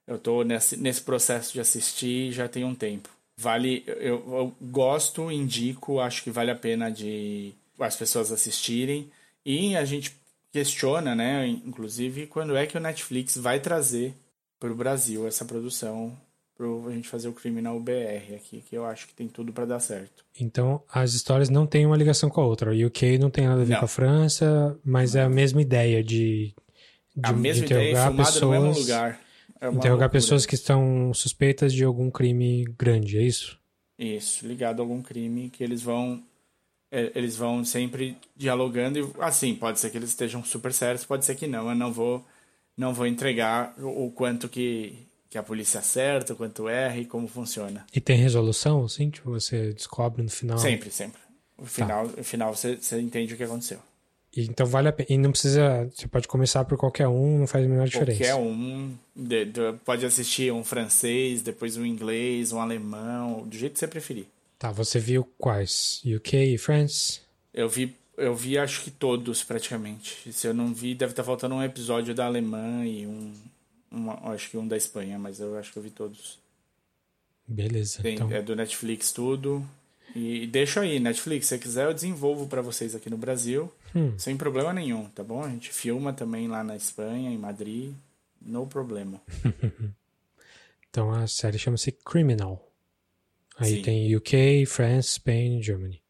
eu 0.07 0.17
tô 0.17 0.43
nesse, 0.43 0.77
nesse 0.77 1.01
processo 1.01 1.53
de 1.53 1.59
assistir 1.59 2.31
já 2.31 2.47
tem 2.47 2.63
um 2.63 2.73
tempo. 2.73 3.09
Vale, 3.37 3.83
eu, 3.87 4.23
eu 4.33 4.55
gosto, 4.61 5.31
indico, 5.31 5.99
acho 5.99 6.23
que 6.23 6.31
vale 6.31 6.51
a 6.51 6.55
pena 6.55 6.89
de 6.89 7.53
as 7.79 7.95
pessoas 7.95 8.31
assistirem. 8.31 9.11
E 9.45 9.75
a 9.75 9.85
gente 9.85 10.15
questiona, 10.51 11.15
né, 11.15 11.47
inclusive, 11.47 12.27
quando 12.27 12.55
é 12.55 12.65
que 12.65 12.77
o 12.77 12.81
Netflix 12.81 13.37
vai 13.37 13.59
trazer 13.59 14.13
para 14.59 14.71
o 14.71 14.75
Brasil 14.75 15.27
essa 15.27 15.45
produção 15.45 16.17
para 16.59 16.91
a 16.91 16.93
gente 16.93 17.07
fazer 17.07 17.29
o 17.29 17.33
Criminal 17.33 17.79
BR 17.79 18.35
aqui, 18.35 18.61
que 18.61 18.75
eu 18.75 18.85
acho 18.85 19.07
que 19.07 19.13
tem 19.13 19.29
tudo 19.29 19.53
para 19.53 19.63
dar 19.63 19.79
certo. 19.79 20.25
Então, 20.37 20.83
as 20.91 21.13
histórias 21.13 21.49
não 21.49 21.65
têm 21.65 21.85
uma 21.85 21.95
ligação 21.95 22.29
com 22.29 22.41
a 22.41 22.45
outra. 22.45 22.71
O 22.71 22.85
UK 22.87 23.17
não 23.17 23.29
tem 23.29 23.47
nada 23.47 23.61
a 23.61 23.63
ver 23.63 23.73
não. 23.73 23.79
com 23.79 23.85
a 23.85 23.87
França, 23.87 24.77
mas 24.83 25.13
não. 25.13 25.21
é 25.21 25.23
a 25.23 25.29
mesma 25.29 25.61
ideia 25.61 26.03
de, 26.03 26.53
de 27.15 27.29
a 27.29 27.31
mesma 27.31 27.65
de 27.65 27.73
interrogar 27.73 28.11
ideia, 28.11 28.25
pessoas, 28.25 28.77
lugar. 28.77 29.21
É 29.61 29.67
interrogar 29.67 29.89
loucura. 29.89 30.09
pessoas 30.09 30.45
que 30.45 30.55
estão 30.55 31.13
suspeitas 31.13 31.71
de 31.71 31.85
algum 31.85 32.11
crime 32.11 32.65
grande, 32.77 33.17
é 33.17 33.21
isso? 33.21 33.57
Isso, 33.97 34.45
ligado 34.45 34.81
a 34.81 34.83
algum 34.83 35.01
crime 35.01 35.49
que 35.49 35.63
eles 35.63 35.81
vão 35.81 36.21
é, 36.91 37.09
eles 37.15 37.37
vão 37.37 37.63
sempre 37.63 38.17
dialogando 38.35 38.99
e 38.99 39.21
assim, 39.21 39.55
pode 39.55 39.79
ser 39.79 39.91
que 39.91 39.97
eles 39.97 40.09
estejam 40.09 40.43
super 40.43 40.73
sérios, 40.73 41.05
pode 41.05 41.23
ser 41.23 41.35
que 41.35 41.47
não, 41.47 41.69
eu 41.69 41.75
não 41.75 41.91
vou 41.91 42.25
não 42.75 42.93
vou 42.93 43.05
entregar 43.05 43.73
o 43.77 44.09
quanto 44.11 44.47
que, 44.47 45.08
que 45.29 45.37
a 45.37 45.43
polícia 45.43 45.79
acerta, 45.79 46.33
o 46.33 46.35
quanto 46.35 46.67
erra 46.67 46.97
e 46.97 47.05
como 47.05 47.27
funciona. 47.27 47.85
E 47.93 48.01
tem 48.01 48.17
resolução, 48.17 48.83
assim? 48.85 49.09
Tipo, 49.09 49.31
você 49.31 49.71
descobre 49.73 50.23
no 50.23 50.29
final? 50.29 50.57
Sempre, 50.57 50.89
sempre. 50.89 51.19
No 51.57 51.65
final, 51.65 52.07
tá. 52.07 52.17
no 52.17 52.23
final 52.23 52.55
você, 52.55 52.77
você 52.77 52.99
entende 52.99 53.33
o 53.33 53.37
que 53.37 53.43
aconteceu. 53.43 53.79
E, 54.35 54.43
então 54.45 54.65
vale 54.65 54.87
a 54.87 54.93
pena. 54.93 55.07
E 55.09 55.17
não 55.17 55.31
precisa. 55.31 55.89
Você 55.93 56.07
pode 56.07 56.27
começar 56.27 56.63
por 56.65 56.77
qualquer 56.77 57.07
um, 57.07 57.39
não 57.39 57.47
faz 57.47 57.65
a 57.65 57.67
menor 57.67 57.87
diferença. 57.87 58.19
Qualquer 58.19 58.35
um. 58.35 58.95
De, 59.15 59.45
de, 59.45 59.73
pode 59.85 60.05
assistir 60.05 60.51
um 60.51 60.63
francês, 60.63 61.41
depois 61.41 61.77
um 61.77 61.85
inglês, 61.85 62.51
um 62.51 62.59
alemão, 62.59 63.47
do 63.47 63.55
jeito 63.55 63.73
que 63.73 63.79
você 63.79 63.87
preferir. 63.87 64.25
Tá, 64.57 64.71
você 64.71 64.99
viu 64.99 65.27
quais? 65.37 66.01
UK 66.05 66.53
e 66.53 66.57
France? 66.57 67.21
Eu 67.53 67.69
vi, 67.69 67.95
eu 68.17 68.35
vi 68.35 68.57
acho 68.57 68.83
que 68.83 68.91
todos 68.91 69.43
praticamente. 69.43 70.31
Se 70.31 70.47
eu 70.47 70.53
não 70.53 70.73
vi, 70.73 70.93
deve 70.93 71.13
estar 71.13 71.23
faltando 71.23 71.55
um 71.55 71.63
episódio 71.63 72.13
da 72.13 72.25
Alemanha 72.25 72.85
e 72.85 73.07
um. 73.07 73.33
Uma, 73.91 74.31
acho 74.31 74.49
que 74.49 74.57
um 74.57 74.67
da 74.67 74.77
Espanha, 74.77 75.17
mas 75.17 75.39
eu 75.39 75.57
acho 75.57 75.71
que 75.71 75.77
eu 75.77 75.83
vi 75.83 75.89
todos. 75.89 76.39
Beleza. 77.47 78.01
Tem, 78.01 78.15
então... 78.15 78.31
É 78.31 78.41
do 78.41 78.55
Netflix 78.55 79.11
tudo. 79.11 79.67
E 80.15 80.47
deixa 80.47 80.81
aí, 80.81 80.99
Netflix, 80.99 81.47
se 81.47 81.57
quiser 81.57 81.85
eu 81.85 81.93
desenvolvo 81.93 82.47
para 82.47 82.61
vocês 82.61 82.95
aqui 82.95 83.09
no 83.09 83.17
Brasil, 83.17 83.71
hum. 83.95 84.17
sem 84.17 84.35
problema 84.35 84.73
nenhum, 84.73 85.07
tá 85.09 85.23
bom? 85.23 85.43
A 85.43 85.49
gente 85.49 85.71
filma 85.71 86.11
também 86.11 86.47
lá 86.47 86.63
na 86.63 86.75
Espanha, 86.75 87.29
em 87.29 87.37
Madrid, 87.37 87.93
no 88.41 88.65
problema. 88.65 89.21
então 90.89 91.11
a 91.11 91.27
série 91.27 91.59
chama-se 91.59 91.91
Criminal. 91.91 92.71
Aí 93.57 93.75
Sim. 93.75 93.81
tem 93.81 94.15
UK, 94.15 94.65
France, 94.65 95.09
Spain, 95.09 95.61
Germany. 95.61 96.01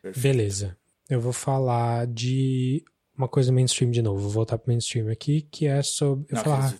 Perfeito. 0.00 0.22
Beleza. 0.22 0.76
Eu 1.08 1.20
vou 1.20 1.32
falar 1.32 2.06
de 2.06 2.84
uma 3.16 3.28
coisa 3.28 3.52
mainstream 3.52 3.90
de 3.90 4.02
novo. 4.02 4.20
Vou 4.20 4.30
voltar 4.30 4.58
pro 4.58 4.70
mainstream 4.70 5.10
aqui, 5.10 5.42
que 5.50 5.66
é 5.66 5.82
sobre. 5.82 6.26
Eu 6.28 6.36
falar, 6.38 6.74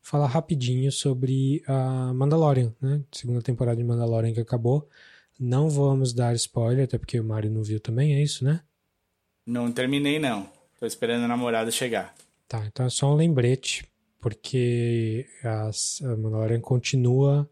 falar 0.00 0.26
rapidinho 0.26 0.90
sobre 0.90 1.62
a 1.66 2.12
Mandalorian, 2.14 2.72
né? 2.80 3.02
Segunda 3.12 3.42
temporada 3.42 3.76
de 3.76 3.84
Mandalorian 3.84 4.32
que 4.32 4.40
acabou. 4.40 4.88
Não 5.38 5.68
vamos 5.68 6.12
dar 6.12 6.34
spoiler, 6.34 6.84
até 6.84 6.96
porque 6.96 7.18
o 7.18 7.24
Mario 7.24 7.50
não 7.50 7.62
viu 7.62 7.80
também, 7.80 8.14
é 8.14 8.22
isso, 8.22 8.44
né? 8.44 8.60
Não 9.46 9.70
terminei, 9.72 10.18
não. 10.18 10.48
Tô 10.78 10.86
esperando 10.86 11.24
a 11.24 11.28
namorada 11.28 11.70
chegar. 11.70 12.14
Tá, 12.46 12.64
então 12.66 12.86
é 12.86 12.90
só 12.90 13.12
um 13.12 13.16
lembrete, 13.16 13.84
porque 14.20 15.26
a, 15.42 15.70
a 15.70 16.16
Mandalorian 16.16 16.60
continua 16.60 17.48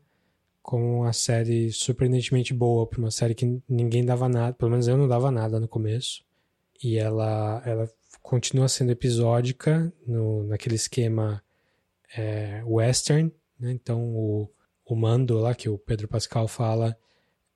como 0.62 1.00
uma 1.00 1.12
série 1.12 1.72
surpreendentemente 1.72 2.54
boa, 2.54 2.86
para 2.86 3.00
uma 3.00 3.10
série 3.10 3.34
que 3.34 3.60
ninguém 3.68 4.04
dava 4.04 4.28
nada, 4.28 4.52
pelo 4.52 4.70
menos 4.70 4.86
eu 4.86 4.96
não 4.96 5.08
dava 5.08 5.30
nada 5.30 5.58
no 5.58 5.66
começo. 5.66 6.24
E 6.82 6.96
ela, 6.96 7.62
ela 7.66 7.90
continua 8.22 8.68
sendo 8.68 8.92
episódica 8.92 9.92
no, 10.06 10.44
naquele 10.44 10.76
esquema 10.76 11.42
é, 12.16 12.62
western, 12.64 13.32
né? 13.58 13.72
Então 13.72 14.02
o, 14.14 14.48
o 14.84 14.94
mando 14.94 15.38
lá 15.38 15.54
que 15.54 15.68
o 15.68 15.78
Pedro 15.78 16.08
Pascal 16.08 16.46
fala 16.48 16.96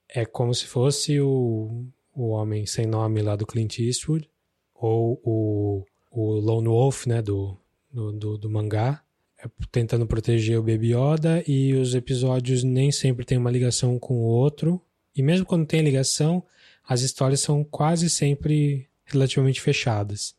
é 0.09 0.25
como 0.25 0.55
se 0.55 0.67
fosse 0.67 1.21
o, 1.21 1.87
o 2.15 2.29
Homem 2.29 2.67
Sem 2.67 2.87
Nome 2.87 3.23
lá 3.23 3.37
do 3.37 3.47
Clint 3.47 3.79
Eastwood, 3.79 4.29
ou 4.75 5.21
o, 5.25 5.85
o 6.11 6.35
Lone 6.41 6.69
Wolf, 6.69 7.07
né, 7.07 7.21
do, 7.21 7.57
do, 7.93 8.13
do, 8.13 8.39
do 8.39 8.51
mangá, 8.51 9.03
é 9.39 9.49
tentando 9.71 10.07
proteger 10.07 10.59
o 10.59 10.63
Baby 10.63 10.95
Yoda, 10.95 11.43
e 11.47 11.75
os 11.75 11.95
episódios 11.95 12.63
nem 12.63 12.91
sempre 12.91 13.25
têm 13.25 13.39
uma 13.39 13.51
ligação 13.51 13.99
com 13.99 14.15
o 14.15 14.27
outro, 14.27 14.81
e 15.15 15.23
mesmo 15.23 15.47
quando 15.47 15.67
tem 15.67 15.83
ligação, 15.83 16.43
as 16.87 17.03
histórias 17.03 17.41
são 17.41 17.65
quase 17.65 18.09
sempre 18.09 18.89
relativamente 19.05 19.61
fechadas. 19.61 20.35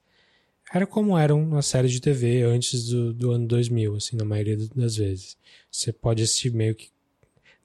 Era 0.74 0.86
como 0.86 1.18
eram 1.18 1.46
nas 1.46 1.66
séries 1.66 1.92
de 1.92 2.02
TV 2.02 2.44
antes 2.44 2.90
do, 2.90 3.14
do 3.14 3.32
ano 3.32 3.48
2000, 3.48 3.96
assim, 3.96 4.18
na 4.18 4.26
maioria 4.26 4.58
das 4.76 4.98
vezes. 4.98 5.38
Você 5.72 5.94
pode 5.94 6.24
assistir 6.24 6.52
meio 6.52 6.76
que 6.76 6.90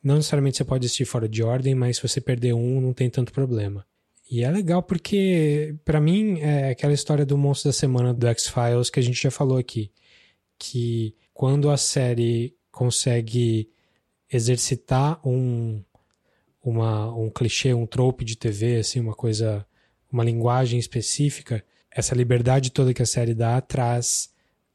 não 0.03 0.17
necessariamente 0.17 0.57
você 0.57 0.65
pode 0.65 0.87
assistir 0.87 1.05
fora 1.05 1.29
de 1.29 1.43
ordem, 1.43 1.75
mas 1.75 1.97
se 1.97 2.03
você 2.03 2.21
perder 2.21 2.55
um, 2.55 2.81
não 2.81 2.93
tem 2.93 3.09
tanto 3.09 3.33
problema. 3.33 3.87
E 4.29 4.43
é 4.43 4.51
legal 4.51 4.83
porque, 4.83 5.77
para 5.85 6.01
mim, 6.01 6.41
é 6.41 6.71
aquela 6.71 6.93
história 6.93 7.25
do 7.25 7.39
monstro 7.39 7.69
da 7.69 7.73
semana 7.73 8.13
do 8.13 8.27
X-Files 8.27 8.91
que 8.91 8.99
a 8.99 9.03
gente 9.03 9.23
já 9.23 9.31
falou 9.31 9.59
aqui. 9.59 9.93
Que 10.59 11.15
quando 11.35 11.71
a 11.71 11.77
série 11.77 12.57
consegue 12.71 13.69
exercitar 14.33 15.21
um, 15.27 15.83
uma, 16.65 17.15
um 17.15 17.29
clichê, 17.31 17.75
um 17.75 17.87
trope 17.87 18.25
de 18.25 18.37
TV, 18.37 18.79
assim, 18.79 19.01
uma 19.01 19.15
coisa, 19.15 19.67
uma 20.11 20.25
linguagem 20.25 20.81
específica, 20.81 21.65
essa 21.95 22.15
liberdade 22.15 22.71
toda 22.71 22.95
que 22.95 23.03
a 23.03 23.07
série 23.07 23.35
dá 23.35 23.61
traz 23.61 24.33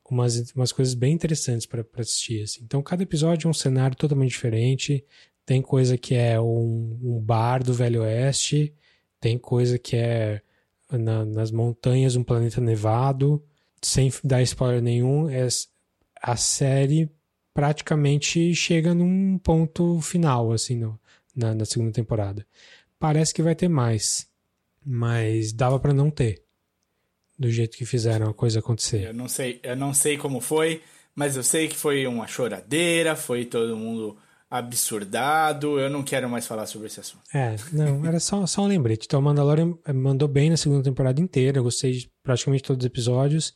umas, 0.09 0.51
umas 0.51 0.71
coisas 0.71 0.93
bem 0.93 1.13
interessantes 1.13 1.65
para 1.65 1.85
assistir. 1.97 2.43
Assim. 2.43 2.61
Então, 2.63 2.81
cada 2.81 3.03
episódio 3.03 3.47
é 3.47 3.49
um 3.49 3.53
cenário 3.53 3.95
totalmente 3.95 4.31
diferente. 4.31 5.03
Tem 5.45 5.61
coisa 5.61 5.97
que 5.97 6.15
é 6.15 6.39
um, 6.39 6.99
um 7.01 7.19
bar 7.19 7.63
do 7.63 7.73
Velho 7.73 8.01
Oeste, 8.01 8.73
tem 9.19 9.37
coisa 9.37 9.79
que 9.79 9.95
é 9.95 10.41
na, 10.91 11.25
nas 11.25 11.51
montanhas, 11.51 12.15
um 12.15 12.23
planeta 12.23 12.61
nevado. 12.61 13.43
Sem 13.81 14.11
dar 14.23 14.41
spoiler 14.41 14.81
nenhum, 14.81 15.29
é, 15.29 15.47
a 16.21 16.35
série 16.35 17.09
praticamente 17.53 18.53
chega 18.53 18.93
num 18.93 19.37
ponto 19.37 19.99
final, 20.01 20.51
assim, 20.51 20.75
no, 20.75 20.99
na, 21.35 21.53
na 21.53 21.65
segunda 21.65 21.91
temporada. 21.91 22.45
Parece 22.99 23.33
que 23.33 23.43
vai 23.43 23.55
ter 23.55 23.67
mais, 23.67 24.27
mas 24.83 25.53
dava 25.53 25.79
para 25.79 25.93
não 25.93 26.09
ter 26.09 26.46
do 27.37 27.49
jeito 27.51 27.77
que 27.77 27.85
fizeram 27.85 28.29
a 28.29 28.33
coisa 28.33 28.59
acontecer. 28.59 29.07
Eu 29.07 29.13
não 29.13 29.27
sei, 29.27 29.59
eu 29.63 29.75
não 29.75 29.93
sei 29.93 30.17
como 30.17 30.41
foi, 30.41 30.81
mas 31.15 31.35
eu 31.35 31.43
sei 31.43 31.67
que 31.67 31.75
foi 31.75 32.07
uma 32.07 32.27
choradeira, 32.27 33.15
foi 33.15 33.45
todo 33.45 33.75
mundo 33.77 34.17
absurdado. 34.49 35.79
Eu 35.79 35.89
não 35.89 36.03
quero 36.03 36.29
mais 36.29 36.47
falar 36.47 36.65
sobre 36.65 36.87
esse 36.87 36.99
assunto. 36.99 37.23
É, 37.33 37.55
não, 37.71 38.05
era 38.05 38.19
só, 38.19 38.45
só 38.45 38.63
um 38.63 38.67
lembrete. 38.67 39.05
Então, 39.05 39.19
o 39.19 39.23
Mandalorian 39.23 39.77
mandou 39.93 40.27
bem 40.27 40.49
na 40.49 40.57
segunda 40.57 40.83
temporada 40.83 41.21
inteira. 41.21 41.59
Eu 41.59 41.63
gostei 41.63 41.91
de 41.91 42.11
praticamente 42.23 42.63
todos 42.63 42.83
os 42.83 42.87
episódios. 42.87 43.55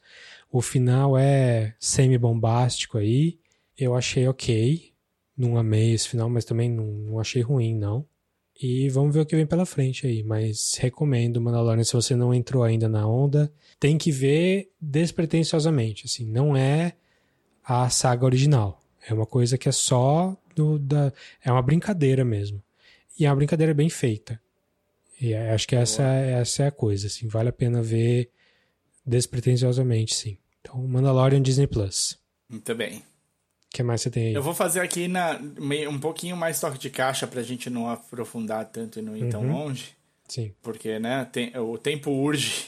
O 0.51 0.61
final 0.61 1.17
é 1.17 1.75
semi-bombástico 1.79 2.97
aí. 2.97 3.39
Eu 3.77 3.95
achei 3.95 4.27
ok. 4.27 4.91
não 5.35 5.57
amei 5.57 5.93
esse 5.93 6.09
final, 6.09 6.29
mas 6.29 6.45
também 6.45 6.69
não, 6.69 6.85
não 6.85 7.19
achei 7.19 7.41
ruim, 7.41 7.75
não. 7.75 8.05
E 8.61 8.89
vamos 8.89 9.13
ver 9.13 9.21
o 9.21 9.25
que 9.25 9.35
vem 9.35 9.45
pela 9.45 9.65
frente 9.65 10.05
aí. 10.05 10.21
Mas 10.21 10.77
recomendo 10.79 11.41
Mandalorian 11.41 11.83
se 11.83 11.93
você 11.93 12.15
não 12.15 12.33
entrou 12.33 12.63
ainda 12.63 12.87
na 12.87 13.07
onda. 13.07 13.51
Tem 13.79 13.97
que 13.97 14.11
ver 14.11 14.69
despretensiosamente. 14.79 16.05
Assim, 16.05 16.25
não 16.25 16.55
é 16.55 16.93
a 17.63 17.89
saga 17.89 18.25
original. 18.25 18.79
É 19.07 19.13
uma 19.13 19.25
coisa 19.25 19.57
que 19.57 19.67
é 19.67 19.71
só 19.71 20.37
do, 20.55 20.77
da. 20.77 21.11
É 21.43 21.51
uma 21.51 21.61
brincadeira 21.61 22.23
mesmo. 22.23 22.61
E 23.17 23.25
é 23.25 23.29
uma 23.29 23.35
brincadeira 23.35 23.73
bem 23.73 23.89
feita. 23.89 24.39
E 25.19 25.33
é, 25.33 25.51
acho 25.51 25.67
que 25.67 25.75
essa, 25.75 26.03
essa 26.03 26.63
é 26.63 26.67
a 26.67 26.71
coisa. 26.71 27.07
Assim, 27.07 27.27
vale 27.27 27.49
a 27.49 27.53
pena 27.53 27.81
ver 27.81 28.29
despretensiosamente, 29.05 30.13
sim. 30.13 30.37
Então, 30.59 30.81
Mandalorian 30.87 31.41
Disney 31.41 31.67
Plus. 31.67 32.17
Muito 32.47 32.75
bem. 32.75 33.03
O 33.71 33.73
que 33.73 33.83
mais 33.83 34.01
você 34.01 34.11
tem 34.11 34.27
aí? 34.27 34.33
Eu 34.33 34.43
vou 34.43 34.53
fazer 34.53 34.81
aqui 34.81 35.07
na, 35.07 35.39
um 35.89 35.97
pouquinho 35.97 36.35
mais 36.35 36.59
toque 36.59 36.77
de 36.77 36.89
caixa 36.89 37.25
pra 37.25 37.41
gente 37.41 37.69
não 37.69 37.89
aprofundar 37.89 38.65
tanto 38.65 38.99
e 38.99 39.01
não 39.01 39.15
ir 39.15 39.23
uhum. 39.23 39.29
tão 39.29 39.47
longe. 39.49 39.93
Sim. 40.27 40.51
Porque, 40.61 40.99
né, 40.99 41.25
tem, 41.31 41.57
o 41.57 41.77
tempo 41.77 42.11
urge. 42.11 42.67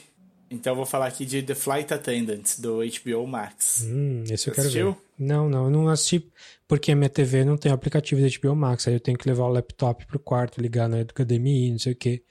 Então 0.49 0.71
eu 0.71 0.77
vou 0.77 0.85
falar 0.85 1.07
aqui 1.07 1.25
de 1.25 1.43
The 1.43 1.55
Flight 1.55 1.93
Attendant, 1.93 2.57
do 2.59 2.79
HBO 2.79 3.27
Max. 3.27 3.83
Hum, 3.85 4.23
esse 4.29 4.47
eu 4.47 4.53
quero 4.53 4.67
assistiu? 4.67 4.91
ver. 4.93 4.97
Não, 5.19 5.49
não, 5.49 5.65
eu 5.65 5.69
não 5.69 5.89
assisti 5.89 6.31
porque 6.67 6.93
a 6.93 6.95
minha 6.95 7.09
TV 7.09 7.43
não 7.43 7.57
tem 7.57 7.71
aplicativo 7.71 8.21
da 8.21 8.27
HBO 8.27 8.55
Max. 8.55 8.87
Aí 8.87 8.93
eu 8.93 8.99
tenho 8.99 9.17
que 9.17 9.27
levar 9.27 9.43
o 9.43 9.49
laptop 9.49 10.05
pro 10.05 10.19
quarto, 10.19 10.61
ligar 10.61 10.87
na 10.87 11.03
HDMI, 11.03 11.71
não 11.71 11.79
sei 11.79 11.91
o 11.91 11.95
quê. 11.95 12.23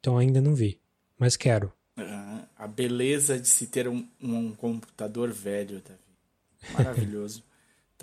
Então 0.00 0.16
ainda 0.16 0.40
não 0.40 0.54
vi. 0.54 0.80
Mas 1.18 1.36
quero. 1.36 1.70
Uh, 1.98 2.46
a 2.56 2.66
beleza 2.66 3.38
de 3.38 3.48
se 3.48 3.66
ter 3.66 3.86
um, 3.86 4.06
um 4.22 4.52
computador 4.52 5.30
velho, 5.30 5.82
Davi. 5.86 6.72
Maravilhoso. 6.72 7.42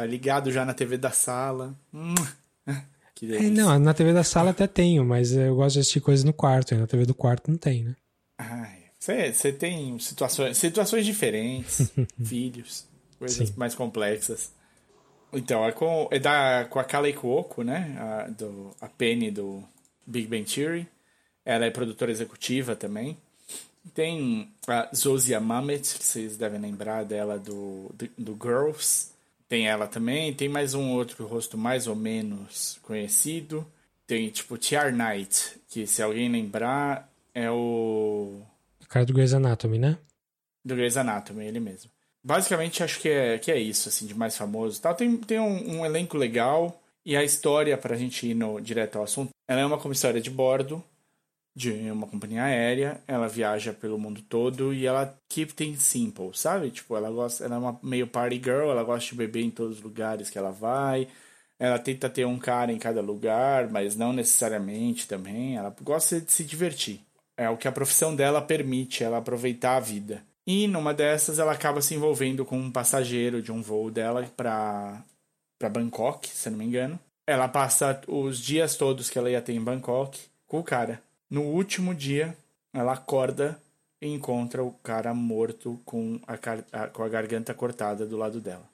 Tá 0.01 0.07
ligado 0.07 0.51
já 0.51 0.65
na 0.65 0.73
TV 0.73 0.97
da 0.97 1.11
sala. 1.11 1.75
Hum. 1.93 2.15
É, 3.23 3.51
não, 3.51 3.77
na 3.77 3.93
TV 3.93 4.13
da 4.13 4.23
sala 4.23 4.49
até 4.49 4.65
tenho, 4.65 5.05
mas 5.05 5.31
eu 5.31 5.55
gosto 5.55 5.75
de 5.75 5.81
assistir 5.81 6.01
coisas 6.01 6.23
no 6.23 6.33
quarto. 6.33 6.73
na 6.73 6.87
TV 6.87 7.05
do 7.05 7.13
quarto 7.13 7.51
não 7.51 7.55
tem, 7.55 7.83
né? 7.83 7.95
Você 8.99 9.51
tem 9.51 9.99
situações, 9.99 10.57
situações 10.57 11.05
diferentes, 11.05 11.91
filhos, 12.25 12.83
coisas 13.19 13.49
Sim. 13.49 13.53
mais 13.55 13.75
complexas. 13.75 14.51
Então, 15.31 15.63
é 15.63 15.71
com, 15.71 16.09
é 16.09 16.17
da, 16.17 16.65
com 16.67 16.79
a 16.79 16.83
Kalei 16.83 17.13
Cuoco, 17.13 17.61
né? 17.61 17.95
A, 17.99 18.27
do, 18.31 18.75
a 18.81 18.87
Penny 18.87 19.29
do 19.29 19.63
Big 20.03 20.27
Bang 20.27 20.51
Theory. 20.51 20.87
Ela 21.45 21.65
é 21.65 21.69
produtora 21.69 22.09
executiva 22.09 22.75
também. 22.75 23.19
Tem 23.93 24.51
a 24.67 24.89
Zosia 24.95 25.39
Mamet, 25.39 25.85
vocês 25.85 26.37
devem 26.37 26.59
lembrar 26.59 27.05
dela 27.05 27.37
do, 27.37 27.93
do, 27.93 28.09
do 28.17 28.39
Girls. 28.41 29.10
Tem 29.51 29.67
ela 29.67 29.85
também. 29.85 30.33
Tem 30.33 30.47
mais 30.47 30.73
um 30.73 30.93
outro 30.93 31.27
rosto 31.27 31.57
mais 31.57 31.85
ou 31.85 31.93
menos 31.93 32.79
conhecido. 32.83 33.67
Tem, 34.07 34.29
tipo, 34.29 34.57
Tiar 34.57 34.95
Knight, 34.95 35.59
que 35.67 35.85
se 35.85 36.01
alguém 36.01 36.31
lembrar, 36.31 37.11
é 37.35 37.51
o. 37.51 38.41
O 38.81 38.87
cara 38.87 39.05
do 39.05 39.11
Grey's 39.11 39.33
Anatomy, 39.33 39.77
né? 39.77 39.97
Do 40.63 40.73
Grey's 40.73 40.95
Anatomy, 40.95 41.47
ele 41.47 41.59
mesmo. 41.59 41.91
Basicamente, 42.23 42.81
acho 42.81 43.01
que 43.01 43.09
é, 43.09 43.37
que 43.39 43.51
é 43.51 43.59
isso, 43.59 43.89
assim, 43.89 44.05
de 44.05 44.15
mais 44.15 44.37
famoso. 44.37 44.81
Tal. 44.81 44.95
Tem, 44.95 45.17
tem 45.17 45.37
um, 45.37 45.79
um 45.79 45.85
elenco 45.85 46.15
legal. 46.15 46.81
E 47.05 47.17
a 47.17 47.23
história, 47.23 47.77
pra 47.77 47.97
gente 47.97 48.25
ir 48.27 48.33
no, 48.33 48.57
direto 48.61 48.99
ao 48.99 49.03
assunto, 49.03 49.31
ela 49.49 49.59
é 49.59 49.65
uma 49.65 49.77
comissária 49.77 50.21
de 50.21 50.29
bordo 50.29 50.81
de 51.55 51.71
uma 51.91 52.07
companhia 52.07 52.43
aérea, 52.43 53.01
ela 53.07 53.27
viaja 53.27 53.73
pelo 53.73 53.99
mundo 53.99 54.21
todo 54.21 54.73
e 54.73 54.85
ela 54.85 55.17
keep 55.29 55.53
things 55.53 55.81
simple, 55.81 56.31
sabe? 56.33 56.71
Tipo, 56.71 56.95
ela 56.95 57.11
gosta, 57.11 57.43
ela 57.43 57.55
é 57.55 57.59
uma 57.59 57.79
meio 57.83 58.07
party 58.07 58.37
girl, 58.37 58.69
ela 58.69 58.83
gosta 58.83 59.09
de 59.09 59.15
beber 59.15 59.43
em 59.43 59.51
todos 59.51 59.77
os 59.77 59.83
lugares 59.83 60.29
que 60.29 60.37
ela 60.37 60.51
vai. 60.51 61.07
Ela 61.59 61.77
tenta 61.77 62.09
ter 62.09 62.25
um 62.25 62.39
cara 62.39 62.71
em 62.71 62.79
cada 62.79 63.01
lugar, 63.01 63.69
mas 63.69 63.95
não 63.95 64.13
necessariamente 64.13 65.07
também. 65.07 65.57
Ela 65.57 65.75
gosta 65.81 66.19
de 66.21 66.31
se 66.31 66.43
divertir. 66.43 67.01
É 67.37 67.49
o 67.49 67.57
que 67.57 67.67
a 67.67 67.71
profissão 67.71 68.15
dela 68.15 68.41
permite, 68.41 69.03
ela 69.03 69.17
aproveitar 69.17 69.75
a 69.75 69.79
vida. 69.79 70.23
E 70.47 70.67
numa 70.67 70.93
dessas 70.93 71.37
ela 71.37 71.51
acaba 71.51 71.81
se 71.81 71.93
envolvendo 71.93 72.45
com 72.45 72.57
um 72.57 72.71
passageiro 72.71 73.41
de 73.41 73.51
um 73.51 73.61
voo 73.61 73.91
dela 73.91 74.23
para 74.35 75.03
para 75.59 75.69
Bangkok, 75.69 76.27
se 76.27 76.49
não 76.49 76.57
me 76.57 76.65
engano. 76.65 76.99
Ela 77.27 77.47
passa 77.47 78.01
os 78.07 78.39
dias 78.39 78.75
todos 78.75 79.09
que 79.11 79.19
ela 79.19 79.29
ia 79.29 79.41
ter 79.41 79.53
em 79.53 79.63
Bangkok 79.63 80.19
com 80.47 80.59
o 80.59 80.63
cara. 80.63 81.01
No 81.31 81.43
último 81.43 81.95
dia, 81.95 82.37
ela 82.73 82.91
acorda 82.91 83.57
e 84.01 84.07
encontra 84.09 84.61
o 84.61 84.73
cara 84.73 85.13
morto 85.13 85.79
com 85.85 86.19
a, 86.27 86.33
a, 86.83 86.87
com 86.87 87.03
a 87.03 87.07
garganta 87.07 87.53
cortada 87.53 88.05
do 88.05 88.17
lado 88.17 88.41
dela. 88.41 88.69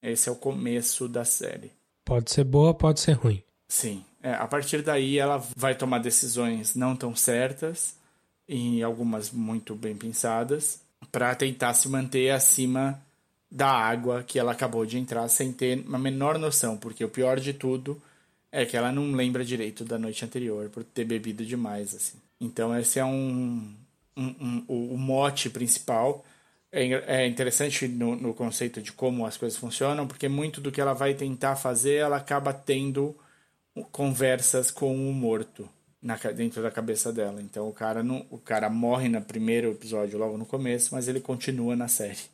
Esse 0.00 0.28
é 0.28 0.32
o 0.32 0.36
começo 0.36 1.08
da 1.08 1.24
série. 1.24 1.72
Pode 2.04 2.30
ser 2.30 2.44
boa, 2.44 2.72
pode 2.72 3.00
ser 3.00 3.14
ruim. 3.14 3.42
Sim. 3.66 4.04
É, 4.22 4.34
a 4.34 4.46
partir 4.46 4.82
daí, 4.82 5.18
ela 5.18 5.42
vai 5.56 5.74
tomar 5.74 5.98
decisões 5.98 6.76
não 6.76 6.94
tão 6.94 7.16
certas 7.16 7.96
e 8.48 8.80
algumas 8.84 9.32
muito 9.32 9.74
bem 9.74 9.96
pensadas 9.96 10.80
para 11.10 11.34
tentar 11.34 11.74
se 11.74 11.88
manter 11.88 12.30
acima 12.30 13.02
da 13.50 13.68
água 13.68 14.22
que 14.22 14.38
ela 14.38 14.52
acabou 14.52 14.86
de 14.86 14.96
entrar 14.96 15.26
sem 15.26 15.52
ter 15.52 15.84
uma 15.84 15.98
menor 15.98 16.38
noção, 16.38 16.76
porque 16.76 17.04
o 17.04 17.08
pior 17.08 17.40
de 17.40 17.52
tudo 17.52 18.00
é 18.56 18.64
que 18.64 18.74
ela 18.74 18.90
não 18.90 19.12
lembra 19.12 19.44
direito 19.44 19.84
da 19.84 19.98
noite 19.98 20.24
anterior 20.24 20.70
por 20.70 20.82
ter 20.82 21.04
bebido 21.04 21.44
demais, 21.44 21.94
assim. 21.94 22.16
Então 22.40 22.76
esse 22.78 22.98
é 22.98 23.04
um, 23.04 23.74
um, 24.16 24.24
um 24.40 24.64
o, 24.66 24.94
o 24.94 24.98
mote 24.98 25.50
principal. 25.50 26.24
É, 26.72 26.84
é 27.22 27.26
interessante 27.26 27.86
no, 27.86 28.16
no, 28.16 28.32
conceito 28.32 28.80
de 28.80 28.92
como 28.92 29.26
as 29.26 29.36
coisas 29.36 29.58
funcionam, 29.58 30.06
porque 30.06 30.26
muito 30.26 30.58
do 30.58 30.72
que 30.72 30.80
ela 30.80 30.94
vai 30.94 31.12
tentar 31.12 31.54
fazer, 31.56 31.96
ela 31.96 32.16
acaba 32.16 32.52
tendo 32.54 33.14
conversas 33.92 34.70
com 34.70 34.94
o 34.94 35.12
morto 35.12 35.68
na, 36.00 36.16
dentro 36.16 36.62
da 36.62 36.70
cabeça 36.70 37.12
dela. 37.12 37.42
Então 37.42 37.68
o 37.68 37.74
cara 37.74 38.02
não, 38.02 38.24
o 38.30 38.38
cara 38.38 38.70
morre 38.70 39.10
no 39.10 39.20
primeiro 39.20 39.70
episódio, 39.72 40.18
logo 40.18 40.38
no 40.38 40.46
começo, 40.46 40.94
mas 40.94 41.08
ele 41.08 41.20
continua 41.20 41.76
na 41.76 41.88
série. 41.88 42.24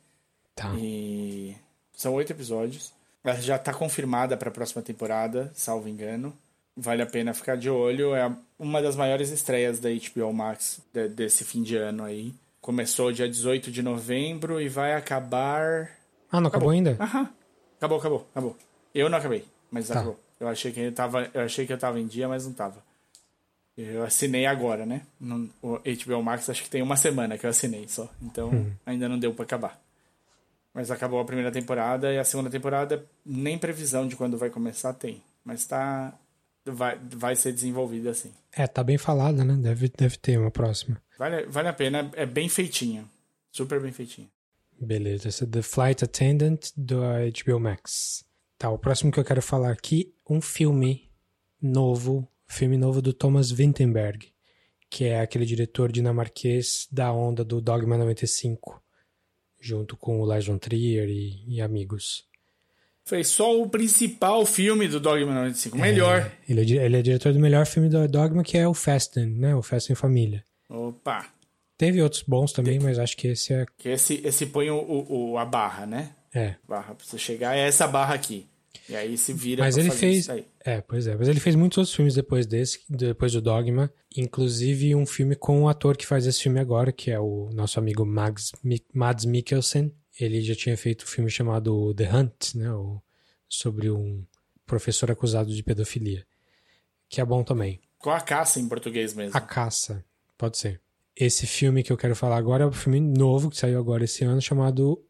Tá. 0.55 0.73
E 0.77 1.53
são 1.91 2.13
oito 2.13 2.31
episódios. 2.31 2.92
Ela 3.23 3.39
já 3.39 3.55
está 3.55 3.73
confirmada 3.73 4.35
para 4.35 4.49
a 4.49 4.51
próxima 4.51 4.81
temporada, 4.81 5.51
salvo 5.53 5.87
engano. 5.87 6.33
Vale 6.75 7.01
a 7.01 7.05
pena 7.05 7.33
ficar 7.33 7.55
de 7.55 7.69
olho. 7.69 8.15
É 8.15 8.29
uma 8.59 8.81
das 8.81 8.95
maiores 8.95 9.29
estreias 9.29 9.79
da 9.79 9.89
HBO 9.89 10.33
Max 10.33 10.81
de, 10.91 11.07
desse 11.07 11.43
fim 11.45 11.61
de 11.63 11.77
ano 11.77 12.03
aí. 12.03 12.33
Começou 12.59 13.11
dia 13.11 13.29
18 13.29 13.71
de 13.71 13.81
novembro 13.81 14.59
e 14.59 14.67
vai 14.67 14.93
acabar. 14.93 15.91
Ah, 16.31 16.41
não 16.41 16.47
acabou, 16.47 16.69
acabou 16.69 16.69
ainda? 16.69 16.97
Aham. 16.99 17.29
Acabou, 17.77 17.97
acabou, 17.99 18.27
acabou. 18.31 18.57
Eu 18.93 19.09
não 19.09 19.17
acabei, 19.17 19.45
mas 19.69 19.87
tá. 19.87 19.95
acabou. 19.95 20.19
Eu 20.39 20.47
achei 20.47 20.71
que 20.71 20.79
eu 20.79 20.91
tava, 20.91 21.29
eu 21.33 21.41
achei 21.41 21.65
que 21.65 21.73
eu 21.73 21.77
tava 21.77 21.99
em 21.99 22.07
dia, 22.07 22.27
mas 22.27 22.45
não 22.45 22.53
tava. 22.53 22.83
Eu 23.77 24.03
assinei 24.03 24.45
agora, 24.45 24.85
né? 24.85 25.01
No, 25.19 25.49
o 25.61 25.79
HBO 25.79 26.21
Max 26.21 26.49
acho 26.49 26.63
que 26.63 26.69
tem 26.69 26.81
uma 26.81 26.95
semana 26.95 27.37
que 27.37 27.45
eu 27.45 27.49
assinei 27.49 27.87
só. 27.87 28.07
Então 28.21 28.49
hum. 28.49 28.71
ainda 28.85 29.09
não 29.09 29.17
deu 29.17 29.33
para 29.33 29.45
acabar. 29.45 29.81
Mas 30.73 30.89
acabou 30.89 31.19
a 31.19 31.25
primeira 31.25 31.51
temporada 31.51 32.11
e 32.11 32.17
a 32.17 32.23
segunda 32.23 32.49
temporada 32.49 33.05
nem 33.25 33.57
previsão 33.57 34.07
de 34.07 34.15
quando 34.15 34.37
vai 34.37 34.49
começar 34.49 34.93
tem. 34.93 35.21
Mas 35.45 35.65
tá. 35.65 36.13
Vai, 36.65 36.97
vai 37.11 37.35
ser 37.35 37.51
desenvolvida 37.51 38.11
assim. 38.11 38.31
É, 38.51 38.65
tá 38.65 38.81
bem 38.83 38.97
falada, 38.97 39.43
né? 39.43 39.53
Deve, 39.55 39.89
deve 39.89 40.17
ter 40.17 40.39
uma 40.39 40.49
próxima. 40.49 40.99
Vale, 41.19 41.45
vale 41.45 41.67
a 41.67 41.73
pena, 41.73 42.09
é 42.15 42.25
bem 42.25 42.47
feitinha. 42.47 43.03
Super 43.51 43.81
bem 43.81 43.91
feitinha. 43.91 44.29
Beleza, 44.79 45.27
esse 45.27 45.43
é 45.43 45.47
The 45.47 45.61
Flight 45.61 46.05
Attendant 46.05 46.71
do 46.75 47.01
HBO 47.01 47.59
Max. 47.59 48.25
Tá, 48.57 48.69
o 48.69 48.77
próximo 48.77 49.11
que 49.11 49.19
eu 49.19 49.25
quero 49.25 49.41
falar 49.41 49.71
aqui, 49.71 50.13
um 50.27 50.39
filme 50.39 51.09
novo, 51.61 52.27
filme 52.47 52.77
novo 52.77 53.01
do 53.01 53.13
Thomas 53.13 53.51
Vinterberg, 53.51 54.31
que 54.89 55.03
é 55.05 55.19
aquele 55.19 55.45
diretor 55.45 55.91
dinamarquês 55.91 56.87
da 56.89 57.11
onda 57.11 57.43
do 57.43 57.59
Dogma 57.59 57.97
95 57.97 58.82
junto 59.63 59.95
com 59.95 60.19
o 60.19 60.25
Lars 60.25 60.45
von 60.45 60.57
Trier 60.57 61.07
e, 61.09 61.43
e 61.47 61.61
amigos. 61.61 62.25
Foi 63.05 63.23
só 63.23 63.59
o 63.59 63.67
principal 63.67 64.45
filme 64.45 64.87
do 64.87 64.99
Dogma 64.99 65.33
95, 65.33 65.75
o 65.75 65.79
melhor. 65.79 66.31
É, 66.47 66.51
ele, 66.51 66.77
é, 66.77 66.85
ele 66.85 66.97
é 66.97 67.01
diretor 67.01 67.33
do 67.33 67.39
melhor 67.39 67.65
filme 67.65 67.89
do 67.89 68.07
Dogma, 68.07 68.43
que 68.43 68.57
é 68.57 68.67
o 68.67 68.73
Fasten, 68.73 69.25
né? 69.25 69.55
O 69.55 69.61
Fasten 69.61 69.95
Família. 69.95 70.43
Opa! 70.69 71.27
Teve 71.77 72.01
outros 72.01 72.23
bons 72.23 72.53
também, 72.53 72.77
Tem. 72.77 72.87
mas 72.87 72.99
acho 72.99 73.17
que 73.17 73.29
esse 73.29 73.53
é... 73.53 73.65
Que 73.77 73.89
esse, 73.89 74.21
esse 74.23 74.45
põe 74.45 74.69
o, 74.69 74.75
o, 75.09 75.37
a 75.37 75.43
barra, 75.43 75.85
né? 75.85 76.11
É. 76.33 76.55
Barra 76.67 76.95
pra 76.95 77.05
você 77.05 77.17
chegar, 77.17 77.55
é 77.57 77.67
essa 77.67 77.87
barra 77.87 78.13
aqui. 78.13 78.47
E 78.89 78.95
aí 78.95 79.17
se 79.17 79.31
vira 79.33 79.63
Mas 79.63 79.77
ele 79.77 79.91
fez. 79.91 80.27
É, 80.59 80.81
pois 80.81 81.07
é. 81.07 81.15
Mas 81.15 81.27
ele 81.27 81.39
fez 81.39 81.55
muitos 81.55 81.77
outros 81.77 81.95
filmes 81.95 82.15
depois 82.15 82.45
desse, 82.45 82.81
depois 82.89 83.31
do 83.31 83.41
Dogma. 83.41 83.91
Inclusive 84.15 84.95
um 84.95 85.05
filme 85.05 85.35
com 85.35 85.63
o 85.63 85.69
ator 85.69 85.95
que 85.95 86.05
faz 86.05 86.25
esse 86.25 86.41
filme 86.41 86.59
agora, 86.59 86.91
que 86.91 87.11
é 87.11 87.19
o 87.19 87.49
nosso 87.53 87.79
amigo 87.79 88.05
Mads, 88.05 88.51
Mads 88.93 89.25
Mikkelsen. 89.25 89.93
Ele 90.19 90.41
já 90.41 90.55
tinha 90.55 90.77
feito 90.77 91.03
um 91.05 91.07
filme 91.07 91.29
chamado 91.29 91.93
The 91.93 92.15
Hunt, 92.15 92.55
né? 92.55 92.71
O, 92.71 93.01
sobre 93.47 93.89
um 93.89 94.25
professor 94.65 95.09
acusado 95.11 95.53
de 95.53 95.63
pedofilia. 95.63 96.25
Que 97.09 97.21
é 97.21 97.25
bom 97.25 97.43
também. 97.43 97.79
Com 97.97 98.09
a 98.09 98.19
caça 98.19 98.59
em 98.59 98.67
português 98.67 99.13
mesmo. 99.13 99.37
A 99.37 99.41
caça, 99.41 100.03
pode 100.37 100.57
ser. 100.57 100.81
Esse 101.15 101.45
filme 101.45 101.83
que 101.83 101.91
eu 101.91 101.97
quero 101.97 102.15
falar 102.15 102.37
agora 102.37 102.63
é 102.63 102.67
um 102.67 102.71
filme 102.71 102.99
novo 102.99 103.49
que 103.49 103.57
saiu 103.57 103.79
agora 103.79 104.03
esse 104.03 104.23
ano, 104.23 104.41
chamado. 104.41 105.01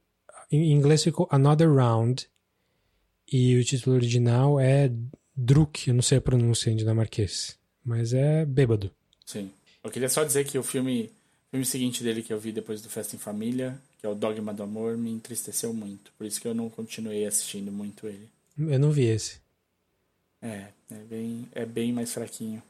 Em 0.51 0.72
inglês 0.72 1.03
ficou 1.03 1.28
Another 1.32 1.74
Round 1.74 2.28
E 3.36 3.57
o 3.57 3.63
título 3.63 3.95
original 3.95 4.59
é 4.59 4.91
Druk, 5.36 5.88
eu 5.88 5.95
não 5.95 6.03
sei 6.03 6.19
a 6.19 6.21
pronúncia 6.21 6.69
em 6.69 6.75
dinamarquês, 6.75 7.57
mas 7.84 8.13
é 8.13 8.45
bêbado. 8.45 8.91
Sim. 9.25 9.49
Eu 9.84 9.89
queria 9.89 10.07
só 10.07 10.23
dizer 10.23 10.45
que 10.45 10.55
o 10.55 10.61
filme, 10.61 11.09
o 11.47 11.49
filme 11.49 11.65
seguinte 11.65 12.03
dele 12.03 12.21
que 12.21 12.31
eu 12.31 12.39
vi 12.39 12.51
depois 12.51 12.79
do 12.79 12.89
Festa 12.89 13.15
em 13.15 13.19
Família, 13.19 13.75
que 13.99 14.05
é 14.05 14.09
o 14.09 14.13
Dogma 14.13 14.53
do 14.53 14.61
Amor, 14.61 14.95
me 14.95 15.09
entristeceu 15.09 15.73
muito. 15.73 16.11
Por 16.15 16.27
isso 16.27 16.39
que 16.39 16.47
eu 16.47 16.53
não 16.53 16.69
continuei 16.69 17.25
assistindo 17.25 17.71
muito 17.71 18.05
ele. 18.05 18.29
Eu 18.55 18.77
não 18.77 18.91
vi 18.91 19.05
esse. 19.05 19.41
É, 20.39 20.67
é 20.91 21.03
bem, 21.09 21.47
é 21.53 21.65
bem 21.65 21.91
mais 21.91 22.13
fraquinho. 22.13 22.61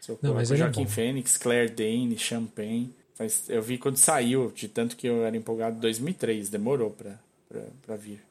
Seu 0.00 0.18
Não, 0.22 0.32
mas 0.32 0.50
é 0.50 0.56
Joaquim 0.56 0.84
bom. 0.84 0.88
Fênix, 0.90 1.36
Claire 1.36 1.70
Danes, 1.70 2.22
Champagne. 2.22 2.94
Mas 3.18 3.50
eu 3.50 3.60
vi 3.60 3.76
quando 3.76 3.98
saiu, 3.98 4.50
de 4.52 4.68
tanto 4.68 4.96
que 4.96 5.06
eu 5.06 5.22
era 5.22 5.36
empolgado 5.36 5.76
em 5.76 5.80
2003. 5.80 6.48
Demorou 6.48 6.92
pra, 6.92 7.18
pra, 7.46 7.62
pra 7.84 7.96
vir. 7.96 8.22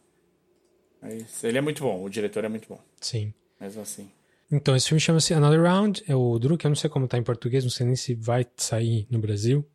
Mas 1.02 1.44
ele 1.44 1.58
é 1.58 1.62
muito 1.62 1.84
bom, 1.84 2.04
o 2.04 2.10
diretor 2.10 2.44
é 2.44 2.50
muito 2.50 2.68
bom. 2.68 2.80
Sim. 3.00 3.34
Mesmo 3.60 3.82
assim. 3.82 4.10
Então, 4.52 4.76
esse 4.76 4.88
filme 4.88 5.00
chama-se 5.00 5.34
Another 5.34 5.62
Round. 5.62 6.04
É 6.08 6.16
o 6.16 6.38
Druk, 6.38 6.64
eu 6.64 6.70
não 6.70 6.76
sei 6.76 6.90
como 6.90 7.08
tá 7.08 7.18
em 7.18 7.24
português, 7.24 7.64
não 7.64 7.72
sei 7.72 7.86
nem 7.86 7.96
se 7.96 8.14
vai 8.14 8.46
sair 8.56 9.08
no 9.10 9.20
Brasil. 9.20 9.66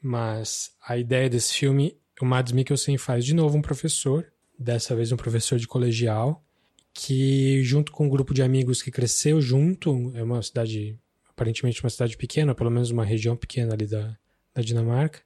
Mas 0.00 0.72
a 0.86 0.96
ideia 0.96 1.28
desse 1.28 1.54
filme, 1.54 1.96
o 2.20 2.24
Mads 2.24 2.52
Mikkelsen 2.52 2.98
faz 2.98 3.24
de 3.24 3.34
novo 3.34 3.56
um 3.56 3.62
professor, 3.62 4.26
dessa 4.58 4.94
vez 4.94 5.12
um 5.12 5.16
professor 5.16 5.58
de 5.58 5.68
colegial, 5.68 6.44
que 6.92 7.62
junto 7.62 7.92
com 7.92 8.06
um 8.06 8.08
grupo 8.08 8.34
de 8.34 8.42
amigos 8.42 8.82
que 8.82 8.90
cresceu 8.90 9.40
junto, 9.40 10.12
é 10.16 10.22
uma 10.22 10.42
cidade, 10.42 10.98
aparentemente 11.28 11.82
uma 11.82 11.90
cidade 11.90 12.16
pequena, 12.16 12.54
pelo 12.54 12.70
menos 12.70 12.90
uma 12.90 13.04
região 13.04 13.36
pequena 13.36 13.74
ali 13.74 13.86
da, 13.86 14.16
da 14.54 14.62
Dinamarca. 14.62 15.20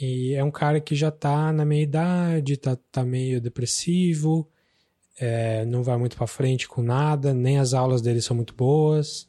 E 0.00 0.34
é 0.34 0.42
um 0.42 0.50
cara 0.50 0.80
que 0.80 0.94
já 0.94 1.10
tá 1.10 1.52
na 1.52 1.64
meia 1.64 1.82
idade, 1.82 2.56
tá, 2.56 2.76
tá 2.90 3.04
meio 3.04 3.40
depressivo, 3.40 4.48
é, 5.18 5.64
não 5.64 5.82
vai 5.82 5.96
muito 5.96 6.16
pra 6.16 6.26
frente 6.26 6.66
com 6.66 6.82
nada, 6.82 7.32
nem 7.32 7.58
as 7.58 7.74
aulas 7.74 8.02
dele 8.02 8.20
são 8.20 8.34
muito 8.34 8.54
boas, 8.54 9.28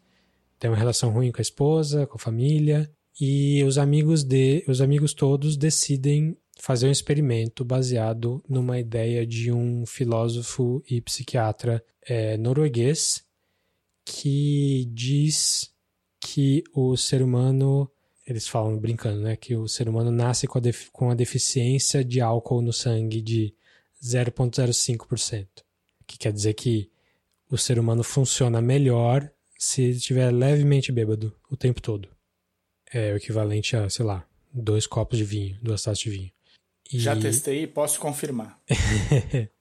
tem 0.57 0.69
uma 0.69 0.77
relação 0.77 1.11
ruim 1.11 1.31
com 1.31 1.39
a 1.39 1.41
esposa, 1.41 2.07
com 2.07 2.15
a 2.17 2.19
família, 2.19 2.89
e 3.19 3.63
os 3.63 3.77
amigos 3.77 4.23
de, 4.23 4.63
os 4.67 4.81
amigos 4.81 5.13
todos 5.13 5.55
decidem 5.55 6.35
fazer 6.57 6.87
um 6.87 6.91
experimento 6.91 7.63
baseado 7.63 8.43
numa 8.47 8.79
ideia 8.79 9.25
de 9.25 9.51
um 9.51 9.85
filósofo 9.85 10.81
e 10.89 11.01
psiquiatra 11.01 11.83
é, 12.01 12.37
norueguês 12.37 13.23
que 14.05 14.89
diz 14.93 15.71
que 16.19 16.63
o 16.73 16.95
ser 16.95 17.21
humano 17.21 17.89
eles 18.27 18.47
falam 18.47 18.77
brincando, 18.77 19.21
né, 19.21 19.35
que 19.35 19.55
o 19.55 19.67
ser 19.67 19.87
humano 19.87 20.11
nasce 20.11 20.47
com 20.47 20.57
a, 20.57 20.61
com 20.91 21.09
a 21.11 21.15
deficiência 21.15 22.03
de 22.03 22.19
álcool 22.21 22.61
no 22.61 22.73
sangue 22.73 23.21
de 23.21 23.53
0,05%, 24.03 25.47
que 26.07 26.17
quer 26.17 26.33
dizer 26.33 26.53
que 26.53 26.89
o 27.49 27.57
ser 27.57 27.77
humano 27.79 28.03
funciona 28.03 28.61
melhor 28.61 29.29
se 29.57 29.91
estiver 29.91 30.31
levemente 30.31 30.91
bêbado 30.91 31.33
o 31.49 31.55
tempo 31.55 31.81
todo. 31.81 32.09
É 32.91 33.13
o 33.13 33.17
equivalente 33.17 33.75
a, 33.75 33.89
sei 33.89 34.05
lá, 34.05 34.27
dois 34.53 34.85
copos 34.87 35.17
de 35.17 35.23
vinho, 35.23 35.57
duas 35.61 35.81
taças 35.83 35.99
de 35.99 36.09
vinho. 36.09 36.31
E- 36.91 36.99
Já 36.99 37.15
testei 37.15 37.63
e 37.63 37.67
posso 37.67 37.99
confirmar. 37.99 38.59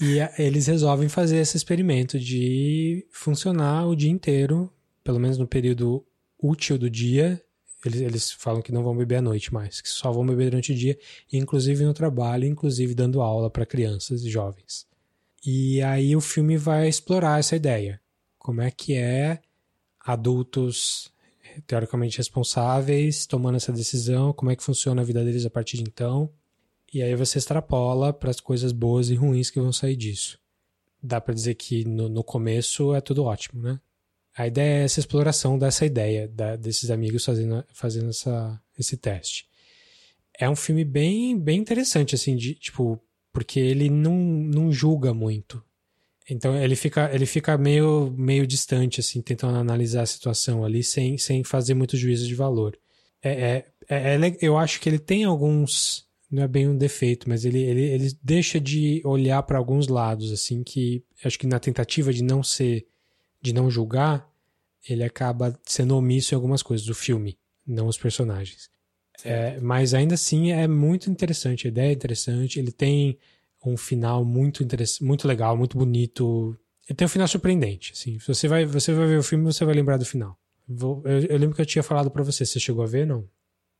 E 0.00 0.20
a- 0.20 0.32
eles 0.38 0.68
resolvem 0.68 1.08
fazer 1.08 1.38
esse 1.38 1.56
experimento 1.56 2.20
de 2.20 3.04
funcionar 3.10 3.84
o 3.88 3.96
dia 3.96 4.10
inteiro, 4.10 4.72
pelo 5.02 5.18
menos 5.18 5.38
no 5.38 5.46
período 5.46 6.06
útil 6.38 6.78
do 6.78 6.88
dia. 6.88 7.42
Eles, 7.84 8.00
eles 8.00 8.32
falam 8.32 8.60
que 8.60 8.72
não 8.72 8.82
vão 8.82 8.96
beber 8.96 9.16
à 9.16 9.22
noite 9.22 9.52
mais, 9.52 9.80
que 9.80 9.88
só 9.88 10.10
vão 10.10 10.26
beber 10.26 10.50
durante 10.50 10.72
o 10.72 10.74
dia, 10.74 10.98
inclusive 11.32 11.84
no 11.84 11.94
trabalho, 11.94 12.44
inclusive 12.44 12.94
dando 12.94 13.22
aula 13.22 13.48
para 13.48 13.64
crianças 13.64 14.24
e 14.24 14.30
jovens. 14.30 14.86
E 15.46 15.80
aí 15.82 16.16
o 16.16 16.20
filme 16.20 16.56
vai 16.56 16.88
explorar 16.88 17.38
essa 17.38 17.54
ideia. 17.54 18.00
Como 18.38 18.60
é 18.60 18.70
que 18.70 18.94
é 18.94 19.40
adultos 20.00 21.12
teoricamente 21.66 22.18
responsáveis 22.18 23.26
tomando 23.26 23.56
essa 23.56 23.72
decisão, 23.72 24.32
como 24.32 24.50
é 24.50 24.56
que 24.56 24.62
funciona 24.62 25.02
a 25.02 25.04
vida 25.04 25.24
deles 25.24 25.44
a 25.44 25.50
partir 25.50 25.76
de 25.76 25.82
então. 25.82 26.30
E 26.92 27.02
aí 27.02 27.14
você 27.14 27.38
extrapola 27.38 28.12
para 28.12 28.30
as 28.30 28.40
coisas 28.40 28.72
boas 28.72 29.10
e 29.10 29.14
ruins 29.14 29.50
que 29.50 29.60
vão 29.60 29.72
sair 29.72 29.96
disso. 29.96 30.38
Dá 31.02 31.20
para 31.20 31.34
dizer 31.34 31.54
que 31.54 31.84
no, 31.84 32.08
no 32.08 32.24
começo 32.24 32.94
é 32.94 33.00
tudo 33.00 33.24
ótimo, 33.24 33.62
né? 33.62 33.80
A 34.38 34.46
ideia 34.46 34.82
é 34.82 34.84
essa 34.84 35.00
exploração 35.00 35.58
dessa 35.58 35.84
ideia, 35.84 36.28
da- 36.28 36.56
desses 36.56 36.90
amigos 36.90 37.24
fazendo, 37.24 37.64
fazendo 37.72 38.10
essa, 38.10 38.60
esse 38.78 38.96
teste. 38.96 39.46
É 40.38 40.48
um 40.48 40.54
filme 40.54 40.84
bem, 40.84 41.36
bem 41.38 41.58
interessante, 41.58 42.14
assim, 42.14 42.36
de, 42.36 42.54
tipo, 42.54 43.00
porque 43.32 43.58
ele 43.58 43.90
não, 43.90 44.14
não 44.14 44.70
julga 44.72 45.12
muito. 45.12 45.62
Então 46.30 46.54
ele 46.56 46.76
fica, 46.76 47.10
ele 47.12 47.26
fica 47.26 47.56
meio, 47.56 48.14
meio 48.16 48.46
distante, 48.46 49.00
assim, 49.00 49.20
tentando 49.22 49.56
analisar 49.56 50.02
a 50.02 50.06
situação 50.06 50.64
ali, 50.64 50.84
sem, 50.84 51.16
sem 51.18 51.42
fazer 51.42 51.74
muito 51.74 51.96
juízo 51.96 52.26
de 52.26 52.34
valor. 52.34 52.78
É, 53.22 53.30
é, 53.30 53.66
é, 53.88 54.14
é 54.14 54.36
eu 54.40 54.56
acho 54.56 54.80
que 54.80 54.88
ele 54.88 54.98
tem 54.98 55.24
alguns. 55.24 56.06
Não 56.30 56.42
é 56.42 56.48
bem 56.48 56.68
um 56.68 56.76
defeito, 56.76 57.28
mas 57.28 57.44
ele, 57.46 57.58
ele, 57.58 57.82
ele 57.82 58.12
deixa 58.22 58.60
de 58.60 59.00
olhar 59.04 59.42
para 59.42 59.56
alguns 59.56 59.88
lados, 59.88 60.30
assim, 60.30 60.62
que 60.62 61.02
acho 61.24 61.38
que 61.38 61.46
na 61.46 61.58
tentativa 61.58 62.12
de 62.12 62.22
não 62.22 62.42
ser. 62.42 62.86
De 63.40 63.52
não 63.52 63.70
julgar, 63.70 64.28
ele 64.88 65.04
acaba 65.04 65.58
sendo 65.64 65.96
omisso 65.96 66.34
em 66.34 66.36
algumas 66.36 66.62
coisas 66.62 66.86
do 66.86 66.94
filme, 66.94 67.38
não 67.66 67.86
os 67.86 67.98
personagens. 67.98 68.70
É, 69.24 69.58
mas 69.60 69.94
ainda 69.94 70.14
assim 70.14 70.52
é 70.52 70.68
muito 70.68 71.10
interessante, 71.10 71.66
a 71.66 71.70
ideia 71.70 71.90
é 71.90 71.92
interessante, 71.92 72.58
ele 72.58 72.70
tem 72.70 73.18
um 73.64 73.76
final 73.76 74.24
muito 74.24 74.64
muito 75.02 75.26
legal, 75.26 75.56
muito 75.56 75.76
bonito. 75.76 76.56
Ele 76.88 76.96
tem 76.96 77.04
um 77.06 77.08
final 77.08 77.26
surpreendente, 77.28 77.92
assim. 77.92 78.18
Você 78.20 78.46
vai, 78.46 78.64
você 78.64 78.94
vai 78.94 79.06
ver 79.06 79.18
o 79.18 79.22
filme, 79.22 79.44
você 79.44 79.64
vai 79.64 79.74
lembrar 79.74 79.96
do 79.96 80.04
final. 80.06 80.38
Vou- 80.66 81.02
eu, 81.04 81.20
eu 81.26 81.36
lembro 81.38 81.56
que 81.56 81.60
eu 81.60 81.66
tinha 81.66 81.82
falado 81.82 82.10
pra 82.10 82.22
você, 82.22 82.46
você 82.46 82.60
chegou 82.60 82.82
a 82.84 82.86
ver, 82.86 83.06
não? 83.06 83.28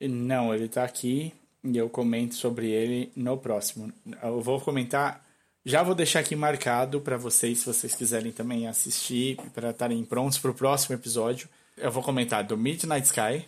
Não, 0.00 0.54
ele 0.54 0.68
tá 0.68 0.84
aqui 0.84 1.32
e 1.64 1.76
eu 1.76 1.88
comento 1.88 2.34
sobre 2.34 2.70
ele 2.70 3.10
no 3.16 3.36
próximo. 3.38 3.92
Eu 4.22 4.40
vou 4.40 4.60
comentar, 4.60 5.24
já 5.68 5.82
vou 5.82 5.94
deixar 5.94 6.20
aqui 6.20 6.34
marcado 6.34 7.00
para 7.00 7.16
vocês, 7.16 7.58
se 7.58 7.66
vocês 7.66 7.94
quiserem 7.94 8.32
também 8.32 8.66
assistir, 8.66 9.36
para 9.54 9.70
estarem 9.70 10.04
prontos 10.04 10.38
para 10.38 10.50
o 10.50 10.54
próximo 10.54 10.94
episódio. 10.94 11.48
Eu 11.76 11.90
vou 11.90 12.02
comentar 12.02 12.42
do 12.42 12.56
Midnight 12.56 13.06
Sky, 13.06 13.46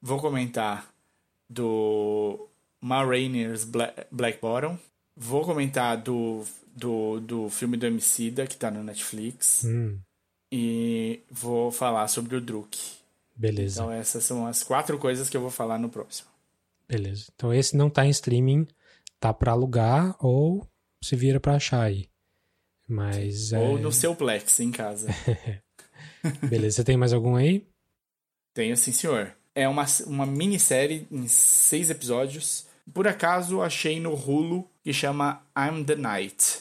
vou 0.00 0.20
comentar 0.20 0.86
do 1.48 2.48
Ma 2.80 3.04
Rainier's 3.04 3.64
Black, 3.64 4.06
Black 4.10 4.38
Bottom, 4.40 4.78
vou 5.16 5.44
comentar 5.44 5.96
do, 5.96 6.44
do, 6.74 7.20
do 7.20 7.50
filme 7.50 7.76
do 7.76 7.86
Emicida, 7.86 8.46
que 8.46 8.56
tá 8.56 8.70
no 8.70 8.82
Netflix, 8.84 9.64
Hum, 9.64 9.98
e 10.50 11.20
vou 11.30 11.72
falar 11.72 12.06
sobre 12.08 12.36
o 12.36 12.40
Druk. 12.40 12.78
beleza, 13.34 13.80
Então 13.80 13.92
essas 13.92 14.22
são 14.24 14.46
as 14.46 14.62
quatro 14.62 14.98
coisas 14.98 15.28
que 15.30 15.36
eu 15.36 15.40
vou 15.40 15.50
falar 15.50 15.78
no 15.78 15.88
próximo. 15.88 16.28
beleza. 16.88 17.26
Então 17.34 17.52
esse 17.52 17.76
não 17.76 17.88
tá 17.90 18.04
em 18.06 18.10
streaming, 18.10 18.66
tá 19.18 19.32
pra 19.32 19.52
alugar 19.52 20.14
ou 20.20 20.66
se 21.02 21.16
vira 21.16 21.40
pra 21.40 21.56
achar 21.56 21.82
aí. 21.82 22.08
Mas 22.88 23.52
é... 23.52 23.58
Ou 23.58 23.78
no 23.78 23.92
seu 23.92 24.14
Plex 24.14 24.60
em 24.60 24.70
casa. 24.70 25.08
beleza. 26.48 26.76
Você 26.76 26.84
tem 26.84 26.96
mais 26.96 27.12
algum 27.12 27.36
aí? 27.36 27.66
Tenho 28.54 28.76
sim, 28.76 28.92
senhor. 28.92 29.34
É 29.54 29.68
uma, 29.68 29.84
uma 30.06 30.26
minissérie 30.26 31.06
em 31.10 31.26
seis 31.28 31.90
episódios. 31.90 32.66
Por 32.92 33.06
acaso 33.06 33.62
achei 33.62 34.00
no 34.00 34.14
Hulu 34.14 34.68
que 34.82 34.92
chama 34.92 35.42
I'm 35.56 35.84
the 35.84 35.94
Night, 35.94 36.60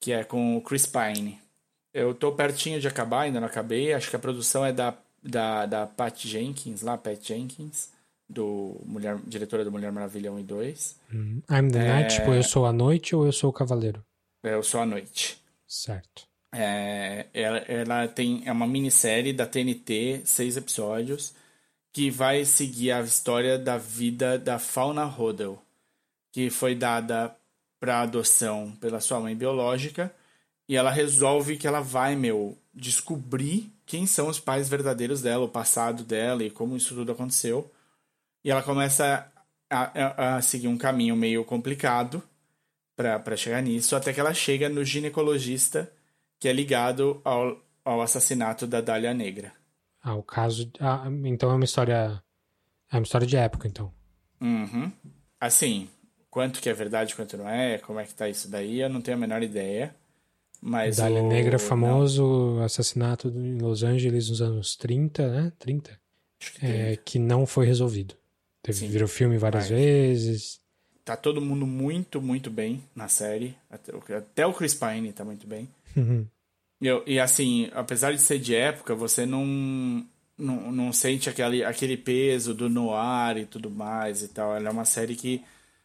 que 0.00 0.12
é 0.12 0.24
com 0.24 0.56
o 0.56 0.62
Chris 0.62 0.86
Pine. 0.86 1.38
Eu 1.92 2.14
tô 2.14 2.32
pertinho 2.32 2.80
de 2.80 2.88
acabar, 2.88 3.22
ainda 3.22 3.40
não 3.40 3.46
acabei. 3.46 3.92
Acho 3.92 4.08
que 4.08 4.16
a 4.16 4.20
produção 4.20 4.64
é 4.64 4.72
da, 4.72 4.96
da, 5.22 5.66
da 5.66 5.86
Pat 5.86 6.26
Jenkins, 6.26 6.80
lá, 6.80 6.96
Pat 6.96 7.22
Jenkins, 7.22 7.90
do 8.28 8.80
Mulher, 8.84 9.18
diretora 9.26 9.64
do 9.64 9.70
Mulher 9.72 9.92
Maravilha 9.92 10.32
1 10.32 10.38
e 10.40 10.42
2. 10.42 10.96
Hum, 11.12 11.42
I'm 11.50 11.70
the 11.70 11.78
Night, 11.78 12.14
É. 12.14 12.18
tipo, 12.18 12.32
eu 12.32 12.42
sou 12.42 12.64
a 12.66 12.72
noite 12.72 13.14
ou 13.14 13.26
eu 13.26 13.32
sou 13.32 13.50
o 13.50 13.52
cavaleiro? 13.52 14.04
Eu 14.42 14.62
sou 14.62 14.80
a 14.80 14.86
noite. 14.86 15.40
Certo. 15.66 16.22
É, 16.54 17.26
ela, 17.32 17.58
ela 17.58 18.08
tem 18.08 18.42
é 18.44 18.52
uma 18.52 18.66
minissérie 18.66 19.32
da 19.32 19.46
TNT, 19.46 20.22
seis 20.24 20.56
episódios, 20.56 21.34
que 21.92 22.10
vai 22.10 22.44
seguir 22.44 22.90
a 22.92 23.00
história 23.00 23.58
da 23.58 23.76
vida 23.78 24.38
da 24.38 24.58
Fauna 24.58 25.04
Rodel, 25.04 25.62
que 26.32 26.50
foi 26.50 26.74
dada 26.74 27.34
para 27.80 28.00
adoção 28.02 28.72
pela 28.80 29.00
sua 29.00 29.18
mãe 29.20 29.34
biológica, 29.34 30.14
e 30.68 30.76
ela 30.76 30.90
resolve 30.90 31.56
que 31.56 31.66
ela 31.66 31.80
vai, 31.80 32.14
meu, 32.16 32.56
descobrir 32.72 33.70
quem 33.84 34.06
são 34.06 34.28
os 34.28 34.38
pais 34.38 34.68
verdadeiros 34.68 35.20
dela, 35.20 35.44
o 35.44 35.48
passado 35.48 36.04
dela 36.04 36.44
e 36.44 36.50
como 36.50 36.76
isso 36.76 36.94
tudo 36.94 37.12
aconteceu. 37.12 37.70
E 38.44 38.50
ela 38.50 38.62
começa 38.62 39.30
a, 39.70 40.34
a- 40.34 40.36
a 40.36 40.42
seguir 40.42 40.68
um 40.68 40.76
caminho 40.78 41.16
meio 41.16 41.44
complicado 41.44 42.22
para 42.96 43.36
chegar 43.36 43.62
nisso, 43.62 43.96
até 43.96 44.12
que 44.12 44.20
ela 44.20 44.34
chega 44.34 44.68
no 44.68 44.84
ginecologista 44.84 45.90
que 46.38 46.48
é 46.48 46.52
ligado 46.52 47.20
ao, 47.24 47.58
ao 47.84 48.02
assassinato 48.02 48.66
da 48.66 48.80
Dália 48.80 49.14
Negra. 49.14 49.52
Ah, 50.02 50.14
o 50.14 50.22
caso... 50.22 50.70
Ah, 50.80 51.04
então 51.24 51.50
é 51.50 51.54
uma 51.54 51.64
história... 51.64 52.22
É 52.90 52.96
uma 52.96 53.02
história 53.04 53.26
de 53.26 53.36
época, 53.36 53.66
então. 53.68 53.92
Uhum. 54.40 54.90
Assim, 55.40 55.88
quanto 56.28 56.60
que 56.60 56.68
é 56.68 56.74
verdade, 56.74 57.14
quanto 57.14 57.36
não 57.38 57.48
é, 57.48 57.78
como 57.78 57.98
é 58.00 58.04
que 58.04 58.14
tá 58.14 58.28
isso 58.28 58.50
daí, 58.50 58.80
eu 58.80 58.88
não 58.90 59.00
tenho 59.00 59.16
a 59.16 59.20
menor 59.20 59.42
ideia. 59.42 59.94
Mas 60.60 60.96
Dália 60.96 61.22
o... 61.22 61.28
Negra, 61.28 61.58
famoso 61.58 62.56
não. 62.56 62.64
assassinato 62.64 63.28
em 63.28 63.58
Los 63.58 63.82
Angeles 63.82 64.28
nos 64.28 64.42
anos 64.42 64.76
30, 64.76 65.28
né? 65.28 65.52
30. 65.58 65.98
Que, 66.38 66.66
é, 66.66 66.96
que 66.96 67.18
não 67.18 67.46
foi 67.46 67.66
resolvido. 67.66 68.14
Teve, 68.62 68.78
Sim, 68.78 68.88
virou 68.88 69.08
filme 69.08 69.36
várias 69.36 69.70
mas... 69.70 69.78
vezes. 69.78 70.60
Tá 71.04 71.16
todo 71.16 71.40
mundo 71.40 71.66
muito, 71.66 72.22
muito 72.22 72.48
bem 72.48 72.82
na 72.94 73.08
série. 73.08 73.56
Até, 73.68 73.92
até 74.16 74.46
o 74.46 74.54
Chris 74.54 74.72
Pine 74.72 75.12
tá 75.12 75.24
muito 75.24 75.46
bem. 75.46 75.68
Uhum. 75.96 76.26
E, 76.80 77.14
e 77.14 77.20
assim, 77.20 77.68
apesar 77.74 78.12
de 78.12 78.20
ser 78.20 78.38
de 78.38 78.54
época, 78.54 78.94
você 78.94 79.26
não, 79.26 79.44
não, 80.38 80.70
não 80.70 80.92
sente 80.92 81.28
aquele, 81.28 81.64
aquele 81.64 81.96
peso 81.96 82.54
do 82.54 82.68
noir 82.68 83.38
e 83.38 83.46
tudo 83.46 83.68
mais 83.68 84.22
e 84.22 84.28
tal. 84.28 84.54
Ela 84.54 84.68
é 84.68 84.72
uma 84.72 84.84
série 84.84 85.16
que, 85.16 85.42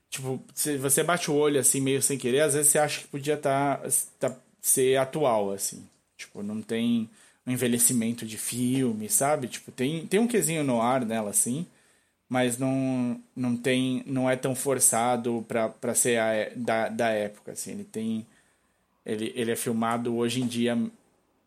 tipo, 0.09 0.39
se 0.53 0.77
você 0.77 1.03
bate 1.03 1.31
o 1.31 1.35
olho 1.35 1.59
assim 1.59 1.81
meio 1.81 2.01
sem 2.01 2.17
querer, 2.17 2.41
às 2.41 2.53
vezes 2.53 2.71
você 2.71 2.77
acha 2.77 3.01
que 3.01 3.07
podia 3.07 3.37
tá, 3.37 3.81
tá, 4.19 4.35
ser 4.61 4.97
atual, 4.97 5.51
assim. 5.51 5.83
Tipo, 6.15 6.43
não 6.43 6.61
tem 6.61 7.09
um 7.45 7.51
envelhecimento 7.51 8.25
de 8.25 8.37
filme, 8.37 9.09
sabe? 9.09 9.47
Tipo, 9.47 9.71
tem, 9.71 10.05
tem 10.05 10.19
um 10.19 10.27
quesinho 10.27 10.63
no 10.63 10.81
ar 10.81 11.05
nela, 11.05 11.31
assim, 11.31 11.65
mas 12.29 12.57
não, 12.57 13.19
não 13.35 13.55
tem 13.55 14.03
não 14.05 14.29
é 14.29 14.35
tão 14.35 14.55
forçado 14.55 15.45
para 15.47 15.95
ser 15.95 16.19
a, 16.19 16.49
da, 16.55 16.89
da 16.89 17.09
época, 17.09 17.53
assim. 17.53 17.71
Ele 17.71 17.83
tem 17.83 18.25
ele, 19.05 19.31
ele 19.35 19.51
é 19.51 19.55
filmado 19.55 20.15
hoje 20.15 20.41
em 20.41 20.47
dia 20.47 20.77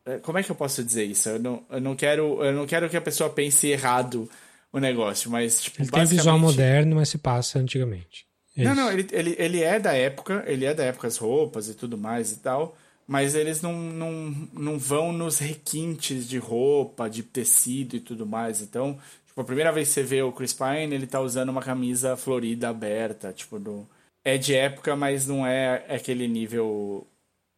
é, 0.04 0.18
como 0.18 0.38
é 0.38 0.42
que 0.42 0.50
eu 0.50 0.56
posso 0.56 0.82
dizer 0.82 1.04
isso? 1.04 1.28
Eu 1.28 1.38
não, 1.38 1.62
eu 1.70 1.80
não 1.80 1.94
quero 1.94 2.42
eu 2.42 2.52
não 2.52 2.66
quero 2.66 2.88
que 2.88 2.96
a 2.96 3.00
pessoa 3.00 3.30
pense 3.30 3.66
errado 3.68 4.28
o 4.72 4.78
negócio, 4.78 5.30
mas 5.30 5.60
tipo, 5.60 5.76
ele 5.82 5.90
basicamente... 5.90 6.08
tem 6.08 6.18
visual 6.18 6.38
moderno, 6.38 6.96
mas 6.96 7.08
se 7.08 7.18
passa 7.18 7.58
antigamente. 7.58 8.26
É 8.56 8.64
não, 8.64 8.74
não, 8.74 8.92
ele, 8.92 9.06
ele, 9.12 9.36
ele 9.38 9.62
é 9.62 9.78
da 9.78 9.92
época, 9.92 10.44
ele 10.46 10.64
é 10.64 10.74
da 10.74 10.84
época 10.84 11.08
as 11.08 11.16
roupas 11.16 11.68
e 11.68 11.74
tudo 11.74 11.96
mais 11.96 12.32
e 12.32 12.36
tal, 12.36 12.76
mas 13.06 13.34
eles 13.34 13.62
não, 13.62 13.72
não, 13.74 14.48
não 14.52 14.78
vão 14.78 15.12
nos 15.12 15.38
requintes 15.38 16.28
de 16.28 16.38
roupa, 16.38 17.08
de 17.08 17.22
tecido 17.22 17.96
e 17.96 18.00
tudo 18.00 18.26
mais. 18.26 18.60
Então, 18.60 18.98
tipo, 19.30 19.40
a 19.40 19.44
primeira 19.44 19.72
vez 19.72 19.88
que 19.88 19.94
você 19.94 20.02
vê 20.02 20.22
o 20.22 20.32
Chris 20.32 20.52
Pine, 20.52 20.94
ele 20.94 21.06
tá 21.06 21.20
usando 21.20 21.48
uma 21.48 21.62
camisa 21.62 22.16
florida 22.16 22.68
aberta, 22.68 23.32
tipo, 23.32 23.58
do... 23.58 23.88
é 24.24 24.36
de 24.36 24.54
época, 24.54 24.94
mas 24.96 25.26
não 25.26 25.46
é 25.46 25.84
aquele 25.88 26.28
nível 26.28 27.06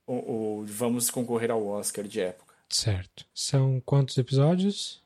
o, 0.06 0.60
o, 0.60 0.64
vamos 0.66 1.10
concorrer 1.10 1.50
ao 1.50 1.66
Oscar 1.66 2.06
de 2.06 2.20
época. 2.20 2.54
Certo. 2.68 3.24
São 3.34 3.80
quantos 3.84 4.16
episódios? 4.18 5.02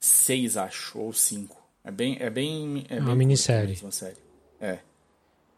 Seis, 0.00 0.56
acho, 0.56 0.98
ou 0.98 1.12
cinco. 1.12 1.60
É 1.84 1.90
bem. 1.90 2.16
É 2.20 2.30
bem. 2.30 2.86
É, 2.88 2.96
é 2.96 3.00
uma 3.00 3.14
minissérie. 3.14 3.78
Uma 3.82 3.92
série. 3.92 4.16
É. 4.60 4.78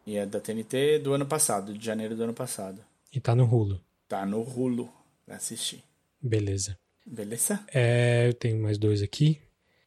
E 0.07 0.17
é 0.17 0.27
da 0.27 0.41
TNT 0.41 0.99
do 0.99 1.13
ano 1.13 1.27
passado, 1.27 1.77
de 1.77 1.85
janeiro 1.85 2.17
do 2.17 2.25
ano 2.25 2.35
passado. 2.35 2.83
E 3.13 3.21
tá 3.21 3.35
no 3.35 3.45
Hulu. 3.45 3.81
Tá 4.09 4.25
no 4.25 4.41
Hulu 4.41 4.91
pra 5.27 5.37
assistir. 5.37 5.83
Beleza. 6.21 6.77
Beleza? 7.07 7.65
É, 7.73 8.27
eu 8.29 8.35
tenho 8.35 8.61
mais 8.63 8.79
dois 8.79 9.03
aqui. 9.03 9.41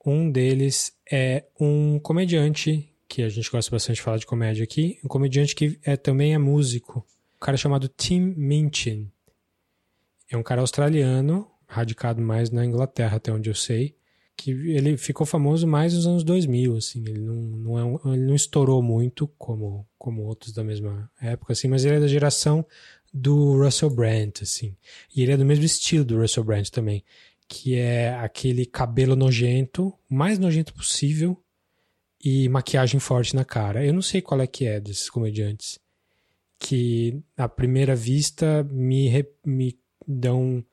Um 0.06 0.30
deles 0.30 0.91
é 1.12 1.45
um 1.60 1.99
comediante, 1.99 2.93
que 3.08 3.22
a 3.22 3.30
gente 3.30 3.49
gosta 3.49 3.72
bastante 3.72 3.97
de 3.97 4.01
falar 4.01 4.18
de 4.18 4.26
comédia 4.26 4.64
aqui. 4.64 4.99
Um 5.04 5.08
comediante 5.08 5.56
que 5.56 5.80
é, 5.84 5.95
também 5.95 6.34
é 6.34 6.38
músico 6.38 7.06
cara 7.43 7.58
chamado 7.58 7.89
Tim 7.89 8.34
Minchin. 8.38 9.12
É 10.32 10.38
um 10.38 10.43
cara 10.43 10.62
australiano, 10.62 11.51
radicado 11.68 12.22
mais 12.22 12.49
na 12.49 12.66
Inglaterra, 12.66 13.18
até 13.18 13.34
onde 13.34 13.49
eu 13.49 13.56
sei, 13.56 13.97
que 14.38 14.51
ele 14.51 14.95
ficou 14.95 15.28
famoso 15.28 15.68
mais 15.68 15.93
nos 15.93 16.08
anos 16.08 16.24
2000, 16.24 16.78
assim, 16.78 17.01
ele 17.01 17.20
não, 17.20 17.36
não, 17.36 17.80
é 17.80 17.84
um, 17.84 18.14
ele 18.14 18.26
não 18.26 18.34
estourou 18.34 18.82
muito 18.82 19.28
como, 19.38 19.86
como 19.97 20.24
outros 20.24 20.54
da 20.54 20.64
mesma 20.64 21.12
época, 21.22 21.51
assim, 21.51 21.68
mas 21.68 21.84
ele 21.84 21.97
é 21.97 21.99
da 21.99 22.08
geração 22.08 22.66
do 23.14 23.62
Russell 23.62 23.89
Brand, 23.89 24.32
assim, 24.41 24.76
e 25.14 25.22
ele 25.22 25.34
é 25.34 25.38
do 25.38 25.45
mesmo 25.45 25.66
estilo 25.66 26.06
do 26.06 26.20
Russell 26.20 26.43
Brand 26.43 26.68
também, 26.70 27.04
que 27.48 27.76
é 27.76 28.14
aquele 28.16 28.66
cabelo 28.66 29.16
nojento, 29.16 29.94
o 30.10 30.16
mais 30.16 30.39
nojento 30.39 30.74
possível, 30.74 31.41
e 32.24 32.48
maquiagem 32.48 33.00
forte 33.00 33.36
na 33.36 33.44
cara. 33.44 33.86
Eu 33.86 33.94
não 33.94 34.02
sei 34.02 34.22
qual 34.22 34.39
é 34.39 34.48
que 34.48 34.66
é 34.66 34.80
desses 34.80 35.10
comediantes 35.10 35.78
que 36.64 37.22
à 37.36 37.50
primeira 37.50 37.94
vista 37.94 38.64
me, 38.72 39.10
re, 39.10 39.28
me 39.46 39.78
dão 40.08 40.64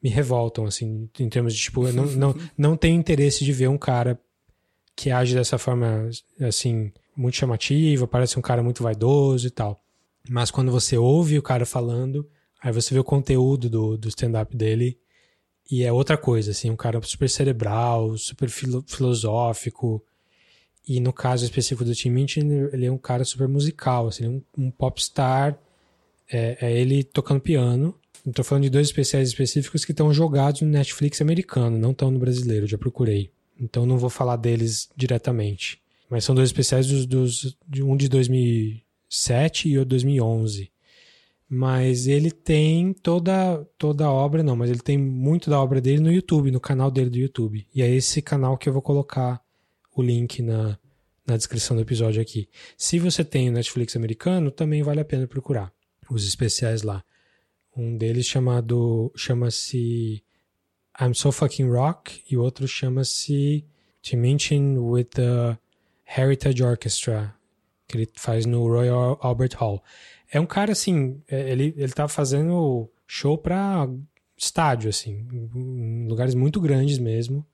me 0.00 0.10
revoltam 0.10 0.66
assim 0.66 1.08
em 1.18 1.28
termos 1.28 1.54
de 1.54 1.60
tipo 1.60 1.86
eu 1.88 1.92
não, 1.92 2.04
não, 2.04 2.34
não 2.56 2.76
tenho 2.76 2.98
interesse 3.00 3.44
de 3.44 3.52
ver 3.52 3.68
um 3.68 3.78
cara 3.78 4.20
que 4.94 5.10
age 5.10 5.34
dessa 5.34 5.56
forma 5.56 6.10
assim 6.40 6.92
muito 7.16 7.36
chamativa 7.36 8.06
parece 8.06 8.38
um 8.38 8.42
cara 8.42 8.62
muito 8.62 8.82
vaidoso 8.82 9.46
e 9.46 9.50
tal 9.50 9.80
mas 10.28 10.50
quando 10.50 10.70
você 10.70 10.98
ouve 10.98 11.38
o 11.38 11.42
cara 11.42 11.64
falando 11.64 12.28
aí 12.62 12.70
você 12.70 12.92
vê 12.92 13.00
o 13.00 13.04
conteúdo 13.04 13.70
do, 13.70 13.96
do 13.96 14.08
stand-up 14.08 14.54
dele 14.54 14.98
e 15.70 15.84
é 15.84 15.92
outra 15.92 16.16
coisa 16.16 16.50
assim 16.50 16.70
um 16.70 16.76
cara 16.76 17.00
super 17.02 17.28
cerebral 17.28 18.16
super 18.16 18.48
filo, 18.48 18.84
filosófico 18.86 20.02
e 20.88 21.00
no 21.00 21.12
caso 21.12 21.44
específico 21.44 21.84
do 21.84 21.94
Tim 21.94 22.08
Minchin, 22.08 22.48
ele 22.72 22.86
é 22.86 22.90
um 22.90 22.96
cara 22.96 23.22
super 23.22 23.46
musical, 23.46 24.08
assim, 24.08 24.24
é 24.24 24.28
um, 24.28 24.42
um 24.56 24.70
popstar. 24.70 25.58
É, 26.32 26.56
é, 26.62 26.80
ele 26.80 27.04
tocando 27.04 27.40
piano. 27.40 27.94
Estou 28.26 28.44
falando 28.44 28.64
de 28.64 28.70
dois 28.70 28.88
especiais 28.88 29.28
específicos 29.28 29.84
que 29.84 29.92
estão 29.92 30.12
jogados 30.12 30.62
no 30.62 30.68
Netflix 30.68 31.20
americano, 31.20 31.78
não 31.78 31.90
estão 31.90 32.10
no 32.10 32.18
brasileiro, 32.18 32.66
já 32.66 32.78
procurei. 32.78 33.30
Então 33.60 33.84
não 33.84 33.98
vou 33.98 34.08
falar 34.08 34.36
deles 34.36 34.88
diretamente. 34.96 35.80
Mas 36.08 36.24
são 36.24 36.34
dois 36.34 36.48
especiais 36.48 36.86
dos, 36.86 37.04
dos 37.04 37.56
um 37.76 37.96
de 37.96 38.08
2007 38.08 39.68
e 39.68 39.78
o 39.78 39.84
2011. 39.84 40.70
Mas 41.48 42.06
ele 42.06 42.30
tem 42.30 42.92
toda 42.92 43.64
toda 43.78 44.04
a 44.04 44.12
obra, 44.12 44.42
não, 44.42 44.54
mas 44.54 44.68
ele 44.68 44.80
tem 44.80 44.98
muito 44.98 45.48
da 45.48 45.58
obra 45.60 45.80
dele 45.80 46.00
no 46.00 46.12
YouTube, 46.12 46.50
no 46.50 46.60
canal 46.60 46.90
dele 46.90 47.08
do 47.08 47.16
YouTube. 47.18 47.66
E 47.74 47.82
é 47.82 47.88
esse 47.88 48.20
canal 48.20 48.58
que 48.58 48.68
eu 48.68 48.72
vou 48.72 48.82
colocar 48.82 49.40
o 49.96 50.02
link 50.02 50.42
na, 50.42 50.78
na 51.26 51.36
descrição 51.36 51.76
do 51.76 51.82
episódio 51.82 52.20
aqui. 52.20 52.48
Se 52.76 52.98
você 52.98 53.24
tem 53.24 53.48
o 53.48 53.52
Netflix 53.52 53.96
americano, 53.96 54.50
também 54.50 54.82
vale 54.82 55.00
a 55.00 55.04
pena 55.04 55.26
procurar 55.26 55.72
os 56.10 56.26
especiais 56.26 56.82
lá. 56.82 57.02
Um 57.76 57.96
deles 57.96 58.26
chamado 58.26 59.12
chama-se 59.16 60.22
I'm 61.00 61.14
So 61.14 61.30
Fucking 61.30 61.70
Rock 61.70 62.22
e 62.30 62.36
o 62.36 62.42
outro 62.42 62.66
chama-se 62.66 63.64
To 64.02 64.16
Mention 64.16 64.78
with 64.90 65.04
the 65.14 65.56
Heritage 66.04 66.62
Orchestra, 66.62 67.34
que 67.86 67.96
ele 67.96 68.08
faz 68.14 68.46
no 68.46 68.66
Royal 68.66 69.18
Albert 69.22 69.54
Hall. 69.56 69.82
É 70.30 70.38
um 70.40 70.46
cara 70.46 70.72
assim, 70.72 71.20
é, 71.28 71.50
ele 71.50 71.74
ele 71.76 71.92
tá 71.92 72.06
fazendo 72.06 72.88
show 73.06 73.38
para 73.38 73.88
estádio 74.36 74.90
assim, 74.90 75.26
em 75.54 76.06
lugares 76.06 76.34
muito 76.34 76.60
grandes 76.60 76.98
mesmo. 76.98 77.44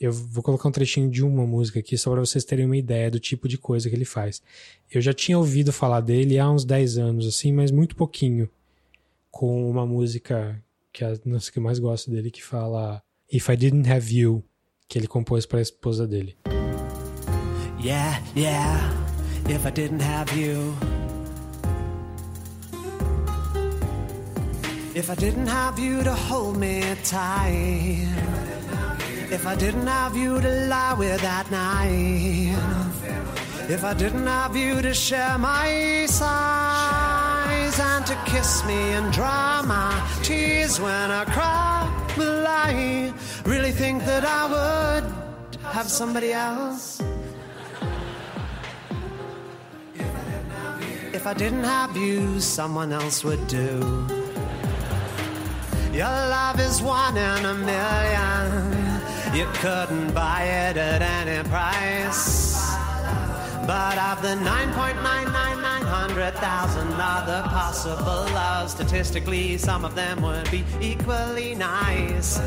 Eu 0.00 0.12
vou 0.12 0.42
colocar 0.42 0.68
um 0.68 0.72
trechinho 0.72 1.08
de 1.08 1.22
uma 1.22 1.46
música 1.46 1.78
aqui 1.78 1.96
só 1.96 2.10
para 2.10 2.20
vocês 2.20 2.44
terem 2.44 2.66
uma 2.66 2.76
ideia 2.76 3.08
do 3.08 3.20
tipo 3.20 3.46
de 3.46 3.56
coisa 3.56 3.88
que 3.88 3.94
ele 3.94 4.04
faz. 4.04 4.42
Eu 4.90 5.00
já 5.00 5.12
tinha 5.12 5.38
ouvido 5.38 5.72
falar 5.72 6.00
dele 6.00 6.40
há 6.40 6.50
uns 6.50 6.64
10 6.64 6.98
anos, 6.98 7.26
assim, 7.26 7.52
mas 7.52 7.70
muito 7.70 7.94
pouquinho. 7.94 8.50
Com 9.30 9.70
uma 9.70 9.86
música 9.86 10.60
que 10.92 11.04
é 11.04 11.12
a 11.12 11.16
que 11.16 11.58
eu 11.58 11.62
mais 11.62 11.78
gosto 11.78 12.10
dele, 12.10 12.30
que 12.30 12.42
fala 12.42 13.02
If 13.32 13.48
I 13.48 13.56
Didn't 13.56 13.90
Have 13.90 14.14
You, 14.14 14.44
que 14.88 14.98
ele 14.98 15.06
compôs 15.06 15.46
para 15.46 15.58
a 15.58 15.62
esposa 15.62 16.06
dele. 16.06 16.36
Yeah, 17.82 18.22
yeah, 18.36 18.92
if 19.48 19.64
I 19.64 19.70
didn't 19.70 20.02
have 20.02 20.38
you. 20.38 20.91
If 24.94 25.08
I 25.08 25.14
didn't 25.14 25.46
have 25.46 25.78
you 25.78 26.04
to 26.04 26.12
hold 26.12 26.58
me 26.58 26.82
tight. 27.02 28.06
If 29.30 29.46
I 29.46 29.54
didn't 29.56 29.86
have 29.86 30.14
you 30.14 30.38
to 30.38 30.66
lie 30.66 30.92
with 30.92 31.24
at 31.24 31.50
night, 31.50 32.54
if 33.70 33.84
I 33.84 33.94
didn't 33.94 34.26
have 34.26 34.54
you 34.54 34.82
to 34.82 34.92
share 34.92 35.38
my 35.38 36.04
sighs 36.06 37.80
and 37.80 38.04
to 38.04 38.14
kiss 38.26 38.62
me 38.66 38.92
and 38.92 39.10
dry 39.10 39.62
my 39.66 39.92
tears 40.22 40.78
when 40.78 41.10
I 41.10 41.24
cry, 41.24 42.14
will 42.18 42.46
I 42.46 43.14
really 43.46 43.72
think 43.72 44.04
that 44.04 44.26
I 44.26 44.42
would 44.52 45.04
have 45.72 45.88
somebody 45.88 46.34
else? 46.34 47.00
If 51.14 51.26
I 51.26 51.32
didn't 51.32 51.64
have 51.64 51.96
you, 51.96 52.40
someone 52.40 52.92
else 52.92 53.24
would 53.24 53.46
do. 53.46 54.21
Your 55.92 56.06
love 56.06 56.58
is 56.58 56.80
one 56.80 57.18
in 57.18 57.44
a 57.44 57.52
million. 57.52 58.72
You 59.36 59.44
couldn't 59.60 60.14
buy 60.14 60.44
it 60.44 60.78
at 60.78 61.02
any 61.02 61.46
price. 61.50 62.56
But 63.66 63.98
of 63.98 64.22
the 64.22 64.28
9.99900,000 64.28 66.98
other 66.98 67.42
possible 67.46 68.24
loves, 68.32 68.72
statistically, 68.72 69.58
some 69.58 69.84
of 69.84 69.94
them 69.94 70.22
would 70.22 70.50
be 70.50 70.64
equally 70.80 71.54
nice. 71.54 72.40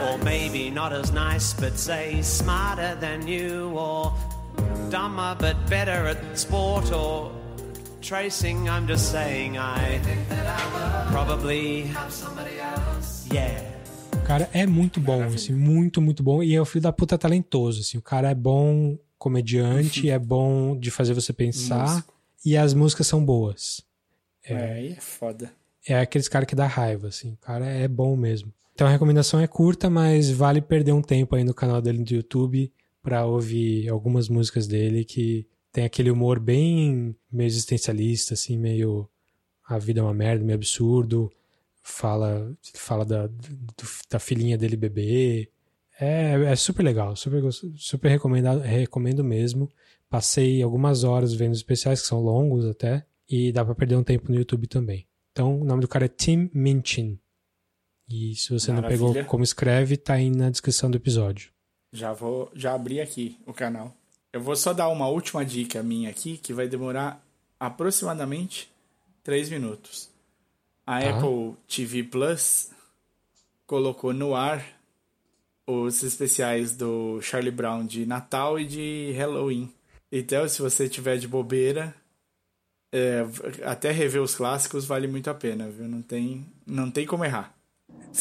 Or 0.00 0.16
maybe 0.24 0.70
not 0.70 0.94
as 0.94 1.12
nice, 1.12 1.52
but 1.52 1.78
say 1.78 2.22
smarter 2.22 2.96
than 2.98 3.28
you, 3.28 3.72
or 3.76 4.14
dumber 4.88 5.36
but 5.38 5.68
better 5.68 6.06
at 6.06 6.38
sport, 6.38 6.90
or 6.92 7.30
tracing. 8.00 8.68
I'm 8.68 8.86
just 8.86 9.10
saying 9.10 9.56
I 9.58 10.00
probably. 11.10 11.86
Yeah. 13.32 13.76
O 14.12 14.26
cara 14.26 14.48
é 14.52 14.66
muito 14.66 15.00
bom, 15.00 15.22
assim, 15.22 15.52
muito, 15.52 16.00
muito 16.00 16.22
bom. 16.22 16.42
E 16.42 16.54
é 16.54 16.60
o 16.60 16.64
filho 16.64 16.82
da 16.82 16.92
puta 16.92 17.16
talentoso, 17.16 17.80
assim. 17.80 17.98
O 17.98 18.02
cara 18.02 18.30
é 18.30 18.34
bom 18.34 18.98
comediante, 19.18 20.10
é 20.10 20.18
bom 20.18 20.76
de 20.76 20.90
fazer 20.90 21.14
você 21.14 21.32
pensar. 21.32 21.88
Músico. 21.88 22.14
E 22.44 22.56
as 22.56 22.74
músicas 22.74 23.06
são 23.06 23.24
boas. 23.24 23.82
É, 24.44 24.72
aí 24.72 24.92
é 24.92 25.00
foda. 25.00 25.52
É 25.86 25.98
aqueles 26.00 26.28
caras 26.28 26.48
que 26.48 26.54
dá 26.54 26.66
raiva, 26.66 27.08
assim. 27.08 27.32
O 27.32 27.36
cara 27.36 27.66
é 27.66 27.86
bom 27.86 28.16
mesmo. 28.16 28.52
Então 28.74 28.86
a 28.86 28.90
recomendação 28.90 29.40
é 29.40 29.46
curta, 29.46 29.88
mas 29.88 30.30
vale 30.30 30.60
perder 30.60 30.92
um 30.92 31.02
tempo 31.02 31.34
aí 31.34 31.44
no 31.44 31.54
canal 31.54 31.80
dele 31.80 32.04
do 32.04 32.14
YouTube 32.14 32.70
pra 33.02 33.24
ouvir 33.24 33.88
algumas 33.88 34.28
músicas 34.28 34.66
dele 34.66 35.04
que 35.04 35.46
tem 35.76 35.84
aquele 35.84 36.10
humor 36.10 36.40
bem 36.40 37.14
meio 37.30 37.46
existencialista, 37.46 38.32
assim, 38.32 38.56
meio 38.56 39.06
a 39.62 39.78
vida 39.78 40.00
é 40.00 40.02
uma 40.02 40.14
merda, 40.14 40.42
meio 40.42 40.56
absurdo. 40.56 41.30
Fala, 41.82 42.56
fala 42.74 43.04
da, 43.04 43.28
da 44.08 44.18
filhinha 44.18 44.56
dele 44.56 44.74
bebê. 44.74 45.50
É, 46.00 46.32
é 46.46 46.56
super 46.56 46.82
legal, 46.82 47.14
super, 47.14 47.42
super 47.76 48.08
recomendado, 48.08 48.60
recomendo 48.60 49.22
mesmo. 49.22 49.70
Passei 50.08 50.62
algumas 50.62 51.04
horas 51.04 51.34
vendo 51.34 51.52
os 51.52 51.58
especiais, 51.58 52.00
que 52.00 52.08
são 52.08 52.22
longos 52.22 52.64
até, 52.64 53.04
e 53.28 53.52
dá 53.52 53.62
pra 53.62 53.74
perder 53.74 53.96
um 53.96 54.02
tempo 54.02 54.32
no 54.32 54.38
YouTube 54.38 54.66
também. 54.66 55.06
Então, 55.30 55.60
o 55.60 55.64
nome 55.64 55.82
do 55.82 55.88
cara 55.88 56.06
é 56.06 56.08
Tim 56.08 56.50
Minchin. 56.54 57.20
E 58.08 58.34
se 58.34 58.48
você 58.48 58.72
não 58.72 58.80
Maravilha. 58.80 59.12
pegou 59.12 59.24
como 59.26 59.44
escreve, 59.44 59.98
tá 59.98 60.14
aí 60.14 60.30
na 60.30 60.48
descrição 60.48 60.90
do 60.90 60.96
episódio. 60.96 61.50
Já 61.92 62.14
vou, 62.14 62.50
já 62.54 62.72
abri 62.72 62.98
aqui 62.98 63.38
o 63.46 63.52
canal. 63.52 63.94
Eu 64.36 64.42
vou 64.42 64.54
só 64.54 64.74
dar 64.74 64.88
uma 64.88 65.08
última 65.08 65.42
dica 65.46 65.82
minha 65.82 66.10
aqui, 66.10 66.36
que 66.36 66.52
vai 66.52 66.68
demorar 66.68 67.24
aproximadamente 67.58 68.70
3 69.24 69.48
minutos. 69.48 70.10
A 70.86 71.00
Tá. 71.00 71.08
Apple 71.08 71.54
TV 71.66 72.02
Plus 72.02 72.68
colocou 73.66 74.12
no 74.12 74.34
ar 74.34 74.62
os 75.66 76.02
especiais 76.02 76.76
do 76.76 77.18
Charlie 77.22 77.50
Brown 77.50 77.86
de 77.86 78.04
Natal 78.04 78.60
e 78.60 78.66
de 78.66 79.14
Halloween. 79.16 79.72
Então, 80.12 80.46
se 80.46 80.60
você 80.60 80.86
tiver 80.86 81.16
de 81.16 81.26
bobeira, 81.26 81.94
é, 82.92 83.24
até 83.64 83.90
rever 83.90 84.20
os 84.20 84.34
clássicos 84.34 84.84
vale 84.84 85.06
muito 85.08 85.30
a 85.30 85.34
pena, 85.34 85.66
viu? 85.70 85.88
Não 85.88 86.02
tem, 86.02 86.44
não 86.66 86.90
tem 86.90 87.06
como 87.06 87.24
errar. 87.24 87.54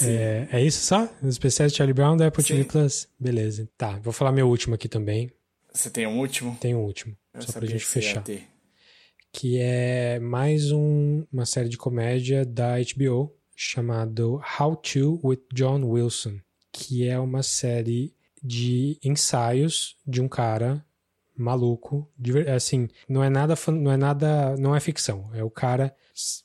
É, 0.01 0.47
é 0.49 0.63
isso 0.63 0.80
só? 0.86 1.09
Os 1.22 1.28
especiais 1.28 1.74
de 1.74 1.78
Charlie 1.78 1.93
Brown 1.93 2.16
da 2.16 2.28
Apple 2.28 2.41
TV 2.41 2.63
Sim. 2.63 2.70
Plus? 2.70 3.07
Beleza. 3.20 3.68
Tá, 3.78 3.99
vou 4.01 4.13
falar 4.13 4.32
meu 4.32 4.47
último 4.47 4.76
aqui 4.76 4.88
também. 4.88 5.30
Você 5.76 5.89
tem 5.89 6.07
um 6.07 6.17
último? 6.19 6.57
Tem 6.59 6.73
um 6.73 6.84
último, 6.84 7.15
Eu 7.34 7.41
só 7.41 7.51
pra 7.53 7.65
gente 7.67 7.86
fechar. 7.86 8.23
que 9.32 9.57
é 9.59 10.19
mais 10.19 10.71
um- 10.71 11.26
uma 11.32 11.45
série 11.45 11.67
de 11.67 11.78
comédia 11.78 12.45
da 12.45 12.80
HBO 12.80 13.36
chamado 13.55 14.41
How 14.59 14.76
To 14.78 15.19
with 15.23 15.41
John 15.53 15.84
Wilson, 15.84 16.39
que 16.71 17.07
é 17.07 17.19
uma 17.19 17.43
série 17.43 18.15
de 18.41 18.97
ensaios 19.03 19.97
de 20.07 20.21
um 20.21 20.28
cara 20.30 20.86
maluco, 21.38 22.09
assim, 22.55 22.88
não 23.09 23.21
é 23.21 23.30
nada, 23.30 23.55
não 23.67 23.91
é 23.91 23.97
nada, 23.97 24.55
não 24.57 24.73
é 24.73 24.80
ficção, 24.80 25.30
é 25.34 25.43
o 25.43 25.49
cara, 25.49 25.93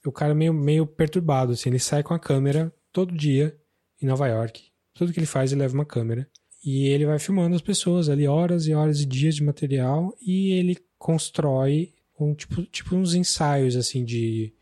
o 0.05 0.11
cara 0.11 0.35
meio 0.35 0.53
meio 0.53 0.85
perturbado, 0.85 1.53
assim, 1.53 1.68
ele 1.68 1.78
sai 1.78 2.03
com 2.03 2.12
a 2.12 2.18
câmera 2.18 2.74
todo 2.93 3.14
dia 3.16 3.57
em 4.03 4.07
Nova 4.07 4.26
York. 4.26 4.72
Tudo 4.95 5.12
que 5.12 5.20
ele 5.20 5.26
faz, 5.26 5.53
ele 5.53 5.61
leva 5.61 5.74
uma 5.74 5.85
câmera 5.85 6.28
e 6.65 6.87
ele 6.89 7.07
vai 7.07 7.19
filmando 7.19 7.55
as 7.57 7.63
pessoas 7.63 8.09
ali 8.09 8.27
horas 8.27 8.67
e 8.67 8.75
horas 8.75 9.01
e 9.01 9.07
dias 9.07 9.35
de 9.35 9.43
material 9.43 10.15
e 10.21 10.53
ele 10.53 10.79
constrói 10.99 11.93
um 12.19 12.35
tipo, 12.35 12.63
tipo 12.65 12.95
uns 12.95 13.15
ensaios 13.15 13.77
assim 13.77 14.05
de 14.05 14.53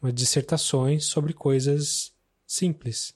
umas 0.00 0.12
dissertações 0.14 1.06
sobre 1.06 1.32
coisas 1.32 2.12
simples. 2.46 3.14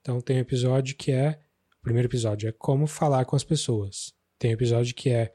Então 0.00 0.20
tem 0.20 0.36
um 0.36 0.40
episódio 0.40 0.94
que 0.96 1.10
é 1.10 1.40
o 1.80 1.82
primeiro 1.82 2.08
episódio 2.08 2.48
é 2.48 2.52
como 2.52 2.86
falar 2.86 3.24
com 3.24 3.36
as 3.36 3.44
pessoas. 3.44 4.14
Tem 4.38 4.50
um 4.50 4.54
episódio 4.54 4.94
que 4.94 5.10
é 5.10 5.34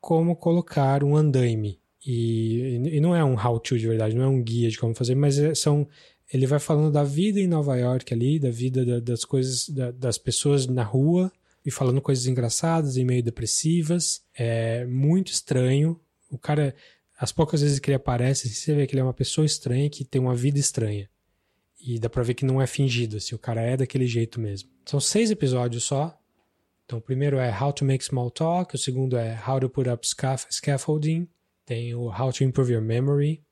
como 0.00 0.34
colocar 0.36 1.04
um 1.04 1.16
andaime. 1.16 1.78
E, 2.04 2.80
e 2.92 3.00
não 3.00 3.14
é 3.14 3.24
um 3.24 3.34
how-to 3.34 3.76
de 3.78 3.86
verdade, 3.86 4.14
não 4.14 4.24
é 4.24 4.28
um 4.28 4.42
guia 4.42 4.70
de 4.70 4.78
como 4.78 4.94
fazer, 4.94 5.14
mas 5.14 5.38
é- 5.38 5.54
são 5.54 5.86
ele 6.32 6.46
vai 6.46 6.58
falando 6.58 6.90
da 6.92 7.04
vida 7.04 7.38
em 7.40 7.46
Nova 7.46 7.76
York 7.76 8.12
ali, 8.14 8.38
da 8.38 8.50
vida 8.50 8.84
da- 8.84 9.00
das 9.00 9.24
coisas, 9.24 9.68
da- 9.68 9.90
das 9.92 10.16
pessoas 10.18 10.66
na 10.66 10.82
rua 10.82 11.32
e 11.66 11.70
falando 11.70 12.00
coisas 12.00 12.26
engraçadas 12.26 12.96
e 12.96 13.04
meio 13.04 13.22
depressivas. 13.22 14.22
É 14.32 14.86
muito 14.86 15.32
estranho. 15.32 16.00
O 16.30 16.38
cara, 16.38 16.74
as 17.18 17.32
poucas 17.32 17.60
vezes 17.60 17.80
que 17.80 17.90
ele 17.90 17.96
aparece, 17.96 18.48
você 18.48 18.72
vê 18.72 18.86
que 18.86 18.94
ele 18.94 19.00
é 19.00 19.04
uma 19.04 19.12
pessoa 19.12 19.44
estranha 19.44 19.90
que 19.90 20.04
tem 20.04 20.20
uma 20.20 20.34
vida 20.34 20.60
estranha. 20.60 21.10
E 21.78 21.98
dá 21.98 22.08
pra 22.08 22.22
ver 22.22 22.34
que 22.34 22.44
não 22.44 22.62
é 22.62 22.66
fingido, 22.66 23.16
assim, 23.16 23.34
o 23.34 23.38
cara 23.38 23.60
é 23.60 23.76
daquele 23.76 24.06
jeito 24.06 24.40
mesmo. 24.40 24.70
São 24.86 24.98
seis 25.00 25.30
episódios 25.30 25.84
só. 25.84 26.16
Então, 26.84 27.00
o 27.00 27.02
primeiro 27.02 27.36
é 27.36 27.50
How 27.60 27.72
to 27.72 27.84
Make 27.84 28.04
Small 28.04 28.30
Talk, 28.30 28.74
o 28.74 28.78
segundo 28.78 29.16
é 29.16 29.36
How 29.46 29.58
to 29.58 29.68
Put 29.68 29.90
Up 29.90 30.06
Scaff- 30.06 30.46
Scaffolding, 30.52 31.28
tem 31.64 31.92
o 31.96 32.08
How 32.08 32.32
to 32.32 32.44
Improve 32.44 32.74
Your 32.74 32.82
Memory, 32.82 33.42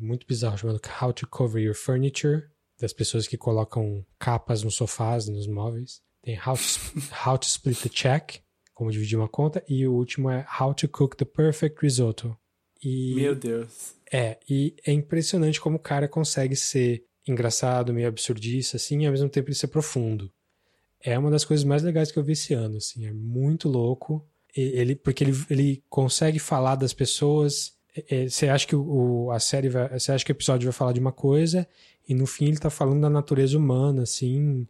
muito 0.00 0.26
bizarro 0.26 0.56
chamado 0.56 0.80
How 1.00 1.12
to 1.12 1.26
Cover 1.28 1.62
Your 1.62 1.74
Furniture, 1.74 2.44
das 2.80 2.94
pessoas 2.94 3.28
que 3.28 3.36
colocam 3.36 4.04
capas 4.18 4.62
nos 4.62 4.74
sofás, 4.76 5.28
nos 5.28 5.46
móveis. 5.46 6.02
Tem 6.24 6.36
How 6.38 6.54
to, 6.56 7.28
how 7.28 7.38
to 7.38 7.46
Split 7.46 7.78
the 7.82 7.88
Check, 7.88 8.40
como 8.74 8.90
dividir 8.90 9.18
uma 9.18 9.28
conta, 9.28 9.62
e 9.68 9.86
o 9.86 9.92
último 9.92 10.30
é 10.30 10.46
How 10.60 10.74
to 10.74 10.88
Cook 10.88 11.16
the 11.16 11.24
Perfect 11.24 11.78
Risotto. 11.82 12.36
E 12.82 13.14
Meu 13.14 13.34
Deus. 13.34 13.94
é, 14.12 14.38
e 14.48 14.74
é 14.86 14.92
impressionante 14.92 15.60
como 15.60 15.76
o 15.76 15.80
cara 15.80 16.08
consegue 16.08 16.56
ser 16.56 17.04
engraçado, 17.26 17.92
meio 17.94 18.08
absurdista, 18.08 18.76
assim, 18.76 19.02
e 19.02 19.06
ao 19.06 19.12
mesmo 19.12 19.28
tempo 19.28 19.48
ele 19.48 19.54
ser 19.56 19.68
profundo. 19.68 20.30
É 21.00 21.18
uma 21.18 21.30
das 21.30 21.44
coisas 21.44 21.64
mais 21.64 21.82
legais 21.82 22.10
que 22.10 22.18
eu 22.18 22.24
vi 22.24 22.32
esse 22.32 22.52
ano, 22.54 22.76
assim, 22.78 23.06
é 23.06 23.12
muito 23.12 23.68
louco. 23.68 24.26
Ele, 24.56 24.94
porque 24.94 25.24
ele, 25.24 25.32
ele 25.50 25.82
consegue 25.90 26.38
falar 26.38 26.76
das 26.76 26.92
pessoas. 26.92 27.72
é, 27.96 28.24
é, 28.24 28.28
Você 28.28 28.48
acha 28.48 28.66
que 28.66 28.76
o- 28.76 29.30
a 29.30 29.38
série 29.40 29.68
vai. 29.68 29.88
Você 29.98 30.12
acha 30.12 30.24
que 30.24 30.30
o 30.30 30.34
episódio 30.34 30.66
vai 30.66 30.72
falar 30.72 30.92
de 30.92 31.00
uma 31.00 31.12
coisa, 31.12 31.66
e 32.08 32.14
no 32.14 32.26
fim 32.26 32.46
ele 32.46 32.58
tá 32.58 32.70
falando 32.70 33.00
da 33.02 33.10
natureza 33.10 33.56
humana, 33.58 34.02
assim, 34.02 34.66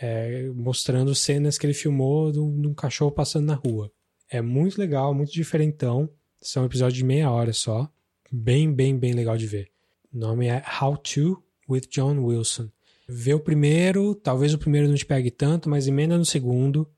é, 0.00 0.48
mostrando 0.54 1.14
cenas 1.14 1.58
que 1.58 1.66
ele 1.66 1.74
filmou 1.74 2.32
de 2.32 2.38
um 2.38 2.74
cachorro 2.74 3.12
passando 3.12 3.46
na 3.46 3.54
rua. 3.54 3.92
É 4.30 4.40
muito 4.40 4.78
legal, 4.78 5.12
muito 5.12 5.32
diferentão. 5.32 6.08
São 6.40 6.64
episódios 6.64 6.96
de 6.96 7.04
meia 7.04 7.30
hora 7.30 7.52
só. 7.52 7.90
Bem, 8.32 8.72
bem, 8.72 8.96
bem 8.96 9.12
legal 9.12 9.36
de 9.36 9.46
ver. 9.46 9.70
O 10.12 10.18
nome 10.18 10.46
é 10.46 10.62
How 10.80 10.96
To 10.96 11.42
with 11.68 11.82
John 11.90 12.18
Wilson. 12.24 12.70
Vê 13.06 13.34
o 13.34 13.40
primeiro, 13.40 14.14
talvez 14.14 14.54
o 14.54 14.58
primeiro 14.58 14.88
não 14.88 14.94
te 14.94 15.04
pegue 15.04 15.30
tanto, 15.30 15.68
mas 15.68 15.86
emenda 15.86 16.16
no 16.16 16.24
segundo. 16.24 16.88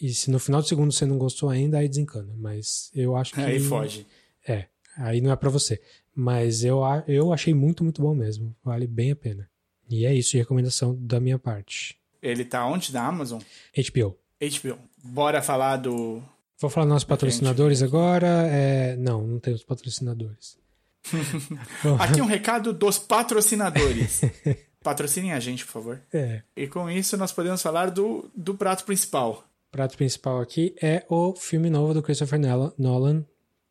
E 0.00 0.12
se 0.12 0.30
no 0.30 0.38
final 0.38 0.60
do 0.60 0.66
segundo 0.66 0.90
você 0.90 1.06
não 1.06 1.18
gostou 1.18 1.48
ainda, 1.48 1.78
aí 1.78 1.88
desencana. 1.88 2.34
Mas 2.36 2.90
eu 2.94 3.14
acho 3.14 3.34
que. 3.34 3.40
Aí 3.40 3.60
foge. 3.60 4.06
É, 4.48 4.66
aí 4.96 5.20
não 5.20 5.30
é 5.30 5.36
pra 5.36 5.50
você. 5.50 5.80
Mas 6.14 6.64
eu, 6.64 6.80
eu 7.06 7.32
achei 7.32 7.54
muito, 7.54 7.84
muito 7.84 8.02
bom 8.02 8.14
mesmo. 8.14 8.56
Vale 8.64 8.86
bem 8.86 9.12
a 9.12 9.16
pena. 9.16 9.48
E 9.88 10.06
é 10.06 10.14
isso 10.14 10.32
de 10.32 10.38
recomendação 10.38 10.96
da 10.98 11.20
minha 11.20 11.38
parte. 11.38 12.01
Ele 12.22 12.44
tá 12.44 12.64
onde? 12.66 12.92
Na 12.92 13.04
Amazon? 13.06 13.40
HBO. 13.76 14.16
HBO. 14.40 14.78
Bora 15.02 15.42
falar 15.42 15.76
do. 15.76 16.22
Vou 16.60 16.70
falar 16.70 16.86
dos 16.86 16.92
nossos 16.92 17.08
patrocinadores 17.08 17.82
agora. 17.82 18.46
É... 18.48 18.94
Não, 18.96 19.26
não 19.26 19.38
temos 19.40 19.64
patrocinadores. 19.64 20.56
Aqui 21.98 22.20
um 22.20 22.26
recado 22.26 22.72
dos 22.72 22.98
patrocinadores. 22.98 24.20
Patrocinem 24.82 25.32
a 25.32 25.38
gente, 25.40 25.64
por 25.64 25.72
favor. 25.72 26.00
é, 26.12 26.42
E 26.56 26.66
com 26.66 26.90
isso 26.90 27.16
nós 27.16 27.30
podemos 27.32 27.62
falar 27.62 27.90
do, 27.90 28.28
do 28.34 28.54
prato 28.56 28.84
principal. 28.84 29.44
o 29.68 29.70
prato 29.72 29.96
principal 29.96 30.40
aqui 30.40 30.74
é 30.82 31.04
o 31.08 31.34
filme 31.36 31.70
novo 31.70 31.94
do 31.94 32.02
Christopher 32.02 32.38
Nolan, 32.38 32.72
Nolan 32.76 33.24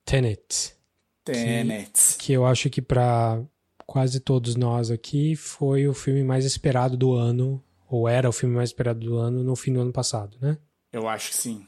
Tenet. 0.06 0.74
Tenet. 1.26 2.16
Que 2.18 2.32
eu 2.32 2.45
acho 2.45 2.70
que 2.70 2.82
para 2.82 3.41
quase 3.86 4.22
todos 4.22 4.56
nós 4.56 4.89
aqui 4.89 5.36
foi 5.36 5.86
o 5.88 5.93
filme 5.93 6.24
mais 6.24 6.45
esperado 6.45 6.95
do 6.95 7.14
ano, 7.14 7.62
ou 7.92 8.08
era 8.08 8.30
o 8.30 8.32
filme 8.32 8.56
mais 8.56 8.70
esperado 8.70 9.02
do 9.02 9.18
ano 9.18 9.44
no 9.44 9.54
fim 9.54 9.74
do 9.74 9.82
ano 9.82 9.92
passado, 9.92 10.38
né? 10.39 10.58
Eu 10.94 11.10
acho 11.10 11.32
que 11.32 11.36
sim. 11.36 11.68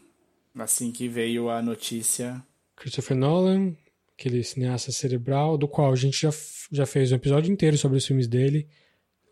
Assim 0.57 0.89
que 0.89 1.09
veio 1.09 1.49
a 1.49 1.61
notícia. 1.61 2.41
Christopher 2.77 3.17
Nolan, 3.17 3.75
aquele 4.17 4.41
cineasta 4.41 4.91
cerebral, 4.93 5.57
do 5.57 5.67
qual 5.67 5.91
a 5.91 5.95
gente 5.97 6.21
já, 6.21 6.29
já 6.71 6.85
fez 6.85 7.11
um 7.11 7.15
episódio 7.15 7.51
inteiro 7.51 7.77
sobre 7.77 7.97
os 7.97 8.05
filmes 8.05 8.25
dele. 8.25 8.69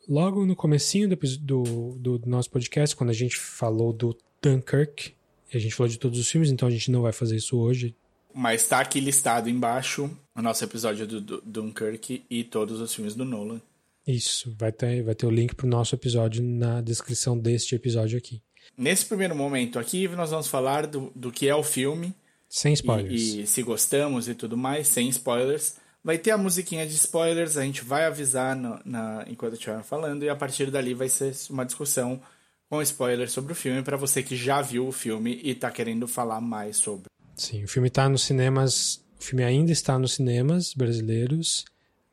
Logo 0.05 0.45
no 0.45 0.53
comecinho 0.55 1.07
do, 1.07 1.15
do, 1.15 2.19
do, 2.19 2.29
nosso 2.29 2.51
podcast, 2.51 2.93
quando 2.93 3.11
a 3.11 3.13
gente 3.13 3.37
falou 3.37 3.93
do 3.93 4.17
Dunkirk, 4.41 5.15
e 5.53 5.57
a 5.57 5.59
gente 5.59 5.73
falou 5.73 5.89
de 5.89 5.97
todos 5.97 6.19
os 6.19 6.29
filmes, 6.29 6.51
então 6.51 6.67
a 6.67 6.71
gente 6.71 6.91
não 6.91 7.03
vai 7.03 7.13
fazer 7.13 7.37
isso 7.37 7.57
hoje. 7.57 7.95
Mas 8.33 8.67
tá 8.67 8.81
aqui 8.81 8.99
listado 8.99 9.49
embaixo 9.49 10.09
o 10.35 10.41
nosso 10.41 10.63
episódio 10.63 11.07
do, 11.07 11.21
do 11.21 11.41
Dunkirk 11.45 12.25
e 12.29 12.43
todos 12.43 12.81
os 12.81 12.93
filmes 12.93 13.15
do 13.15 13.23
Nolan. 13.23 13.61
Isso, 14.07 14.53
vai 14.57 14.71
ter, 14.71 15.03
vai 15.03 15.13
ter 15.15 15.25
o 15.25 15.29
link 15.31 15.55
pro 15.55 15.67
nosso 15.67 15.95
episódio 15.95 16.43
na 16.43 16.81
descrição 16.81 17.37
deste 17.37 17.75
episódio 17.75 18.17
aqui. 18.17 18.41
Nesse 18.77 19.05
primeiro 19.05 19.35
momento 19.35 19.77
aqui, 19.77 20.07
nós 20.09 20.31
vamos 20.31 20.47
falar 20.47 20.87
do, 20.87 21.11
do 21.15 21.31
que 21.31 21.47
é 21.47 21.55
o 21.55 21.63
filme 21.63 22.13
Sem 22.49 22.73
spoilers. 22.73 23.21
e, 23.21 23.41
e 23.41 23.47
se 23.47 23.61
gostamos 23.61 24.27
e 24.27 24.35
tudo 24.35 24.57
mais, 24.57 24.87
sem 24.87 25.07
spoilers. 25.09 25.75
Vai 26.03 26.17
ter 26.17 26.31
a 26.31 26.37
musiquinha 26.37 26.85
de 26.87 26.95
spoilers, 26.95 27.57
a 27.57 27.63
gente 27.63 27.83
vai 27.83 28.05
avisar 28.05 28.55
no, 28.55 28.79
na, 28.83 29.23
enquanto 29.27 29.53
estiver 29.53 29.83
falando, 29.83 30.23
e 30.23 30.29
a 30.29 30.35
partir 30.35 30.71
dali 30.71 30.95
vai 30.95 31.07
ser 31.09 31.35
uma 31.49 31.63
discussão 31.63 32.19
com 32.67 32.81
spoilers 32.81 33.31
sobre 33.31 33.51
o 33.51 33.55
filme 33.55 33.83
para 33.83 33.97
você 33.97 34.23
que 34.23 34.35
já 34.35 34.61
viu 34.61 34.87
o 34.87 34.91
filme 34.91 35.39
e 35.43 35.53
tá 35.53 35.69
querendo 35.69 36.07
falar 36.07 36.41
mais 36.41 36.77
sobre. 36.77 37.05
Sim, 37.35 37.63
o 37.63 37.67
filme 37.67 37.89
tá 37.89 38.09
nos 38.09 38.23
cinemas. 38.23 39.03
O 39.19 39.23
filme 39.23 39.43
ainda 39.43 39.71
está 39.71 39.99
nos 39.99 40.13
cinemas 40.13 40.73
brasileiros, 40.73 41.65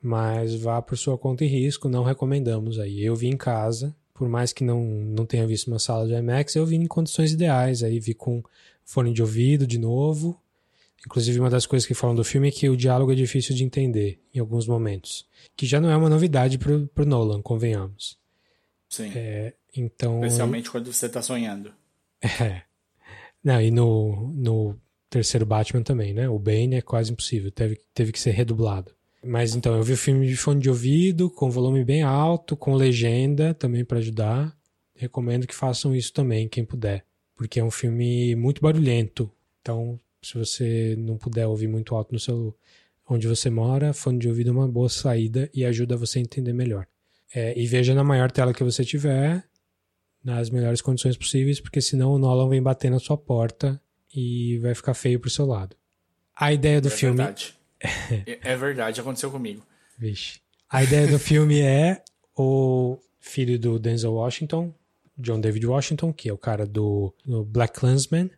mas 0.03 0.55
vá 0.55 0.81
por 0.81 0.97
sua 0.97 1.19
conta 1.19 1.45
e 1.45 1.49
risco, 1.49 1.89
não 1.89 2.05
recomendamos 2.05 2.79
aí. 2.79 3.05
Eu 3.05 3.17
vi 3.17 3.29
em 3.29 3.37
casa, 3.37 3.95
por 4.15 4.29
mais 4.29 4.53
que 4.53 4.65
não, 4.65 4.83
não 4.85 5.27
tenha 5.27 5.47
visto 5.47 5.69
uma 5.69 5.79
sala 5.79 6.07
de 6.07 6.15
IMAX, 6.15 6.57
eu 6.57 6.67
vi 6.67 6.77
em 6.77 6.87
condições 6.87 7.33
ideais, 7.33 7.83
aí 7.83 7.99
vi 7.99 8.15
com 8.15 8.43
fone 8.85 9.13
de 9.13 9.23
ouvido 9.23 9.67
de 9.67 9.79
novo, 9.79 10.41
Inclusive, 11.07 11.39
uma 11.39 11.51
das 11.51 11.65
coisas 11.65 11.87
que 11.87 11.95
falam 11.95 12.17
do 12.17 12.25
filme 12.25 12.49
é 12.49 12.51
que 12.51 12.69
o 12.69 12.77
diálogo 12.77 13.13
é 13.13 13.15
difícil 13.15 13.55
de 13.55 13.65
entender 13.65 14.21
em 14.35 14.41
alguns 14.41 14.67
momentos. 14.67 15.27
Que 15.57 15.65
já 15.65 15.81
não 15.81 15.91
é 15.91 15.97
uma 15.97 16.11
novidade 16.11 16.59
pro, 16.59 16.87
pro 16.89 17.07
Nolan, 17.07 17.41
convenhamos. 17.41 18.19
Sim. 18.89 19.13
É, 19.15 19.55
então. 19.77 20.25
Especialmente 20.25 20.71
quando 20.71 20.93
você 20.93 21.09
tá 21.09 21.23
sonhando. 21.23 21.73
É. 22.41 22.63
Não, 23.45 23.61
e 23.61 23.71
no, 23.71 24.33
no 24.35 24.77
terceiro 25.09 25.47
Batman 25.47 25.85
também, 25.85 26.13
né? 26.13 26.29
O 26.29 26.37
Bane 26.37 26.75
é 26.75 26.83
quase 26.83 27.13
impossível, 27.13 27.53
teve, 27.53 27.81
teve 27.95 28.11
que 28.11 28.19
ser 28.19 28.33
redublado. 28.33 28.93
Mas 29.25 29.55
então, 29.55 29.77
eu 29.77 29.83
vi 29.83 29.95
o 29.95 29.97
filme 29.97 30.27
de 30.27 30.37
fone 30.37 30.61
de 30.61 30.71
ouvido, 30.71 31.29
com 31.29 31.51
volume 31.51 31.85
bem 31.85 32.03
alto, 32.03 32.57
com 32.57 32.75
legenda 32.75 33.53
também 33.53 33.85
para 33.85 33.99
ajudar. 33.99 34.57
Recomendo 34.95 35.47
que 35.47 35.55
façam 35.55 35.95
isso 35.95 36.13
também, 36.13 36.49
quem 36.49 36.65
puder. 36.65 37.05
Porque 37.35 37.61
é 37.61 37.65
um 37.65 37.71
filme 37.71 38.35
muito 38.37 38.61
barulhento. 38.61 39.31
Então, 39.61 39.99
se 40.23 40.35
você 40.35 40.97
não 40.99 41.17
puder 41.17 41.47
ouvir 41.47 41.69
muito 41.69 41.95
alto 41.95 42.13
no 42.13 42.19
seu 42.19 42.55
onde 43.09 43.27
você 43.27 43.49
mora, 43.49 43.93
fone 43.93 44.19
de 44.19 44.29
ouvido 44.29 44.51
é 44.51 44.53
uma 44.53 44.69
boa 44.69 44.89
saída 44.89 45.51
e 45.55 45.65
ajuda 45.65 45.97
você 45.97 46.19
a 46.19 46.23
entender 46.23 46.53
melhor. 46.53 46.87
É, 47.35 47.59
e 47.59 47.67
veja 47.67 47.95
na 47.95 48.05
maior 48.05 48.31
tela 48.31 48.53
que 48.53 48.63
você 48.63 48.85
tiver, 48.85 49.45
nas 50.23 50.51
melhores 50.51 50.83
condições 50.83 51.17
possíveis, 51.17 51.61
porque 51.61 51.81
senão 51.81 52.13
o 52.13 52.19
Nolan 52.19 52.49
vem 52.49 52.63
bater 52.63 52.91
na 52.91 52.99
sua 52.99 53.17
porta 53.17 53.81
e 54.15 54.59
vai 54.59 54.75
ficar 54.75 54.95
feio 54.95 55.19
pro 55.19 55.31
seu 55.31 55.47
lado. 55.47 55.77
A 56.37 56.53
ideia 56.53 56.81
do 56.81 56.89
é 56.89 56.91
filme. 56.91 57.17
Verdade. 57.17 57.58
É 57.81 58.57
verdade, 58.57 59.01
aconteceu 59.01 59.31
comigo. 59.31 59.65
Vixe. 59.99 60.41
A 60.71 60.83
ideia 60.83 61.07
do 61.07 61.19
filme 61.19 61.61
é 61.61 62.03
o 62.37 62.99
filho 63.19 63.59
do 63.59 63.79
Denzel 63.79 64.13
Washington, 64.13 64.75
John 65.17 65.41
David 65.41 65.67
Washington, 65.67 66.13
que 66.13 66.29
é 66.29 66.33
o 66.33 66.39
cara 66.39 66.67
do, 66.67 67.15
do 67.25 67.45
Black 67.45 67.79
Klansman, 67.79 68.31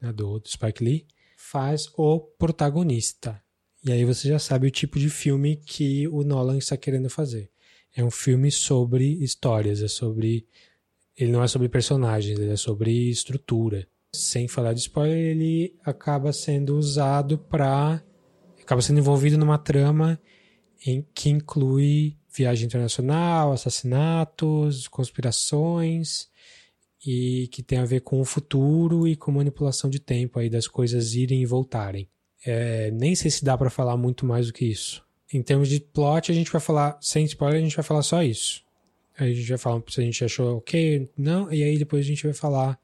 né, 0.00 0.12
do, 0.12 0.38
do 0.38 0.48
Spike 0.48 0.84
Lee, 0.84 1.06
faz 1.36 1.88
o 1.96 2.20
protagonista. 2.20 3.42
E 3.84 3.90
aí 3.90 4.04
você 4.04 4.28
já 4.28 4.38
sabe 4.38 4.68
o 4.68 4.70
tipo 4.70 4.98
de 4.98 5.10
filme 5.10 5.56
que 5.56 6.06
o 6.08 6.22
Nolan 6.22 6.56
está 6.58 6.76
querendo 6.76 7.10
fazer. 7.10 7.50
É 7.94 8.04
um 8.04 8.10
filme 8.10 8.50
sobre 8.50 9.04
histórias, 9.22 9.82
é 9.82 9.88
sobre. 9.88 10.46
Ele 11.16 11.32
não 11.32 11.42
é 11.42 11.48
sobre 11.48 11.68
personagens, 11.68 12.38
ele 12.38 12.52
é 12.52 12.56
sobre 12.56 13.10
estrutura. 13.10 13.86
Sem 14.14 14.46
falar 14.46 14.72
de 14.72 14.80
spoiler, 14.80 15.18
ele 15.18 15.76
acaba 15.84 16.32
sendo 16.32 16.76
usado 16.76 17.36
para. 17.36 18.02
Acaba 18.62 18.80
sendo 18.82 19.00
envolvido 19.00 19.36
numa 19.36 19.58
trama 19.58 20.20
em 20.86 21.06
que 21.14 21.30
inclui 21.30 22.16
viagem 22.34 22.66
internacional, 22.66 23.52
assassinatos, 23.52 24.88
conspirações 24.88 26.28
e 27.04 27.48
que 27.48 27.62
tem 27.62 27.78
a 27.78 27.84
ver 27.84 28.00
com 28.00 28.20
o 28.20 28.24
futuro 28.24 29.06
e 29.06 29.16
com 29.16 29.32
manipulação 29.32 29.90
de 29.90 29.98
tempo 29.98 30.38
aí 30.38 30.48
das 30.48 30.66
coisas 30.66 31.14
irem 31.14 31.42
e 31.42 31.46
voltarem. 31.46 32.08
É, 32.44 32.90
nem 32.90 33.14
sei 33.14 33.30
se 33.30 33.44
dá 33.44 33.56
para 33.56 33.70
falar 33.70 33.96
muito 33.96 34.24
mais 34.24 34.46
do 34.46 34.52
que 34.52 34.64
isso. 34.64 35.04
Em 35.32 35.42
termos 35.42 35.68
de 35.68 35.80
plot, 35.80 36.30
a 36.30 36.34
gente 36.34 36.50
vai 36.50 36.60
falar, 36.60 36.98
sem 37.00 37.24
spoiler, 37.24 37.60
a 37.60 37.62
gente 37.62 37.76
vai 37.76 37.84
falar 37.84 38.02
só 38.02 38.22
isso. 38.22 38.62
Aí 39.18 39.32
a 39.32 39.34
gente 39.34 39.48
vai 39.48 39.58
falar 39.58 39.82
se 39.88 40.00
a 40.00 40.04
gente 40.04 40.24
achou 40.24 40.58
ok, 40.58 41.08
não, 41.16 41.52
e 41.52 41.62
aí 41.62 41.78
depois 41.78 42.04
a 42.04 42.08
gente 42.08 42.24
vai 42.24 42.32
falar 42.32 42.78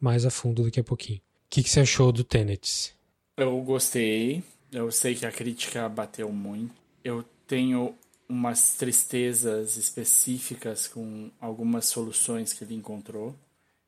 mais 0.00 0.24
a 0.24 0.30
fundo 0.30 0.62
daqui 0.64 0.80
a 0.80 0.84
pouquinho. 0.84 1.18
O 1.18 1.48
que, 1.50 1.62
que 1.62 1.70
você 1.70 1.80
achou 1.80 2.12
do 2.12 2.24
Tenet? 2.24 2.94
Eu 3.36 3.60
gostei. 3.62 4.42
Eu 4.72 4.90
sei 4.90 5.14
que 5.14 5.24
a 5.24 5.32
crítica 5.32 5.88
bateu 5.88 6.30
muito. 6.32 6.74
Eu 7.04 7.24
tenho 7.46 7.94
umas 8.28 8.74
tristezas 8.74 9.76
específicas 9.76 10.88
com 10.88 11.30
algumas 11.40 11.86
soluções 11.86 12.52
que 12.52 12.64
ele 12.64 12.74
encontrou. 12.74 13.34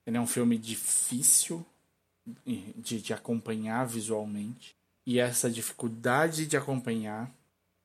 Ele 0.07 0.17
é 0.17 0.21
um 0.21 0.27
filme 0.27 0.57
difícil 0.57 1.65
de, 2.77 3.01
de 3.01 3.13
acompanhar 3.13 3.87
visualmente. 3.87 4.77
E 5.07 5.19
essa 5.19 5.51
dificuldade 5.51 6.47
de 6.47 6.57
acompanhar 6.57 7.31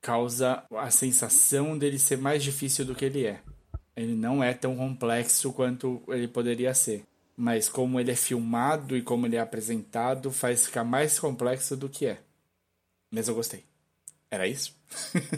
causa 0.01 0.63
a 0.71 0.91
sensação 0.91 1.77
dele 1.77 1.97
ser 1.97 2.17
mais 2.17 2.43
difícil 2.43 2.85
do 2.85 2.93
que 2.93 3.05
ele 3.05 3.25
é. 3.25 3.41
Ele 3.95 4.15
não 4.15 4.43
é 4.43 4.53
tão 4.53 4.75
complexo 4.75 5.53
quanto 5.53 6.01
ele 6.09 6.27
poderia 6.27 6.73
ser. 6.73 7.05
Mas 7.35 7.69
como 7.69 7.99
ele 7.99 8.11
é 8.11 8.15
filmado 8.15 8.95
e 8.95 9.01
como 9.01 9.25
ele 9.25 9.37
é 9.37 9.39
apresentado, 9.39 10.31
faz 10.31 10.65
ficar 10.65 10.83
mais 10.83 11.17
complexo 11.19 11.75
do 11.75 11.89
que 11.89 12.05
é. 12.05 12.21
Mas 13.13 13.27
eu 13.27 13.35
gostei. 13.35 13.63
Era 14.31 14.47
isso? 14.47 14.75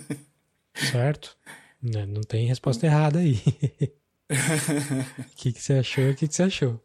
certo. 0.73 1.37
Não, 1.81 2.05
não 2.05 2.21
tem 2.21 2.47
resposta 2.47 2.85
errada 2.85 3.19
aí. 3.19 3.35
O 4.27 5.35
que, 5.35 5.53
que 5.53 5.61
você 5.61 5.73
achou? 5.73 6.09
O 6.09 6.15
que, 6.15 6.27
que 6.27 6.33
você 6.33 6.41
achou? 6.41 6.83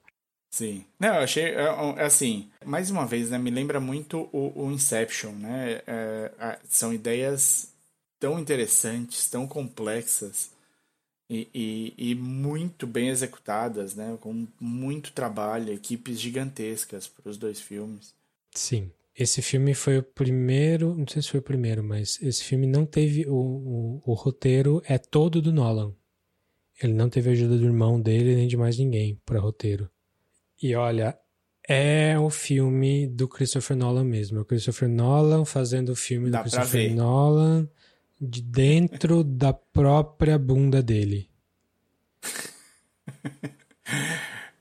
Sim. 0.50 0.84
Não, 0.98 1.14
eu 1.14 1.20
achei, 1.22 1.44
é, 1.44 1.62
é, 1.62 2.04
assim, 2.04 2.50
mais 2.66 2.90
uma 2.90 3.06
vez, 3.06 3.30
né, 3.30 3.38
me 3.38 3.50
lembra 3.50 3.80
muito 3.80 4.28
o, 4.30 4.64
o 4.66 4.70
Inception, 4.70 5.32
né? 5.32 5.80
É, 5.86 6.58
são 6.68 6.92
ideias 6.92 7.72
tão 8.18 8.38
interessantes, 8.38 9.30
tão 9.30 9.46
complexas 9.46 10.50
e, 11.30 11.48
e, 11.54 12.10
e, 12.10 12.14
muito 12.14 12.86
bem 12.86 13.08
executadas, 13.08 13.94
né? 13.94 14.18
Com 14.20 14.46
muito 14.60 15.12
trabalho, 15.12 15.72
equipes 15.72 16.20
gigantescas 16.20 17.08
para 17.08 17.30
os 17.30 17.38
dois 17.38 17.58
filmes. 17.58 18.14
Sim. 18.52 18.92
Esse 19.20 19.42
filme 19.42 19.74
foi 19.74 19.98
o 19.98 20.02
primeiro, 20.02 20.96
não 20.96 21.06
sei 21.06 21.20
se 21.20 21.28
foi 21.28 21.40
o 21.40 21.42
primeiro, 21.42 21.84
mas 21.84 22.18
esse 22.22 22.42
filme 22.42 22.66
não 22.66 22.86
teve 22.86 23.26
o, 23.28 23.34
o, 23.34 24.02
o 24.06 24.14
roteiro 24.14 24.80
é 24.86 24.96
todo 24.96 25.42
do 25.42 25.52
Nolan. 25.52 25.94
Ele 26.82 26.94
não 26.94 27.10
teve 27.10 27.28
ajuda 27.28 27.58
do 27.58 27.66
irmão 27.66 28.00
dele 28.00 28.34
nem 28.34 28.48
de 28.48 28.56
mais 28.56 28.78
ninguém 28.78 29.20
para 29.26 29.38
roteiro. 29.38 29.90
E 30.62 30.74
olha, 30.74 31.18
é 31.68 32.18
o 32.18 32.30
filme 32.30 33.06
do 33.08 33.28
Christopher 33.28 33.76
Nolan 33.76 34.04
mesmo. 34.04 34.38
É 34.38 34.40
o 34.40 34.44
Christopher 34.46 34.88
Nolan 34.88 35.44
fazendo 35.44 35.90
o 35.90 35.96
filme 35.96 36.30
Dá 36.30 36.38
do 36.38 36.44
Christopher 36.44 36.94
Nolan 36.94 37.68
de 38.18 38.40
dentro 38.40 39.22
da 39.36 39.52
própria 39.52 40.38
bunda 40.38 40.82
dele. 40.82 41.28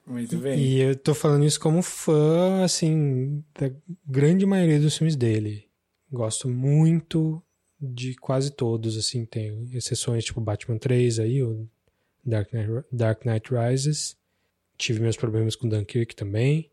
Muito 0.09 0.37
bem. 0.37 0.59
E 0.59 0.79
eu 0.79 0.95
tô 0.95 1.13
falando 1.13 1.45
isso 1.45 1.59
como 1.59 1.83
fã, 1.83 2.63
assim, 2.63 3.43
da 3.57 3.71
grande 4.05 4.43
maioria 4.43 4.79
dos 4.79 4.97
filmes 4.97 5.15
dele. 5.15 5.65
Gosto 6.11 6.49
muito 6.49 7.41
de 7.79 8.15
quase 8.15 8.51
todos, 8.51 8.97
assim, 8.97 9.23
tem 9.23 9.69
exceções 9.71 10.25
tipo 10.25 10.41
Batman 10.41 10.79
3 10.79 11.19
aí, 11.19 11.43
o 11.43 11.69
Dark 12.25 12.51
Knight, 12.51 12.85
Dark 12.91 13.23
Knight 13.23 13.49
Rises. 13.53 14.17
Tive 14.77 14.99
meus 14.99 15.15
problemas 15.15 15.55
com 15.55 15.69
Dunkirk 15.69 16.15
também, 16.15 16.71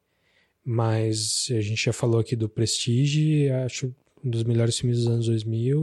mas 0.64 1.48
a 1.50 1.60
gente 1.60 1.84
já 1.84 1.92
falou 1.92 2.20
aqui 2.20 2.34
do 2.34 2.48
Prestige, 2.48 3.50
acho 3.50 3.94
um 4.24 4.30
dos 4.30 4.44
melhores 4.44 4.78
filmes 4.78 4.98
dos 4.98 5.08
anos 5.08 5.26
2000. 5.26 5.80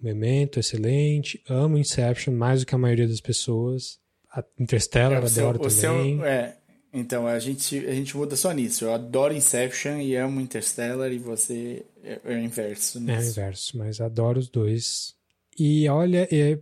O 0.00 0.04
Memento, 0.04 0.60
excelente. 0.60 1.42
Amo 1.48 1.78
Inception 1.78 2.34
mais 2.34 2.60
do 2.60 2.66
que 2.66 2.74
a 2.74 2.78
maioria 2.78 3.08
das 3.08 3.20
pessoas. 3.20 3.98
A 4.30 4.44
Interstellar, 4.58 5.22
é, 5.22 5.26
adoro 5.26 5.58
também. 5.58 5.70
Seu, 5.70 6.24
é, 6.24 6.57
então 6.98 7.26
a 7.26 7.38
gente, 7.38 7.78
a 7.86 7.94
gente 7.94 8.16
muda 8.16 8.36
só 8.36 8.52
nisso. 8.52 8.84
Eu 8.84 8.92
adoro 8.92 9.34
Inception 9.34 9.98
e 9.98 10.16
amo 10.16 10.40
Interstellar 10.40 11.12
e 11.12 11.18
você 11.18 11.84
é, 12.02 12.20
é 12.24 12.34
o 12.36 12.38
inverso. 12.38 13.00
Nisso. 13.00 13.12
É 13.12 13.18
o 13.18 13.30
inverso, 13.30 13.78
mas 13.78 14.00
adoro 14.00 14.38
os 14.38 14.48
dois. 14.48 15.14
E 15.58 15.88
olha, 15.88 16.28
é, 16.30 16.58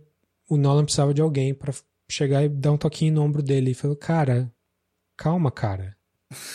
o 0.49 0.57
Nolan 0.57 0.83
precisava 0.83 1.13
de 1.13 1.21
alguém 1.21 1.53
para 1.53 1.73
chegar 2.09 2.43
e 2.43 2.49
dar 2.49 2.71
um 2.71 2.77
toquinho 2.77 3.13
no 3.13 3.21
ombro 3.21 3.43
dele 3.43 3.71
e 3.71 3.75
falar, 3.75 3.95
cara, 3.95 4.53
calma, 5.15 5.51
cara. 5.51 5.95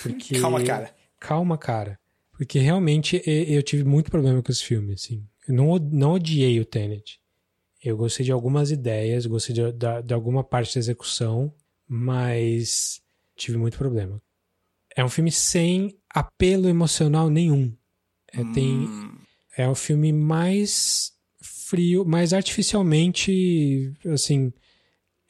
Porque... 0.02 0.34
calma, 0.40 0.62
cara. 0.62 0.94
Calma, 1.20 1.58
cara. 1.58 1.98
Porque 2.32 2.58
realmente 2.58 3.22
eu 3.26 3.62
tive 3.62 3.84
muito 3.84 4.10
problema 4.10 4.42
com 4.42 4.50
esse 4.50 4.64
filme, 4.64 4.94
assim. 4.94 5.24
Eu 5.46 5.54
não, 5.54 5.76
não 5.76 6.12
odiei 6.12 6.58
o 6.58 6.64
Tenet. 6.64 7.20
Eu 7.82 7.96
gostei 7.96 8.24
de 8.24 8.32
algumas 8.32 8.70
ideias, 8.70 9.26
gostei 9.26 9.54
de, 9.54 9.72
de, 9.72 10.02
de 10.04 10.14
alguma 10.14 10.42
parte 10.42 10.74
da 10.74 10.78
execução, 10.78 11.52
mas 11.86 13.01
tive 13.42 13.58
muito 13.58 13.78
problema. 13.78 14.20
É 14.94 15.04
um 15.04 15.08
filme 15.08 15.32
sem 15.32 15.96
apelo 16.10 16.68
emocional 16.68 17.28
nenhum. 17.28 17.74
É, 18.32 18.40
hum. 18.40 18.52
tem, 18.52 18.88
é 19.56 19.68
um 19.68 19.74
filme 19.74 20.12
mais 20.12 21.12
frio, 21.40 22.04
mais 22.04 22.32
artificialmente, 22.32 23.92
assim, 24.06 24.52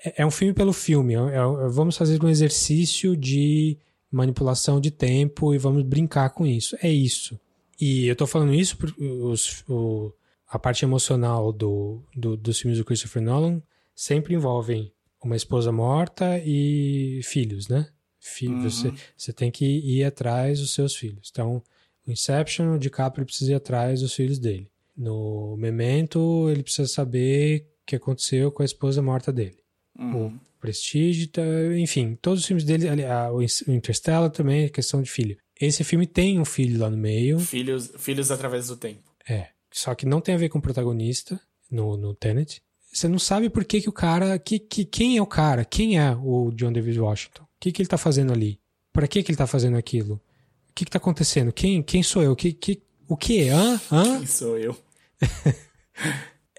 é, 0.05 0.23
é 0.23 0.27
um 0.27 0.31
filme 0.31 0.53
pelo 0.53 0.73
filme. 0.73 1.15
É, 1.15 1.19
é, 1.19 1.69
vamos 1.69 1.97
fazer 1.97 2.23
um 2.23 2.29
exercício 2.29 3.17
de 3.17 3.79
manipulação 4.11 4.81
de 4.81 4.91
tempo 4.91 5.55
e 5.55 5.59
vamos 5.59 5.83
brincar 5.85 6.31
com 6.31 6.47
isso. 6.47 6.77
É 6.83 6.91
isso. 6.91 7.39
E 7.81 8.07
eu 8.07 8.17
tô 8.17 8.27
falando 8.27 8.55
isso 8.55 8.77
porque 8.77 9.03
os, 9.03 9.65
o, 9.69 10.13
a 10.49 10.59
parte 10.59 10.85
emocional 10.85 11.53
do, 11.53 12.03
do, 12.15 12.37
dos 12.37 12.61
filmes 12.61 12.79
do 12.79 12.85
Christopher 12.85 13.23
Nolan 13.23 13.63
sempre 13.95 14.35
envolvem 14.35 14.93
uma 15.23 15.37
esposa 15.37 15.73
morta 15.73 16.39
e 16.45 17.21
filhos, 17.25 17.69
né? 17.69 17.89
Filho, 18.25 18.55
Uhum. 18.55 18.63
você, 18.71 18.93
você 19.17 19.33
tem 19.33 19.51
que 19.51 19.65
ir 19.67 20.05
atrás 20.05 20.61
dos 20.61 20.73
seus 20.73 20.95
filhos. 20.95 21.29
Então, 21.33 21.61
o 22.07 22.11
Inception, 22.11 22.75
o 22.75 22.79
DiCaprio 22.79 23.27
precisa 23.27 23.51
ir 23.53 23.55
atrás 23.57 24.01
dos 24.01 24.15
filhos 24.15 24.39
dele. 24.39 24.71
No 24.97 25.57
Memento, 25.57 26.49
ele 26.49 26.63
precisa 26.63 26.87
saber 26.87 27.67
o 27.83 27.87
que 27.87 27.97
aconteceu 27.97 28.53
com 28.53 28.63
a 28.63 28.65
esposa 28.65 29.03
morta 29.03 29.33
dele. 29.33 29.57
Uhum. 29.99 30.27
O 30.29 30.41
Prestige, 30.61 31.27
tá, 31.27 31.43
enfim, 31.77 32.17
todos 32.23 32.41
os 32.41 32.47
filmes 32.47 32.65
dele, 32.65 32.89
ali, 32.89 33.03
o 33.33 33.43
In- 33.43 33.47
o 33.69 33.73
Interstellar 33.73 34.31
também 34.31 34.65
é 34.65 34.69
questão 34.69 35.03
de 35.03 35.11
filho. 35.11 35.37
Esse 35.61 35.83
filme 35.83 36.07
tem 36.07 36.39
um 36.39 36.45
filho 36.45 36.79
lá 36.81 36.89
no 36.91 36.97
meio, 36.97 37.39
Filhos, 37.41 37.91
filhos 37.99 38.31
através 38.31 38.69
do 38.69 38.77
tempo. 38.77 39.03
é, 39.29 39.49
só 39.73 39.95
que 39.95 40.07
não 40.07 40.21
tem 40.21 40.35
a 40.35 40.39
ver 40.39 40.49
com 40.49 40.59
o 40.59 40.63
protagonista 40.63 41.41
no, 41.71 41.97
no 41.97 42.15
Tenet. 42.15 42.63
Você 42.93 43.09
não 43.09 43.19
sabe 43.19 43.49
por 43.49 43.65
que, 43.65 43.81
que 43.81 43.89
o 43.89 43.93
cara. 43.93 44.39
Que, 44.39 44.59
que, 44.59 44.85
quem 44.85 45.17
é 45.17 45.23
o 45.23 45.27
cara? 45.27 45.65
Quem 45.65 45.99
é 45.99 46.15
o 46.15 46.51
John 46.53 46.71
David 46.73 47.01
Washington? 47.01 47.47
O 47.63 47.65
que, 47.65 47.71
que 47.71 47.81
ele 47.83 47.89
tá 47.89 47.97
fazendo 47.97 48.33
ali? 48.33 48.59
Pra 48.93 49.07
que, 49.07 49.23
que 49.23 49.31
ele 49.31 49.39
tá 49.39 49.47
fazendo 49.47 49.77
aquilo? 49.77 50.15
O 50.15 50.75
que, 50.75 50.85
que 50.85 50.91
tá 50.91 50.99
acontecendo? 50.99 51.53
Quem, 51.53 51.81
quem 51.81 52.03
sou 52.03 52.21
eu? 52.21 52.35
Que, 52.35 52.53
que, 52.53 52.83
o 53.07 53.17
que? 53.17 53.49
Hã? 53.51 53.81
Hã? 53.91 54.19
Quem 54.19 54.27
sou 54.27 54.59
eu? 54.59 54.77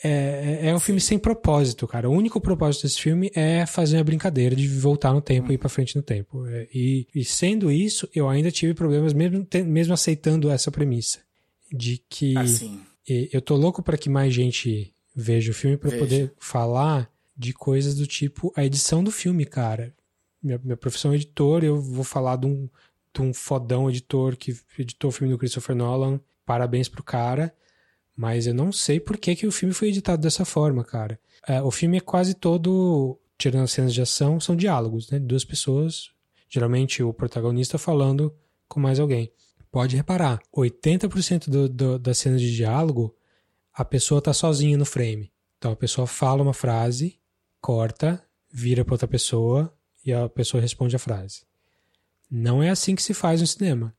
É, 0.06 0.60
é- 0.64 0.68
é 0.70 0.76
um 0.76 0.80
filme 0.80 1.00
sem 1.00 1.18
propósito, 1.18 1.88
cara. 1.88 2.10
O 2.10 2.14
único 2.14 2.40
propósito 2.42 2.84
desse 2.84 3.00
filme 3.02 3.32
é 3.34 3.66
fazer 3.66 3.98
a 3.98 4.04
brincadeira 4.04 4.54
de 4.56 4.68
voltar 4.68 5.14
no 5.14 5.22
tempo 5.22 5.50
e 5.52 5.56
ir 5.56 5.58
pra 5.58 5.70
frente 5.70 5.96
no 5.96 6.02
tempo. 6.02 6.46
É, 6.46 6.68
e, 6.74 7.08
e 7.16 7.24
sendo 7.24 7.72
isso, 7.72 8.08
eu 8.14 8.28
ainda 8.28 8.52
tive 8.52 8.74
problemas, 8.74 9.14
mesmo, 9.14 9.48
mesmo 9.66 9.94
aceitando 9.94 10.50
essa 10.50 10.70
premissa. 10.72 11.20
De 11.72 12.02
que. 12.10 12.38
Assim. 12.38 12.82
Eu 13.08 13.42
tô 13.42 13.56
louco 13.56 13.82
para 13.82 13.98
que 13.98 14.10
mais 14.10 14.34
gente 14.34 14.94
veja 15.16 15.52
o 15.52 15.54
filme 15.56 15.78
para 15.78 15.90
poder 16.00 16.34
falar 16.38 17.10
de 17.38 17.52
coisas 17.54 17.96
do 17.96 18.06
tipo 18.08 18.52
a 18.56 18.64
edição 18.66 19.02
do 19.04 19.12
filme, 19.12 19.46
cara. 19.46 19.94
Minha, 20.44 20.60
minha 20.61 20.78
profissão 20.78 21.14
é 21.14 21.15
editor, 21.15 21.64
eu 21.64 21.80
vou 21.80 22.03
falar 22.03 22.36
de 22.36 22.48
um, 22.48 22.70
de 23.14 23.22
um 23.22 23.34
fodão 23.34 23.90
editor 23.90 24.36
que 24.36 24.53
editou 24.78 25.10
o 25.10 25.11
filme 25.11 25.32
do 25.32 25.40
Christopher 25.40 25.76
Nolan. 25.76 26.20
Parabéns 26.45 26.90
pro 26.90 27.02
cara. 27.02 27.56
Mas 28.15 28.45
eu 28.45 28.53
não 28.53 28.72
sei 28.72 28.99
por 28.99 29.18
que, 29.18 29.36
que 29.36 29.48
o 29.48 29.52
filme 29.52 29.74
foi 29.74 29.88
editado 29.88 30.22
dessa 30.22 30.45
forma, 30.45 30.84
cara. 30.84 31.20
É, 31.48 31.61
o 31.61 31.72
filme 31.72 31.98
é 31.98 32.02
quase 32.02 32.34
todo, 32.36 33.20
tirando 33.38 33.64
as 33.64 33.72
cenas 33.72 33.94
de 33.94 34.02
ação, 34.02 34.40
são 34.40 34.56
diálogos, 34.56 35.10
né? 35.10 35.18
Duas 35.18 35.44
pessoas, 35.44 36.11
geralmente 36.48 37.02
o 37.02 37.11
protagonista 37.11 37.78
falando 37.78 38.36
com 38.68 38.80
mais 38.80 38.99
alguém. 38.99 39.32
Pode 39.72 39.95
reparar, 39.95 40.40
80% 40.56 41.49
do, 41.49 41.68
do, 41.68 41.98
das 41.98 42.20
cenas 42.20 42.40
de 42.40 42.56
diálogo, 42.56 43.15
a 43.74 43.84
pessoa 43.84 44.22
tá 44.22 44.32
sozinha 44.32 44.78
no 44.78 44.86
frame. 44.86 45.32
Então 45.57 45.72
a 45.72 45.76
pessoa 45.76 46.06
fala 46.06 46.44
uma 46.44 46.53
frase, 46.53 47.20
corta, 47.60 48.24
vira 48.52 48.86
para 48.86 48.94
outra 48.94 49.07
pessoa 49.07 49.74
e 50.04 50.12
a 50.14 50.28
pessoa 50.28 50.62
responde 50.62 50.96
a 50.96 51.00
frase. 51.00 51.44
Não 52.30 52.62
é 52.62 52.70
assim 52.70 52.96
que 52.96 53.04
se 53.04 53.14
faz 53.14 53.42
no 53.42 53.48
cinema. 53.48 53.96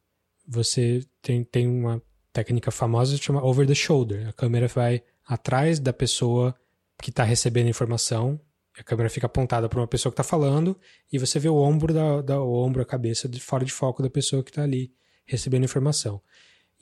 Você 0.47 1.05
tem, 1.23 1.45
tem 1.45 1.67
uma 1.67 2.03
técnica 2.33 2.71
famosa 2.71 3.17
que 3.17 3.25
chama 3.25 3.45
over 3.45 3.67
the 3.67 3.75
shoulder. 3.75 4.29
A 4.29 4.33
câmera 4.33 4.67
vai 4.67 5.03
atrás 5.27 5.79
da 5.79 5.93
pessoa 5.93 6.55
que 7.01 7.11
está 7.11 7.23
recebendo 7.23 7.67
a 7.67 7.71
informação. 7.71 8.41
A 8.77 8.83
câmera 8.83 9.09
fica 9.09 9.27
apontada 9.27 9.69
para 9.69 9.79
uma 9.79 9.87
pessoa 9.87 10.11
que 10.11 10.15
está 10.15 10.25
falando 10.25 10.77
e 11.13 11.19
você 11.19 11.39
vê 11.39 11.49
o 11.49 11.57
ombro 11.57 11.95
da, 11.95 12.21
da 12.21 12.41
o 12.43 12.53
ombro, 12.53 12.83
a 12.83 12.85
cabeça 12.85 13.29
de 13.29 13.41
fora 13.41 13.65
de 13.65 13.73
foco 13.73 14.03
da 14.03 14.11
pessoa 14.11 14.43
que 14.43 14.51
está 14.51 14.65
ali 14.65 14.93
recebendo 15.25 15.63
a 15.63 15.67
informação. 15.67 16.21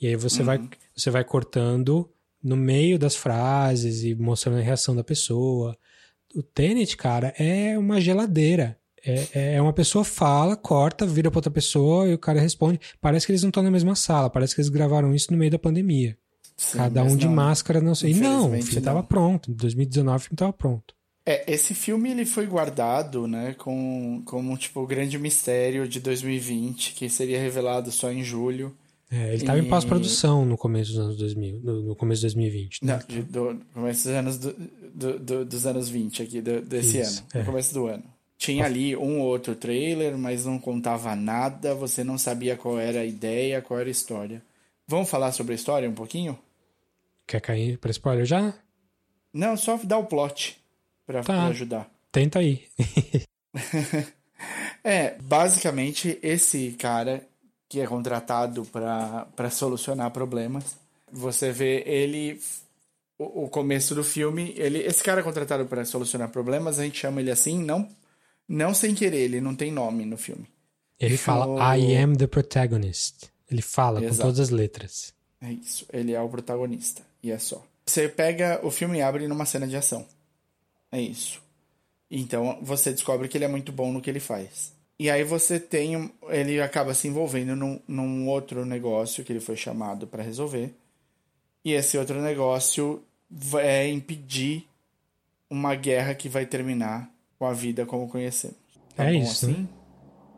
E 0.01 0.07
aí 0.07 0.15
você 0.15 0.41
vai 0.43 0.59
você 0.95 1.09
vai 1.11 1.23
cortando 1.23 2.11
no 2.43 2.57
meio 2.57 2.99
das 2.99 3.15
frases 3.15 4.03
e 4.03 4.15
mostrando 4.15 4.57
a 4.57 4.61
reação 4.61 4.95
da 4.95 5.03
pessoa. 5.03 5.77
O 6.35 6.41
Tenet, 6.41 6.97
cara, 6.97 7.27
é 7.37 7.77
uma 7.77 8.01
geladeira. 8.01 8.77
É, 9.05 9.55
é 9.55 9.61
uma 9.61 9.73
pessoa 9.73 10.03
fala, 10.03 10.55
corta, 10.55 11.05
vira 11.05 11.29
pra 11.29 11.37
outra 11.39 11.51
pessoa 11.51 12.07
e 12.07 12.13
o 12.13 12.17
cara 12.17 12.39
responde. 12.39 12.79
Parece 13.01 13.25
que 13.25 13.31
eles 13.31 13.41
não 13.43 13.49
estão 13.49 13.63
na 13.63 13.71
mesma 13.71 13.95
sala, 13.95 14.29
parece 14.29 14.55
que 14.55 14.61
eles 14.61 14.69
gravaram 14.69 15.13
isso 15.13 15.31
no 15.31 15.37
meio 15.37 15.51
da 15.51 15.59
pandemia. 15.59 16.17
Sim, 16.55 16.77
Cada 16.77 17.03
um 17.03 17.17
de 17.17 17.25
não. 17.25 17.33
máscara, 17.33 17.81
não 17.81 17.95
sei. 17.95 18.11
E 18.11 18.13
não, 18.13 18.51
o 18.57 18.61
filme 18.61 18.81
tava 18.81 18.99
não. 18.99 19.05
pronto. 19.07 19.51
Em 19.51 19.55
2019 19.55 20.15
o 20.17 20.19
filme 20.21 20.37
tava 20.37 20.53
pronto. 20.53 20.93
É, 21.25 21.51
esse 21.51 21.73
filme 21.73 22.11
ele 22.11 22.25
foi 22.25 22.45
guardado, 22.45 23.27
né, 23.27 23.55
com, 23.57 24.21
como 24.25 24.55
tipo 24.57 24.81
o 24.81 24.87
grande 24.87 25.17
mistério 25.17 25.87
de 25.87 25.99
2020, 25.99 26.93
que 26.93 27.09
seria 27.09 27.39
revelado 27.39 27.91
só 27.91 28.11
em 28.11 28.23
julho. 28.23 28.75
É, 29.11 29.33
ele 29.33 29.45
tava 29.45 29.59
em 29.59 29.65
E- 29.65 29.69
pós-produção 29.69 30.43
no 30.45 30.57
começo 30.57 30.91
dos 30.91 30.99
anos 30.99 31.17
2000, 31.17 31.59
no, 31.63 31.81
no 31.83 31.95
começo 31.95 32.21
de 32.21 32.27
2020. 32.27 32.79
né? 32.83 32.99
Não, 33.09 33.21
do, 33.53 33.59
começo 33.73 34.03
dos 34.07 34.13
anos, 34.17 34.37
do, 34.37 34.55
do- 34.93 35.19
do- 35.19 35.45
dos 35.45 35.65
anos 35.65 35.87
20 35.89 36.23
aqui, 36.23 36.41
desse 36.41 36.99
Isso, 36.99 37.19
ano, 37.19 37.27
é. 37.33 37.39
no 37.39 37.45
começo 37.45 37.73
do 37.73 37.85
ano. 37.87 38.03
Tinha 38.43 38.65
ali 38.65 38.93
um 38.93 39.21
ou 39.21 39.27
outro 39.27 39.55
trailer, 39.55 40.17
mas 40.17 40.43
não 40.45 40.59
contava 40.59 41.15
nada, 41.15 41.73
você 41.73 42.03
não 42.03 42.17
sabia 42.17 42.57
qual 42.57 42.77
era 42.77 42.99
a 42.99 43.05
ideia, 43.05 43.61
qual 43.61 43.79
era 43.79 43.87
a 43.87 43.91
história. 43.91 44.41
Vamos 44.85 45.09
falar 45.09 45.31
sobre 45.31 45.53
a 45.53 45.55
história 45.55 45.89
um 45.89 45.93
pouquinho? 45.93 46.37
Quer 47.25 47.39
cair 47.39 47.77
pra 47.77 47.89
spoiler 47.91 48.25
já? 48.25 48.53
Não, 49.33 49.55
só 49.55 49.77
dar 49.77 49.97
o 49.97 50.07
plot 50.07 50.61
pra, 51.05 51.23
Tá. 51.23 51.45
ajudar. 51.47 51.89
Tenta 52.11 52.39
aí. 52.39 52.67
É, 54.83 55.15
basicamente, 55.21 56.19
esse 56.21 56.71
cara 56.77 57.25
que 57.69 57.79
é 57.79 57.87
contratado 57.87 58.65
pra 58.65 59.49
solucionar 59.49 60.11
problemas, 60.11 60.75
você 61.09 61.49
vê 61.49 61.81
ele. 61.85 62.41
O, 63.17 63.45
o 63.45 63.49
começo 63.49 63.95
do 63.95 64.03
filme, 64.03 64.53
ele, 64.57 64.79
esse 64.79 65.01
cara 65.01 65.21
é 65.21 65.23
contratado 65.23 65.65
pra 65.65 65.85
solucionar 65.85 66.27
problemas, 66.29 66.77
a 66.77 66.83
gente 66.83 66.99
chama 66.99 67.21
ele 67.21 67.31
assim, 67.31 67.63
não, 67.63 67.87
não 68.47 68.73
sem 68.73 68.93
querer, 68.95 69.21
ele 69.21 69.41
não 69.41 69.55
tem 69.55 69.71
nome 69.71 70.05
no 70.05 70.17
filme. 70.17 70.47
Ele 70.99 71.17
fala 71.17 71.47
O- 71.47 71.57
I 71.75 71.95
am 71.97 72.15
the 72.15 72.27
protagonist. 72.27 73.25
Ele 73.49 73.61
fala 73.61 73.99
com 73.99 74.07
Exato. 74.07 74.21
todas 74.29 74.39
as 74.39 74.49
letras. 74.49 75.13
É 75.41 75.51
isso, 75.51 75.85
ele 75.91 76.13
é 76.13 76.21
o 76.21 76.29
protagonista, 76.29 77.01
e 77.21 77.29
é 77.31 77.37
só. 77.37 77.61
Você 77.85 78.07
pega 78.07 78.59
o 78.65 78.71
filme 78.71 78.99
e 78.99 79.01
abre 79.01 79.27
numa 79.27 79.45
cena 79.45 79.67
de 79.67 79.75
ação. 79.75 80.05
É 80.91 81.01
isso. 81.01 81.41
Então 82.09 82.57
você 82.61 82.91
descobre 82.91 83.27
que 83.27 83.37
ele 83.37 83.45
é 83.45 83.47
muito 83.49 83.71
bom 83.71 83.91
no 83.91 83.99
que 84.01 84.09
ele 84.09 84.19
faz. 84.21 84.71
E 84.97 85.09
aí 85.09 85.23
você 85.23 85.59
tem. 85.59 86.11
Ele 86.29 86.61
acaba 86.61 86.93
se 86.93 87.07
envolvendo 87.07 87.55
num, 87.55 87.79
num 87.87 88.27
outro 88.29 88.63
negócio 88.65 89.23
que 89.23 89.33
ele 89.33 89.39
foi 89.41 89.57
chamado 89.57 90.07
para 90.07 90.23
resolver. 90.23 90.73
E 91.65 91.73
esse 91.73 91.97
outro 91.97 92.21
negócio 92.21 93.03
é 93.59 93.89
impedir 93.89 94.65
uma 95.49 95.75
guerra 95.75 96.13
que 96.15 96.29
vai 96.29 96.45
terminar 96.45 97.09
com 97.43 97.47
a 97.47 97.53
vida 97.53 97.85
como 97.85 98.07
conhecemos. 98.07 98.55
Tá 98.95 99.05
É 99.05 99.15
isso, 99.15 99.47
assim? 99.47 99.67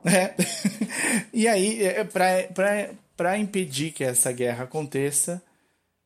É. 0.04 0.34
e 1.32 1.48
aí, 1.48 1.84
é, 1.84 2.04
pra, 2.04 2.28
pra 3.16 3.38
impedir 3.38 3.92
que 3.92 4.04
essa 4.04 4.32
guerra 4.32 4.64
aconteça, 4.64 5.40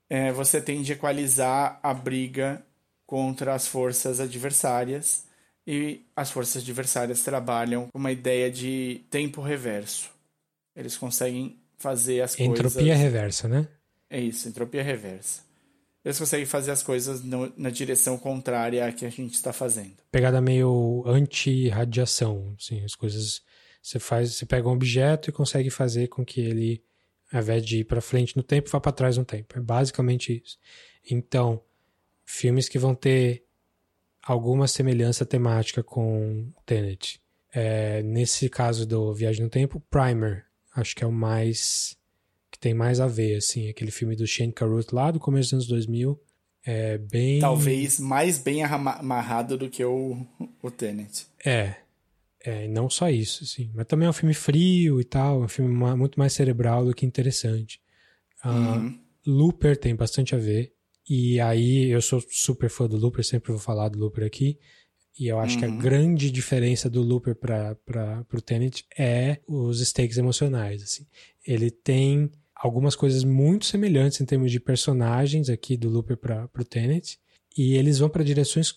é, 0.09 0.33
você 0.33 0.59
tem 0.59 0.81
de 0.81 0.91
equalizar 0.91 1.79
a 1.81 1.93
briga 1.93 2.61
contra 3.07 3.53
as 3.55 3.65
forças 3.65 4.19
adversárias 4.19 5.23
e 5.65 6.01
as 6.13 6.31
forças 6.31 6.63
adversárias 6.63 7.21
trabalham 7.21 7.87
com 7.89 7.97
uma 7.97 8.11
ideia 8.11 8.51
de 8.51 8.99
tempo 9.09 9.41
reverso. 9.41 10.11
Eles 10.75 10.97
conseguem 10.97 11.55
fazer 11.77 12.19
as 12.19 12.37
Entropia 12.37 12.71
coisas. 12.71 12.99
reversa, 12.99 13.47
né? 13.47 13.65
É 14.09 14.19
isso, 14.19 14.49
entropia 14.49 14.83
reversa. 14.83 15.43
Eles 16.09 16.17
conseguem 16.17 16.45
fazer 16.45 16.71
as 16.71 16.81
coisas 16.81 17.23
no- 17.23 17.53
na 17.55 17.69
direção 17.69 18.17
contrária 18.17 18.83
à 18.83 18.91
que 18.91 19.05
a 19.05 19.09
gente 19.11 19.35
está 19.35 19.53
fazendo. 19.53 19.93
Pegada 20.11 20.41
meio 20.41 21.03
anti-radiação, 21.05 22.55
assim, 22.59 22.83
as 22.83 22.95
coisas 22.95 23.43
você 23.81 23.99
faz, 23.99 24.33
você 24.35 24.45
pega 24.45 24.67
um 24.67 24.71
objeto 24.71 25.29
e 25.29 25.33
consegue 25.33 25.69
fazer 25.69 26.07
com 26.07 26.25
que 26.25 26.41
ele, 26.41 26.83
ao 27.31 27.41
invés 27.41 27.63
de 27.63 27.77
ir 27.79 27.83
para 27.83 28.01
frente 28.01 28.35
no 28.35 28.41
tempo, 28.41 28.69
vá 28.69 28.79
para 28.79 28.91
trás 28.91 29.17
no 29.17 29.23
tempo. 29.23 29.57
É 29.57 29.61
basicamente 29.61 30.41
isso. 30.43 30.57
Então, 31.09 31.61
filmes 32.25 32.67
que 32.67 32.79
vão 32.79 32.95
ter 32.95 33.45
alguma 34.21 34.67
semelhança 34.67 35.25
temática 35.25 35.83
com 35.83 36.51
Tenet. 36.65 37.21
É, 37.53 38.01
nesse 38.03 38.49
caso 38.49 38.85
do 38.85 39.13
Viagem 39.13 39.43
no 39.43 39.49
Tempo, 39.49 39.79
Primer, 39.89 40.45
acho 40.75 40.95
que 40.95 41.03
é 41.03 41.07
o 41.07 41.11
mais 41.11 41.95
que 42.59 42.67
tem 42.67 42.73
mais 42.73 42.99
a 42.99 43.07
ver, 43.07 43.35
assim, 43.37 43.69
aquele 43.69 43.89
filme 43.91 44.15
do 44.15 44.27
Shane 44.27 44.51
Carruth 44.51 44.91
lá 44.91 45.11
do 45.11 45.19
começo 45.19 45.47
dos 45.49 45.53
anos 45.53 45.67
2000, 45.67 46.19
é 46.65 46.97
bem 46.97 47.39
Talvez 47.39 47.99
mais 47.99 48.37
bem 48.37 48.63
amarrado 48.63 49.57
do 49.57 49.69
que 49.69 49.83
o, 49.83 50.25
o 50.61 50.69
Tenet. 50.69 51.25
É. 51.45 51.75
É, 52.45 52.65
e 52.65 52.67
não 52.67 52.89
só 52.89 53.09
isso, 53.09 53.43
assim. 53.43 53.69
Mas 53.73 53.85
também 53.87 54.05
é 54.05 54.09
um 54.09 54.13
filme 54.13 54.33
frio 54.33 54.99
e 54.99 55.03
tal, 55.03 55.41
é 55.41 55.45
um 55.45 55.47
filme 55.49 55.73
muito 55.95 56.17
mais 56.19 56.33
cerebral 56.33 56.85
do 56.85 56.93
que 56.93 57.05
interessante. 57.05 57.81
Ah, 58.43 58.77
Uhum. 58.77 58.99
Looper 59.25 59.77
tem 59.77 59.95
bastante 59.95 60.33
a 60.35 60.37
ver. 60.37 60.73
E 61.09 61.39
aí, 61.39 61.87
eu 61.87 62.01
sou 62.01 62.21
super 62.29 62.69
fã 62.69 62.87
do 62.87 62.97
Looper, 62.97 63.25
sempre 63.25 63.51
vou 63.51 63.59
falar 63.59 63.89
do 63.89 63.99
Looper 63.99 64.25
aqui. 64.25 64.57
E 65.19 65.27
eu 65.27 65.37
acho 65.39 65.57
que 65.59 65.65
a 65.65 65.67
Uhum. 65.67 65.77
grande 65.77 66.31
diferença 66.31 66.89
do 66.89 67.01
Looper 67.01 67.35
para 67.35 67.75
o 68.33 68.41
Tenet 68.41 68.85
é 68.97 69.39
os 69.47 69.81
stakes 69.81 70.17
emocionais, 70.17 70.81
assim. 70.81 71.05
Ele 71.45 71.69
tem 71.69 72.31
algumas 72.59 72.95
coisas 72.95 73.23
muito 73.23 73.65
semelhantes 73.65 74.19
em 74.19 74.25
termos 74.25 74.51
de 74.51 74.59
personagens 74.59 75.49
aqui 75.49 75.77
do 75.77 75.89
Looper 75.89 76.17
para 76.17 76.49
o 76.59 76.65
Tenet, 76.65 77.17
e 77.57 77.75
eles 77.75 77.99
vão 77.99 78.09
para 78.09 78.23
direções 78.23 78.73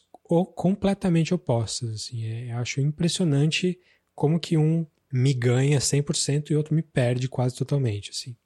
completamente 0.55 1.35
opostas. 1.35 1.91
Assim. 1.91 2.25
É, 2.25 2.53
eu 2.53 2.57
acho 2.59 2.81
impressionante 2.81 3.79
como 4.15 4.41
que 4.41 4.57
um 4.57 4.87
me 5.13 5.35
ganha 5.35 5.79
100% 5.79 6.51
e 6.51 6.57
outro 6.57 6.75
me 6.75 6.83
perde 6.83 7.29
quase 7.29 7.57
totalmente, 7.57 8.11
assim. 8.11 8.37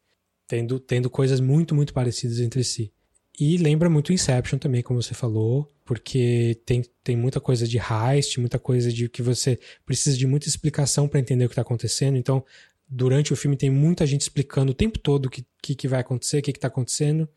Tendo, 0.48 0.80
tendo 0.80 1.10
coisas 1.10 1.38
muito, 1.38 1.74
muito 1.74 1.92
parecidas 1.92 2.40
entre 2.40 2.64
si. 2.64 2.92
E 3.38 3.58
lembra 3.58 3.90
muito 3.90 4.12
Inception 4.12 4.58
também, 4.58 4.82
como 4.82 5.02
você 5.02 5.12
falou, 5.12 5.70
porque 5.84 6.60
tem, 6.64 6.82
tem 7.04 7.16
muita 7.16 7.40
coisa 7.40 7.68
de 7.68 7.78
heist, 7.78 8.40
muita 8.40 8.58
coisa 8.58 8.90
de 8.90 9.08
que 9.08 9.20
você 9.22 9.58
precisa 9.84 10.16
de 10.16 10.26
muita 10.26 10.48
explicação 10.48 11.06
para 11.06 11.20
entender 11.20 11.44
o 11.44 11.48
que 11.48 11.52
está 11.52 11.62
acontecendo. 11.62 12.16
Então, 12.16 12.42
durante 12.88 13.32
o 13.32 13.36
filme 13.36 13.56
tem 13.56 13.70
muita 13.70 14.06
gente 14.06 14.22
explicando 14.22 14.72
o 14.72 14.74
tempo 14.74 14.98
todo 14.98 15.26
o 15.26 15.30
que, 15.30 15.44
que, 15.62 15.74
que 15.74 15.88
vai 15.88 16.00
acontecer, 16.00 16.38
o 16.38 16.42
que 16.42 16.50
está 16.50 16.68
acontecendo, 16.68 17.28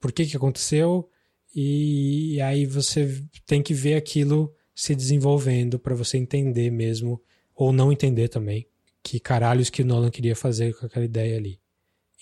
por 0.00 0.12
que, 0.12 0.26
que 0.26 0.36
aconteceu, 0.36 1.08
e, 1.54 2.34
e 2.34 2.40
aí 2.40 2.66
você 2.66 3.22
tem 3.46 3.62
que 3.62 3.74
ver 3.74 3.94
aquilo 3.94 4.54
se 4.74 4.94
desenvolvendo 4.94 5.78
para 5.78 5.94
você 5.94 6.16
entender 6.16 6.70
mesmo, 6.70 7.22
ou 7.54 7.72
não 7.72 7.92
entender 7.92 8.28
também, 8.28 8.66
que 9.02 9.20
caralhos 9.20 9.68
que 9.68 9.82
o 9.82 9.84
Nolan 9.84 10.10
queria 10.10 10.34
fazer 10.34 10.74
com 10.74 10.86
aquela 10.86 11.04
ideia 11.04 11.36
ali. 11.36 11.60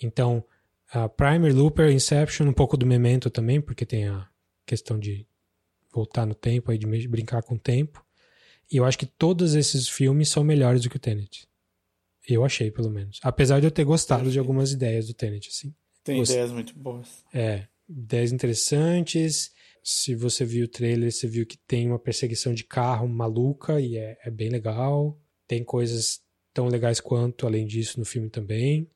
Então, 0.02 0.44
a 0.90 1.08
Primer, 1.08 1.54
Looper, 1.54 1.90
Inception, 1.90 2.48
um 2.48 2.52
pouco 2.52 2.76
do 2.76 2.86
Memento 2.86 3.30
também, 3.30 3.60
porque 3.60 3.86
tem 3.86 4.08
a 4.08 4.26
questão 4.66 4.98
de 4.98 5.26
voltar 5.92 6.26
no 6.26 6.34
tempo, 6.34 6.70
aí 6.70 6.78
de 6.78 6.86
brincar 7.08 7.42
com 7.42 7.54
o 7.54 7.58
tempo. 7.58 8.04
E 8.70 8.76
eu 8.76 8.84
acho 8.84 8.98
que 8.98 9.06
todos 9.06 9.54
esses 9.54 9.88
filmes 9.88 10.28
são 10.28 10.44
melhores 10.44 10.82
do 10.82 10.90
que 10.90 10.96
o 10.96 11.00
Tenet. 11.00 11.47
Eu 12.28 12.44
achei, 12.44 12.70
pelo 12.70 12.90
menos. 12.90 13.18
Apesar 13.22 13.59
de 13.59 13.66
eu 13.66 13.70
ter 13.70 13.84
gostado 13.84 14.30
de 14.30 14.38
algumas 14.38 14.70
ideias 14.70 15.06
do 15.06 15.14
Tenet, 15.14 15.48
assim. 15.48 15.74
Tem 16.05 16.18
você... 16.18 16.34
ideias 16.34 16.52
muito 16.52 16.78
boas. 16.78 17.24
É, 17.32 17.66
ideias 17.88 18.32
interessantes. 18.32 19.50
Se 19.82 20.14
você 20.14 20.44
viu 20.44 20.66
o 20.66 20.68
trailer, 20.68 21.10
você 21.10 21.26
viu 21.26 21.46
que 21.46 21.56
tem 21.56 21.88
uma 21.88 21.98
perseguição 21.98 22.52
de 22.52 22.64
carro 22.64 23.09
maluca 23.09 23.80
e 23.80 23.96
é, 23.96 24.18
é 24.22 24.30
bem 24.30 24.50
legal. 24.50 25.18
Tem 25.46 25.64
coisas 25.64 26.20
tão 26.52 26.68
legais 26.68 27.00
quanto, 27.00 27.46
além 27.46 27.66
disso, 27.66 27.98
no 27.98 28.05
filme 28.05 28.28
também. 28.28 28.86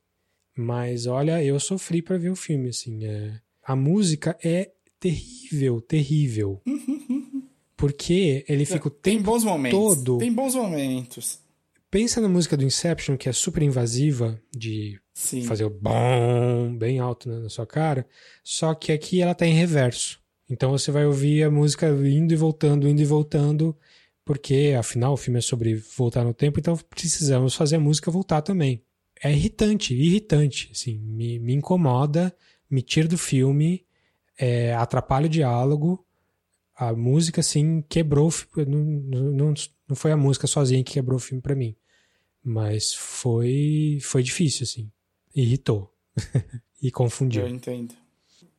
Mas 0.55 1.07
olha, 1.07 1.43
eu 1.43 1.59
sofri 1.59 2.03
para 2.03 2.19
ver 2.19 2.29
o 2.29 2.35
filme, 2.35 2.69
assim. 2.69 3.03
É... 3.03 3.39
A 3.63 3.75
música 3.75 4.37
é 4.43 4.71
terrível, 4.99 5.81
terrível. 5.81 6.61
Porque 7.75 8.45
ele 8.47 8.63
fica 8.63 8.87
o 8.87 8.91
tempo 8.91 9.01
Tem 9.01 9.21
bons 9.21 9.43
momentos. 9.43 9.79
todo. 9.79 10.17
Tem 10.19 10.31
bons 10.31 10.53
momentos. 10.55 11.42
Pensa 11.93 12.19
na 12.19 12.27
música 12.27 12.57
do 12.57 12.63
Inception, 12.63 13.15
que 13.15 13.29
é 13.29 13.31
super 13.31 13.61
invasiva, 13.61 14.41
de 14.51 14.99
Sim. 15.13 15.43
fazer 15.43 15.63
o 15.63 15.69
bom 15.69 16.75
bem 16.75 16.97
alto 16.97 17.29
na 17.29 17.47
sua 17.49 17.67
cara, 17.67 18.07
só 18.43 18.73
que 18.73 18.91
aqui 18.91 19.21
ela 19.21 19.35
tá 19.35 19.45
em 19.45 19.53
reverso. 19.53 20.19
Então 20.49 20.71
você 20.71 20.89
vai 20.89 21.05
ouvir 21.05 21.43
a 21.43 21.51
música 21.51 21.87
indo 21.89 22.33
e 22.33 22.35
voltando, 22.35 22.89
indo 22.89 22.99
e 22.99 23.05
voltando, 23.05 23.77
porque 24.25 24.73
afinal 24.75 25.13
o 25.13 25.17
filme 25.17 25.37
é 25.37 25.41
sobre 25.43 25.75
voltar 25.75 26.23
no 26.23 26.33
tempo, 26.33 26.59
então 26.59 26.75
precisamos 26.89 27.53
fazer 27.53 27.75
a 27.75 27.79
música 27.79 28.09
voltar 28.09 28.41
também. 28.41 28.83
É 29.23 29.31
irritante, 29.31 29.93
irritante, 29.93 30.71
assim, 30.71 30.97
me, 30.97 31.37
me 31.37 31.53
incomoda, 31.53 32.35
me 32.71 32.81
tira 32.81 33.07
do 33.07 33.19
filme, 33.19 33.85
é, 34.35 34.73
atrapalha 34.73 35.27
o 35.27 35.29
diálogo, 35.29 36.03
a 36.75 36.91
música, 36.91 37.41
assim, 37.41 37.83
quebrou, 37.87 38.33
não, 38.67 38.79
não, 39.31 39.53
não 39.87 39.95
foi 39.95 40.11
a 40.11 40.17
música 40.17 40.47
sozinha 40.47 40.83
que 40.83 40.93
quebrou 40.93 41.17
o 41.17 41.21
filme 41.21 41.39
para 41.39 41.53
mim. 41.53 41.75
Mas 42.43 42.93
foi 42.93 43.99
foi 44.01 44.21
difícil, 44.21 44.63
assim. 44.63 44.91
Irritou. 45.35 45.93
e 46.81 46.91
confundiu. 46.91 47.43
Eu 47.43 47.47
entendo. 47.47 47.95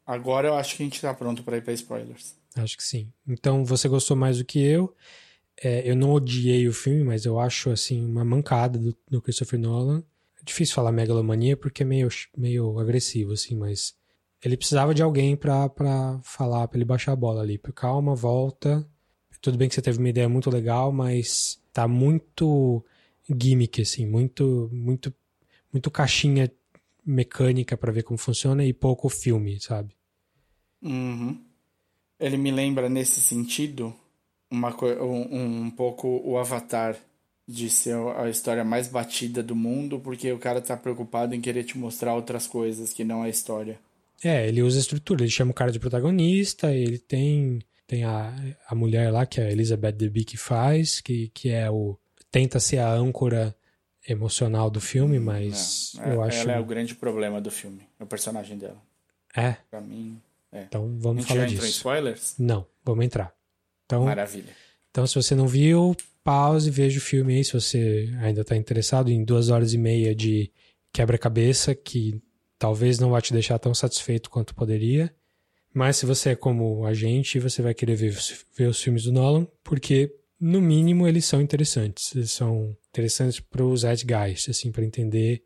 Agora 0.07 0.49
eu 0.49 0.55
acho 0.55 0.77
que 0.77 0.83
a 0.83 0.87
gente 0.87 1.01
tá 1.01 1.13
pronto 1.13 1.43
para 1.43 1.59
ir 1.59 1.63
pra 1.63 1.73
spoilers. 1.73 2.35
Acho 2.57 2.77
que 2.77 2.85
sim. 2.85 3.13
Então 3.27 3.65
você 3.65 3.89
gostou 3.89 4.17
mais 4.17 4.39
do 4.39 4.45
que 4.45 4.59
eu. 4.59 4.95
É, 5.63 5.89
eu 5.89 5.95
não 5.95 6.13
odiei 6.13 6.67
o 6.67 6.73
filme, 6.73 7.05
mas 7.05 7.25
eu 7.25 7.39
acho 7.39 7.71
assim 7.71 8.05
uma 8.05 8.25
mancada 8.25 8.79
do, 8.79 8.97
do 9.11 9.23
Christopher 9.23 9.59
Nolan. 9.59 10.03
É 10.41 10.45
difícil 10.45 10.75
falar 10.75 10.93
megalomania 10.93 11.57
porque 11.57 11.83
é 11.83 11.87
meio, 11.87 12.09
meio 12.37 12.79
agressivo, 12.79 13.33
assim, 13.33 13.55
mas 13.55 13.95
ele 14.43 14.57
precisava 14.57 14.95
de 14.95 15.03
alguém 15.03 15.37
para 15.37 16.21
falar, 16.23 16.69
para 16.69 16.77
ele 16.77 16.85
baixar 16.85 17.13
a 17.13 17.17
bola 17.17 17.43
ali. 17.43 17.59
Calma, 17.75 18.15
volta. 18.15 18.87
Tudo 19.41 19.59
bem 19.59 19.69
que 19.69 19.75
você 19.75 19.83
teve 19.83 19.99
uma 19.99 20.09
ideia 20.09 20.29
muito 20.29 20.51
legal, 20.51 20.93
mas 20.93 21.61
tá 21.73 21.87
muito 21.87 22.85
gimmick, 23.29 23.81
assim, 23.81 24.07
muito, 24.07 24.69
muito, 24.73 25.13
muito 25.73 25.91
caixinha 25.91 26.51
mecânica 27.05 27.77
para 27.77 27.93
ver 27.93 28.03
como 28.03 28.19
funciona 28.19 28.65
e 28.65 28.73
pouco 28.73 29.09
filme, 29.09 29.61
sabe? 29.61 29.95
Uhum. 30.83 31.39
Ele 32.19 32.37
me 32.37 32.51
lembra 32.51 32.89
nesse 32.89 33.21
sentido 33.21 33.95
uma, 34.51 34.75
um, 35.03 35.65
um 35.65 35.71
pouco 35.71 36.21
o 36.25 36.39
Avatar 36.39 36.97
de 37.47 37.69
ser 37.69 37.97
a 38.17 38.29
história 38.31 38.65
mais 38.65 38.89
batida 38.89 39.43
do 39.43 39.55
mundo, 39.55 40.01
porque 40.01 40.33
o 40.33 40.39
cara 40.39 40.61
tá 40.61 40.77
preocupado 40.77 41.35
em 41.35 41.41
querer 41.41 41.65
te 41.65 41.77
mostrar 41.77 42.15
outras 42.15 42.47
coisas 42.47 42.93
que 42.93 43.05
não 43.05 43.23
a 43.23 43.29
história. 43.29 43.79
É, 44.23 44.49
ele 44.49 44.63
usa 44.63 44.81
estrutura, 44.81 45.23
ele 45.23 45.31
chama 45.31 45.51
o 45.51 45.55
cara 45.55 45.71
de 45.71 45.79
protagonista, 45.79 46.73
ele 46.73 46.99
tem 46.99 47.61
tem 47.87 48.03
a, 48.03 48.35
a 48.67 48.75
mulher 48.75 49.13
lá 49.13 49.27
que 49.27 49.41
é 49.41 49.45
a 49.45 49.51
Elizabeth 49.51 49.93
Debicki 49.93 50.33
que 50.33 50.37
faz, 50.39 51.03
que, 51.03 51.29
que 51.35 51.51
é 51.51 51.71
o 51.71 51.99
tenta 52.35 52.59
ser 52.59 52.79
a 52.79 52.93
âncora 52.93 53.55
emocional 54.09 54.69
do 54.69 54.81
filme, 54.81 55.21
mas 55.21 55.93
não, 55.95 56.13
eu 56.15 56.23
acho. 56.25 56.41
Ela 56.41 56.55
é 56.55 56.59
o 56.59 56.65
grande 56.65 56.93
problema 56.93 57.41
do 57.41 57.49
filme, 57.49 57.83
o 58.01 58.05
personagem 58.05 58.59
dela. 58.59 58.83
É. 59.37 59.53
Pra 59.71 59.81
mim, 59.81 60.21
é. 60.51 60.63
Então 60.63 60.99
vamos 60.99 61.27
falar 61.27 61.47
disso. 61.47 61.65
em 61.65 61.69
spoilers? 61.69 62.35
Não, 62.37 62.67
vamos 62.85 63.05
entrar. 63.05 63.33
Então, 63.87 64.07
Maravilha. 64.07 64.53
Então, 64.91 65.07
se 65.07 65.15
você 65.15 65.37
não 65.37 65.47
viu, 65.47 65.97
pause 66.25 66.69
e 66.69 66.73
veja 66.73 66.99
o 66.99 67.01
filme 67.01 67.37
aí. 67.37 67.45
Se 67.45 67.53
você 67.53 68.13
ainda 68.21 68.41
está 68.41 68.57
interessado 68.57 69.13
em 69.13 69.23
duas 69.23 69.49
horas 69.49 69.73
e 69.73 69.79
meia 69.79 70.13
de 70.13 70.51
quebra-cabeça, 70.93 71.73
que 71.73 72.21
talvez 72.59 72.99
não 72.99 73.11
vá 73.11 73.21
te 73.21 73.33
deixar 73.33 73.61
tão 73.61 73.73
satisfeito 73.73 74.29
quanto 74.29 74.57
poderia. 74.57 75.15
Mas 75.73 75.99
se 75.99 76.07
você 76.07 76.31
é 76.31 76.37
como 76.37 76.85
a 76.85 76.95
gente, 76.95 77.39
você 77.39 77.63
vai 77.63 77.75
querer 77.75 77.95
ver, 77.95 78.19
ver 78.57 78.67
os 78.67 78.83
filmes 78.83 79.05
do 79.05 79.13
Nolan, 79.13 79.47
porque 79.63 80.13
no 80.41 80.61
mínimo, 80.61 81.07
eles 81.07 81.25
são 81.25 81.41
interessantes. 81.41 82.15
Eles 82.15 82.33
são 82.33 82.77
interessantes 82.89 83.41
para 83.41 83.65
os 83.65 83.83
guys, 83.83 84.47
assim, 84.49 84.71
para 84.71 84.85
entender 84.85 85.43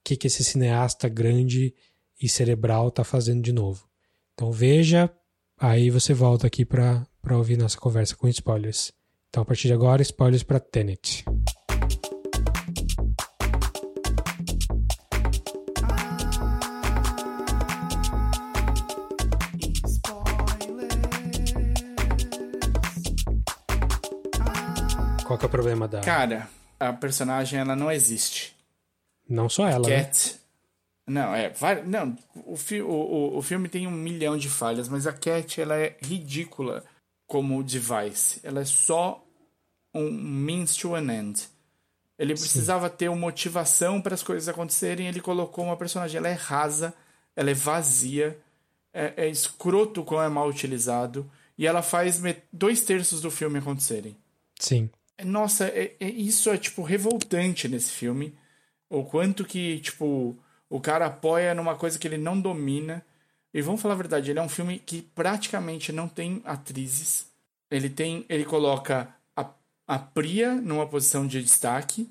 o 0.00 0.04
que, 0.04 0.16
que 0.16 0.26
esse 0.26 0.44
cineasta 0.44 1.08
grande 1.08 1.74
e 2.20 2.28
cerebral 2.28 2.88
está 2.88 3.04
fazendo 3.04 3.42
de 3.42 3.52
novo. 3.52 3.88
Então 4.34 4.50
veja, 4.50 5.10
aí 5.58 5.90
você 5.90 6.14
volta 6.14 6.46
aqui 6.46 6.64
para 6.64 7.06
ouvir 7.30 7.56
nossa 7.56 7.78
conversa 7.78 8.16
com 8.16 8.28
spoilers. 8.28 8.92
Então 9.28 9.42
a 9.42 9.46
partir 9.46 9.68
de 9.68 9.74
agora, 9.74 10.02
spoilers 10.02 10.42
para 10.42 10.60
Tenet. 10.60 11.24
Que 25.42 25.46
é 25.46 25.48
o 25.48 25.50
problema 25.50 25.88
da. 25.88 26.00
Cara, 26.00 26.48
a 26.78 26.92
personagem 26.92 27.58
ela 27.58 27.74
não 27.74 27.90
existe. 27.90 28.56
Não 29.28 29.48
só 29.48 29.66
ela. 29.68 29.88
Cat. 29.88 30.34
Né? 31.06 31.20
Não, 31.20 31.34
é. 31.34 31.50
Vai, 31.50 31.82
não, 31.82 32.16
o, 32.46 32.56
fi, 32.56 32.80
o, 32.80 33.36
o, 33.36 33.42
filme 33.42 33.68
tem 33.68 33.86
um 33.86 33.90
milhão 33.90 34.38
de 34.38 34.48
falhas, 34.48 34.88
mas 34.88 35.06
a 35.06 35.12
Cat 35.12 35.60
ela 35.60 35.76
é 35.76 35.96
ridícula 36.00 36.84
como 37.26 37.62
device. 37.62 38.40
Ela 38.44 38.60
é 38.60 38.64
só 38.64 39.24
um 39.92 40.10
means 40.10 40.76
to 40.76 40.94
an 40.94 41.12
end. 41.12 41.48
Ele 42.18 42.34
precisava 42.34 42.88
Sim. 42.88 42.94
ter 42.96 43.08
uma 43.08 43.20
motivação 43.20 44.00
para 44.00 44.14
as 44.14 44.22
coisas 44.22 44.48
acontecerem. 44.48 45.08
Ele 45.08 45.20
colocou 45.20 45.64
uma 45.64 45.76
personagem. 45.76 46.18
Ela 46.18 46.28
é 46.28 46.34
rasa, 46.34 46.94
ela 47.34 47.50
é 47.50 47.54
vazia, 47.54 48.38
é, 48.94 49.12
é 49.16 49.28
escroto 49.28 50.04
como 50.04 50.22
é 50.22 50.28
mal 50.28 50.48
utilizado. 50.48 51.28
E 51.58 51.66
ela 51.66 51.82
faz 51.82 52.22
dois 52.52 52.82
terços 52.82 53.20
do 53.20 53.30
filme 53.30 53.58
acontecerem. 53.58 54.16
Sim. 54.58 54.88
Nossa, 55.24 55.66
é, 55.66 55.94
é, 55.98 56.08
isso 56.08 56.50
é, 56.50 56.56
tipo, 56.56 56.82
revoltante 56.82 57.68
nesse 57.68 57.90
filme. 57.90 58.34
O 58.88 59.04
quanto 59.04 59.44
que, 59.44 59.78
tipo, 59.80 60.36
o 60.68 60.80
cara 60.80 61.06
apoia 61.06 61.54
numa 61.54 61.74
coisa 61.74 61.98
que 61.98 62.06
ele 62.06 62.18
não 62.18 62.40
domina. 62.40 63.04
E 63.52 63.60
vamos 63.60 63.80
falar 63.80 63.94
a 63.94 63.98
verdade, 63.98 64.30
ele 64.30 64.38
é 64.38 64.42
um 64.42 64.48
filme 64.48 64.78
que 64.78 65.02
praticamente 65.02 65.92
não 65.92 66.08
tem 66.08 66.40
atrizes. 66.44 67.26
Ele 67.70 67.90
tem. 67.90 68.24
Ele 68.28 68.44
coloca 68.44 69.14
a, 69.36 69.50
a 69.86 69.98
Priya 69.98 70.54
numa 70.54 70.86
posição 70.86 71.26
de 71.26 71.42
destaque. 71.42 72.08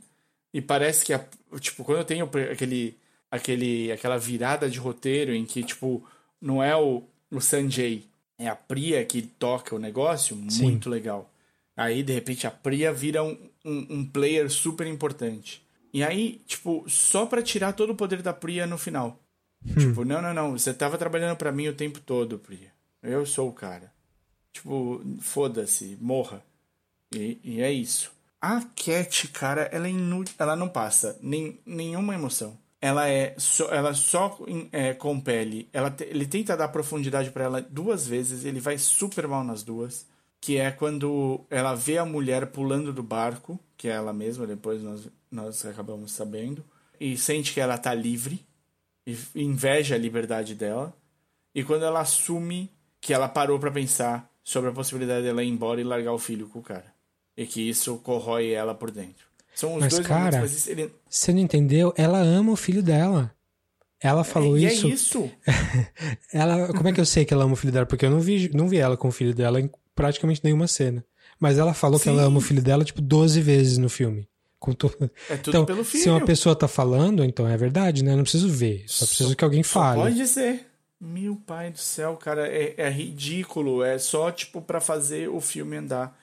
E 0.53 0.61
parece 0.61 1.05
que, 1.05 1.13
a, 1.13 1.25
tipo, 1.59 1.83
quando 1.83 1.99
eu 1.99 2.05
tenho 2.05 2.29
aquele, 2.51 2.97
aquele, 3.29 3.91
aquela 3.91 4.17
virada 4.17 4.69
de 4.69 4.79
roteiro 4.79 5.33
em 5.33 5.45
que, 5.45 5.63
tipo, 5.63 6.05
não 6.41 6.61
é 6.61 6.75
o, 6.75 7.03
o 7.31 7.39
Sanjay, 7.39 8.05
é 8.37 8.47
a 8.47 8.55
Priya 8.55 9.05
que 9.05 9.21
toca 9.21 9.75
o 9.75 9.79
negócio, 9.79 10.35
Sim. 10.49 10.63
muito 10.63 10.89
legal. 10.89 11.30
Aí, 11.81 12.03
de 12.03 12.13
repente, 12.13 12.45
a 12.45 12.51
Priya 12.51 12.93
vira 12.93 13.23
um, 13.23 13.35
um, 13.65 13.87
um 13.89 14.05
player 14.05 14.49
super 14.51 14.85
importante. 14.85 15.65
E 15.91 16.03
aí, 16.03 16.39
tipo, 16.45 16.85
só 16.87 17.25
para 17.25 17.41
tirar 17.41 17.73
todo 17.73 17.91
o 17.91 17.95
poder 17.95 18.21
da 18.21 18.31
Priya 18.31 18.67
no 18.67 18.77
final. 18.77 19.19
Tipo, 19.77 20.05
não, 20.05 20.21
não, 20.21 20.33
não, 20.33 20.51
você 20.51 20.73
tava 20.73 20.97
trabalhando 20.97 21.35
para 21.35 21.51
mim 21.51 21.67
o 21.67 21.75
tempo 21.75 21.99
todo, 21.99 22.37
Priya. 22.37 22.71
Eu 23.01 23.25
sou 23.25 23.49
o 23.49 23.53
cara. 23.53 23.91
Tipo, 24.53 25.01
foda-se, 25.19 25.97
morra. 25.99 26.43
E, 27.11 27.39
e, 27.43 27.61
é 27.61 27.71
isso. 27.71 28.11
A 28.39 28.61
Cat, 28.75 29.27
cara, 29.29 29.63
ela 29.71 29.87
é 29.87 29.89
inútil. 29.89 30.35
Ela 30.37 30.55
não 30.55 30.69
passa 30.69 31.17
nem, 31.21 31.59
nenhuma 31.65 32.13
emoção. 32.13 32.57
Ela 32.79 33.09
é 33.09 33.33
só, 33.37 33.73
ela 33.73 33.93
só 33.95 34.39
é, 34.71 34.93
compele. 34.93 35.67
Ela 35.73 35.89
te, 35.89 36.03
ele 36.03 36.27
tenta 36.27 36.55
dar 36.55 36.67
profundidade 36.67 37.31
para 37.31 37.45
ela 37.45 37.61
duas 37.61 38.07
vezes. 38.07 38.45
Ele 38.45 38.59
vai 38.59 38.77
super 38.77 39.27
mal 39.27 39.43
nas 39.43 39.63
duas. 39.63 40.05
Que 40.41 40.57
é 40.57 40.71
quando 40.71 41.45
ela 41.49 41.75
vê 41.75 41.99
a 41.99 42.05
mulher 42.05 42.47
pulando 42.47 42.91
do 42.91 43.03
barco, 43.03 43.59
que 43.77 43.87
é 43.87 43.91
ela 43.91 44.11
mesma, 44.11 44.47
depois 44.47 44.81
nós, 44.81 45.07
nós 45.31 45.65
acabamos 45.65 46.11
sabendo. 46.11 46.65
E 46.99 47.15
sente 47.15 47.53
que 47.53 47.61
ela 47.61 47.77
tá 47.77 47.93
livre. 47.93 48.43
E 49.05 49.15
inveja 49.35 49.95
a 49.95 49.99
liberdade 49.99 50.55
dela. 50.55 50.93
E 51.53 51.63
quando 51.63 51.85
ela 51.85 52.01
assume 52.01 52.71
que 52.99 53.13
ela 53.13 53.29
parou 53.29 53.59
para 53.59 53.71
pensar 53.71 54.29
sobre 54.43 54.69
a 54.69 54.73
possibilidade 54.73 55.23
dela 55.23 55.43
ir 55.43 55.49
embora 55.49 55.79
e 55.79 55.83
largar 55.83 56.13
o 56.13 56.19
filho 56.19 56.47
com 56.47 56.59
o 56.59 56.63
cara. 56.63 56.85
E 57.37 57.45
que 57.45 57.67
isso 57.67 57.97
corrói 57.99 58.51
ela 58.51 58.75
por 58.75 58.91
dentro. 58.91 59.25
São 59.55 59.75
os 59.75 59.81
mas, 59.81 59.93
dois 59.93 60.07
cara, 60.07 60.37
momentos, 60.37 60.51
mas 60.51 60.67
ele... 60.67 60.91
você 61.09 61.33
não 61.33 61.39
entendeu? 61.39 61.93
Ela 61.97 62.19
ama 62.19 62.51
o 62.51 62.55
filho 62.55 62.81
dela. 62.81 63.33
Ela 63.99 64.23
falou 64.23 64.57
é, 64.57 64.61
isso. 64.61 64.87
E 64.87 64.91
é 64.91 64.93
isso? 64.93 65.31
ela, 66.33 66.67
como 66.69 66.87
é 66.87 66.93
que 66.93 66.99
eu 66.99 67.05
sei 67.05 67.25
que 67.25 67.33
ela 67.33 67.43
ama 67.43 67.53
o 67.53 67.57
filho 67.57 67.73
dela? 67.73 67.85
Porque 67.85 68.05
eu 68.05 68.09
não 68.09 68.19
vi, 68.19 68.49
não 68.53 68.67
vi 68.67 68.77
ela 68.77 68.97
com 68.97 69.09
o 69.09 69.11
filho 69.11 69.33
dela 69.33 69.59
praticamente 69.95 70.41
nenhuma 70.43 70.67
cena. 70.67 71.05
Mas 71.39 71.57
ela 71.57 71.73
falou 71.73 71.97
Sim. 71.97 72.03
que 72.03 72.09
ela 72.09 72.23
ama 72.23 72.37
o 72.37 72.41
filho 72.41 72.61
dela, 72.61 72.83
tipo, 72.83 73.01
12 73.01 73.41
vezes 73.41 73.77
no 73.77 73.89
filme. 73.89 74.27
Com 74.59 74.73
to... 74.73 74.91
É 75.27 75.37
tudo 75.37 75.49
então, 75.49 75.65
pelo 75.65 75.83
filho. 75.83 76.03
se 76.03 76.09
uma 76.09 76.23
pessoa 76.23 76.55
tá 76.55 76.67
falando, 76.67 77.23
então 77.23 77.47
é 77.47 77.57
verdade, 77.57 78.03
né? 78.03 78.13
Eu 78.13 78.17
não 78.17 78.23
preciso 78.23 78.47
ver. 78.47 78.83
Só 78.87 79.05
preciso 79.05 79.35
que 79.35 79.43
alguém 79.43 79.63
fale. 79.63 80.01
Pode 80.01 80.27
ser. 80.27 80.67
Meu 80.99 81.35
pai 81.35 81.71
do 81.71 81.79
céu, 81.79 82.15
cara, 82.15 82.47
é, 82.47 82.75
é 82.77 82.89
ridículo. 82.89 83.83
É 83.83 83.97
só, 83.97 84.31
tipo, 84.31 84.61
para 84.61 84.79
fazer 84.79 85.29
o 85.29 85.41
filme 85.41 85.77
andar. 85.77 86.15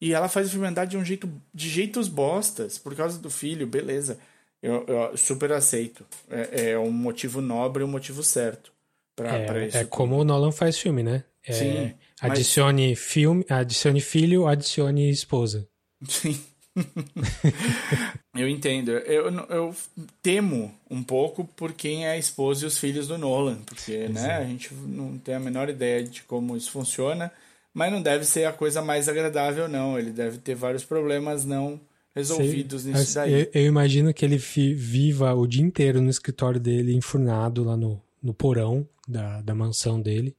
E 0.00 0.12
ela 0.12 0.28
faz 0.28 0.48
o 0.48 0.50
filme 0.50 0.66
andar 0.66 0.84
de 0.84 0.96
um 0.96 1.04
jeito. 1.04 1.30
de 1.54 1.68
jeitos 1.68 2.08
bostas, 2.08 2.76
por 2.76 2.94
causa 2.96 3.18
do 3.18 3.30
filho, 3.30 3.68
beleza. 3.68 4.18
Eu, 4.60 4.84
eu 4.88 5.16
super 5.16 5.52
aceito. 5.52 6.04
É, 6.28 6.70
é, 6.70 6.78
um 6.78 6.90
motivo 6.90 7.40
nobre 7.40 7.84
um 7.84 7.88
motivo 7.88 8.22
certo. 8.22 8.72
Pra, 9.14 9.30
é, 9.30 9.46
pra 9.46 9.64
isso 9.64 9.76
é 9.76 9.84
como 9.84 10.16
o 10.16 10.24
Nolan 10.24 10.50
faz 10.50 10.76
filme, 10.76 11.04
né? 11.04 11.24
É, 11.44 11.52
Sim. 11.52 11.94
Adicione 12.20 12.90
mas... 12.90 12.98
filme, 12.98 13.44
adicione 13.48 14.00
filho, 14.00 14.46
adicione 14.46 15.10
esposa. 15.10 15.68
Sim. 16.08 16.38
eu 18.36 18.48
entendo. 18.48 18.90
Eu, 18.90 19.30
eu 19.48 19.76
temo 20.22 20.74
um 20.90 21.02
pouco 21.02 21.44
por 21.56 21.72
quem 21.72 22.06
é 22.06 22.10
a 22.10 22.18
esposa 22.18 22.64
e 22.64 22.68
os 22.68 22.78
filhos 22.78 23.08
do 23.08 23.18
Nolan, 23.18 23.56
porque 23.64 24.08
né, 24.08 24.36
a 24.36 24.44
gente 24.44 24.72
não 24.74 25.18
tem 25.18 25.34
a 25.34 25.40
menor 25.40 25.68
ideia 25.68 26.04
de 26.04 26.22
como 26.22 26.56
isso 26.56 26.70
funciona, 26.70 27.32
mas 27.72 27.92
não 27.92 28.02
deve 28.02 28.24
ser 28.24 28.44
a 28.44 28.52
coisa 28.52 28.82
mais 28.82 29.08
agradável, 29.08 29.68
não. 29.68 29.98
Ele 29.98 30.10
deve 30.10 30.38
ter 30.38 30.54
vários 30.54 30.84
problemas 30.84 31.44
não 31.44 31.80
resolvidos 32.14 32.82
Sim, 32.82 32.92
nisso 32.92 33.14
daí. 33.14 33.32
Eu, 33.32 33.50
eu, 33.52 33.66
imagino 33.66 34.12
que 34.12 34.24
ele 34.24 34.38
viva 34.38 35.34
o 35.34 35.46
dia 35.46 35.62
inteiro 35.62 36.00
no 36.00 36.10
escritório 36.10 36.60
dele, 36.60 36.94
enfurnado 36.94 37.62
lá 37.64 37.76
no, 37.76 38.00
no 38.22 38.32
porão 38.32 38.86
da, 39.06 39.42
da 39.42 39.54
mansão 39.54 40.00
dele 40.00 40.34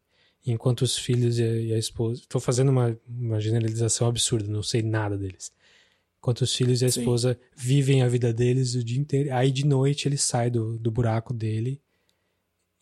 enquanto 0.51 0.81
os 0.81 0.97
filhos 0.97 1.39
e 1.39 1.73
a, 1.73 1.77
esposa. 1.77 2.21
Estou 2.21 2.41
fazendo 2.41 2.69
uma, 2.69 2.97
uma 3.07 3.39
generalização 3.39 4.07
absurda, 4.07 4.49
não 4.49 4.63
sei 4.63 4.81
nada 4.81 5.17
deles 5.17 5.51
enquanto 6.27 6.41
os 6.41 6.53
filhos 6.53 6.81
e 6.81 6.85
a 6.85 6.89
esposa 6.89 7.33
Sim. 7.33 7.39
vivem 7.55 8.01
a 8.01 8.07
vida 8.07 8.33
deles 8.33 8.75
o 8.75 8.83
dia 8.83 8.99
inteiro. 8.99 9.33
Aí 9.33 9.49
de 9.49 9.65
noite 9.65 10.07
ele 10.07 10.17
sai 10.17 10.49
do, 10.49 10.77
do 10.77 10.91
buraco 10.91 11.33
dele 11.33 11.81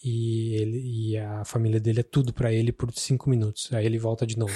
e, 0.04 0.56
ele, 0.56 0.82
e 0.84 1.18
a 1.18 1.46
família 1.46 1.80
dele 1.80 2.00
é 2.00 2.04
tudo 2.04 2.34
para 2.34 2.52
ele 2.52 2.72
por 2.72 2.92
cinco 2.94 3.30
minutos. 3.30 3.72
Aí 3.72 3.86
ele 3.86 4.00
volta 4.00 4.26
de 4.26 4.38
novo 4.38 4.54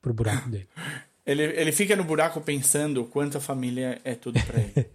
pro 0.00 0.12
buraco 0.12 0.48
dele. 0.48 0.68
Ele, 1.24 1.44
ele 1.44 1.70
fica 1.70 1.94
no 1.94 2.02
buraco 2.02 2.40
pensando 2.40 3.04
quanto 3.04 3.38
a 3.38 3.40
família 3.40 4.00
é 4.02 4.16
tudo 4.16 4.40
para 4.44 4.58
ele. 4.58 4.90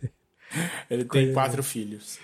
ele 0.91 1.05
tem 1.05 1.31
quatro 1.31 1.63
filhos. 1.63 2.19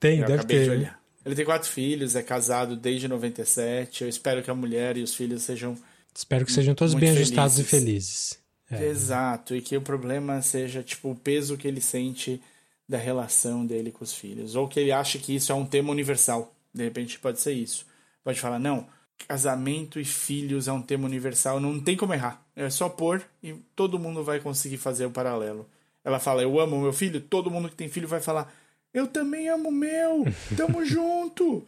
Tem, 0.00 0.18
eu 0.18 0.26
deve 0.26 0.42
ter. 0.42 0.80
De 0.80 0.90
ele 1.28 1.36
tem 1.36 1.44
quatro 1.44 1.68
filhos, 1.68 2.16
é 2.16 2.22
casado 2.22 2.74
desde 2.74 3.06
97. 3.06 4.02
Eu 4.02 4.08
espero 4.08 4.42
que 4.42 4.50
a 4.50 4.54
mulher 4.54 4.96
e 4.96 5.02
os 5.02 5.14
filhos 5.14 5.42
sejam. 5.42 5.76
Espero 6.14 6.46
que 6.46 6.52
sejam 6.52 6.74
todos 6.74 6.94
bem 6.94 7.10
felizes. 7.10 7.20
ajustados 7.20 7.58
e 7.58 7.64
felizes. 7.64 8.38
É. 8.70 8.86
Exato, 8.86 9.54
e 9.54 9.60
que 9.60 9.76
o 9.76 9.82
problema 9.82 10.40
seja 10.40 10.82
tipo 10.82 11.10
o 11.10 11.14
peso 11.14 11.58
que 11.58 11.68
ele 11.68 11.82
sente 11.82 12.40
da 12.88 12.96
relação 12.96 13.66
dele 13.66 13.90
com 13.90 14.02
os 14.02 14.14
filhos, 14.14 14.56
ou 14.56 14.66
que 14.66 14.80
ele 14.80 14.90
acha 14.90 15.18
que 15.18 15.34
isso 15.34 15.52
é 15.52 15.54
um 15.54 15.66
tema 15.66 15.90
universal. 15.90 16.54
De 16.72 16.84
repente 16.84 17.18
pode 17.18 17.40
ser 17.40 17.52
isso. 17.52 17.84
Pode 18.24 18.40
falar, 18.40 18.58
não, 18.58 18.86
casamento 19.26 20.00
e 20.00 20.04
filhos 20.04 20.66
é 20.66 20.72
um 20.72 20.80
tema 20.80 21.04
universal, 21.06 21.60
não 21.60 21.78
tem 21.78 21.94
como 21.94 22.14
errar. 22.14 22.42
É 22.56 22.70
só 22.70 22.88
pôr 22.88 23.22
e 23.42 23.52
todo 23.76 23.98
mundo 23.98 24.24
vai 24.24 24.40
conseguir 24.40 24.78
fazer 24.78 25.04
o 25.04 25.10
paralelo. 25.10 25.68
Ela 26.02 26.18
fala, 26.18 26.40
eu 26.40 26.58
amo 26.58 26.80
meu 26.80 26.92
filho, 26.92 27.20
todo 27.20 27.50
mundo 27.50 27.68
que 27.68 27.76
tem 27.76 27.88
filho 27.88 28.08
vai 28.08 28.20
falar, 28.20 28.50
eu 28.92 29.06
também 29.06 29.48
amo 29.48 29.70
meu, 29.70 30.24
tamo 30.56 30.84
junto. 30.86 31.66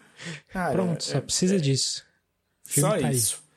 Cara, 0.49 0.73
Pronto, 0.73 1.05
só 1.05 1.19
é, 1.19 1.21
precisa 1.21 1.57
é, 1.57 1.59
disso. 1.59 2.05
só 2.65 2.99
tá 2.99 3.13
isso. 3.13 3.43
Aí. 3.43 3.51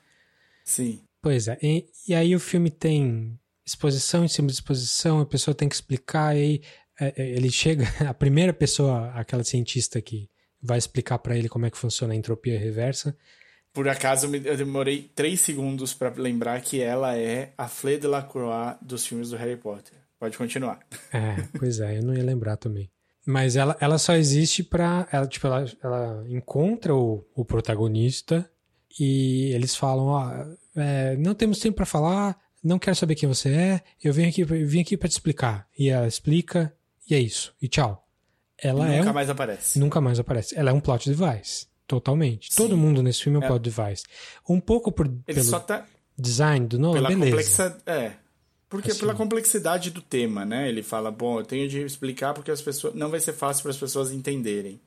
Sim. 0.64 1.00
Pois 1.20 1.48
é. 1.48 1.58
E, 1.62 1.86
e, 2.08 2.14
aí 2.14 2.34
o 2.34 2.40
filme 2.40 2.70
tem 2.70 3.38
exposição 3.64 4.24
em 4.24 4.28
cima 4.28 4.48
de 4.48 4.54
exposição, 4.54 5.20
a 5.20 5.26
pessoa 5.26 5.54
tem 5.54 5.68
que 5.68 5.74
explicar, 5.74 6.36
e 6.36 6.40
aí 6.40 6.62
é, 7.00 7.22
é 7.22 7.30
ele 7.30 7.50
chega, 7.50 7.84
a 8.08 8.14
primeira 8.14 8.52
pessoa, 8.52 9.10
aquela 9.14 9.44
cientista 9.44 10.00
que 10.00 10.28
vai 10.62 10.78
explicar 10.78 11.18
para 11.18 11.36
ele 11.36 11.48
como 11.48 11.66
é 11.66 11.70
que 11.70 11.78
funciona 11.78 12.14
a 12.14 12.16
entropia 12.16 12.58
reversa. 12.58 13.16
Por 13.72 13.88
acaso 13.88 14.34
eu 14.34 14.56
demorei 14.56 15.10
três 15.14 15.40
segundos 15.40 15.92
para 15.92 16.10
lembrar 16.10 16.60
que 16.60 16.80
ela 16.80 17.16
é 17.16 17.52
a 17.58 17.66
Fleur 17.66 17.98
de 17.98 18.06
la 18.06 18.22
Croix 18.22 18.76
dos 18.80 19.04
filmes 19.04 19.30
do 19.30 19.36
Harry 19.36 19.56
Potter. 19.56 19.94
Pode 20.18 20.38
continuar. 20.38 20.78
É, 21.12 21.36
pois 21.58 21.80
é, 21.80 21.98
eu 21.98 22.02
não 22.02 22.14
ia 22.14 22.22
lembrar 22.22 22.56
também. 22.56 22.88
Mas 23.26 23.56
ela, 23.56 23.76
ela 23.80 23.98
só 23.98 24.14
existe 24.14 24.62
pra. 24.62 25.08
Ela, 25.10 25.26
tipo, 25.26 25.46
ela, 25.46 25.64
ela 25.82 26.24
encontra 26.28 26.94
o, 26.94 27.24
o 27.34 27.44
protagonista 27.44 28.48
e 28.98 29.50
eles 29.52 29.74
falam: 29.74 30.06
ó, 30.06 30.32
é, 30.76 31.16
não 31.16 31.34
temos 31.34 31.58
tempo 31.58 31.76
para 31.76 31.86
falar, 31.86 32.38
não 32.62 32.78
quero 32.78 32.96
saber 32.96 33.14
quem 33.14 33.28
você 33.28 33.48
é, 33.50 33.80
eu 34.02 34.12
vim 34.12 34.26
aqui, 34.26 34.42
eu 34.42 34.46
vim 34.46 34.80
aqui 34.80 34.96
para 34.96 35.08
te 35.08 35.12
explicar. 35.12 35.66
E 35.78 35.88
ela 35.88 36.06
explica, 36.06 36.74
e 37.08 37.14
é 37.14 37.18
isso, 37.18 37.54
e 37.60 37.68
tchau. 37.68 38.06
Ela 38.58 38.86
nunca 38.86 39.10
é 39.10 39.12
mais 39.12 39.30
aparece. 39.30 39.78
Nunca 39.78 40.00
mais 40.00 40.18
aparece. 40.18 40.58
Ela 40.58 40.70
é 40.70 40.72
um 40.72 40.80
plot 40.80 41.10
device, 41.10 41.66
totalmente. 41.86 42.52
Sim. 42.52 42.56
Todo 42.56 42.76
mundo 42.76 43.02
nesse 43.02 43.22
filme 43.22 43.36
é 43.38 43.40
um 43.40 43.44
é. 43.44 43.48
plot 43.48 43.62
device. 43.62 44.04
Um 44.48 44.60
pouco 44.60 44.92
por, 44.92 45.06
Ele 45.06 45.22
pelo 45.26 45.44
só 45.44 45.58
tá... 45.60 45.86
design 46.16 46.66
do 46.66 46.78
Nolan, 46.78 47.08
beleza. 47.08 47.24
Complexa... 47.24 47.78
É, 47.86 48.12
porque 48.68 48.90
assim. 48.90 49.00
pela 49.00 49.14
complexidade 49.14 49.90
do 49.90 50.02
tema, 50.02 50.44
né? 50.44 50.68
Ele 50.68 50.82
fala, 50.82 51.10
bom, 51.10 51.38
eu 51.38 51.44
tenho 51.44 51.68
de 51.68 51.80
explicar 51.80 52.34
porque 52.34 52.50
as 52.50 52.62
pessoas 52.62 52.94
não 52.94 53.10
vai 53.10 53.20
ser 53.20 53.32
fácil 53.32 53.62
para 53.62 53.70
as 53.70 53.76
pessoas 53.76 54.10
entenderem. 54.10 54.80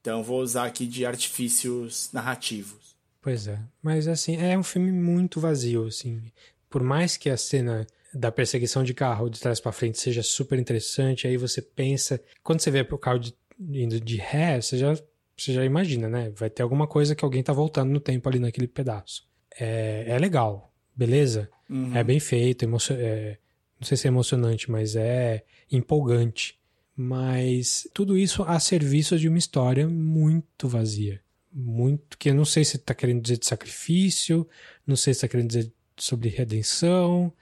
Então 0.00 0.22
vou 0.22 0.40
usar 0.40 0.66
aqui 0.66 0.86
de 0.86 1.04
artifícios 1.04 2.10
narrativos. 2.12 2.96
Pois 3.20 3.48
é. 3.48 3.58
Mas 3.82 4.06
assim, 4.06 4.36
é 4.36 4.56
um 4.56 4.62
filme 4.62 4.92
muito 4.92 5.40
vazio, 5.40 5.86
assim. 5.86 6.22
Por 6.70 6.82
mais 6.82 7.16
que 7.16 7.28
a 7.28 7.36
cena 7.36 7.86
da 8.14 8.30
perseguição 8.32 8.82
de 8.82 8.94
carro 8.94 9.28
de 9.28 9.40
trás 9.40 9.60
para 9.60 9.72
frente 9.72 9.98
seja 9.98 10.22
super 10.22 10.58
interessante, 10.58 11.26
aí 11.26 11.36
você 11.36 11.60
pensa, 11.60 12.20
quando 12.42 12.60
você 12.60 12.70
vê 12.70 12.80
o 12.80 12.98
carro 12.98 13.18
de, 13.18 13.34
indo 13.58 14.00
de 14.00 14.16
ré, 14.16 14.60
você 14.60 14.78
já, 14.78 14.94
você 15.36 15.52
já 15.52 15.64
imagina, 15.64 16.08
né? 16.08 16.30
Vai 16.34 16.48
ter 16.48 16.62
alguma 16.62 16.86
coisa 16.86 17.14
que 17.14 17.24
alguém 17.24 17.42
tá 17.42 17.52
voltando 17.52 17.90
no 17.90 18.00
tempo 18.00 18.28
ali 18.28 18.38
naquele 18.38 18.68
pedaço. 18.68 19.28
É, 19.58 20.04
é 20.06 20.18
legal, 20.18 20.72
beleza? 20.94 21.50
Uhum. 21.68 21.96
É 21.96 22.04
bem 22.04 22.20
feito, 22.20 22.64
emocion... 22.64 22.96
É, 22.98 23.38
não 23.78 23.86
sei 23.86 23.96
se 23.96 24.06
é 24.06 24.08
emocionante, 24.08 24.70
mas 24.70 24.96
é 24.96 25.44
empolgante. 25.70 26.58
Mas 26.96 27.86
tudo 27.92 28.16
isso 28.16 28.42
a 28.42 28.58
serviço 28.58 29.18
de 29.18 29.28
uma 29.28 29.38
história 29.38 29.86
muito 29.86 30.66
vazia 30.66 31.20
muito 31.56 32.18
que 32.18 32.28
eu 32.28 32.34
não 32.34 32.44
sei 32.44 32.64
se 32.64 32.76
está 32.76 32.94
querendo 32.94 33.22
dizer 33.22 33.38
de 33.38 33.46
sacrifício, 33.46 34.46
não 34.86 34.94
sei 34.94 35.14
se 35.14 35.18
está 35.18 35.28
querendo 35.28 35.48
dizer 35.48 35.72
sobre 35.96 36.28
redenção. 36.28 37.32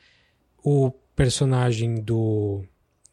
O 0.63 0.93
personagem 1.17 2.01
do 2.01 2.65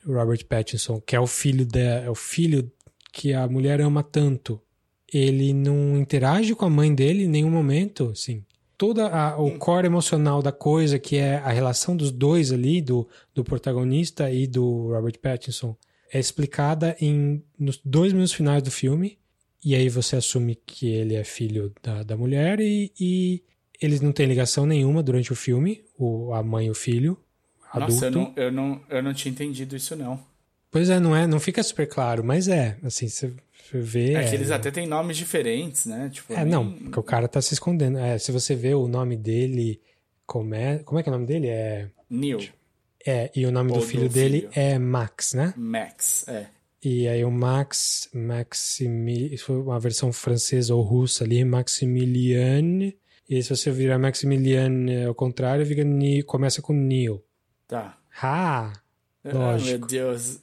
Robert 0.06 0.46
Pattinson, 0.46 1.02
que 1.02 1.16
é 1.16 1.20
o 1.20 1.26
filho 1.26 1.66
da, 1.66 1.80
é 1.80 2.10
o 2.10 2.16
filho 2.16 2.72
que 3.12 3.34
a 3.34 3.48
mulher 3.48 3.82
ama 3.82 4.04
tanto, 4.04 4.62
ele 5.12 5.54
não 5.54 5.98
interage 5.98 6.54
com 6.54 6.66
a 6.66 6.70
mãe 6.70 6.94
dele 6.94 7.24
em 7.24 7.28
nenhum 7.28 7.50
momento, 7.50 8.12
assim. 8.12 8.46
Toda 8.82 9.10
a, 9.10 9.40
o 9.40 9.60
core 9.60 9.86
emocional 9.86 10.42
da 10.42 10.52
coisa, 10.52 10.98
que 10.98 11.16
é 11.16 11.36
a 11.36 11.52
relação 11.52 11.96
dos 11.96 12.10
dois 12.10 12.52
ali, 12.52 12.82
do, 12.82 13.08
do 13.32 13.44
protagonista 13.44 14.32
e 14.32 14.48
do 14.48 14.88
Robert 14.88 15.20
Pattinson, 15.20 15.78
é 16.12 16.20
explicada 16.20 16.98
em 17.00 17.44
nos 17.60 17.80
dois 17.86 18.12
minutos 18.12 18.34
finais 18.34 18.64
do 18.64 18.72
filme 18.72 19.20
e 19.64 19.76
aí 19.76 19.88
você 19.88 20.16
assume 20.16 20.56
que 20.66 20.88
ele 20.90 21.14
é 21.14 21.24
filho 21.24 21.72
da, 21.84 22.02
da 22.02 22.18
mulher 22.18 22.60
e, 22.60 22.92
e 23.00 23.44
eles 23.80 24.02
não 24.02 24.12
têm 24.12 24.26
ligação 24.26 24.66
nenhuma 24.66 25.04
durante 25.04 25.32
o 25.32 25.36
filme, 25.36 25.84
o, 25.96 26.34
a 26.34 26.42
mãe 26.42 26.66
e 26.66 26.72
o 26.72 26.74
filho. 26.74 27.16
Adulto. 27.72 27.94
Nossa, 27.94 28.06
eu 28.08 28.12
não, 28.12 28.34
eu, 28.36 28.52
não, 28.52 28.82
eu 28.90 29.04
não 29.04 29.14
tinha 29.14 29.32
entendido 29.32 29.76
isso, 29.76 29.96
não. 29.96 30.20
Pois 30.72 30.90
é, 30.90 31.00
não 31.00 31.16
é, 31.16 31.28
não 31.28 31.40
fica 31.40 31.62
super 31.62 31.88
claro, 31.88 32.24
mas 32.24 32.48
é, 32.48 32.80
assim, 32.84 33.08
você 33.08 33.32
Você 33.70 33.80
vê. 33.80 34.14
É, 34.16 34.30
que 34.30 34.36
eles 34.36 34.52
até 34.52 34.70
têm 34.72 34.88
nomes 34.88 35.18
diferentes, 35.18 35.86
né? 35.86 36.10
Tipo, 36.12 36.34
É, 36.34 36.44
nem- 36.44 36.52
não, 36.54 36.72
porque 36.72 37.00
o 37.00 37.04
cara 37.04 37.28
tá 37.28 37.42
se 37.42 37.54
escondendo. 37.54 37.98
É, 37.98 38.18
se 38.18 38.32
você 38.32 38.56
vê 38.56 38.74
o 38.74 38.88
nome 38.88 39.16
dele, 39.16 39.80
como 40.26 40.54
é, 40.56 40.80
como 40.80 41.00
é 41.00 41.04
que 41.04 41.10
é 41.10 41.12
o 41.12 41.16
nome 41.16 41.26
dele? 41.28 41.48
É, 41.48 41.90
Neil, 42.10 42.40
é 43.06 43.32
e 43.36 43.46
o 43.46 43.52
nome 43.52 43.72
Ou 43.72 43.78
do 43.78 43.82
do 43.82 43.88
filho 43.88 44.10
dele 44.10 44.42
filho. 44.42 44.52
é 44.54 44.78
Max, 44.78 45.34
né? 45.34 45.54
Max, 45.58 46.28
é. 46.28 46.48
E 46.84 47.08
aí 47.08 47.24
o 47.24 47.30
Max, 47.32 48.10
isso 49.32 49.46
foi 49.46 49.58
uma 49.62 49.80
versão 49.80 50.12
francesa 50.12 50.74
ou 50.74 50.82
russa 50.82 51.24
ali, 51.24 51.44
Maximiliane. 51.46 52.98
E 53.30 53.42
se 53.42 53.50
você 53.56 53.72
virar 53.72 54.00
Maximiliane 54.00 55.06
ao 55.06 55.14
contrário, 55.16 55.66
fica 55.66 55.84
começa 56.24 56.62
com 56.62 56.74
Neil. 56.74 57.24
Tá. 57.68 57.98
Ah! 58.22 58.74
Ah, 59.24 59.30
meu 59.30 59.38
Lógico. 59.38 59.88
Deus. 59.88 60.40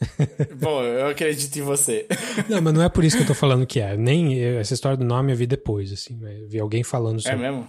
Bom, 0.60 0.82
eu 0.82 1.06
acredito 1.08 1.56
em 1.56 1.62
você. 1.62 2.06
Não, 2.48 2.60
mas 2.60 2.74
não 2.74 2.82
é 2.82 2.88
por 2.88 3.04
isso 3.04 3.16
que 3.16 3.22
eu 3.22 3.26
tô 3.26 3.34
falando 3.34 3.66
que 3.66 3.80
é. 3.80 3.96
Nem 3.96 4.38
essa 4.42 4.74
história 4.74 4.96
do 4.98 5.04
nome 5.04 5.32
eu 5.32 5.36
vi 5.36 5.46
depois, 5.46 5.92
assim. 5.92 6.18
Eu 6.22 6.48
vi 6.48 6.58
alguém 6.58 6.82
falando 6.82 7.18
É 7.18 7.22
sobre. 7.22 7.38
mesmo? 7.38 7.66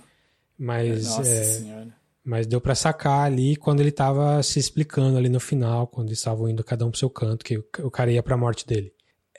mas, 0.57 1.05
Nossa 1.05 1.29
é, 1.29 1.43
senhora. 1.43 1.87
mas 2.23 2.47
deu 2.47 2.59
pra 2.61 2.73
sacar 2.75 3.25
ali 3.25 3.55
quando 3.55 3.79
ele 3.81 3.91
tava 3.91 4.41
se 4.41 4.57
explicando 4.59 5.17
ali 5.17 5.29
no 5.29 5.39
final, 5.39 5.85
quando 5.87 6.07
eles 6.09 6.19
estavam 6.19 6.49
indo 6.49 6.63
cada 6.63 6.85
um 6.85 6.89
pro 6.91 6.99
seu 6.99 7.09
canto, 7.09 7.43
que 7.45 7.57
o 7.57 7.65
o 7.83 7.91
cara 7.91 8.11
ia 8.11 8.23
pra 8.23 8.37
morte 8.37 8.65
dele. 8.65 8.91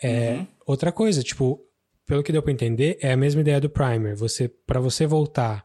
É, 0.03 0.33
Uhum. 0.35 0.47
Outra 0.67 0.93
coisa, 0.93 1.23
tipo, 1.23 1.61
pelo 2.07 2.23
que 2.23 2.33
deu 2.33 2.43
pra 2.43 2.53
entender, 2.53 2.99
é 3.01 3.13
a 3.13 3.17
mesma 3.17 3.41
ideia 3.41 3.61
do 3.61 3.71
primer. 3.71 4.15
Você, 4.17 4.49
para 4.49 4.79
você 4.81 5.07
voltar 5.07 5.65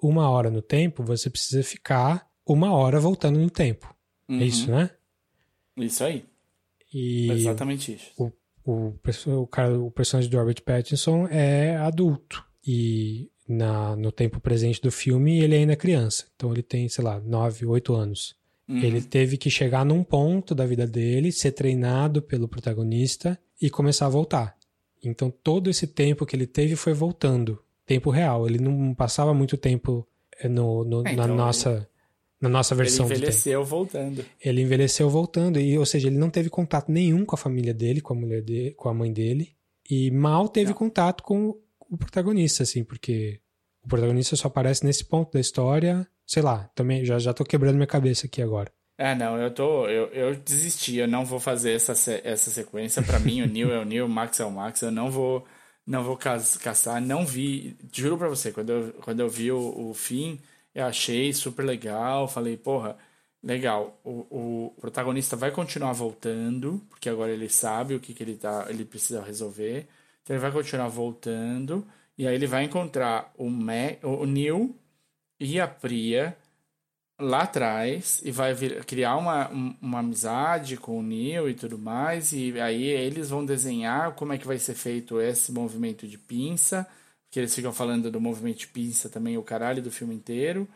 uma 0.00 0.28
hora 0.30 0.50
no 0.50 0.62
tempo, 0.62 1.02
você 1.02 1.28
precisa 1.30 1.62
ficar 1.62 2.26
uma 2.46 2.72
hora 2.74 3.00
voltando 3.00 3.38
no 3.40 3.50
tempo. 3.50 3.92
Uhum. 4.28 4.40
É 4.40 4.44
isso, 4.44 4.70
né? 4.70 4.90
Isso 5.76 6.04
aí. 6.04 6.24
E 6.98 7.30
Exatamente 7.30 7.92
isso. 7.92 8.10
o, 8.16 8.32
o, 8.64 8.94
o, 9.42 9.46
cara, 9.46 9.78
o 9.78 9.90
personagem 9.90 10.30
do 10.30 10.38
Robert 10.38 10.62
Pattinson 10.64 11.26
é 11.28 11.76
adulto. 11.76 12.42
E 12.66 13.30
na, 13.48 13.94
no 13.96 14.10
tempo 14.10 14.40
presente 14.40 14.80
do 14.80 14.90
filme, 14.90 15.38
ele 15.40 15.54
ainda 15.54 15.74
é 15.74 15.76
criança. 15.76 16.24
Então 16.34 16.52
ele 16.52 16.62
tem, 16.62 16.88
sei 16.88 17.04
lá, 17.04 17.20
9, 17.20 17.66
8 17.66 17.94
anos. 17.94 18.34
Uhum. 18.68 18.78
Ele 18.78 19.00
teve 19.02 19.36
que 19.36 19.50
chegar 19.50 19.84
num 19.84 20.02
ponto 20.02 20.54
da 20.54 20.64
vida 20.66 20.86
dele, 20.86 21.30
ser 21.30 21.52
treinado 21.52 22.20
pelo 22.22 22.48
protagonista 22.48 23.38
e 23.60 23.68
começar 23.70 24.06
a 24.06 24.10
voltar. 24.10 24.56
Então 25.04 25.30
todo 25.30 25.68
esse 25.70 25.86
tempo 25.86 26.24
que 26.26 26.34
ele 26.34 26.46
teve 26.46 26.74
foi 26.76 26.92
voltando. 26.94 27.62
Tempo 27.84 28.10
real. 28.10 28.46
Ele 28.48 28.58
não 28.58 28.92
passava 28.94 29.32
muito 29.34 29.56
tempo 29.56 30.04
eh, 30.40 30.48
no, 30.48 30.82
no- 30.82 31.00
É, 31.06 31.12
na, 31.14 31.24
então, 31.24 31.36
nossa, 31.36 31.88
na 32.40 32.48
nossa 32.48 32.74
Ele 32.74 32.82
versão 32.82 33.06
tempo. 33.06 33.18
envelheceu 33.18 33.64
voltando. 33.64 34.24
Ele 34.40 34.62
envelheceu 34.62 35.08
voltando, 35.08 35.58
e, 35.58 35.78
ou 35.78 35.86
seja, 35.86 36.08
ele 36.08 36.18
não 36.18 36.30
teve 36.30 36.48
contato 36.50 36.90
nenhum 36.90 37.24
com 37.24 37.34
a 37.34 37.38
família 37.38 37.72
dele, 37.74 38.00
com 38.00 38.12
a 38.12 38.16
mulher 38.16 38.42
dele, 38.42 38.72
com 38.72 38.88
a 38.88 38.94
mãe 38.94 39.12
dele, 39.12 39.54
e 39.88 40.10
mal 40.10 40.48
teve 40.48 40.70
Não. 40.70 40.76
contato 40.76 41.22
com 41.22 41.56
o- 41.88 41.96
protagonista, 41.96 42.62
assim, 42.62 42.82
porque 42.84 43.40
o 43.84 43.88
protagonista 43.88 44.34
só 44.36 44.48
aparece 44.48 44.84
nesse 44.84 45.04
ponto 45.04 45.32
da 45.32 45.40
história, 45.40 46.06
sei 46.26 46.42
lá, 46.42 46.68
também 46.74 47.04
já, 47.04 47.18
já 47.18 47.32
tô 47.32 47.44
quebrando 47.44 47.76
minha 47.76 47.86
cabeça 47.86 48.26
aqui 48.26 48.42
agora. 48.42 48.70
Ah, 48.98 49.14
não, 49.14 49.36
eu 49.38 49.50
tô. 49.52 49.86
Eu, 49.88 50.06
eu 50.06 50.34
desisti, 50.36 50.96
eu 50.96 51.06
não 51.06 51.24
vou 51.24 51.38
fazer 51.38 51.72
essa, 51.72 51.92
essa 52.24 52.50
sequência. 52.50 53.02
Pra 53.02 53.18
mim, 53.20 53.42
o 53.42 53.46
Neil 53.46 53.70
é 53.70 53.78
o 53.78 53.84
Neil, 53.84 54.06
o 54.06 54.08
Max 54.08 54.40
é 54.40 54.44
o 54.46 54.50
Max. 54.50 54.80
Eu 54.80 54.90
não 54.90 55.10
vou. 55.10 55.44
Não 55.86 56.02
vou 56.02 56.16
caçar, 56.16 57.00
não 57.00 57.24
vi. 57.26 57.76
Juro 57.92 58.16
pra 58.16 58.26
você, 58.28 58.50
quando 58.52 58.70
eu, 58.70 58.92
quando 59.02 59.20
eu 59.20 59.28
vi 59.28 59.52
o, 59.52 59.90
o 59.90 59.92
fim, 59.94 60.40
eu 60.76 60.86
achei 60.86 61.32
super 61.32 61.64
legal. 61.64 62.28
Falei, 62.28 62.56
porra, 62.56 62.96
legal. 63.42 63.98
O, 64.04 64.66
o 64.68 64.74
protagonista 64.80 65.36
vai 65.36 65.50
continuar 65.50 65.92
voltando, 65.92 66.80
porque 66.90 67.08
agora 67.08 67.32
ele 67.32 67.48
sabe 67.48 67.94
o 67.94 68.00
que, 68.00 68.14
que 68.14 68.22
ele, 68.22 68.36
tá, 68.36 68.66
ele 68.68 68.84
precisa 68.84 69.22
resolver. 69.22 69.88
Então 70.22 70.36
ele 70.36 70.42
vai 70.42 70.52
continuar 70.52 70.88
voltando. 70.88 71.86
E 72.18 72.26
aí 72.26 72.34
ele 72.34 72.46
vai 72.46 72.64
encontrar 72.64 73.32
o, 73.36 73.48
Ma, 73.50 73.96
o 74.02 74.24
Neil 74.26 74.74
e 75.40 75.60
a 75.60 75.68
Priya 75.68 76.36
lá 77.18 77.42
atrás 77.42 78.20
e 78.24 78.30
vai 78.30 78.52
vir- 78.54 78.84
criar 78.84 79.16
uma, 79.16 79.50
um- 79.50 79.74
uma 79.80 80.00
amizade 80.00 80.76
com 80.76 80.98
o 80.98 81.02
Neil 81.02 81.48
e 81.48 81.54
tudo 81.54 81.78
mais. 81.78 82.32
E 82.32 82.60
aí 82.60 82.84
eles 82.84 83.30
vão 83.30 83.44
desenhar 83.44 84.12
como 84.14 84.32
é 84.32 84.38
que 84.38 84.46
vai 84.46 84.58
ser 84.58 84.74
feito 84.74 85.20
esse 85.20 85.52
movimento 85.52 86.06
de 86.06 86.18
pinça. 86.18 86.86
Porque 87.36 87.40
eles 87.42 87.54
ficam 87.54 87.70
falando 87.70 88.10
do 88.10 88.18
movimento 88.18 88.60
de 88.60 88.66
pinça 88.66 89.10
também, 89.10 89.36
o 89.36 89.42
caralho 89.42 89.82
do 89.82 89.90
filme 89.90 90.14
inteiro. 90.14 90.66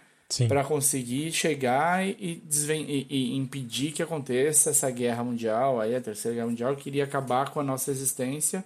Para 0.46 0.62
conseguir 0.62 1.32
chegar 1.32 2.06
e, 2.06 2.42
e- 2.50 3.06
e 3.08 3.34
impedir 3.34 3.92
que 3.92 4.02
aconteça 4.02 4.68
essa 4.68 4.90
guerra 4.90 5.24
mundial, 5.24 5.80
aí 5.80 5.96
a 5.96 6.02
terceira 6.02 6.34
guerra 6.34 6.48
mundial, 6.48 6.76
que 6.76 6.90
iria 6.90 7.04
acabar 7.04 7.48
com 7.48 7.60
a 7.60 7.62
nossa 7.62 7.90
existência, 7.90 8.62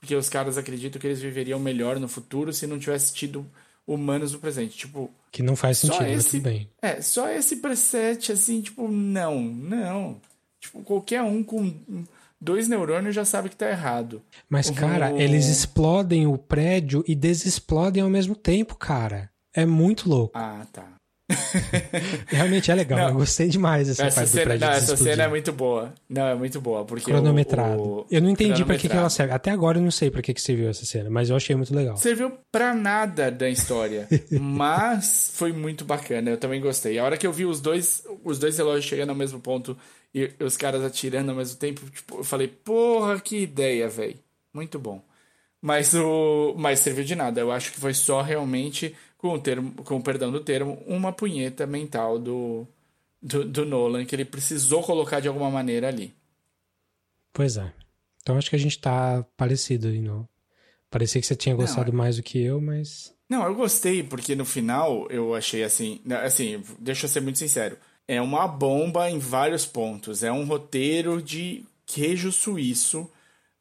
porque 0.00 0.14
os 0.16 0.30
caras 0.30 0.56
acreditam 0.56 0.98
que 0.98 1.06
eles 1.06 1.20
viveriam 1.20 1.60
melhor 1.60 2.00
no 2.00 2.08
futuro 2.08 2.50
se 2.50 2.66
não 2.66 2.78
tivesse 2.78 3.12
tido 3.12 3.44
humanos 3.86 4.32
no 4.32 4.38
presente. 4.38 4.74
Tipo, 4.78 5.10
Que 5.30 5.42
não 5.42 5.54
faz 5.54 5.76
sentido, 5.76 6.06
esse- 6.06 6.40
bem. 6.40 6.66
é, 6.80 7.02
só 7.02 7.28
esse 7.28 7.56
preset, 7.56 8.32
assim, 8.32 8.62
tipo, 8.62 8.88
não, 8.88 9.38
não. 9.42 10.18
Tipo, 10.58 10.82
qualquer 10.82 11.20
um 11.22 11.44
com 11.44 11.74
dois 12.40 12.68
neurônios 12.68 13.14
já 13.14 13.24
sabe 13.24 13.48
que 13.48 13.56
tá 13.56 13.68
errado. 13.68 14.22
Mas, 14.48 14.70
cara, 14.70 15.12
O- 15.12 15.20
eles 15.20 15.46
explodem 15.46 16.26
o 16.26 16.36
prédio 16.38 17.04
e 17.06 17.14
desexplodem 17.14 18.02
ao 18.02 18.10
mesmo 18.10 18.34
tempo, 18.34 18.74
cara. 18.76 19.30
É 19.54 19.64
muito 19.64 20.08
louco. 20.08 20.36
Ah, 20.36 20.66
tá. 20.72 20.84
Realmente 22.26 22.70
é 22.70 22.74
legal. 22.74 22.98
Não. 22.98 23.08
Eu 23.08 23.14
gostei 23.14 23.48
demais 23.48 23.88
dessa 23.88 24.04
Essa 24.04 24.16
parte 24.20 24.30
do 24.30 24.32
cena, 24.34 24.44
prédio 24.44 24.66
não, 24.66 24.74
essa 24.74 24.96
cena 24.96 25.22
é 25.22 25.28
muito 25.28 25.52
boa. 25.52 25.94
Não, 26.08 26.26
é 26.26 26.34
muito 26.34 26.60
boa, 26.60 26.84
porque 26.84 27.10
o- 27.10 27.14
cronometrado. 27.14 27.80
o- 27.82 28.06
eu 28.10 28.20
não 28.20 28.28
entendi 28.30 28.64
pra 28.64 28.76
que, 28.76 28.88
que 28.88 28.96
ela 28.96 29.08
serve. 29.08 29.32
Até 29.32 29.50
agora 29.50 29.78
eu 29.78 29.82
não 29.82 29.90
sei 29.90 30.10
pra 30.10 30.20
que, 30.20 30.34
que 30.34 30.40
serviu 30.42 30.68
essa 30.68 30.84
cena, 30.84 31.08
mas 31.08 31.30
eu 31.30 31.36
achei 31.36 31.56
muito 31.56 31.74
legal. 31.74 31.96
Serviu 31.96 32.32
pra 32.52 32.74
nada 32.74 33.30
da 33.30 33.48
história, 33.48 34.06
mas 34.30 35.30
foi 35.34 35.52
muito 35.52 35.84
bacana, 35.84 36.30
eu 36.30 36.36
também 36.36 36.60
gostei. 36.60 36.98
A 36.98 37.04
hora 37.04 37.16
que 37.16 37.26
eu 37.26 37.32
vi 37.32 37.46
os 37.46 37.60
dois, 37.60 38.04
os 38.24 38.38
dois 38.38 38.56
relógios 38.56 38.84
chegando 38.84 39.10
ao 39.10 39.14
mesmo 39.14 39.40
ponto 39.40 39.76
e 40.14 40.30
os 40.40 40.56
caras 40.56 40.82
atirando 40.82 41.30
ao 41.30 41.36
mesmo 41.36 41.58
tempo, 41.58 41.88
tipo, 41.90 42.18
eu 42.18 42.24
falei, 42.24 42.48
porra, 42.48 43.20
que 43.20 43.38
ideia, 43.42 43.88
velho. 43.88 44.18
Muito 44.52 44.78
bom. 44.78 45.02
Mas 45.60 45.94
o 45.94 46.54
mas 46.56 46.80
serviu 46.80 47.04
de 47.04 47.14
nada. 47.14 47.40
Eu 47.40 47.50
acho 47.50 47.72
que 47.72 47.80
foi 47.80 47.94
só 47.94 48.22
realmente 48.22 48.94
com 49.16 49.34
o 49.34 49.40
termo, 49.40 49.72
com 49.82 49.96
o 49.96 50.02
perdão 50.02 50.30
do 50.30 50.40
termo, 50.40 50.82
uma 50.86 51.12
punheta 51.12 51.66
mental 51.66 52.18
do 52.18 52.66
do, 53.22 53.44
do 53.44 53.64
Nolan 53.64 54.04
que 54.04 54.14
ele 54.14 54.24
precisou 54.24 54.82
colocar 54.82 55.20
de 55.20 55.28
alguma 55.28 55.50
maneira 55.50 55.88
ali. 55.88 56.14
Pois 57.32 57.56
é. 57.56 57.72
Então 58.22 58.36
acho 58.36 58.50
que 58.50 58.56
a 58.56 58.58
gente 58.58 58.78
tá 58.78 59.24
parecido 59.36 59.88
aí, 59.88 60.00
não. 60.00 60.28
Parecia 60.90 61.20
que 61.20 61.26
você 61.26 61.34
tinha 61.34 61.54
gostado 61.54 61.90
é. 61.90 61.94
mais 61.94 62.16
do 62.16 62.22
que 62.22 62.40
eu, 62.40 62.60
mas. 62.60 63.12
Não, 63.28 63.44
eu 63.44 63.54
gostei, 63.54 64.02
porque 64.02 64.36
no 64.36 64.44
final 64.44 65.08
eu 65.10 65.34
achei 65.34 65.64
assim. 65.64 66.00
Assim, 66.22 66.62
deixa 66.78 67.06
eu 67.06 67.10
ser 67.10 67.20
muito 67.20 67.38
sincero. 67.38 67.76
É 68.06 68.20
uma 68.20 68.46
bomba 68.46 69.10
em 69.10 69.18
vários 69.18 69.64
pontos. 69.64 70.22
É 70.22 70.30
um 70.30 70.44
roteiro 70.44 71.22
de 71.22 71.64
queijo 71.86 72.30
suíço 72.30 73.10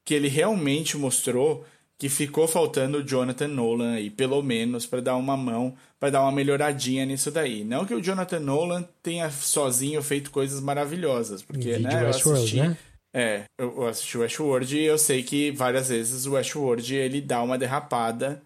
que 0.05 0.13
ele 0.13 0.27
realmente 0.27 0.97
mostrou 0.97 1.65
que 1.97 2.09
ficou 2.09 2.47
faltando 2.47 2.97
o 2.97 3.03
Jonathan 3.03 3.47
Nolan 3.47 3.93
aí, 3.93 4.09
pelo 4.09 4.41
menos, 4.41 4.85
para 4.85 4.99
dar 5.01 5.15
uma 5.15 5.37
mão, 5.37 5.73
para 5.99 6.09
dar 6.09 6.21
uma 6.21 6.31
melhoradinha 6.31 7.05
nisso 7.05 7.31
daí. 7.31 7.63
Não 7.63 7.85
que 7.85 7.93
o 7.93 8.01
Jonathan 8.01 8.39
Nolan 8.39 8.83
tenha 9.01 9.31
sozinho 9.31 10.03
feito 10.03 10.29
coisas 10.29 10.59
maravilhosas, 10.59 11.41
porque, 11.41 11.77
né, 11.77 12.03
eu 12.03 12.09
assisti, 12.09 12.57
né? 12.57 12.77
é, 13.13 13.43
eu 13.57 13.73
eu 13.77 13.87
assisti 13.87 14.17
o 14.17 14.21
Westworld 14.21 14.77
e 14.77 14.83
eu 14.83 14.97
sei 14.97 15.23
que 15.23 15.51
várias 15.51 15.87
vezes 15.87 16.25
o 16.25 16.33
Westworld 16.33 16.93
ele 16.93 17.21
dá 17.21 17.41
uma 17.41 17.57
derrapada, 17.57 18.41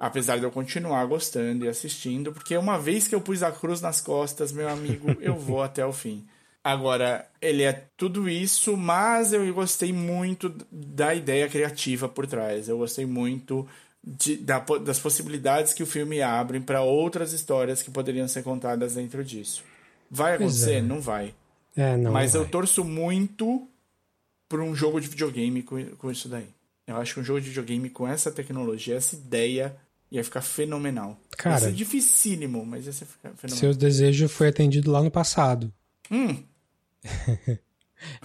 apesar 0.00 0.38
de 0.38 0.44
eu 0.44 0.50
continuar 0.50 1.04
gostando 1.04 1.64
e 1.64 1.68
assistindo, 1.68 2.32
porque 2.32 2.56
uma 2.56 2.78
vez 2.78 3.06
que 3.06 3.14
eu 3.14 3.20
pus 3.20 3.42
a 3.42 3.52
cruz 3.52 3.80
nas 3.82 4.00
costas, 4.00 4.50
meu 4.50 4.68
amigo, 4.68 5.14
eu 5.20 5.36
vou 5.36 5.62
até 5.62 5.84
o 5.84 5.92
fim. 5.92 6.26
Agora, 6.64 7.26
ele 7.40 7.62
é 7.62 7.84
tudo 7.96 8.28
isso, 8.28 8.76
mas 8.76 9.32
eu 9.32 9.52
gostei 9.54 9.92
muito 9.92 10.52
da 10.72 11.14
ideia 11.14 11.48
criativa 11.48 12.08
por 12.08 12.26
trás. 12.26 12.68
Eu 12.68 12.78
gostei 12.78 13.04
muito 13.06 13.66
de- 14.02 14.36
da 14.38 14.58
das 14.58 14.98
possibilidades 14.98 15.72
que 15.74 15.82
o 15.82 15.86
filme 15.86 16.20
abre 16.22 16.60
para 16.60 16.82
outras 16.82 17.32
histórias 17.32 17.82
que 17.82 17.90
poderiam 17.90 18.26
ser 18.28 18.42
contadas 18.42 18.94
dentro 18.94 19.22
disso. 19.24 19.62
Vai 20.10 20.34
acontecer? 20.34 20.74
é. 20.76 20.82
Não 20.82 21.00
vai. 21.00 21.34
É, 21.76 21.96
não. 21.96 22.10
Mas 22.12 22.32
não 22.34 22.40
eu 22.40 22.44
vai. 22.44 22.50
torço 22.50 22.84
muito 22.84 23.66
por 24.48 24.60
um 24.60 24.74
jogo 24.74 25.00
de 25.00 25.08
videogame 25.08 25.62
com, 25.62 25.82
com 25.96 26.10
isso 26.10 26.28
daí. 26.28 26.48
Eu 26.86 26.96
acho 26.96 27.14
que 27.14 27.20
um 27.20 27.24
jogo 27.24 27.40
de 27.40 27.48
videogame 27.48 27.88
com 27.88 28.06
essa 28.06 28.30
tecnologia, 28.32 28.96
essa 28.96 29.14
ideia, 29.14 29.76
ia 30.10 30.24
ficar 30.24 30.40
fenomenal. 30.42 31.18
Cara- 31.36 31.56
ia 31.56 31.60
ser 31.66 31.72
dificílimo, 31.72 32.64
mas 32.66 32.86
ia 32.86 32.92
ser 32.92 33.04
ficar 33.04 33.30
fenomenal. 33.34 33.58
Seu 33.58 33.74
desejo 33.74 34.28
foi 34.28 34.48
atendido 34.48 34.90
lá 34.90 35.02
no 35.02 35.10
passado. 35.10 35.72
Hum, 36.10 36.42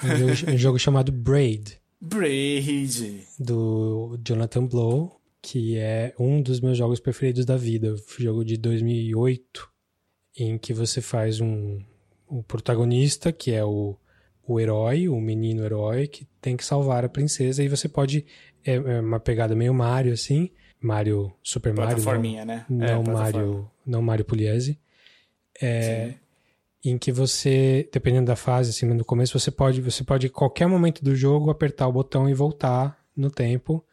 Um 0.04 0.18
jogo, 0.18 0.52
um 0.52 0.58
jogo 0.58 0.80
chamado 0.80 1.12
Braid, 1.12 1.78
Braid. 2.00 3.24
do 3.38 4.18
Jonathan 4.26 4.66
Blow, 4.66 5.20
que 5.42 5.78
é 5.78 6.14
um 6.18 6.42
dos 6.42 6.60
meus 6.62 6.78
jogos 6.78 7.00
preferidos 7.00 7.46
da 7.46 7.58
vida. 7.58 7.94
Um 7.94 8.24
jogo 8.24 8.46
de 8.46 8.56
2008, 8.58 9.70
em 10.38 10.58
que 10.58 10.74
você 10.74 11.02
faz 11.02 11.42
um, 11.42 11.80
um 12.30 12.42
protagonista, 12.42 13.32
que 13.34 13.52
é 13.52 13.64
o, 13.66 13.98
o 14.48 14.60
herói, 14.60 15.10
o 15.10 15.20
menino 15.20 15.64
herói, 15.64 16.08
que 16.08 16.26
tem 16.42 16.56
que 16.56 16.64
salvar 16.66 17.04
a 17.04 17.10
princesa. 17.10 17.62
E 17.64 17.68
você 17.68 17.90
pode. 17.90 18.26
É, 18.64 18.76
é 18.76 19.00
uma 19.02 19.20
pegada 19.20 19.56
meio 19.56 19.74
Mario, 19.74 20.14
assim. 20.14 20.50
Mario, 20.82 21.32
Super 21.44 21.74
Mario. 21.74 21.96
Plataforminha, 21.96 22.46
não, 22.46 22.56
né? 22.56 22.66
Não, 22.70 23.02
É. 23.02 23.14
Mario, 23.14 23.72
não 23.86 24.02
Mario 24.02 24.26
Pugliese. 24.26 24.78
É, 25.62 26.16
em 26.84 26.98
que 26.98 27.12
você, 27.12 27.90
dependendo 27.92 28.28
da 28.28 28.36
fase, 28.36 28.70
assim, 28.72 28.86
no 28.86 29.04
começo, 29.06 29.38
você 29.40 29.50
pode, 29.50 29.82
você 29.82 30.04
pode, 30.04 30.28
em 30.28 30.30
qualquer 30.30 30.68
momento 30.68 31.04
do 31.04 31.16
jogo, 31.16 31.50
apertar 31.50 31.88
o 31.88 31.92
botão 31.94 32.30
e 32.30 32.34
voltar 32.34 33.00
no 33.16 33.32
tempo. 33.32 33.84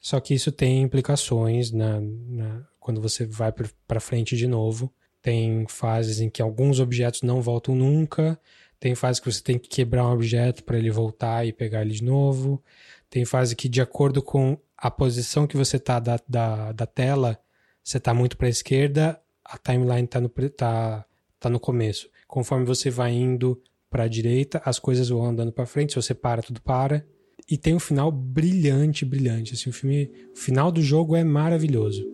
Só 0.00 0.20
que 0.20 0.32
isso 0.32 0.52
tem 0.52 0.80
implicações 0.82 1.72
na, 1.72 2.00
na- 2.00 2.62
quando 2.78 3.00
você 3.00 3.26
vai 3.26 3.52
para 3.86 4.00
frente 4.00 4.36
de 4.36 4.46
novo. 4.46 4.92
Tem 5.20 5.66
fases 5.68 6.20
em 6.20 6.30
que 6.30 6.40
alguns 6.40 6.78
objetos 6.80 7.22
não 7.22 7.42
voltam 7.42 7.74
nunca. 7.74 8.40
Tem 8.80 8.94
fases 8.94 9.18
que 9.20 9.30
você 9.30 9.42
tem 9.42 9.58
que 9.58 9.68
quebrar 9.68 10.06
um 10.06 10.12
objeto 10.12 10.62
para 10.62 10.78
ele 10.78 10.90
voltar 10.90 11.44
e 11.44 11.52
pegar 11.52 11.82
ele 11.82 11.92
de 11.94 12.04
novo. 12.04 12.62
Tem 13.10 13.24
fase 13.24 13.56
que, 13.56 13.68
de 13.68 13.80
acordo 13.82 14.22
com 14.22 14.56
a 14.78 14.90
posição 14.90 15.46
que 15.46 15.56
você 15.56 15.76
tá 15.78 15.98
da, 15.98 16.20
da, 16.28 16.70
da 16.70 16.86
tela, 16.86 17.38
você 17.82 17.98
tá 17.98 18.14
muito 18.14 18.36
para 18.36 18.46
a 18.46 18.50
esquerda, 18.50 19.20
a 19.44 19.58
timeline 19.58 20.06
tá 20.06 20.20
no, 20.20 20.28
tá, 20.28 21.04
tá 21.40 21.50
no 21.50 21.58
começo. 21.58 22.08
Conforme 22.28 22.64
você 22.64 22.88
vai 22.88 23.12
indo 23.12 23.60
para 23.90 24.04
a 24.04 24.08
direita, 24.08 24.62
as 24.64 24.78
coisas 24.78 25.08
vão 25.08 25.24
andando 25.24 25.50
para 25.50 25.66
frente. 25.66 25.92
Se 25.92 25.96
você 25.96 26.14
para, 26.14 26.42
tudo 26.42 26.62
para. 26.62 27.04
E 27.50 27.56
tem 27.56 27.74
um 27.74 27.80
final 27.80 28.12
brilhante, 28.12 29.04
brilhante. 29.04 29.54
Assim, 29.54 29.70
o, 29.70 29.72
filme, 29.72 30.12
o 30.32 30.36
final 30.36 30.70
do 30.70 30.82
jogo 30.82 31.16
é 31.16 31.24
maravilhoso. 31.24 32.06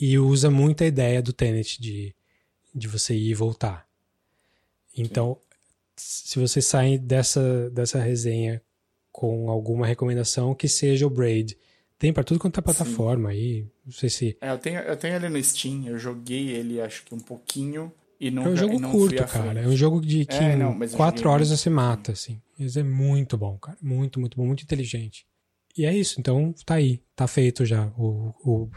E 0.00 0.18
usa 0.18 0.50
muito 0.50 0.84
a 0.84 0.86
ideia 0.86 1.20
do 1.20 1.32
Tenet 1.32 1.80
de, 1.80 2.14
de 2.74 2.88
você 2.88 3.14
ir 3.14 3.30
e 3.30 3.34
voltar. 3.34 3.86
Então, 4.96 5.38
se 5.96 6.38
você 6.38 6.62
sair 6.62 6.98
dessa, 6.98 7.68
dessa 7.70 7.98
resenha 7.98 8.62
com 9.10 9.50
alguma 9.50 9.84
recomendação, 9.84 10.54
que 10.54 10.68
seja 10.68 11.06
o 11.06 11.10
Braid. 11.10 11.58
Tem 11.98 12.12
para 12.12 12.22
tudo 12.22 12.38
quanto 12.38 12.60
é 12.60 12.62
plataforma 12.62 13.30
aí. 13.30 13.66
Não 13.84 13.92
sei 13.92 14.08
se. 14.08 14.36
É, 14.40 14.50
eu 14.50 14.58
tenho, 14.58 14.78
eu 14.80 14.96
tenho 14.96 15.16
ele 15.16 15.28
no 15.28 15.42
Steam, 15.42 15.86
eu 15.86 15.98
joguei 15.98 16.50
ele 16.50 16.80
acho 16.80 17.04
que 17.04 17.14
um 17.14 17.18
pouquinho 17.18 17.92
e 18.20 18.30
não 18.30 18.44
É 18.44 18.48
um 18.48 18.56
jogo 18.56 18.80
curto, 18.80 19.24
cara. 19.26 19.60
É 19.60 19.66
um 19.66 19.76
jogo 19.76 20.00
de 20.00 20.24
que 20.24 20.34
É, 20.34 20.56
não, 20.56 20.74
mas 20.74 20.94
quatro 20.94 21.28
horas 21.28 21.50
você 21.50 21.68
mata, 21.68 22.12
assim. 22.12 22.40
Isso 22.58 22.78
é 22.78 22.82
muito 22.82 23.36
bom, 23.36 23.56
cara. 23.58 23.78
Muito, 23.80 24.20
muito 24.20 24.36
bom, 24.36 24.46
muito 24.46 24.62
inteligente. 24.62 25.26
E 25.76 25.84
é 25.86 25.96
isso, 25.96 26.18
então 26.18 26.52
tá 26.66 26.74
aí, 26.74 27.00
tá 27.14 27.28
feito 27.28 27.64
já. 27.64 27.86
O, 27.96 28.34
o 28.44 28.70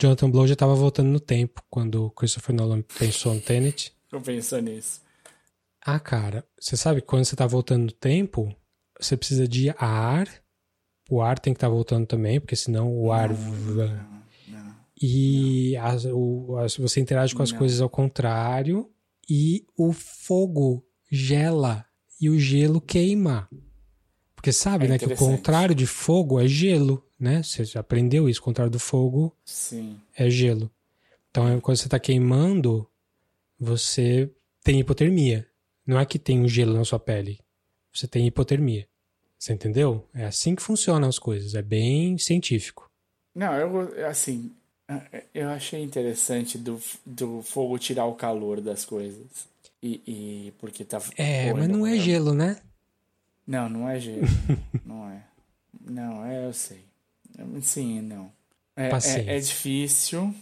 Jonathan 0.00 0.30
Blow 0.30 0.46
já 0.46 0.56
tava 0.56 0.74
voltando 0.74 1.08
no 1.08 1.20
tempo 1.20 1.62
quando 1.68 2.06
o 2.06 2.10
Christopher 2.10 2.54
Nolan 2.54 2.82
pensou 2.98 3.34
no 3.34 3.40
Tenet. 3.40 3.92
Eu 4.10 4.20
penso 4.20 4.58
nisso. 4.58 5.02
Ah, 5.84 6.00
cara, 6.00 6.44
você 6.58 6.76
sabe 6.76 7.02
que 7.02 7.06
quando 7.06 7.26
você 7.26 7.36
tá 7.36 7.46
voltando 7.46 7.84
no 7.84 7.92
tempo, 7.92 8.54
você 8.98 9.14
precisa 9.16 9.46
de 9.46 9.68
ar. 9.78 10.26
O 11.08 11.22
ar 11.22 11.38
tem 11.38 11.52
que 11.54 11.56
estar 11.56 11.68
voltando 11.68 12.06
também, 12.06 12.38
porque 12.40 12.54
senão 12.56 12.94
o 12.94 13.10
ar. 13.10 13.30
E 15.00 15.76
as- 15.76 16.04
o- 16.06 16.56
as- 16.58 16.76
você 16.76 17.00
interage 17.00 17.34
com 17.34 17.42
as 17.42 17.52
Não. 17.52 17.58
coisas 17.58 17.80
ao 17.80 17.88
contrário. 17.88 18.90
E 19.30 19.64
o 19.76 19.92
fogo 19.92 20.84
gela. 21.10 21.84
E 22.20 22.28
o 22.28 22.38
gelo 22.38 22.80
queima. 22.80 23.48
Porque 24.34 24.52
sabe, 24.52 24.86
É 24.86 24.88
né? 24.88 24.98
Que 24.98 25.06
o 25.06 25.16
contrário 25.16 25.74
de 25.74 25.86
fogo 25.86 26.40
é 26.40 26.48
gelo, 26.48 27.04
né? 27.18 27.42
Você 27.42 27.64
já 27.64 27.80
aprendeu 27.80 28.28
isso. 28.28 28.40
O 28.40 28.44
contrário 28.44 28.70
do 28.70 28.78
fogo 28.78 29.36
Sim. 29.44 29.98
é 30.16 30.28
gelo. 30.30 30.70
Então, 31.30 31.46
é 31.48 31.60
quando 31.60 31.76
você 31.76 31.86
está 31.86 31.98
queimando, 31.98 32.88
você 33.58 34.30
tem 34.64 34.80
hipotermia. 34.80 35.46
Não 35.86 35.98
é 35.98 36.04
que 36.06 36.18
tem 36.18 36.40
um 36.40 36.48
gelo 36.48 36.74
na 36.74 36.84
sua 36.84 36.98
pele. 36.98 37.38
Você 37.92 38.06
tem 38.06 38.26
hipotermia. 38.26 38.86
Você 39.38 39.52
entendeu? 39.52 40.04
É 40.14 40.24
assim 40.24 40.54
que 40.54 40.62
funcionam 40.62 41.08
as 41.08 41.18
coisas. 41.18 41.54
É 41.54 41.62
bem 41.62 42.18
científico. 42.18 42.90
Não, 43.34 43.54
eu, 43.54 44.06
assim, 44.06 44.50
eu 45.32 45.48
achei 45.50 45.82
interessante 45.82 46.58
do, 46.58 46.80
do 47.06 47.42
fogo 47.42 47.78
tirar 47.78 48.06
o 48.06 48.14
calor 48.14 48.60
das 48.60 48.84
coisas. 48.84 49.26
E, 49.82 50.02
e 50.06 50.52
porque 50.58 50.84
tá. 50.84 51.00
É, 51.16 51.52
mas 51.54 51.68
não 51.68 51.86
é 51.86 51.94
eu- 51.94 52.00
gelo, 52.00 52.34
né? 52.34 52.60
Não, 53.46 53.68
não 53.68 53.88
é 53.88 54.00
gelo. 54.00 54.26
não 54.84 55.08
é. 55.08 55.22
Não, 55.80 56.24
é, 56.26 56.46
eu 56.46 56.52
sei. 56.52 56.80
Sim, 57.62 58.00
não. 58.02 58.32
É, 58.76 58.90
é, 58.90 59.36
é 59.36 59.40
difícil, 59.40 60.34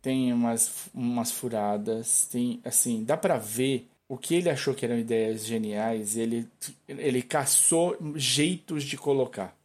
tem 0.00 0.32
umas, 0.32 0.88
umas 0.94 1.30
furadas, 1.32 2.26
tem, 2.30 2.60
assim, 2.64 3.04
dá 3.04 3.16
pra 3.16 3.36
ver 3.36 3.88
o 4.14 4.18
que 4.18 4.34
ele 4.36 4.48
achou 4.50 4.74
que 4.74 4.84
eram 4.84 4.98
ideias 4.98 5.44
geniais, 5.44 6.16
ele, 6.16 6.46
ele 6.88 7.22
caçou 7.22 7.96
jeitos 8.16 8.84
de 8.84 8.96
colocar. 8.96 9.56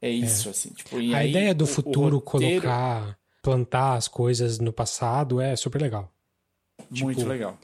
É 0.00 0.08
isso, 0.10 0.48
assim. 0.50 0.70
Tipo, 0.70 0.96
A 0.96 1.16
aí 1.18 1.30
ideia 1.30 1.54
do 1.54 1.62
o- 1.64 1.68
o 1.68 1.70
futuro 1.70 2.18
roteiro- 2.18 2.62
colocar, 2.62 3.18
plantar 3.42 3.94
as 3.96 4.06
coisas 4.08 4.58
no 4.58 4.72
passado 4.72 5.40
é 5.40 5.56
super 5.56 5.80
legal. 5.80 6.12
Muito 6.90 7.18
tipo, 7.18 7.28
legal. 7.30 7.58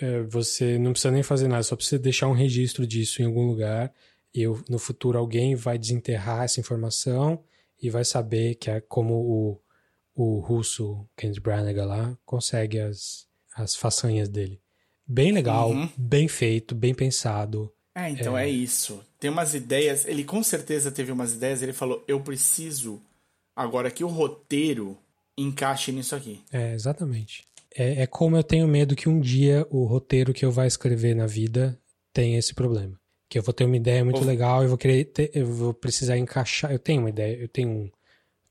É, 0.00 0.22
você 0.22 0.78
não 0.78 0.92
precisa 0.92 1.12
nem 1.12 1.22
fazer 1.22 1.46
nada, 1.48 1.62
só 1.62 1.76
precisa 1.76 2.00
deixar 2.00 2.26
um 2.28 2.32
registro 2.32 2.86
disso 2.86 3.22
em 3.22 3.26
algum 3.26 3.46
lugar. 3.46 3.92
E 4.34 4.42
eu- 4.42 4.62
no 4.68 4.78
futuro 4.78 5.18
alguém 5.18 5.54
vai 5.54 5.78
desenterrar 5.78 6.44
essa 6.44 6.58
informação 6.58 7.44
e 7.80 7.90
vai 7.90 8.04
saber 8.04 8.54
que 8.56 8.70
é 8.70 8.80
como 8.80 9.14
o, 9.14 9.60
o 10.14 10.40
russo 10.40 11.06
Kenneth 11.16 11.40
Branagh 11.40 11.84
lá 11.84 12.18
consegue 12.24 12.80
as, 12.80 13.26
as 13.54 13.76
façanhas 13.76 14.28
dele. 14.28 14.60
Bem 15.12 15.32
legal, 15.32 15.70
Uhum. 15.70 15.88
bem 15.96 16.26
feito, 16.28 16.74
bem 16.74 16.94
pensado. 16.94 17.70
É, 17.94 18.08
então 18.08 18.36
é. 18.38 18.48
isso. 18.48 19.04
Tem 19.20 19.30
umas 19.30 19.52
ideias. 19.54 20.06
Ele 20.06 20.24
com 20.24 20.42
certeza 20.42 20.90
teve 20.90 21.12
umas 21.12 21.34
ideias. 21.34 21.60
Ele 21.62 21.72
falou: 21.74 22.02
eu 22.08 22.20
preciso 22.20 23.00
agora 23.54 23.90
que 23.90 24.02
o 24.02 24.08
roteiro 24.08 24.96
encaixe 25.36 25.92
nisso 25.92 26.14
aqui. 26.14 26.40
É, 26.50 26.72
exatamente. 26.74 27.44
É, 27.74 28.02
é 28.02 28.06
como 28.06 28.36
eu 28.36 28.42
tenho 28.42 28.66
medo 28.68 28.96
que 28.96 29.08
um 29.08 29.20
dia 29.20 29.66
o 29.70 29.84
roteiro 29.84 30.32
que 30.32 30.44
eu 30.44 30.50
vou 30.50 30.64
escrever 30.64 31.14
na 31.14 31.26
vida 31.26 31.78
tenha 32.12 32.38
esse 32.38 32.54
problema. 32.54 32.98
Que 33.28 33.38
eu 33.38 33.42
vou 33.42 33.52
ter 33.54 33.64
uma 33.64 33.76
ideia 33.76 34.04
muito 34.04 34.20
Ou- 34.20 34.26
legal, 34.26 34.62
eu 34.62 34.68
vou 34.68 34.78
querer 34.78 35.04
ter- 35.06 35.30
eu 35.34 35.46
vou 35.46 35.72
precisar 35.74 36.16
encaixar. 36.18 36.70
Eu 36.72 36.78
tenho 36.78 37.00
uma 37.00 37.08
ideia, 37.10 37.36
eu 37.36 37.48
tenho 37.48 37.68
um 37.70 37.90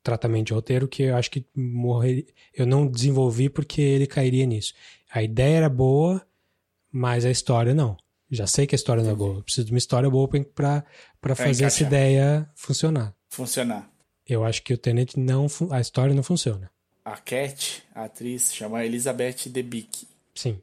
tratamento 0.04 0.48
de 0.48 0.54
roteiro 0.54 0.88
que 0.88 1.04
eu 1.04 1.16
acho 1.16 1.30
que 1.30 1.46
morrer, 1.56 2.26
eu 2.54 2.66
não 2.66 2.88
desenvolvi 2.88 3.48
porque 3.50 3.82
ele 3.82 4.08
cairia 4.08 4.46
nisso. 4.46 4.74
A 5.12 5.22
ideia 5.22 5.58
era 5.58 5.70
boa, 5.70 6.22
mas 6.92 7.26
a 7.26 7.32
história 7.32 7.74
não. 7.74 7.98
Já 8.30 8.48
sei 8.48 8.66
que 8.66 8.74
a 8.74 8.78
história 8.78 9.04
não 9.04 9.12
é 9.12 9.16
boa. 9.16 9.36
Eu 9.36 9.44
preciso 9.44 9.66
de 9.66 9.74
uma 9.74 9.78
história 9.78 10.10
boa 10.10 10.28
pra, 10.56 10.84
pra 11.20 11.36
fazer 11.36 11.66
essa 11.66 11.84
ideia 11.84 12.50
funcionar. 12.56 13.14
Funcionar. 13.30 13.90
Eu 14.28 14.46
acho 14.46 14.64
que 14.64 14.74
o 14.74 14.78
Tenet 14.78 15.20
não. 15.20 15.48
A 15.70 15.82
história 15.82 16.16
não 16.16 16.24
funciona. 16.24 16.72
A 17.04 17.18
Cat, 17.18 17.84
a 17.94 18.06
atriz, 18.06 18.54
chama 18.54 18.86
Elizabeth 18.86 19.50
Debicki. 19.50 20.08
Sim. 20.34 20.62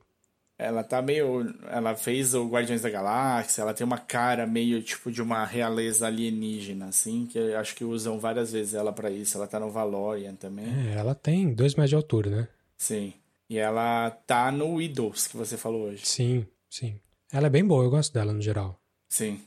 Ela 0.57 0.83
tá 0.83 1.03
meio. 1.03 1.55
Ela 1.71 1.95
fez 1.95 2.35
o 2.35 2.49
Guardiões 2.49 2.83
da 2.83 2.91
Galáxia, 2.91 3.63
ela 3.63 3.75
tem 3.75 3.87
uma 3.87 3.99
cara 3.99 4.47
meio 4.47 4.83
tipo 4.83 5.13
de 5.13 5.21
uma 5.21 5.45
realeza 5.45 6.07
alienígena, 6.07 6.87
assim, 6.87 7.27
que 7.27 7.39
eu 7.39 7.59
acho 7.59 7.77
que 7.77 7.85
usam 7.85 8.19
várias 8.19 8.51
vezes 8.53 8.75
ela 8.75 8.93
pra 8.93 9.11
isso. 9.11 9.37
Ela 9.37 9.47
tá 9.47 9.61
no 9.61 9.71
Valorian 9.71 10.35
também. 10.35 10.67
É, 10.67 10.95
ela 10.99 11.15
tem 11.15 11.53
dois 11.53 11.75
metros 11.75 11.91
de 11.91 11.97
altura, 11.97 12.31
né? 12.31 12.49
Sim. 12.77 13.13
E 13.49 13.59
ela 13.59 14.11
tá 14.11 14.53
no 14.53 14.81
Idols, 14.81 15.27
que 15.27 15.37
você 15.37 15.57
falou 15.57 15.89
hoje. 15.89 16.05
Sim, 16.05 16.47
sim. 16.69 17.01
Ela 17.33 17.47
é 17.47 17.51
bem 17.51 17.65
boa, 17.65 17.85
eu 17.85 17.91
gosto 17.91 18.13
dela 18.13 18.33
no 18.33 18.43
geral. 18.43 18.81
Sim. 19.09 19.41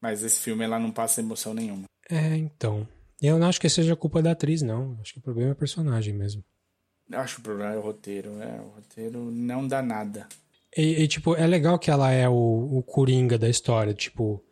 Mas 0.00 0.22
esse 0.22 0.40
filme 0.40 0.64
ela 0.64 0.78
não 0.78 0.90
passa 0.90 1.20
emoção 1.20 1.52
nenhuma. 1.52 1.84
É, 2.08 2.36
então. 2.36 2.88
Eu 3.20 3.38
não 3.38 3.48
acho 3.48 3.60
que 3.60 3.68
seja 3.68 3.96
culpa 3.96 4.22
da 4.22 4.30
atriz, 4.30 4.62
não. 4.62 4.96
Acho 5.00 5.14
que 5.14 5.18
o 5.18 5.22
problema 5.22 5.50
é 5.50 5.52
a 5.52 5.56
personagem 5.56 6.14
mesmo. 6.14 6.44
Eu 7.10 7.18
acho 7.18 7.36
que 7.36 7.40
o 7.40 7.44
problema 7.44 7.74
é 7.74 7.78
o 7.78 7.82
roteiro. 7.82 8.40
É, 8.40 8.60
o 8.60 8.68
roteiro 8.68 9.30
não 9.30 9.66
dá 9.66 9.82
nada. 9.82 10.26
E, 10.76 11.02
e, 11.02 11.08
tipo, 11.08 11.34
é 11.34 11.46
legal 11.46 11.78
que 11.78 11.90
ela 11.90 12.10
é 12.12 12.28
o, 12.28 12.78
o 12.78 12.82
coringa 12.82 13.36
da 13.36 13.48
história. 13.48 13.92
Tipo, 13.92 14.42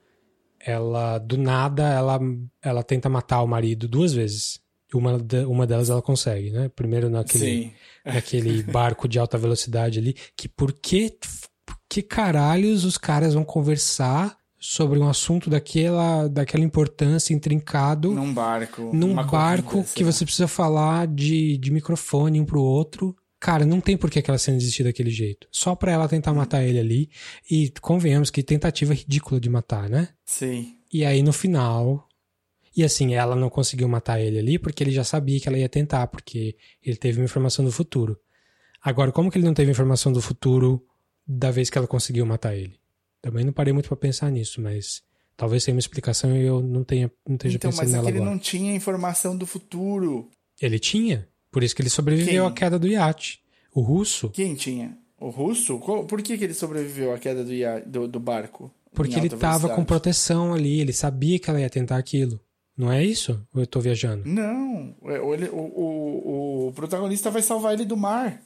ela, 0.58 1.18
do 1.18 1.38
nada, 1.38 1.88
ela, 1.88 2.18
ela 2.60 2.82
tenta 2.82 3.08
matar 3.08 3.42
o 3.42 3.46
marido 3.46 3.86
duas 3.86 4.12
vezes. 4.12 4.60
Uma, 4.94 5.18
uma 5.46 5.66
delas 5.66 5.90
ela 5.90 6.00
consegue, 6.00 6.50
né? 6.50 6.68
Primeiro 6.68 7.10
naquele, 7.10 7.44
Sim. 7.44 7.72
naquele 8.04 8.62
barco 8.70 9.08
de 9.08 9.18
alta 9.18 9.36
velocidade 9.36 9.98
ali. 9.98 10.14
Que 10.36 10.48
por 10.48 10.72
que, 10.72 11.18
por 11.64 11.76
que 11.88 12.02
caralhos 12.02 12.84
os 12.84 12.96
caras 12.96 13.34
vão 13.34 13.44
conversar 13.44 14.36
sobre 14.58 14.98
um 14.98 15.08
assunto 15.08 15.48
daquela, 15.50 16.28
daquela 16.28 16.64
importância 16.64 17.34
intrincado 17.34 18.12
Num 18.12 18.32
barco. 18.32 18.90
num 18.92 19.14
barco 19.14 19.70
corrida, 19.70 19.90
que 19.94 20.02
você 20.02 20.24
precisa 20.24 20.48
falar 20.48 21.06
de, 21.06 21.56
de 21.58 21.70
microfone 21.70 22.40
um 22.40 22.44
pro 22.44 22.60
outro. 22.60 23.14
Cara, 23.38 23.66
não 23.66 23.80
tem 23.80 23.96
por 23.96 24.10
que 24.10 24.18
aquela 24.18 24.38
cena 24.38 24.56
existir 24.56 24.82
daquele 24.82 25.10
jeito. 25.10 25.46
Só 25.52 25.74
pra 25.74 25.92
ela 25.92 26.08
tentar 26.08 26.32
matar 26.32 26.64
ele 26.64 26.80
ali. 26.80 27.10
E 27.50 27.70
convenhamos 27.80 28.30
que 28.30 28.42
tentativa 28.42 28.94
ridícula 28.94 29.38
de 29.38 29.48
matar, 29.50 29.90
né? 29.90 30.08
Sim. 30.24 30.74
E 30.92 31.04
aí 31.04 31.22
no 31.22 31.32
final. 31.32 32.05
E 32.76 32.84
assim, 32.84 33.14
ela 33.14 33.34
não 33.34 33.48
conseguiu 33.48 33.88
matar 33.88 34.20
ele 34.20 34.38
ali 34.38 34.58
porque 34.58 34.84
ele 34.84 34.90
já 34.90 35.02
sabia 35.04 35.40
que 35.40 35.48
ela 35.48 35.56
ia 35.58 35.68
tentar, 35.68 36.06
porque 36.08 36.56
ele 36.82 36.96
teve 36.96 37.18
uma 37.18 37.24
informação 37.24 37.64
do 37.64 37.72
futuro. 37.72 38.18
Agora, 38.82 39.10
como 39.10 39.30
que 39.30 39.38
ele 39.38 39.46
não 39.46 39.54
teve 39.54 39.70
informação 39.70 40.12
do 40.12 40.20
futuro 40.20 40.84
da 41.26 41.50
vez 41.50 41.70
que 41.70 41.78
ela 41.78 41.86
conseguiu 41.86 42.26
matar 42.26 42.54
ele? 42.54 42.78
Também 43.22 43.44
não 43.44 43.52
parei 43.52 43.72
muito 43.72 43.88
pra 43.88 43.96
pensar 43.96 44.30
nisso, 44.30 44.60
mas 44.60 45.02
talvez 45.36 45.64
tenha 45.64 45.74
uma 45.74 45.80
explicação 45.80 46.36
e 46.36 46.42
eu 46.44 46.60
não 46.62 46.84
tenha 46.84 47.10
não 47.26 47.34
esteja 47.36 47.56
Então, 47.56 47.70
pensando 47.70 47.82
mas 47.86 47.88
é 47.90 47.92
nela 47.96 48.04
que 48.04 48.10
ele 48.10 48.18
agora. 48.18 48.30
não 48.30 48.38
tinha 48.38 48.74
informação 48.74 49.36
do 49.36 49.46
futuro. 49.46 50.28
Ele 50.60 50.78
tinha, 50.78 51.26
por 51.50 51.62
isso 51.64 51.74
que 51.74 51.80
ele 51.82 51.90
sobreviveu 51.90 52.44
Quem? 52.44 52.52
à 52.52 52.54
queda 52.54 52.78
do 52.78 52.86
iate. 52.86 53.40
O 53.74 53.80
russo, 53.80 54.28
Quem 54.30 54.54
tinha? 54.54 54.96
O 55.18 55.30
russo? 55.30 55.78
Por 55.78 56.20
que, 56.22 56.36
que 56.36 56.44
ele 56.44 56.54
sobreviveu 56.54 57.12
à 57.14 57.18
queda 57.18 57.42
do, 57.42 57.52
ia- 57.52 57.80
do, 57.80 58.06
do 58.06 58.20
barco? 58.20 58.70
porque 58.94 59.14
ele 59.14 59.24
alta 59.24 59.36
tava 59.36 59.68
com 59.70 59.84
proteção 59.84 60.54
ali, 60.54 60.80
ele 60.80 60.92
sabia 60.92 61.38
que 61.38 61.50
ela 61.50 61.60
ia 61.60 61.68
tentar 61.68 61.96
aquilo. 61.98 62.40
Não 62.76 62.92
é 62.92 63.02
isso? 63.04 63.40
Ou 63.54 63.62
eu 63.62 63.66
tô 63.66 63.80
viajando? 63.80 64.22
Não, 64.28 64.94
o, 65.00 65.34
ele- 65.34 65.48
o, 65.48 65.56
o, 65.56 66.68
o 66.68 66.72
protagonista 66.72 67.30
vai 67.30 67.40
salvar 67.42 67.72
ele 67.72 67.84
do 67.84 67.96
mar. 67.96 68.40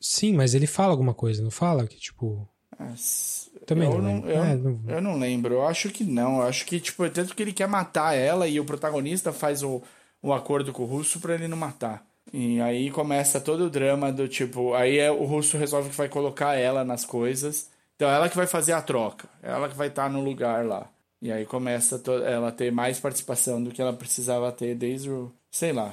Sim, 0.00 0.32
mas 0.34 0.54
ele 0.54 0.66
fala 0.66 0.92
alguma 0.92 1.14
coisa, 1.14 1.42
não 1.42 1.50
fala? 1.50 1.86
Que 1.86 1.96
tipo. 1.96 2.48
Mas 2.78 3.50
Também 3.66 3.88
eu 3.90 3.98
não 3.98 4.02
não, 4.02 4.14
lembro. 4.14 4.30
eu, 4.30 4.44
É, 4.44 4.56
não- 4.56 4.80
eu 4.88 5.00
não 5.00 5.18
lembro. 5.18 5.54
Eu 5.54 5.66
acho 5.66 5.88
que 5.90 6.04
não. 6.04 6.38
Eu 6.38 6.42
acho 6.42 6.66
que, 6.66 6.78
tipo, 6.80 7.08
tanto 7.10 7.34
que 7.34 7.42
ele 7.42 7.52
quer 7.52 7.68
matar 7.68 8.14
ela 8.14 8.46
e 8.48 8.58
o 8.60 8.64
protagonista 8.64 9.32
faz 9.32 9.62
o, 9.62 9.82
o 10.22 10.32
acordo 10.32 10.72
com 10.72 10.82
o 10.82 10.86
russo 10.86 11.20
pra 11.20 11.34
ele 11.34 11.48
não 11.48 11.56
matar. 11.56 12.04
E 12.32 12.60
aí 12.60 12.90
começa 12.90 13.40
todo 13.40 13.64
o 13.66 13.70
drama 13.70 14.12
do 14.12 14.26
tipo. 14.28 14.74
Aí 14.74 14.98
é, 14.98 15.10
o 15.10 15.24
russo 15.24 15.56
resolve 15.56 15.90
que 15.90 15.96
vai 15.96 16.08
colocar 16.08 16.54
ela 16.56 16.84
nas 16.84 17.04
coisas. 17.04 17.70
Então 17.94 18.10
ela 18.10 18.28
que 18.28 18.36
vai 18.36 18.46
fazer 18.46 18.72
a 18.72 18.82
troca. 18.82 19.28
Ela 19.42 19.68
que 19.68 19.76
vai 19.76 19.88
estar 19.88 20.10
no 20.10 20.20
lugar 20.20 20.66
lá. 20.66 20.88
E 21.26 21.32
aí 21.32 21.44
começa 21.44 22.00
ela 22.24 22.48
a 22.50 22.52
ter 22.52 22.70
mais 22.70 23.00
participação 23.00 23.60
do 23.60 23.72
que 23.72 23.82
ela 23.82 23.92
precisava 23.92 24.52
ter 24.52 24.76
desde 24.76 25.10
o. 25.10 25.32
Sei 25.50 25.72
lá. 25.72 25.92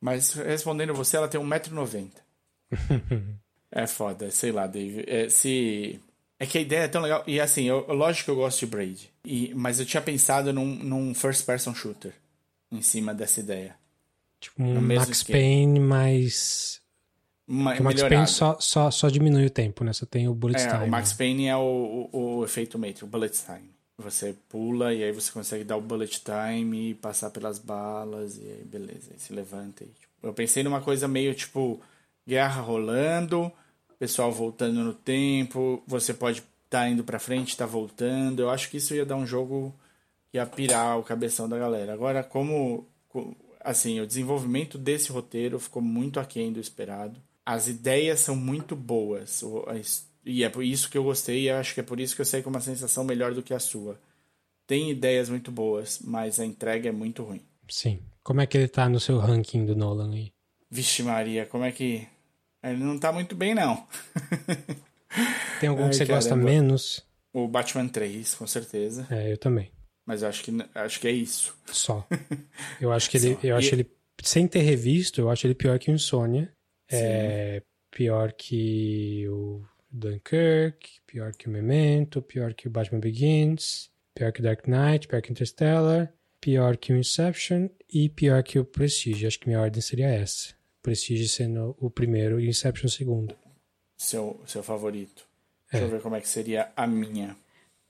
Mas 0.00 0.32
respondendo 0.32 0.92
você, 0.92 1.16
ela 1.16 1.28
tem 1.28 1.40
1,90m. 1.40 2.10
É 3.68 3.86
foda, 3.86 4.30
sei 4.30 4.52
lá, 4.52 4.66
Dave. 4.66 5.04
É, 5.06 5.28
se. 5.28 6.00
É 6.38 6.46
que 6.46 6.56
a 6.56 6.60
ideia 6.60 6.80
é 6.84 6.88
tão 6.88 7.02
legal. 7.02 7.22
E 7.26 7.38
assim, 7.38 7.64
eu, 7.64 7.84
lógico 7.88 8.24
que 8.24 8.30
eu 8.30 8.36
gosto 8.36 8.60
de 8.60 8.66
Braid. 8.66 9.12
E, 9.24 9.52
mas 9.54 9.78
eu 9.78 9.84
tinha 9.84 10.00
pensado 10.00 10.52
num, 10.52 10.64
num 10.64 11.14
first 11.14 11.44
person 11.44 11.74
shooter 11.74 12.14
em 12.72 12.80
cima 12.80 13.12
dessa 13.12 13.40
ideia. 13.40 13.76
Tipo 14.40 14.62
um 14.62 14.80
Max 14.80 15.08
esquema. 15.10 15.38
Payne, 15.38 15.80
mas. 15.80 16.80
Uma, 17.46 17.72
O 17.72 17.82
Max 17.82 17.96
melhorado. 17.96 18.08
Payne 18.14 18.26
só, 18.28 18.56
só, 18.60 18.90
só 18.90 19.08
diminui 19.08 19.46
o 19.46 19.50
tempo, 19.50 19.84
né? 19.84 19.92
Só 19.92 20.06
tem 20.06 20.26
o 20.26 20.34
bullet 20.34 20.62
É, 20.62 20.68
time. 20.68 20.84
o 20.84 20.88
Max 20.88 21.10
né? 21.10 21.16
Payne 21.18 21.46
é 21.48 21.56
o, 21.56 22.08
o, 22.12 22.36
o 22.38 22.44
efeito 22.44 22.78
Matrix, 22.78 23.02
o 23.02 23.06
bullet 23.06 23.36
time. 23.44 23.75
Você 23.98 24.34
pula 24.48 24.92
e 24.92 25.02
aí 25.02 25.10
você 25.12 25.32
consegue 25.32 25.64
dar 25.64 25.76
o 25.76 25.80
bullet 25.80 26.20
time 26.22 26.90
e 26.90 26.94
passar 26.94 27.30
pelas 27.30 27.58
balas 27.58 28.36
e 28.36 28.42
aí 28.42 28.62
beleza, 28.64 29.10
aí 29.12 29.18
se 29.18 29.32
levanta. 29.32 29.84
E, 29.84 29.86
tipo, 29.86 30.12
eu 30.22 30.34
pensei 30.34 30.62
numa 30.62 30.82
coisa 30.82 31.08
meio 31.08 31.34
tipo 31.34 31.80
guerra 32.26 32.60
rolando, 32.60 33.50
pessoal 33.98 34.30
voltando 34.30 34.82
no 34.84 34.92
tempo, 34.92 35.82
você 35.86 36.12
pode 36.12 36.42
estar 36.66 36.88
indo 36.88 37.02
pra 37.04 37.18
frente, 37.18 37.56
tá 37.56 37.64
voltando. 37.64 38.40
Eu 38.40 38.50
acho 38.50 38.68
que 38.70 38.76
isso 38.76 38.94
ia 38.94 39.06
dar 39.06 39.16
um 39.16 39.26
jogo 39.26 39.74
que 40.30 40.36
ia 40.36 40.44
pirar 40.44 40.98
o 40.98 41.02
cabeção 41.02 41.48
da 41.48 41.56
galera. 41.58 41.92
Agora, 41.94 42.22
como 42.22 42.86
co- 43.08 43.34
assim, 43.60 44.00
o 44.00 44.06
desenvolvimento 44.06 44.76
desse 44.76 45.10
roteiro 45.10 45.58
ficou 45.58 45.80
muito 45.80 46.20
aquém 46.20 46.52
do 46.52 46.60
esperado. 46.60 47.16
As 47.46 47.66
ideias 47.68 48.20
são 48.20 48.36
muito 48.36 48.76
boas. 48.76 49.42
a 49.68 49.76
his- 49.76 50.06
E 50.26 50.42
é 50.42 50.48
por 50.50 50.64
isso 50.64 50.90
que 50.90 50.98
eu 50.98 51.04
gostei 51.04 51.44
e 51.44 51.50
acho 51.50 51.72
que 51.72 51.80
é 51.80 51.84
por 51.84 52.00
isso 52.00 52.14
que 52.16 52.20
eu 52.20 52.26
saí 52.26 52.42
com 52.42 52.50
uma 52.50 52.60
sensação 52.60 53.04
melhor 53.04 53.32
do 53.32 53.42
que 53.42 53.54
a 53.54 53.60
sua. 53.60 53.98
Tem 54.66 54.90
ideias 54.90 55.28
muito 55.30 55.52
boas, 55.52 56.00
mas 56.02 56.40
a 56.40 56.44
entrega 56.44 56.88
é 56.88 56.92
muito 56.92 57.22
ruim. 57.22 57.40
Sim. 57.68 58.00
Como 58.24 58.40
é 58.40 58.46
que 58.46 58.58
ele 58.58 58.66
tá 58.68 58.88
no 58.88 58.98
seu 58.98 59.18
ranking 59.18 59.64
do 59.64 59.76
Nolan 59.76 60.12
aí? 60.12 60.32
Vixe 60.68 61.02
Maria, 61.04 61.46
como 61.46 61.64
é 61.64 61.70
que. 61.70 62.06
Ele 62.62 62.82
não 62.82 62.98
tá 62.98 63.12
muito 63.12 63.36
bem, 63.36 63.54
não. 63.54 63.86
Tem 65.60 65.68
algum 65.68 65.84
Ai, 65.84 65.90
que 65.90 65.96
você 65.96 66.04
gosta 66.04 66.34
menos? 66.36 67.04
o 67.32 67.46
Batman 67.46 67.86
3, 67.86 68.34
com 68.34 68.46
certeza. 68.46 69.06
É, 69.10 69.32
eu 69.32 69.38
também. 69.38 69.70
Mas 70.04 70.22
eu 70.22 70.28
acho 70.28 70.42
que, 70.42 70.50
acho 70.74 71.00
que 71.00 71.06
é 71.08 71.12
isso. 71.12 71.54
Só. 71.66 72.06
Eu 72.80 72.92
acho 72.92 73.10
que 73.10 73.16
ele. 73.16 73.38
Eu 73.42 73.56
acho 73.56 73.70
E- 73.70 73.74
ele. 73.74 73.90
Sem 74.22 74.46
ter 74.48 74.60
revisto, 74.60 75.20
eu 75.20 75.28
acho 75.30 75.46
ele 75.46 75.54
pior 75.54 75.78
que 75.78 75.90
o 75.90 75.94
Insônia. 75.94 76.50
É 76.90 77.60
pior 77.90 78.32
que 78.32 79.26
o 79.28 79.62
Dunkirk, 79.96 81.00
pior 81.06 81.32
que 81.32 81.48
o 81.48 81.50
Memento, 81.50 82.20
pior 82.22 82.54
que 82.54 82.68
o 82.68 82.70
Batman 82.70 83.00
Begins, 83.00 83.90
pior 84.14 84.32
que 84.32 84.40
o 84.40 84.42
Dark 84.42 84.66
Knight, 84.66 85.08
pior 85.08 85.22
que 85.22 85.30
o 85.30 85.32
Interstellar, 85.32 86.12
pior 86.40 86.76
que 86.76 86.92
o 86.92 86.96
Inception 86.96 87.68
e 87.92 88.08
pior 88.08 88.42
que 88.42 88.58
o 88.58 88.64
Prestige. 88.64 89.26
Acho 89.26 89.40
que 89.40 89.46
minha 89.46 89.60
ordem 89.60 89.80
seria 89.80 90.08
essa. 90.08 90.54
Prestige 90.82 91.28
sendo 91.28 91.76
o 91.80 91.90
primeiro 91.90 92.38
e 92.38 92.48
Inception 92.48 92.86
o 92.86 92.90
segundo. 92.90 93.36
Seu, 93.96 94.40
seu 94.46 94.62
favorito. 94.62 95.26
Deixa 95.72 95.86
eu 95.86 95.90
ver 95.90 96.00
como 96.00 96.14
é 96.14 96.20
que 96.20 96.28
seria 96.28 96.70
a 96.76 96.86
minha. 96.86 97.36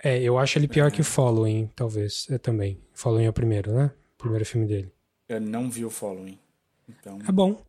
É, 0.02 0.20
eu 0.22 0.38
acho 0.38 0.58
ele 0.58 0.68
pior 0.68 0.90
que 0.90 1.00
o 1.00 1.04
Following, 1.04 1.70
talvez. 1.74 2.26
É 2.30 2.38
também. 2.38 2.80
Following 2.92 3.24
é 3.24 3.28
o 3.28 3.32
primeiro, 3.32 3.72
né? 3.72 3.90
O 4.14 4.18
primeiro 4.18 4.44
filme 4.44 4.66
dele. 4.66 4.92
Eu 5.28 5.40
não 5.40 5.70
vi 5.70 5.84
o 5.84 5.90
Following. 5.90 6.38
Então. 6.88 7.18
É 7.26 7.32
bom. 7.32 7.62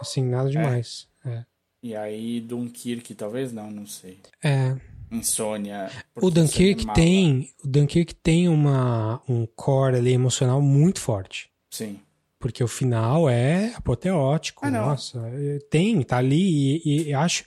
Assim, 0.00 0.24
nada 0.24 0.50
demais. 0.50 1.08
É. 1.24 1.44
E 1.84 1.94
aí, 1.94 2.40
Dunkirk, 2.40 3.14
talvez 3.14 3.52
não, 3.52 3.70
não 3.70 3.86
sei. 3.86 4.16
É. 4.42 4.74
Insônia. 5.12 5.90
O 6.16 6.30
Dunkirk 6.30 6.86
tem, 6.94 7.50
o 7.62 7.68
Dunkirk 7.68 8.14
tem 8.14 8.48
uma 8.48 9.20
um 9.28 9.44
core 9.44 9.96
ali 9.96 10.10
emocional 10.10 10.62
muito 10.62 10.98
forte, 10.98 11.50
Sim. 11.70 12.00
porque 12.38 12.64
o 12.64 12.66
final 12.66 13.28
é 13.28 13.74
apoteótico, 13.76 14.64
Ah, 14.64 14.70
nossa, 14.70 15.20
é, 15.34 15.58
tem, 15.70 16.00
tá 16.00 16.16
ali 16.16 16.80
e, 16.82 17.08
e 17.08 17.12
acho, 17.12 17.44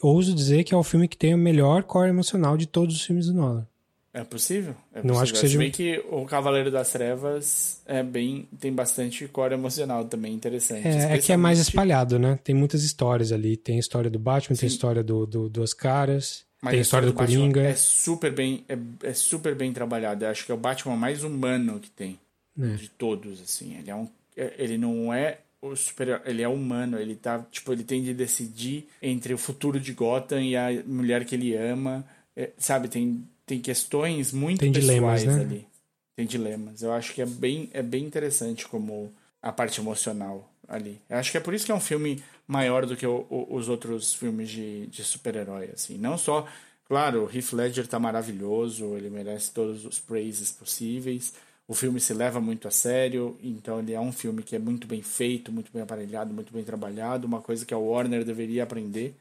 ouso 0.00 0.32
dizer 0.36 0.62
que 0.62 0.72
é 0.72 0.76
o 0.76 0.84
filme 0.84 1.08
que 1.08 1.16
tem 1.16 1.34
o 1.34 1.38
melhor 1.38 1.82
core 1.82 2.10
emocional 2.10 2.56
de 2.56 2.66
todos 2.66 2.94
os 2.94 3.02
filmes 3.02 3.26
do 3.26 3.34
Nolan. 3.34 3.66
É 4.12 4.24
possível? 4.24 4.74
É 4.92 4.96
Não 4.98 5.02
possível. 5.14 5.22
acho 5.22 5.32
que 5.34 5.38
seja 5.38 5.52
Se 5.52 5.58
bem 5.58 5.70
que 5.70 6.02
o 6.10 6.24
Cavaleiro 6.26 6.70
das 6.70 6.90
Trevas 6.90 7.80
é 7.86 8.02
bem. 8.02 8.48
tem 8.58 8.72
bastante 8.72 9.28
core 9.28 9.54
emocional 9.54 10.04
também 10.04 10.34
interessante. 10.34 10.86
É, 10.88 11.14
é 11.14 11.18
que 11.18 11.32
é 11.32 11.36
mais 11.36 11.58
espalhado, 11.60 12.18
né? 12.18 12.38
Tem 12.42 12.54
muitas 12.54 12.82
histórias 12.82 13.30
ali, 13.30 13.56
tem 13.56 13.76
a 13.76 13.80
história 13.80 14.10
do 14.10 14.18
Batman, 14.18 14.56
tem 14.56 14.66
a 14.66 14.70
Sim. 14.70 14.74
história 14.74 15.02
do, 15.04 15.26
do 15.26 15.48
Duas 15.48 15.72
Caras, 15.72 16.44
Mas 16.60 16.70
tem 16.72 16.78
a 16.80 16.82
história 16.82 17.06
do 17.06 17.12
Batman 17.14 17.36
Coringa. 17.38 17.60
É 17.62 17.74
super 17.76 18.32
bem, 18.32 18.64
é, 18.68 18.76
é 19.04 19.12
super 19.14 19.54
bem 19.54 19.72
trabalhado. 19.72 20.24
Eu 20.24 20.30
acho 20.30 20.44
que 20.44 20.50
é 20.50 20.54
o 20.54 20.58
Batman 20.58 20.96
mais 20.96 21.22
humano 21.22 21.78
que 21.78 21.90
tem. 21.90 22.18
É. 22.60 22.66
De 22.74 22.88
todos, 22.88 23.40
assim. 23.40 23.76
Ele 23.78 23.90
é 23.90 23.94
um. 23.94 24.08
é- 24.36 24.54
Ele 24.58 24.76
não 24.76 25.14
é 25.14 25.38
o 25.62 25.76
super 25.76 26.20
ele 26.24 26.42
é 26.42 26.48
humano, 26.48 26.98
ele 26.98 27.14
tá, 27.14 27.46
tipo, 27.50 27.70
ele 27.72 27.84
tem 27.84 28.02
de 28.02 28.12
decidir 28.14 28.88
entre 29.02 29.34
o 29.34 29.38
futuro 29.38 29.78
de 29.78 29.92
Gotham 29.92 30.40
e 30.42 30.56
a 30.56 30.68
mulher 30.86 31.24
que 31.24 31.34
ele 31.34 31.54
ama, 31.54 32.04
É, 32.34 32.50
sabe, 32.56 32.88
tem, 32.88 33.22
tem 33.50 33.60
questões 33.60 34.32
muito 34.32 34.60
Tem 34.60 34.70
dilemas, 34.70 35.24
pessoais 35.24 35.36
né? 35.36 35.42
ali. 35.42 35.66
Tem 36.14 36.24
dilemas. 36.24 36.82
Eu 36.82 36.92
acho 36.92 37.12
que 37.12 37.20
é 37.20 37.26
bem, 37.26 37.68
é 37.72 37.82
bem 37.82 38.04
interessante 38.04 38.68
como 38.68 39.10
a 39.42 39.50
parte 39.50 39.80
emocional 39.80 40.48
ali. 40.68 41.00
Eu 41.08 41.16
acho 41.16 41.32
que 41.32 41.36
é 41.36 41.40
por 41.40 41.52
isso 41.52 41.66
que 41.66 41.72
é 41.72 41.74
um 41.74 41.80
filme 41.80 42.22
maior 42.46 42.86
do 42.86 42.96
que 42.96 43.04
o- 43.04 43.26
o- 43.28 43.56
os 43.56 43.68
outros 43.68 44.14
filmes 44.14 44.48
de, 44.50 44.86
de 44.86 45.02
super-herói, 45.02 45.70
assim. 45.74 45.98
Não 45.98 46.16
só, 46.16 46.46
claro, 46.86 47.24
o 47.24 47.36
Heath 47.36 47.52
Ledger 47.52 47.88
tá 47.88 47.98
maravilhoso, 47.98 48.96
ele 48.96 49.10
merece 49.10 49.50
todos 49.50 49.84
os 49.84 49.98
praises 49.98 50.52
possíveis. 50.52 51.32
O 51.66 51.74
filme 51.74 52.00
se 52.00 52.14
leva 52.14 52.40
muito 52.40 52.68
a 52.68 52.70
sério, 52.70 53.36
então 53.42 53.80
ele 53.80 53.92
é 53.94 54.00
um 54.00 54.12
filme 54.12 54.44
que 54.44 54.54
é 54.54 54.60
muito 54.60 54.86
bem 54.86 55.02
feito, 55.02 55.50
muito 55.50 55.72
bem 55.72 55.82
aparelhado, 55.82 56.32
muito 56.32 56.52
bem 56.52 56.62
trabalhado, 56.62 57.26
uma 57.26 57.40
coisa 57.40 57.66
que 57.66 57.74
a 57.74 57.78
Warner 57.78 58.24
deveria 58.24 58.62
aprender 58.62 59.14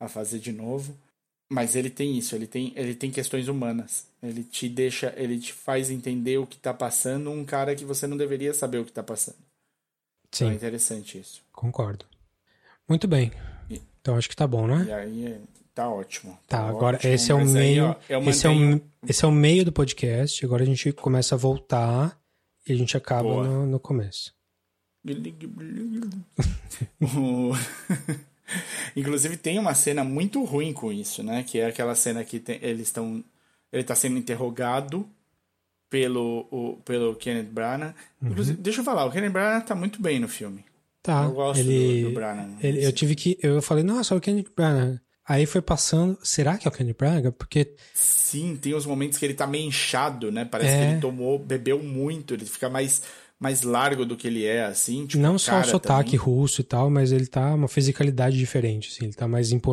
a 0.00 0.08
fazer 0.08 0.40
de 0.40 0.50
novo. 0.52 0.96
Mas 1.48 1.76
ele 1.76 1.88
tem 1.90 2.18
isso, 2.18 2.34
ele 2.34 2.46
tem, 2.46 2.72
ele 2.76 2.94
tem 2.94 3.10
questões 3.10 3.46
humanas. 3.46 4.06
Ele 4.22 4.42
te 4.42 4.68
deixa, 4.68 5.14
ele 5.16 5.38
te 5.38 5.52
faz 5.52 5.90
entender 5.90 6.38
o 6.38 6.46
que 6.46 6.58
tá 6.58 6.74
passando 6.74 7.30
um 7.30 7.44
cara 7.44 7.74
que 7.76 7.84
você 7.84 8.06
não 8.06 8.16
deveria 8.16 8.52
saber 8.52 8.78
o 8.78 8.84
que 8.84 8.90
tá 8.92 9.02
passando. 9.02 9.36
Então 10.28 10.48
é 10.48 10.50
Sim, 10.50 10.56
interessante 10.56 11.18
isso. 11.18 11.42
concordo. 11.52 12.04
Muito 12.88 13.06
bem. 13.06 13.30
E- 13.70 13.80
Então 14.00 14.16
acho 14.16 14.28
que 14.28 14.34
tá 14.36 14.46
bom, 14.46 14.66
né? 14.66 14.84
E 14.88 14.92
aí 14.92 15.26
é- 15.26 15.40
tá 15.72 15.88
ótimo. 15.88 16.36
Tá, 16.48 16.66
agora 16.68 16.96
ótimo, 16.96 17.12
esse 17.12 17.30
é 17.30 17.34
o 17.34 17.38
mas 17.38 17.54
aí, 17.54 17.62
meio. 17.74 17.84
ó, 17.86 17.96
esse, 18.28 18.46
é 18.46 18.50
o, 18.50 18.54
mantenho- 18.54 18.90
esse 19.08 19.24
é 19.24 19.28
o 19.28 19.32
meio 19.32 19.64
do 19.64 19.72
podcast. 19.72 20.44
Agora 20.44 20.62
a 20.64 20.66
gente 20.66 20.92
começa 20.92 21.34
a 21.36 21.38
voltar 21.38 22.20
e 22.66 22.72
a 22.72 22.76
gente 22.76 22.96
acaba 22.96 23.44
no, 23.46 23.66
no 23.66 23.78
começo. 23.78 24.34
Inclusive 28.94 29.36
tem 29.36 29.58
uma 29.58 29.74
cena 29.74 30.04
muito 30.04 30.42
ruim 30.44 30.72
com 30.72 30.92
isso, 30.92 31.22
né? 31.22 31.42
Que 31.46 31.58
é 31.60 31.66
aquela 31.66 31.94
cena 31.94 32.24
que 32.24 32.38
tem- 32.38 32.58
eles 32.62 32.88
estão. 32.88 33.22
Ele 33.72 33.82
está 33.82 33.94
sendo 33.94 34.16
interrogado 34.18 35.08
pelo, 35.90 36.46
o, 36.50 36.76
pelo 36.84 37.14
Kenneth 37.16 37.44
Branagh. 37.50 37.94
Uhum. 38.22 38.34
Deixa 38.58 38.80
eu 38.80 38.84
falar, 38.84 39.04
o 39.04 39.10
Kenneth 39.10 39.30
Branagh 39.30 39.64
tá 39.64 39.74
muito 39.74 40.00
bem 40.00 40.18
no 40.18 40.28
filme. 40.28 40.64
Tá. 41.02 41.22
eu 41.24 41.32
gosto 41.32 41.60
ele, 41.60 42.02
do, 42.02 42.08
do 42.08 42.14
Branagh. 42.14 42.50
ele- 42.60 42.84
eu 42.84 42.92
tive 42.92 43.14
que. 43.14 43.38
Eu 43.40 43.62
falei, 43.62 43.84
nossa, 43.84 44.14
é 44.14 44.16
o 44.16 44.20
Kenny 44.20 44.44
Branagh. 44.56 44.98
Aí 45.28 45.44
foi 45.46 45.60
passando. 45.62 46.18
Será 46.22 46.56
que 46.58 46.66
é 46.66 46.70
o 46.70 46.72
Kenny 46.72 46.92
Branagh? 46.92 47.30
Porque 47.32 47.74
Sim, 47.94 48.56
tem 48.56 48.74
os 48.74 48.86
momentos 48.86 49.18
que 49.18 49.24
ele 49.24 49.34
tá 49.34 49.46
meio 49.46 49.66
inchado, 49.68 50.30
né? 50.32 50.44
Parece 50.44 50.70
É. 50.74 50.78
que 50.86 50.92
ele 50.92 51.00
tomou, 51.00 51.38
bebeu 51.38 51.80
muito, 51.82 52.34
ele 52.34 52.44
fica 52.44 52.68
mais, 52.68 53.02
mais 53.38 53.62
largo 53.62 54.04
do 54.06 54.16
que 54.16 54.26
ele 54.26 54.44
é, 54.44 54.64
assim. 54.64 55.06
Tipo, 55.06 55.22
não 55.22 55.38
só 55.38 55.60
o 55.60 55.64
sotaque 55.64 56.16
também. 56.16 56.24
russo 56.34 56.60
e 56.60 56.64
tal, 56.64 56.88
mas 56.90 57.12
ele 57.12 57.26
tá 57.26 57.54
uma 57.54 57.68
fisicalidade 57.68 58.36
diferente, 58.38 58.88
assim. 58.90 59.04
Ele 59.06 59.14
tá 59.14 59.28
mais 59.28 59.52
impo- 59.52 59.72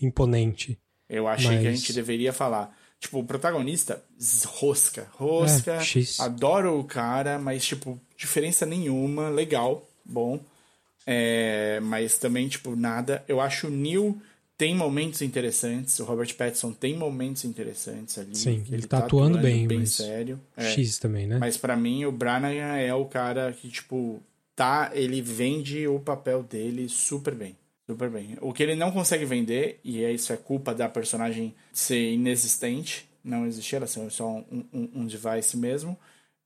imponente. 0.00 0.78
Eu 1.08 1.28
achei 1.28 1.50
Mas- 1.52 1.60
que 1.60 1.66
a 1.68 1.72
gente 1.72 1.92
deveria 1.92 2.32
falar. 2.32 2.74
Tipo, 2.98 3.18
o 3.20 3.24
protagonista, 3.24 4.02
rosca. 4.46 5.06
Rosca. 5.12 5.72
É, 5.74 6.22
adoro 6.24 6.78
o 6.80 6.84
cara, 6.84 7.38
mas, 7.38 7.64
tipo, 7.64 8.00
diferença 8.16 8.64
nenhuma. 8.64 9.28
Legal, 9.28 9.86
bom. 10.04 10.40
É, 11.06 11.78
mas 11.82 12.18
também, 12.18 12.48
tipo, 12.48 12.74
nada. 12.74 13.22
Eu 13.28 13.40
acho 13.40 13.68
o 13.68 13.70
Neil 13.70 14.20
tem 14.56 14.74
momentos 14.74 15.22
interessantes. 15.22 15.98
O 16.00 16.04
Robert 16.04 16.34
Pattinson 16.34 16.72
tem 16.72 16.96
momentos 16.96 17.44
interessantes 17.44 18.18
ali. 18.18 18.34
Sim, 18.36 18.62
que 18.62 18.74
ele 18.74 18.86
tá 18.86 18.98
atuando 18.98 19.38
bem, 19.38 19.66
bem 19.66 19.80
mas- 19.80 19.92
sério. 19.92 20.40
É. 20.56 20.70
X 20.70 20.98
também, 20.98 21.26
né? 21.26 21.38
Mas 21.38 21.56
pra 21.56 21.76
mim, 21.76 22.04
o 22.04 22.12
Branagh 22.12 22.54
é 22.54 22.94
o 22.94 23.04
cara 23.04 23.52
que, 23.52 23.68
tipo, 23.68 24.22
tá. 24.54 24.90
Ele 24.94 25.20
vende 25.20 25.86
o 25.86 26.00
papel 26.00 26.42
dele 26.42 26.88
super 26.88 27.34
bem. 27.34 27.56
Super 27.86 28.10
bem. 28.10 28.36
O 28.40 28.52
que 28.52 28.62
ele 28.62 28.74
não 28.74 28.90
consegue 28.90 29.24
vender, 29.24 29.78
e 29.84 30.02
é 30.02 30.10
isso 30.10 30.32
é 30.32 30.36
culpa 30.36 30.74
da 30.74 30.88
personagem 30.88 31.54
ser 31.72 32.12
inexistente, 32.12 33.08
não 33.22 33.46
existir, 33.46 33.76
ela 33.76 33.86
ser 33.86 34.10
só 34.10 34.28
um, 34.28 34.64
um, 34.72 34.88
um 34.96 35.06
device 35.06 35.56
mesmo, 35.56 35.96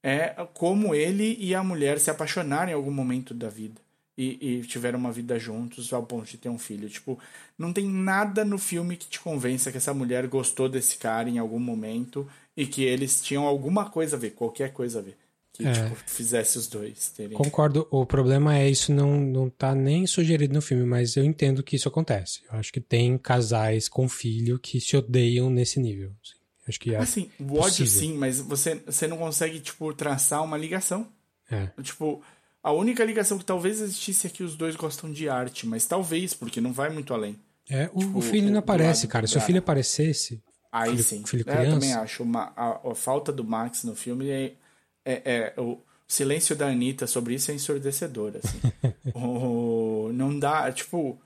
é 0.02 0.34
como 0.52 0.94
ele 0.94 1.36
e 1.40 1.54
a 1.54 1.62
mulher 1.64 1.98
se 1.98 2.10
apaixonarem 2.10 2.72
em 2.72 2.76
algum 2.76 2.90
momento 2.90 3.32
da 3.32 3.48
vida. 3.48 3.80
E, 4.22 4.36
e 4.58 4.62
tiveram 4.66 4.98
uma 4.98 5.10
vida 5.10 5.38
juntos 5.38 5.90
ao 5.94 6.02
ponto 6.04 6.28
de 6.28 6.36
ter 6.36 6.50
um 6.50 6.58
filho. 6.58 6.90
Tipo, 6.90 7.18
não 7.56 7.72
tem 7.72 7.86
nada 7.88 8.44
no 8.44 8.58
filme 8.58 8.96
que 8.96 9.08
te 9.08 9.18
convença 9.18 9.70
que 9.70 9.78
essa 9.78 9.94
mulher 9.94 10.26
gostou 10.26 10.68
desse 10.68 10.98
cara 10.98 11.28
em 11.30 11.38
algum 11.38 11.58
momento 11.58 12.28
e 12.54 12.66
que 12.66 12.82
eles 12.84 13.22
tinham 13.22 13.46
alguma 13.46 13.88
coisa 13.88 14.16
a 14.16 14.18
ver, 14.18 14.32
qualquer 14.32 14.72
coisa 14.74 14.98
a 14.98 15.02
ver. 15.02 15.16
Que, 15.54 15.66
É. 15.66 15.72
tipo, 15.72 15.96
fizesse 16.06 16.58
os 16.58 16.66
dois 16.66 17.08
terem. 17.10 17.34
Concordo, 17.36 17.86
o 17.90 18.04
problema 18.04 18.58
é 18.58 18.68
isso 18.68 18.92
não, 18.92 19.18
não 19.18 19.48
tá 19.48 19.74
nem 19.74 20.06
sugerido 20.06 20.52
no 20.52 20.60
filme, 20.60 20.84
mas 20.84 21.16
eu 21.16 21.24
entendo 21.24 21.62
que 21.62 21.76
isso 21.76 21.88
acontece. 21.88 22.42
Eu 22.52 22.58
acho 22.58 22.70
que 22.72 22.80
tem 22.80 23.16
casais 23.16 23.88
com 23.88 24.06
filho 24.08 24.58
que 24.58 24.80
se 24.80 24.96
odeiam 24.98 25.48
nesse 25.48 25.80
nível. 25.80 26.12
assim. 26.22 26.34
Acho 26.68 26.78
que 26.80 26.94
é. 26.94 26.98
Assim, 26.98 27.30
o 27.38 27.54
ódio 27.54 27.84
possível. 27.84 27.86
sim, 27.86 28.14
mas 28.18 28.38
você, 28.38 28.74
você 28.86 29.06
não 29.08 29.16
consegue, 29.16 29.58
tipo, 29.60 29.92
traçar 29.94 30.44
uma 30.44 30.58
ligação. 30.58 31.08
é. 31.50 31.68
Tipo, 31.82 32.22
a 32.62 32.72
única 32.72 33.04
ligação 33.04 33.38
que 33.38 33.44
talvez 33.44 33.80
existisse 33.80 34.26
é 34.26 34.30
que 34.30 34.42
os 34.42 34.56
dois 34.56 34.76
gostam 34.76 35.10
de 35.12 35.28
arte, 35.28 35.66
mas 35.66 35.86
talvez, 35.86 36.34
porque 36.34 36.60
não 36.60 36.72
vai 36.72 36.90
muito 36.90 37.14
além. 37.14 37.36
É, 37.68 37.88
o, 37.94 38.00
Tipo, 38.00 38.18
o 38.18 38.22
filho 38.22 38.50
não 38.50 38.58
aparece, 38.58 39.06
cara. 39.06 39.26
Se 39.26 39.38
o 39.38 39.40
filho 39.40 39.58
aparecesse, 39.60 40.42
Aí 40.72 40.90
Filho- 40.90 41.02
sim. 41.04 41.24
filho 41.26 41.44
É, 41.46 41.50
eu 41.52 41.54
também 41.56 41.78
criança? 41.80 42.00
acho. 42.00 42.22
Uma, 42.22 42.52
a, 42.56 42.80
a 42.90 42.94
falta 42.94 43.32
do 43.32 43.42
Max 43.42 43.82
no 43.84 43.96
filme 43.96 44.28
é, 44.30 44.52
é, 45.04 45.22
é- 45.56 45.60
o 45.60 45.78
silêncio 46.06 46.54
da 46.54 46.66
Anitta 46.68 47.06
sobre 47.08 47.34
isso 47.34 47.50
é 47.50 47.54
ensurdecedor, 47.54 48.34
assim. 48.36 48.60
o, 49.14 50.10
não 50.12 50.36
dá, 50.38 50.70
tipo, 50.72 51.18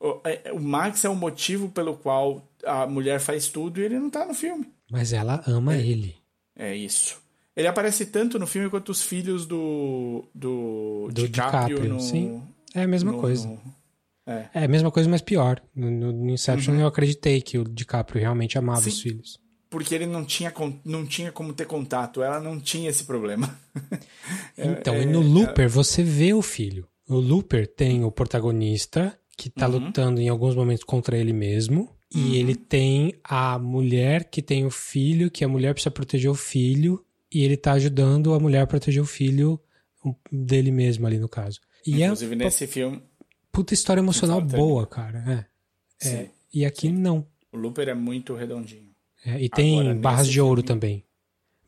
o, 0.00 0.20
é- 0.24 0.52
o 0.52 0.60
Max 0.60 1.04
é 1.04 1.08
o 1.08 1.14
motivo 1.16 1.68
pelo 1.68 1.96
qual 1.96 2.42
a 2.64 2.86
mulher 2.86 3.20
faz 3.20 3.48
tudo 3.48 3.80
e 3.80 3.84
ele 3.84 3.98
não 3.98 4.10
tá 4.10 4.24
no 4.24 4.34
filme. 4.34 4.68
mas 4.90 5.12
ela 5.12 5.42
ama 5.46 5.76
ele. 5.76 6.16
É 6.56 6.74
isso. 6.74 7.20
Ele 7.56 7.66
aparece 7.68 8.06
tanto 8.06 8.38
no 8.38 8.46
filme 8.46 8.70
quanto 8.70 8.90
os 8.90 9.02
filhos 9.02 9.44
do, 9.46 10.24
do, 10.34 11.08
Do 11.12 11.28
DiCaprio, 11.28 11.76
DiCaprio, 11.76 11.94
no, 11.94 12.00
sim. 12.00 12.42
É 12.74 12.82
a 12.82 12.88
mesma 12.88 13.12
no- 13.12 13.18
coisa. 13.20 13.46
no- 13.46 13.60
é. 14.26 14.48
É 14.54 14.64
a 14.64 14.68
mesma 14.68 14.90
coisa, 14.90 15.08
mas 15.08 15.20
pior. 15.20 15.60
No, 15.74 15.90
no- 16.12 16.30
Inception 16.30 16.74
eu 16.76 16.86
acreditei 16.86 17.42
que 17.42 17.58
o 17.58 17.64
DiCaprio 17.64 18.20
realmente 18.20 18.56
amava 18.56 18.78
Uhum. 18.78 18.84
Sim. 18.84 18.90
os 18.90 19.00
filhos. 19.02 19.40
Porque 19.68 19.94
ele 19.94 20.06
não 20.06 20.24
tinha, 20.24 20.52
não 20.84 21.04
tinha 21.06 21.32
como 21.32 21.52
ter 21.52 21.66
contato. 21.66 22.22
Ela 22.22 22.38
não 22.40 22.60
tinha 22.60 22.88
esse 22.90 23.04
problema. 23.04 23.58
É, 24.56 24.66
Então, 24.66 24.94
e 24.96 25.06
no 25.06 25.20
Looper 25.20 25.68
você 25.68 26.02
vê 26.02 26.32
o 26.34 26.42
filho. 26.42 26.86
O 27.08 27.14
Looper 27.16 27.66
tem 27.66 28.04
o 28.04 28.12
protagonista 28.12 29.18
que 29.36 29.48
tá 29.50 29.66
Uhum. 29.66 29.78
lutando 29.86 30.20
em 30.20 30.28
alguns 30.28 30.54
momentos 30.54 30.84
contra 30.84 31.16
ele 31.16 31.32
mesmo. 31.32 31.88
E 32.14 32.36
ele 32.36 32.54
tem 32.54 33.14
a 33.24 33.58
mulher 33.58 34.24
que 34.24 34.42
tem 34.42 34.66
o 34.66 34.70
filho, 34.70 35.30
que 35.30 35.42
a 35.42 35.48
mulher 35.48 35.72
precisa 35.72 35.90
proteger 35.90 36.30
o 36.30 36.34
filho. 36.34 37.02
E 37.32 37.42
ele 37.44 37.56
tá 37.56 37.72
ajudando 37.72 38.34
a 38.34 38.40
mulher 38.40 38.60
a 38.62 38.66
proteger 38.66 39.02
o 39.02 39.06
filho 39.06 39.58
dele 40.30 40.70
mesmo 40.70 41.06
ali 41.06 41.18
no 41.18 41.28
caso. 41.28 41.60
E 41.86 42.02
Inclusive, 42.02 42.32
é 42.34 42.36
nesse 42.36 42.66
filme, 42.66 43.02
puta 43.50 43.72
história 43.74 44.00
emocional 44.00 44.40
boa, 44.40 44.86
cara. 44.86 45.46
É. 46.00 46.06
É. 46.08 46.10
Sim. 46.24 46.30
E 46.52 46.64
aqui 46.66 46.90
não. 46.90 47.26
o 47.52 47.56
Looper 47.56 47.88
é 47.88 47.94
muito 47.94 48.34
redondinho. 48.34 48.90
É, 49.24 49.40
e 49.40 49.48
tem 49.48 49.80
Agora, 49.80 49.94
barras 49.94 50.28
de 50.28 50.40
ouro 50.40 50.60
filme- 50.62 50.68
também. 50.68 51.04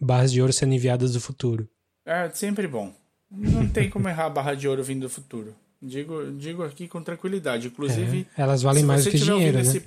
Barras 0.01 0.32
de 0.32 0.41
ouro 0.41 0.53
sendo 0.53 0.74
enviadas 0.74 1.12
do 1.12 1.20
futuro. 1.20 1.69
É 2.05 2.28
sempre 2.31 2.66
bom. 2.66 2.93
Não 3.31 3.69
tem 3.69 3.89
como 3.89 4.09
errar 4.09 4.27
a 4.27 4.31
barra 4.31 4.55
de 4.55 4.69
ouro 4.69 4.82
vindo 4.85 5.03
do 5.03 5.09
futuro. 5.11 5.55
Digo, 5.81 6.32
digo 6.32 6.62
aqui 6.62 6.89
com 6.89 7.03
tranquilidade. 7.03 7.69
Inclusive, 7.69 8.27
É, 8.36 8.43
elas 8.43 8.62
valem 8.62 8.82
mais 8.85 9.05
do 9.05 9.11
que 9.11 9.19
dinheiro, 9.19 9.57
né? 9.57 9.62
esse- 9.62 9.82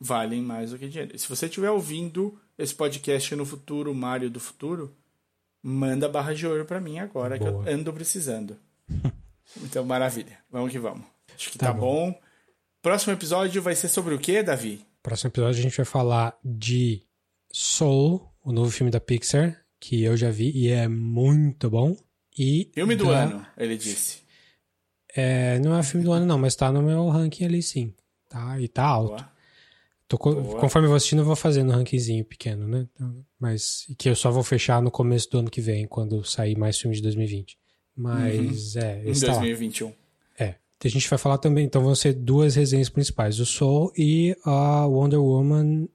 Valem 0.00 0.42
mais 0.42 0.70
do 0.70 0.78
que 0.78 0.88
dinheiro. 0.88 1.18
Se 1.18 1.28
você 1.28 1.46
estiver 1.46 1.70
ouvindo 1.70 2.38
esse 2.58 2.74
podcast 2.74 3.34
no 3.36 3.46
futuro, 3.46 3.90
o 3.92 3.94
Mário 3.94 4.28
do 4.28 4.40
futuro, 4.40 4.94
manda 5.66 6.08
barra 6.08 6.34
de 6.34 6.46
ouro 6.46 6.64
pra 6.66 6.78
mim 6.80 6.98
agora, 6.98 7.38
que 7.38 7.50
Boa. 7.50 7.68
eu 7.68 7.74
ando 7.74 7.90
precisando. 7.92 8.56
então, 9.62 9.82
maravilha. 9.84 10.38
Vamos 10.50 10.70
que 10.70 10.78
vamos. 10.78 11.06
Acho 11.34 11.50
que 11.50 11.56
Tá 11.58 11.68
tá, 11.68 11.72
bom. 11.72 12.14
Próximo 12.82 13.14
episódio 13.14 13.62
vai 13.62 13.74
ser 13.74 13.88
sobre 13.88 14.14
o 14.14 14.18
quê, 14.18 14.42
Davi? 14.42 14.84
Próximo 15.02 15.28
episódio 15.30 15.58
a 15.60 15.62
gente 15.62 15.76
vai 15.76 15.86
falar 15.86 16.36
de 16.44 17.02
Soul, 17.50 18.30
o 18.44 18.52
novo 18.52 18.70
filme 18.70 18.90
da 18.90 19.00
Pixar, 19.00 19.58
que 19.80 20.02
eu 20.02 20.16
já 20.16 20.30
vi 20.30 20.50
e 20.54 20.68
é 20.68 20.86
muito 20.86 21.70
bom. 21.70 21.96
E 22.38 22.70
Filme 22.74 22.94
do 22.96 23.06
da- 23.06 23.22
ano, 23.24 23.46
ele 23.56 23.76
disse. 23.78 24.22
É, 25.16 25.58
não 25.60 25.78
é 25.78 25.82
filme 25.82 26.04
do 26.04 26.12
ano 26.12 26.26
não, 26.26 26.36
mas 26.38 26.54
tá 26.56 26.70
no 26.72 26.82
meu 26.82 27.08
ranking 27.08 27.44
ali 27.44 27.62
sim. 27.62 27.94
Tá, 28.28 28.60
e 28.60 28.66
tá 28.68 28.84
alto. 28.84 29.10
Boa. 29.16 29.33
Tô 30.06 30.18
conforme 30.18 30.86
eu 30.86 30.90
vou 30.90 30.96
assistindo, 30.96 31.20
eu 31.20 31.24
vou 31.24 31.36
fazendo 31.36 31.70
um 31.70 31.74
rankingzinho 31.76 32.24
pequeno, 32.24 32.68
né? 32.68 32.86
Então, 32.94 33.24
mas 33.40 33.86
que 33.98 34.08
eu 34.08 34.14
só 34.14 34.30
vou 34.30 34.42
fechar 34.42 34.82
no 34.82 34.90
começo 34.90 35.30
do 35.30 35.38
ano 35.38 35.50
que 35.50 35.60
vem, 35.60 35.86
quando 35.86 36.22
sair 36.24 36.56
mais 36.58 36.78
filmes 36.78 36.98
de 36.98 37.02
2020. 37.04 37.58
Mas 37.96 38.76
é, 38.76 39.02
Em 39.04 39.10
esse 39.10 39.24
tá 39.24 39.32
lá. 39.32 39.38
2021. 39.38 39.92
É. 40.38 40.54
A 40.84 40.88
gente 40.88 41.08
vai 41.08 41.18
falar 41.18 41.38
também, 41.38 41.64
então 41.64 41.82
vão 41.82 41.94
ser 41.94 42.12
duas 42.12 42.54
resenhas 42.54 42.90
principais, 42.90 43.40
o 43.40 43.46
Soul 43.46 43.90
e 43.96 44.36
a 44.44 44.84
Wonder 44.86 45.20
Woman 45.20 45.88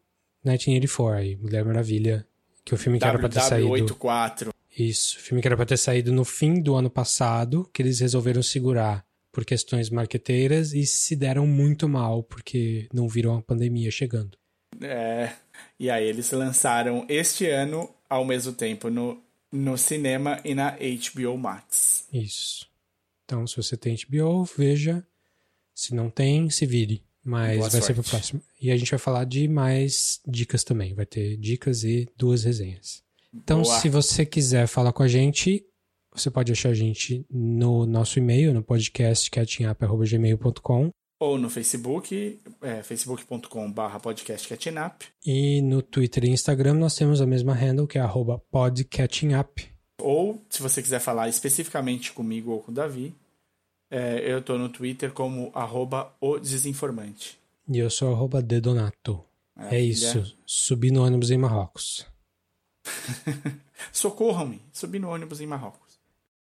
1984 0.44 1.15
aí, 1.15 1.36
Mulher 1.36 1.64
Maravilha, 1.64 2.26
que 2.65 2.73
o 2.73 2.77
filme 2.77 2.98
que 2.98 3.06
era 3.06 3.19
pra 3.19 3.30
ter 3.30 3.41
saído. 3.41 3.69
WW84. 3.69 4.49
Isso, 4.77 5.18
o 5.18 5.22
filme 5.22 5.41
que 5.41 5.48
era 5.48 5.56
pra 5.56 5.65
ter 5.65 5.77
saído 5.77 6.11
no 6.11 6.26
fim 6.26 6.61
do 6.61 6.73
ano 6.76 6.90
passado, 6.90 7.69
que 7.72 7.81
eles 7.81 7.99
resolveram 7.99 8.41
segurar 8.41 9.06
por 9.40 9.45
questões 9.45 9.90
marqueteiras 9.90 10.74
e 10.74 10.86
se 10.86 11.16
deram 11.16 11.48
muito 11.48 11.88
mal 11.88 12.22
porque 12.22 12.90
não 12.94 13.07
viram 13.07 13.38
a 13.38 13.41
pandemia 13.41 13.90
chegando. 13.90 14.38
É, 14.82 15.32
e 15.80 15.90
aí 15.90 16.06
eles 16.06 16.30
lançaram 16.32 17.06
este 17.07 17.49
ano 17.49 17.90
ao 18.10 18.26
mesmo 18.26 18.52
tempo 18.52 18.90
no, 18.90 19.24
no 19.49 19.78
cinema 19.78 20.41
e 20.44 20.53
na 20.53 20.72
HBO 20.78 21.38
Max. 21.38 22.06
Isso. 22.11 22.68
Então, 23.24 23.48
se 23.48 23.56
você 23.56 23.78
tem 23.78 23.95
HBO, 23.95 24.44
veja. 24.44 25.06
Se 25.74 25.95
não 25.95 26.10
tem, 26.10 26.49
se 26.49 26.66
vire. 26.66 27.02
Mas 27.24 27.60
Boa 27.60 27.70
vai 27.70 27.82
ser 27.82 27.94
pro 27.94 28.03
sorte. 28.03 28.10
próximo. 28.10 28.41
E 28.60 28.72
a 28.72 28.76
gente 28.76 28.91
vai 28.91 28.99
falar 28.99 29.24
de 29.24 29.48
mais 29.48 30.20
dicas 30.28 30.66
também. 30.66 30.94
Vai 30.94 31.06
ter 31.06 31.38
dicas 31.38 31.86
e 31.86 32.10
duas 32.18 32.44
resenhas. 32.44 33.02
Então, 33.34 33.61
Boa. 33.61 33.80
se 33.80 33.88
você 33.88 34.26
quiser 34.26 34.68
falar 34.68 34.91
com 34.91 35.03
a 35.03 35.07
gente, 35.07 35.66
você 36.14 36.30
pode 36.31 36.52
achar 36.52 36.69
a 36.69 36.73
gente 36.73 37.26
no 37.30 37.86
nosso 37.86 38.19
e-mail, 38.19 38.53
no 38.53 38.64
podcast 38.64 39.30
catchingup.gmail.com 39.30 40.90
Ou 41.19 41.38
no 41.38 41.49
Facebook, 41.49 42.40
é, 42.61 42.81
facebook.com.br 42.84 43.99
podcastcatchingup. 44.02 45.06
e 45.26 45.61
no 45.61 45.81
Twitter 45.81 46.26
e 46.26 46.30
Instagram 46.30 46.76
nós 46.76 46.95
temos 46.95 47.22
a 47.22 47.26
mesma 47.26 47.53
handle, 47.53 47.88
que 47.88 47.98
é 47.98 48.02
arroba 48.02 48.40
podcatchingup. 48.52 49.68
Ou, 50.02 50.41
se 50.49 50.61
você 50.61 50.81
quiser 50.81 50.99
falar 50.99 51.27
especificamente 51.27 52.14
comigo 52.14 52.52
ou 52.52 52.61
com 52.61 52.72
o 52.72 52.73
Davi, 52.73 53.14
é, 53.91 54.19
eu 54.31 54.41
tô 54.41 54.57
no 54.57 54.69
Twitter 54.69 55.11
como 55.11 55.52
arroba 55.53 56.15
o 56.22 56.40
desinformante. 56.40 57.38
E 57.68 57.77
eu 57.77 57.90
sou 57.90 58.14
arroba 58.14 58.41
dedonato. 58.41 59.22
É 59.57 59.64
Maravilha. 59.64 59.90
isso. 59.90 60.38
Subi 60.45 60.90
no 60.90 61.03
ônibus 61.03 61.31
em 61.31 61.38
Marrocos. 61.38 62.06
Socorram-me, 63.91 64.61
subi 64.72 64.99
no 64.99 65.10
ônibus 65.10 65.41
em 65.41 65.48
Marrocos. 65.48 65.89